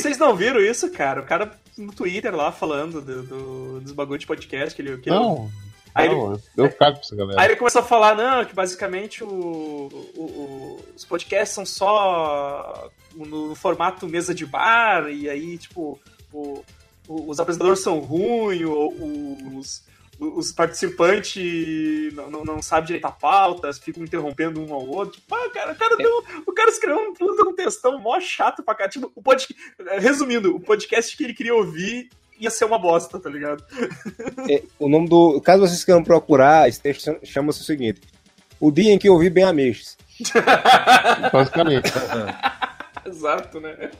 Vocês 0.00 0.18
não 0.18 0.34
viram 0.34 0.60
isso, 0.60 0.90
cara? 0.90 1.20
O 1.20 1.24
cara 1.26 1.52
no 1.78 1.92
Twitter 1.92 2.34
lá 2.34 2.50
falando 2.50 3.00
do, 3.00 3.22
do- 3.22 3.80
dos 3.80 3.92
bagulho 3.92 4.18
de 4.18 4.26
podcast 4.26 4.74
que 4.74 4.82
ele. 4.82 4.98
Que 4.98 5.08
ele- 5.10 5.16
Não, 5.18 5.50
Aí 5.94 6.08
não, 6.08 6.40
eu 6.56 6.70
cago 6.72 6.98
pra 6.98 7.00
essa 7.00 7.14
Aí 7.14 7.18
galera. 7.18 7.44
ele 7.46 7.56
começou 7.56 7.80
a 7.80 7.84
falar, 7.84 8.14
não, 8.16 8.44
que 8.44 8.54
basicamente 8.54 9.24
o, 9.24 9.28
o- 9.28 10.20
o- 10.22 10.80
os 10.96 11.04
podcasts 11.04 11.52
são 11.54 11.66
só 11.66 12.90
no 13.14 13.54
formato 13.56 14.06
mesa 14.08 14.32
de 14.32 14.46
bar, 14.46 15.08
e 15.10 15.28
aí, 15.28 15.58
tipo, 15.58 15.98
o- 16.32 16.62
o- 17.08 17.28
os 17.30 17.40
apresentadores 17.40 17.82
são 17.82 17.98
ruins, 17.98 18.62
os, 19.56 19.82
os 20.20 20.52
participantes 20.52 22.12
não, 22.12 22.30
não, 22.30 22.44
não 22.44 22.62
sabem 22.62 22.88
direito 22.88 23.06
a 23.06 23.10
pauta, 23.10 23.72
ficam 23.72 24.04
interrompendo 24.04 24.60
um 24.60 24.74
ao 24.74 24.86
outro. 24.86 25.18
Tipo, 25.18 25.34
ah, 25.34 25.50
cara, 25.50 25.72
o, 25.72 25.76
cara 25.76 25.96
deu, 25.96 26.24
o 26.46 26.52
cara 26.52 26.70
escreveu 26.70 26.98
um, 27.00 27.14
puta 27.14 27.48
um 27.48 27.54
textão 27.54 27.98
mó 27.98 28.20
chato 28.20 28.62
pra 28.62 28.74
cá. 28.74 28.88
Tipo, 28.88 29.10
o 29.14 29.22
podcast, 29.22 29.56
resumindo, 29.98 30.54
o 30.54 30.60
podcast 30.60 31.16
que 31.16 31.24
ele 31.24 31.32
queria 31.32 31.54
ouvir 31.54 32.10
ia 32.38 32.50
ser 32.50 32.66
uma 32.66 32.78
bosta, 32.78 33.18
tá 33.18 33.30
ligado? 33.30 33.64
É, 34.50 34.62
o 34.78 34.88
nome 34.88 35.08
do. 35.08 35.40
Caso 35.40 35.66
vocês 35.66 35.84
queiram 35.84 36.04
procurar, 36.04 36.68
esse 36.68 36.80
texto 36.80 37.18
chama-se 37.24 37.62
o 37.62 37.64
seguinte: 37.64 38.02
O 38.60 38.70
dia 38.70 38.92
em 38.92 38.98
que 38.98 39.08
eu 39.08 39.14
ouvi 39.14 39.30
bem 39.30 39.44
ameixes. 39.44 39.96
Basicamente. 41.32 41.90
Exato, 43.06 43.58
né? 43.58 43.90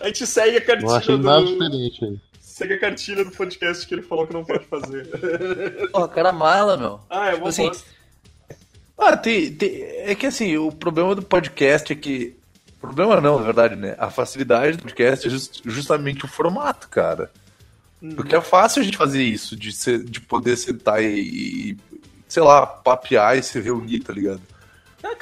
A 0.00 0.06
gente 0.06 0.26
segue 0.26 0.58
a 0.58 0.64
cartilha 0.64 1.18
do... 1.18 1.24
nada 1.24 1.44
diferente 1.44 2.04
aí. 2.04 2.16
Segue 2.56 2.72
a 2.72 2.80
cartilha 2.80 3.22
do 3.22 3.30
podcast 3.30 3.86
que 3.86 3.94
ele 3.94 4.00
falou 4.00 4.26
que 4.26 4.32
não 4.32 4.42
pode 4.42 4.64
fazer. 4.64 5.04
Porra, 5.92 6.08
cara 6.08 6.32
mala, 6.32 6.74
meu. 6.78 6.98
ah, 7.10 7.28
é 7.28 7.34
uma 7.34 7.50
assim, 7.50 7.66
bosta. 7.66 7.84
Ah, 8.96 9.14
tem, 9.14 9.52
tem- 9.54 9.82
é 9.82 10.14
que 10.14 10.24
assim, 10.24 10.56
o 10.56 10.72
problema 10.72 11.14
do 11.14 11.20
podcast 11.20 11.92
é 11.92 11.96
que. 11.96 12.34
Problema 12.80 13.20
não, 13.20 13.38
na 13.38 13.44
verdade, 13.44 13.76
né? 13.76 13.94
A 13.98 14.10
facilidade 14.10 14.78
do 14.78 14.84
podcast 14.84 15.26
é 15.26 15.30
just- 15.30 15.60
justamente 15.66 16.24
o 16.24 16.28
formato, 16.28 16.88
cara. 16.88 17.30
Porque 18.14 18.34
é 18.34 18.40
fácil 18.40 18.80
a 18.80 18.84
gente 18.86 18.96
fazer 18.96 19.22
isso, 19.22 19.54
de, 19.54 19.70
ser, 19.70 20.02
de 20.02 20.18
poder 20.22 20.56
sentar 20.56 21.02
e, 21.02 21.08
e, 21.72 21.76
sei 22.26 22.42
lá, 22.42 22.66
papear 22.66 23.36
e 23.36 23.42
se 23.42 23.60
reunir, 23.60 24.00
tá 24.00 24.14
ligado? 24.14 24.40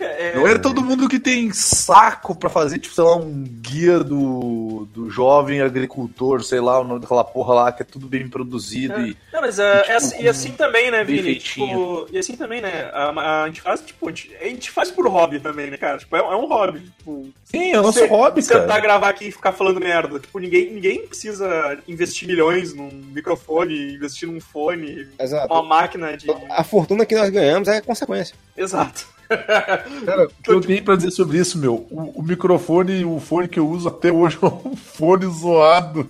É... 0.01 0.35
Não 0.35 0.47
é 0.47 0.59
todo 0.59 0.83
mundo 0.83 1.09
que 1.09 1.19
tem 1.19 1.53
saco 1.53 2.35
pra 2.35 2.49
fazer, 2.49 2.79
tipo, 2.79 2.95
sei 2.95 3.05
lá, 3.05 3.17
um 3.17 3.45
guia 3.45 3.99
do, 4.01 4.87
do 4.93 5.11
jovem 5.11 5.61
agricultor, 5.61 6.43
sei 6.43 6.61
lá, 6.61 6.81
o 6.81 6.85
nome 6.85 7.01
daquela 7.01 7.25
porra 7.25 7.55
lá, 7.55 7.73
que 7.73 7.83
é 7.83 7.87
tudo 7.87 8.07
bem 8.07 8.29
produzido 8.29 9.01
e. 9.07 9.17
Não, 9.33 9.41
mas 9.41 9.59
é, 9.59 9.81
tipo, 9.81 9.93
é 9.93 9.97
assim- 9.97 10.23
e 10.23 10.29
assim 10.29 10.53
também, 10.53 10.91
né, 10.91 11.05
Vini? 11.05 11.37
Tipo, 11.37 12.07
e 12.11 12.19
assim 12.19 12.37
também, 12.37 12.61
né? 12.61 12.91
A, 12.93 13.43
a 13.43 13.47
gente 13.47 13.61
faz, 13.61 13.81
tipo, 13.81 14.07
a 14.09 14.11
gente, 14.11 14.35
a 14.41 14.45
gente 14.45 14.71
faz 14.71 14.91
por 14.91 15.07
hobby 15.09 15.41
também, 15.41 15.71
né, 15.71 15.77
cara? 15.77 15.99
Tipo, 15.99 16.17
é, 16.17 16.21
é 16.21 16.37
um 16.37 16.47
hobby. 16.47 16.81
Tipo, 16.99 17.29
Sim, 17.45 17.73
é 17.73 17.79
o 17.79 17.83
nosso 17.83 18.05
hobby, 18.07 18.43
cara. 18.43 18.81
gravar 18.81 19.09
aqui 19.09 19.27
e 19.29 19.33
ficar 19.33 19.53
falando 19.53 19.81
merda. 19.81 20.19
Tipo, 20.19 20.39
ninguém, 20.39 20.73
ninguém 20.73 21.07
precisa 21.07 21.79
investir 21.87 22.27
milhões 22.29 22.75
num 22.75 22.91
microfone, 23.13 23.95
investir 23.95 24.29
num 24.29 24.41
fone, 24.41 25.07
Exato. 25.19 25.53
uma 25.53 25.63
máquina 25.63 26.17
de. 26.17 26.27
A 26.51 26.65
fortuna 26.65 27.05
que 27.05 27.15
nós 27.15 27.29
ganhamos 27.31 27.69
é 27.69 27.81
consequência. 27.81 28.35
Exato. 28.57 29.14
Cara, 30.05 30.25
o 30.25 30.43
que 30.43 30.51
eu 30.51 30.61
tenho 30.61 30.85
pra 30.85 30.97
dizer 30.97 31.11
sobre 31.11 31.39
isso, 31.39 31.59
meu? 31.59 31.87
O, 31.91 32.21
o 32.21 32.23
microfone 32.23 33.05
o 33.05 33.19
fone 33.21 33.49
que 33.49 33.59
eu 33.59 33.69
uso 33.69 33.89
até 33.89 34.13
hoje 34.13 34.39
é 34.43 34.47
um 34.47 34.77
fone 34.77 35.27
zoado 35.27 36.09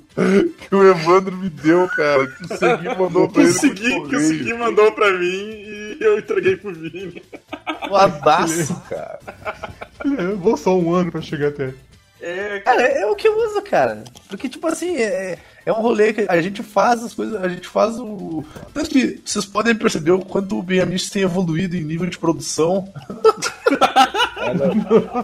que 0.59 0.75
o 0.75 0.89
Evandro 0.89 1.37
me 1.37 1.49
deu, 1.49 1.89
cara. 1.89 2.27
Que 2.27 2.45
o 2.45 2.57
Segui 2.57 2.89
mandou 2.99 3.29
pra 3.29 3.43
ele. 3.43 3.53
Consegui, 3.53 3.91
por 3.91 4.09
que 4.09 4.17
o. 4.17 4.21
Segui 4.21 4.55
mandou 4.55 4.93
pra 4.93 5.13
mim 5.13 5.27
e 5.27 5.97
eu 6.01 6.19
entreguei 6.19 6.57
pro 6.57 6.73
Vini. 6.73 7.23
Zoadaço, 7.89 8.81
cara. 8.89 9.19
É, 10.19 10.27
vou 10.35 10.57
só 10.57 10.77
um 10.77 10.93
ano 10.93 11.11
pra 11.11 11.21
chegar 11.21 11.49
até. 11.49 11.75
É, 12.21 12.61
Cara, 12.61 12.83
é 12.83 13.07
o 13.07 13.15
que 13.15 13.29
eu 13.29 13.37
uso, 13.37 13.61
cara. 13.61 14.03
Porque, 14.29 14.49
tipo 14.49 14.67
assim, 14.67 14.97
é, 14.97 15.39
é 15.67 15.73
um 15.73 15.81
rolê 15.81 16.13
que 16.13 16.27
a 16.29 16.41
gente 16.43 16.63
faz 16.63 17.03
as 17.03 17.15
coisas, 17.15 17.43
a 17.43 17.49
gente 17.49 17.67
faz 17.69 17.99
o. 17.99 18.45
Tanto 18.73 18.91
que 18.91 19.21
vocês 19.25 19.45
podem 19.45 19.75
perceber 19.75 20.13
o 20.13 20.25
quanto 20.25 20.59
o 20.59 20.63
Benjamin 20.63 20.97
tem 21.13 21.23
evoluído 21.23 21.77
em 21.77 21.83
nível 21.85 22.09
de 22.09 22.19
produção 22.19 22.89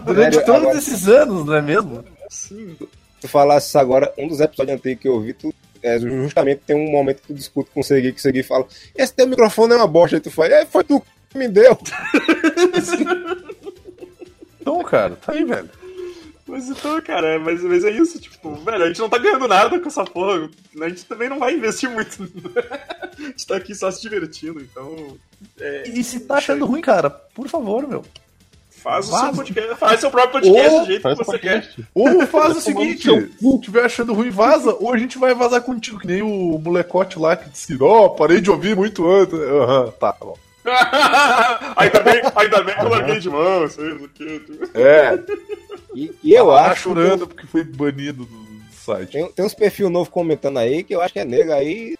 durante 0.05 0.33
Sério, 0.35 0.45
todos 0.45 0.61
agora- 0.61 0.77
esses 0.77 1.07
anos, 1.07 1.45
não 1.45 1.53
é 1.55 1.61
mesmo? 1.61 2.03
sim. 2.29 2.75
tu 3.19 3.27
falasse 3.27 3.67
isso 3.67 3.77
agora, 3.77 4.11
um 4.17 4.27
dos 4.27 4.39
episódios 4.39 4.77
antigos 4.77 5.01
que 5.01 5.07
eu 5.07 5.19
vi, 5.21 5.33
tu, 5.33 5.53
é, 5.83 5.99
justamente 5.99 6.61
tem 6.65 6.75
um 6.75 6.91
momento 6.91 7.21
que 7.21 7.27
tu 7.27 7.33
discute 7.33 7.69
com 7.71 7.81
o 7.81 7.83
Segui, 7.83 8.11
que 8.13 8.19
o 8.19 8.21
Segui 8.21 8.43
fala, 8.43 8.65
esse 8.95 9.13
teu 9.13 9.27
microfone 9.27 9.73
é 9.73 9.77
uma 9.77 9.87
bosta, 9.87 10.15
aí 10.17 10.21
tu 10.21 10.31
fala, 10.31 10.53
é, 10.55 10.65
foi 10.65 10.83
tu 10.83 11.01
que 11.29 11.37
me 11.37 11.47
deu. 11.47 11.77
Então, 14.61 14.83
cara, 14.83 15.15
tá 15.15 15.33
aí, 15.33 15.43
velho. 15.43 15.67
Mas 16.51 16.69
então, 16.69 16.99
cara, 17.01 17.39
mas, 17.39 17.63
mas 17.63 17.85
é 17.85 17.91
isso, 17.91 18.19
tipo, 18.19 18.53
velho, 18.55 18.83
a 18.83 18.87
gente 18.87 18.99
não 18.99 19.07
tá 19.09 19.17
ganhando 19.17 19.47
nada 19.47 19.79
com 19.79 19.87
essa 19.87 20.03
porra. 20.03 20.49
A 20.81 20.89
gente 20.89 21.05
também 21.05 21.29
não 21.29 21.39
vai 21.39 21.53
investir 21.55 21.89
muito. 21.89 22.21
a 23.17 23.21
gente 23.21 23.47
tá 23.47 23.55
aqui 23.55 23.73
só 23.73 23.89
se 23.89 24.01
divertindo, 24.01 24.59
então. 24.61 25.17
É, 25.59 25.83
E 25.87 26.03
se 26.03 26.19
tá 26.19 26.35
achando 26.35 26.65
ruim, 26.65 26.81
cara, 26.81 27.09
por 27.09 27.47
favor, 27.47 27.87
meu. 27.87 28.03
faz 28.69 29.07
o 29.07 29.11
Vaza. 29.11 29.25
seu 29.27 29.35
podcast, 29.35 29.75
faz 29.79 29.99
seu 30.01 30.11
próprio 30.11 30.31
podcast 30.41 30.73
Ou 30.73 30.79
do 30.81 30.85
jeito 30.87 31.01
Faz 31.03 31.17
que 31.17 31.23
você 31.25 31.39
quer. 31.39 31.61
podcast. 31.61 31.87
Ou 31.95 32.05
faz 32.27 32.27
o 32.27 32.27
Tomando 32.31 32.61
seguinte, 32.61 33.31
se 33.39 33.61
tiver 33.61 33.85
achando 33.85 34.13
ruim, 34.13 34.29
vaza, 34.29 34.75
ou 34.79 34.93
a 34.93 34.97
gente 34.97 35.17
vai 35.17 35.33
vazar 35.33 35.61
contigo, 35.61 35.99
que 35.99 36.07
nem 36.07 36.21
o 36.21 36.59
molecote 36.59 37.17
lá 37.17 37.35
que 37.37 37.49
disse, 37.49 37.77
ó, 37.81 38.09
parei 38.09 38.41
de 38.41 38.51
ouvir 38.51 38.75
muito 38.75 39.09
antes. 39.09 39.33
Aham, 39.39 39.91
tá, 39.99 40.11
tá 40.11 40.25
bom. 40.25 40.37
Ainda, 41.75 41.99
bem, 42.01 42.21
ainda 42.35 42.63
bem 42.63 42.75
que 42.75 42.81
eu 42.81 42.89
larguei 42.89 43.19
de 43.19 43.29
mão, 43.29 43.67
sei 43.67 43.89
lá 43.89 43.95
o 43.95 44.09
que. 44.09 44.41
É, 44.73 45.19
E, 45.93 46.11
e 46.23 46.33
eu 46.33 46.47
tá 46.47 46.71
acho 46.71 46.83
chorando 46.83 47.27
porque 47.27 47.47
foi 47.47 47.63
banido 47.63 48.25
do 48.25 48.61
site. 48.71 49.11
Tem, 49.11 49.31
tem 49.31 49.45
uns 49.45 49.53
perfil 49.53 49.89
novo 49.89 50.09
comentando 50.09 50.57
aí 50.57 50.83
que 50.83 50.95
eu 50.95 51.01
acho 51.01 51.13
que 51.13 51.19
é 51.19 51.25
nego 51.25 51.51
aí. 51.51 51.95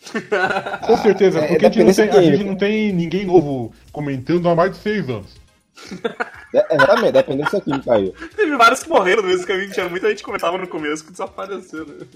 Com 0.86 0.96
certeza, 0.96 1.40
é 1.40 1.48
porque 1.48 1.66
a 1.66 1.70
gente, 1.70 1.84
não 1.84 1.92
tem, 1.94 2.08
a 2.08 2.22
gente 2.22 2.30
química. 2.32 2.44
não 2.50 2.56
tem 2.56 2.92
ninguém 2.92 3.26
novo 3.26 3.72
comentando 3.92 4.48
há 4.48 4.54
mais 4.54 4.72
de 4.72 4.78
seis 4.78 5.08
anos. 5.08 5.38
É, 6.54 6.74
exatamente, 6.74 7.12
dependência 7.12 7.60
química 7.60 7.94
aí. 7.94 8.12
Teve 8.34 8.56
vários 8.56 8.82
que 8.82 8.88
morreram 8.88 9.22
no 9.22 9.28
mesmo 9.28 9.46
caminho, 9.46 9.70
tinha 9.70 9.88
muita 9.88 10.08
gente 10.08 10.18
que 10.18 10.24
comentava 10.24 10.58
no 10.58 10.66
começo 10.66 11.04
que 11.04 11.12
desapareceu, 11.12 11.86
né? 11.86 12.06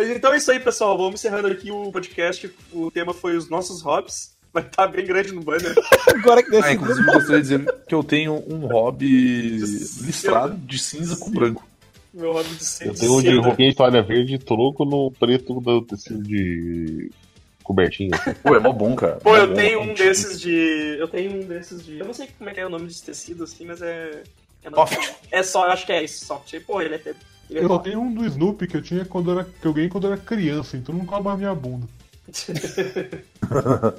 Mas 0.00 0.08
então 0.08 0.32
é 0.32 0.38
isso 0.38 0.50
aí, 0.50 0.58
pessoal. 0.58 0.96
Vamos 0.96 1.20
encerrando 1.20 1.48
aqui 1.48 1.70
o 1.70 1.92
podcast. 1.92 2.50
O 2.72 2.90
tema 2.90 3.12
foi 3.12 3.36
os 3.36 3.50
nossos 3.50 3.82
hobbies. 3.82 4.34
Vai 4.50 4.62
estar 4.62 4.86
bem 4.86 5.04
grande 5.04 5.30
no 5.30 5.42
banner. 5.42 5.74
Agora 6.08 6.42
que 6.42 6.56
Ah, 6.56 6.72
inclusive 6.72 7.06
eu 7.06 7.12
gostaria 7.12 7.42
de 7.42 7.42
dizer 7.42 7.74
que 7.86 7.94
eu 7.94 8.02
tenho 8.02 8.42
um 8.48 8.66
hobby 8.66 9.58
listrado 9.58 10.56
de 10.56 10.78
cinza 10.78 11.18
com 11.18 11.30
branco. 11.30 11.68
Meu 12.14 12.32
hobby 12.32 12.48
de 12.48 12.64
ser 12.64 12.88
Eu 12.88 12.94
tenho 12.94 13.12
um 13.12 13.22
de 13.22 13.36
roupinha 13.40 13.68
de 13.68 13.76
toalha 13.76 14.02
verde 14.02 14.36
e 14.36 14.38
troco 14.38 14.86
no 14.86 15.10
preto 15.10 15.60
do 15.60 15.82
tecido 15.82 16.22
de 16.22 17.10
cobertinho. 17.62 18.14
assim. 18.14 18.32
Pô, 18.42 18.56
é 18.56 18.58
mó 18.58 18.72
bom, 18.72 18.96
cara. 18.96 19.16
Pô, 19.16 19.32
Mó 19.32 19.36
eu 19.36 19.48
bom, 19.48 19.54
tenho 19.54 19.80
é 19.80 19.82
um 19.82 19.92
desses 19.92 20.40
de. 20.40 20.96
Eu 20.98 21.08
tenho 21.08 21.42
um 21.42 21.46
desses 21.46 21.84
de. 21.84 21.98
Eu 21.98 22.06
não 22.06 22.14
sei 22.14 22.26
como 22.38 22.48
é 22.48 22.54
que 22.54 22.60
é 22.60 22.66
o 22.66 22.70
nome 22.70 22.86
desse 22.86 23.04
tecido 23.04 23.44
assim, 23.44 23.66
mas 23.66 23.82
é. 23.82 24.22
É, 24.64 24.70
Soft. 24.70 25.12
é 25.30 25.42
só, 25.42 25.66
eu 25.66 25.72
acho 25.72 25.84
que 25.84 25.92
é 25.92 26.02
isso, 26.02 26.24
soft. 26.24 26.54
E, 26.54 26.60
Pô, 26.60 26.80
ele 26.80 26.94
é. 26.94 27.14
Ele 27.50 27.58
é 27.58 27.64
Eu 27.64 27.68
só 27.68 27.78
tenho 27.78 28.00
um 28.00 28.14
do 28.14 28.24
Snoopy 28.24 28.66
que 28.66 28.76
eu 28.76 28.82
tinha 28.82 29.04
quando 29.04 29.30
era, 29.32 29.44
que 29.44 29.66
eu 29.66 29.72
ganhei 29.74 29.90
quando 29.90 30.06
eu 30.06 30.12
era 30.12 30.20
criança, 30.20 30.76
então 30.76 30.94
não 30.94 31.04
cobre 31.04 31.32
a 31.32 31.36
minha 31.36 31.54
bunda. 31.54 31.86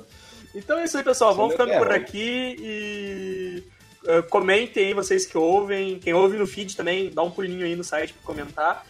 Então 0.54 0.78
é 0.80 0.84
isso 0.84 0.98
aí, 0.98 1.04
pessoal. 1.04 1.34
Vamos 1.34 1.54
ficando 1.54 1.72
é, 1.72 1.78
por 1.78 1.92
aqui 1.92 2.58
e. 2.60 3.64
eh, 4.06 4.22
comentem 4.24 4.88
aí 4.88 4.94
vocês 4.94 5.26
que 5.26 5.38
ouvem. 5.38 5.98
Quem 6.00 6.14
ouve 6.14 6.38
no 6.38 6.46
feed 6.46 6.76
também, 6.76 7.10
dá 7.10 7.24
um 7.24 7.32
pulinho 7.32 7.66
aí 7.66 7.74
no 7.76 7.84
site 7.86 8.14
pra 8.14 8.24
comentar. 8.26 8.86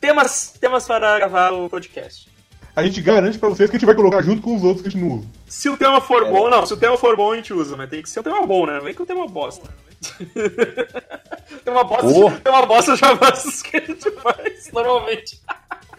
Temas, 0.00 0.54
temas 0.60 0.86
para 0.86 1.18
gravar 1.18 1.50
o 1.52 1.68
podcast. 1.68 2.28
A 2.76 2.84
gente 2.84 3.02
garante 3.02 3.38
pra 3.38 3.48
vocês 3.48 3.68
que 3.68 3.74
a 3.74 3.78
gente 3.78 3.86
vai 3.86 3.96
colocar 3.96 4.22
junto 4.22 4.40
com 4.40 4.54
os 4.54 4.62
outros 4.62 4.82
que 4.82 4.88
a 4.88 4.90
gente 4.92 5.02
não 5.02 5.16
usa. 5.16 5.26
Se 5.48 5.68
o 5.68 5.76
tema 5.76 6.00
for 6.00 6.24
É. 6.24 6.30
bom, 6.30 6.48
não, 6.48 6.64
se 6.64 6.72
o 6.72 6.76
tema 6.76 6.96
for 6.96 7.16
bom 7.16 7.32
a 7.32 7.36
gente 7.36 7.52
usa, 7.52 7.76
mas 7.76 7.90
tem 7.90 8.00
que 8.02 8.08
ser 8.08 8.20
um 8.20 8.22
tema 8.22 8.46
bom, 8.46 8.64
né? 8.64 8.74
Não 8.74 8.84
vem 8.84 8.94
que 8.94 9.02
o 9.02 9.06
tema 9.06 9.26
bosta. 9.26 9.68
tem 11.64 11.72
uma 11.72 11.84
bosta, 11.84 12.06
Oh. 12.06 12.30
tem 12.30 12.52
uma 12.52 12.66
bosta 12.66 12.96
já 12.96 13.14
basta 13.14 13.50
que 13.68 13.76
a 13.76 13.80
gente 13.80 14.10
faz 14.12 14.70
normalmente. 14.72 15.40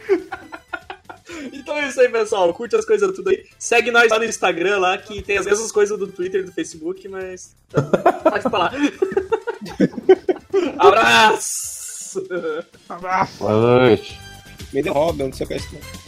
Então 1.53 1.78
é 1.78 1.88
isso 1.88 2.02
aí, 2.02 2.10
pessoal. 2.10 2.53
Curte 2.53 2.76
as 2.76 2.86
coisas 2.86 3.15
tudo 3.15 3.30
aí. 3.30 3.45
Segue 3.57 3.90
nós 3.90 4.11
lá 4.11 4.19
no 4.19 4.26
Instagram, 4.26 4.80
lá, 4.80 4.98
que 4.98 5.22
tem 5.22 5.38
as 5.38 5.45
mesmas 5.45 5.72
coisas 5.72 5.98
do 5.98 6.07
Twitter 6.07 6.41
e 6.41 6.44
do 6.44 6.52
Facebook, 6.52 7.07
mas. 7.07 7.56
Pode 7.72 8.44
falar. 8.44 8.73
Abraço! 10.78 12.28
Abraço! 12.90 13.38
Boa 13.40 13.80
noite. 13.80 14.19
Me 14.73 14.82
eu 14.86 14.94
não 14.94 15.32
sei 15.34 15.45
o 15.45 15.48
que 15.48 15.53
é 15.53 15.57
isso. 15.57 15.69
não. 15.73 16.01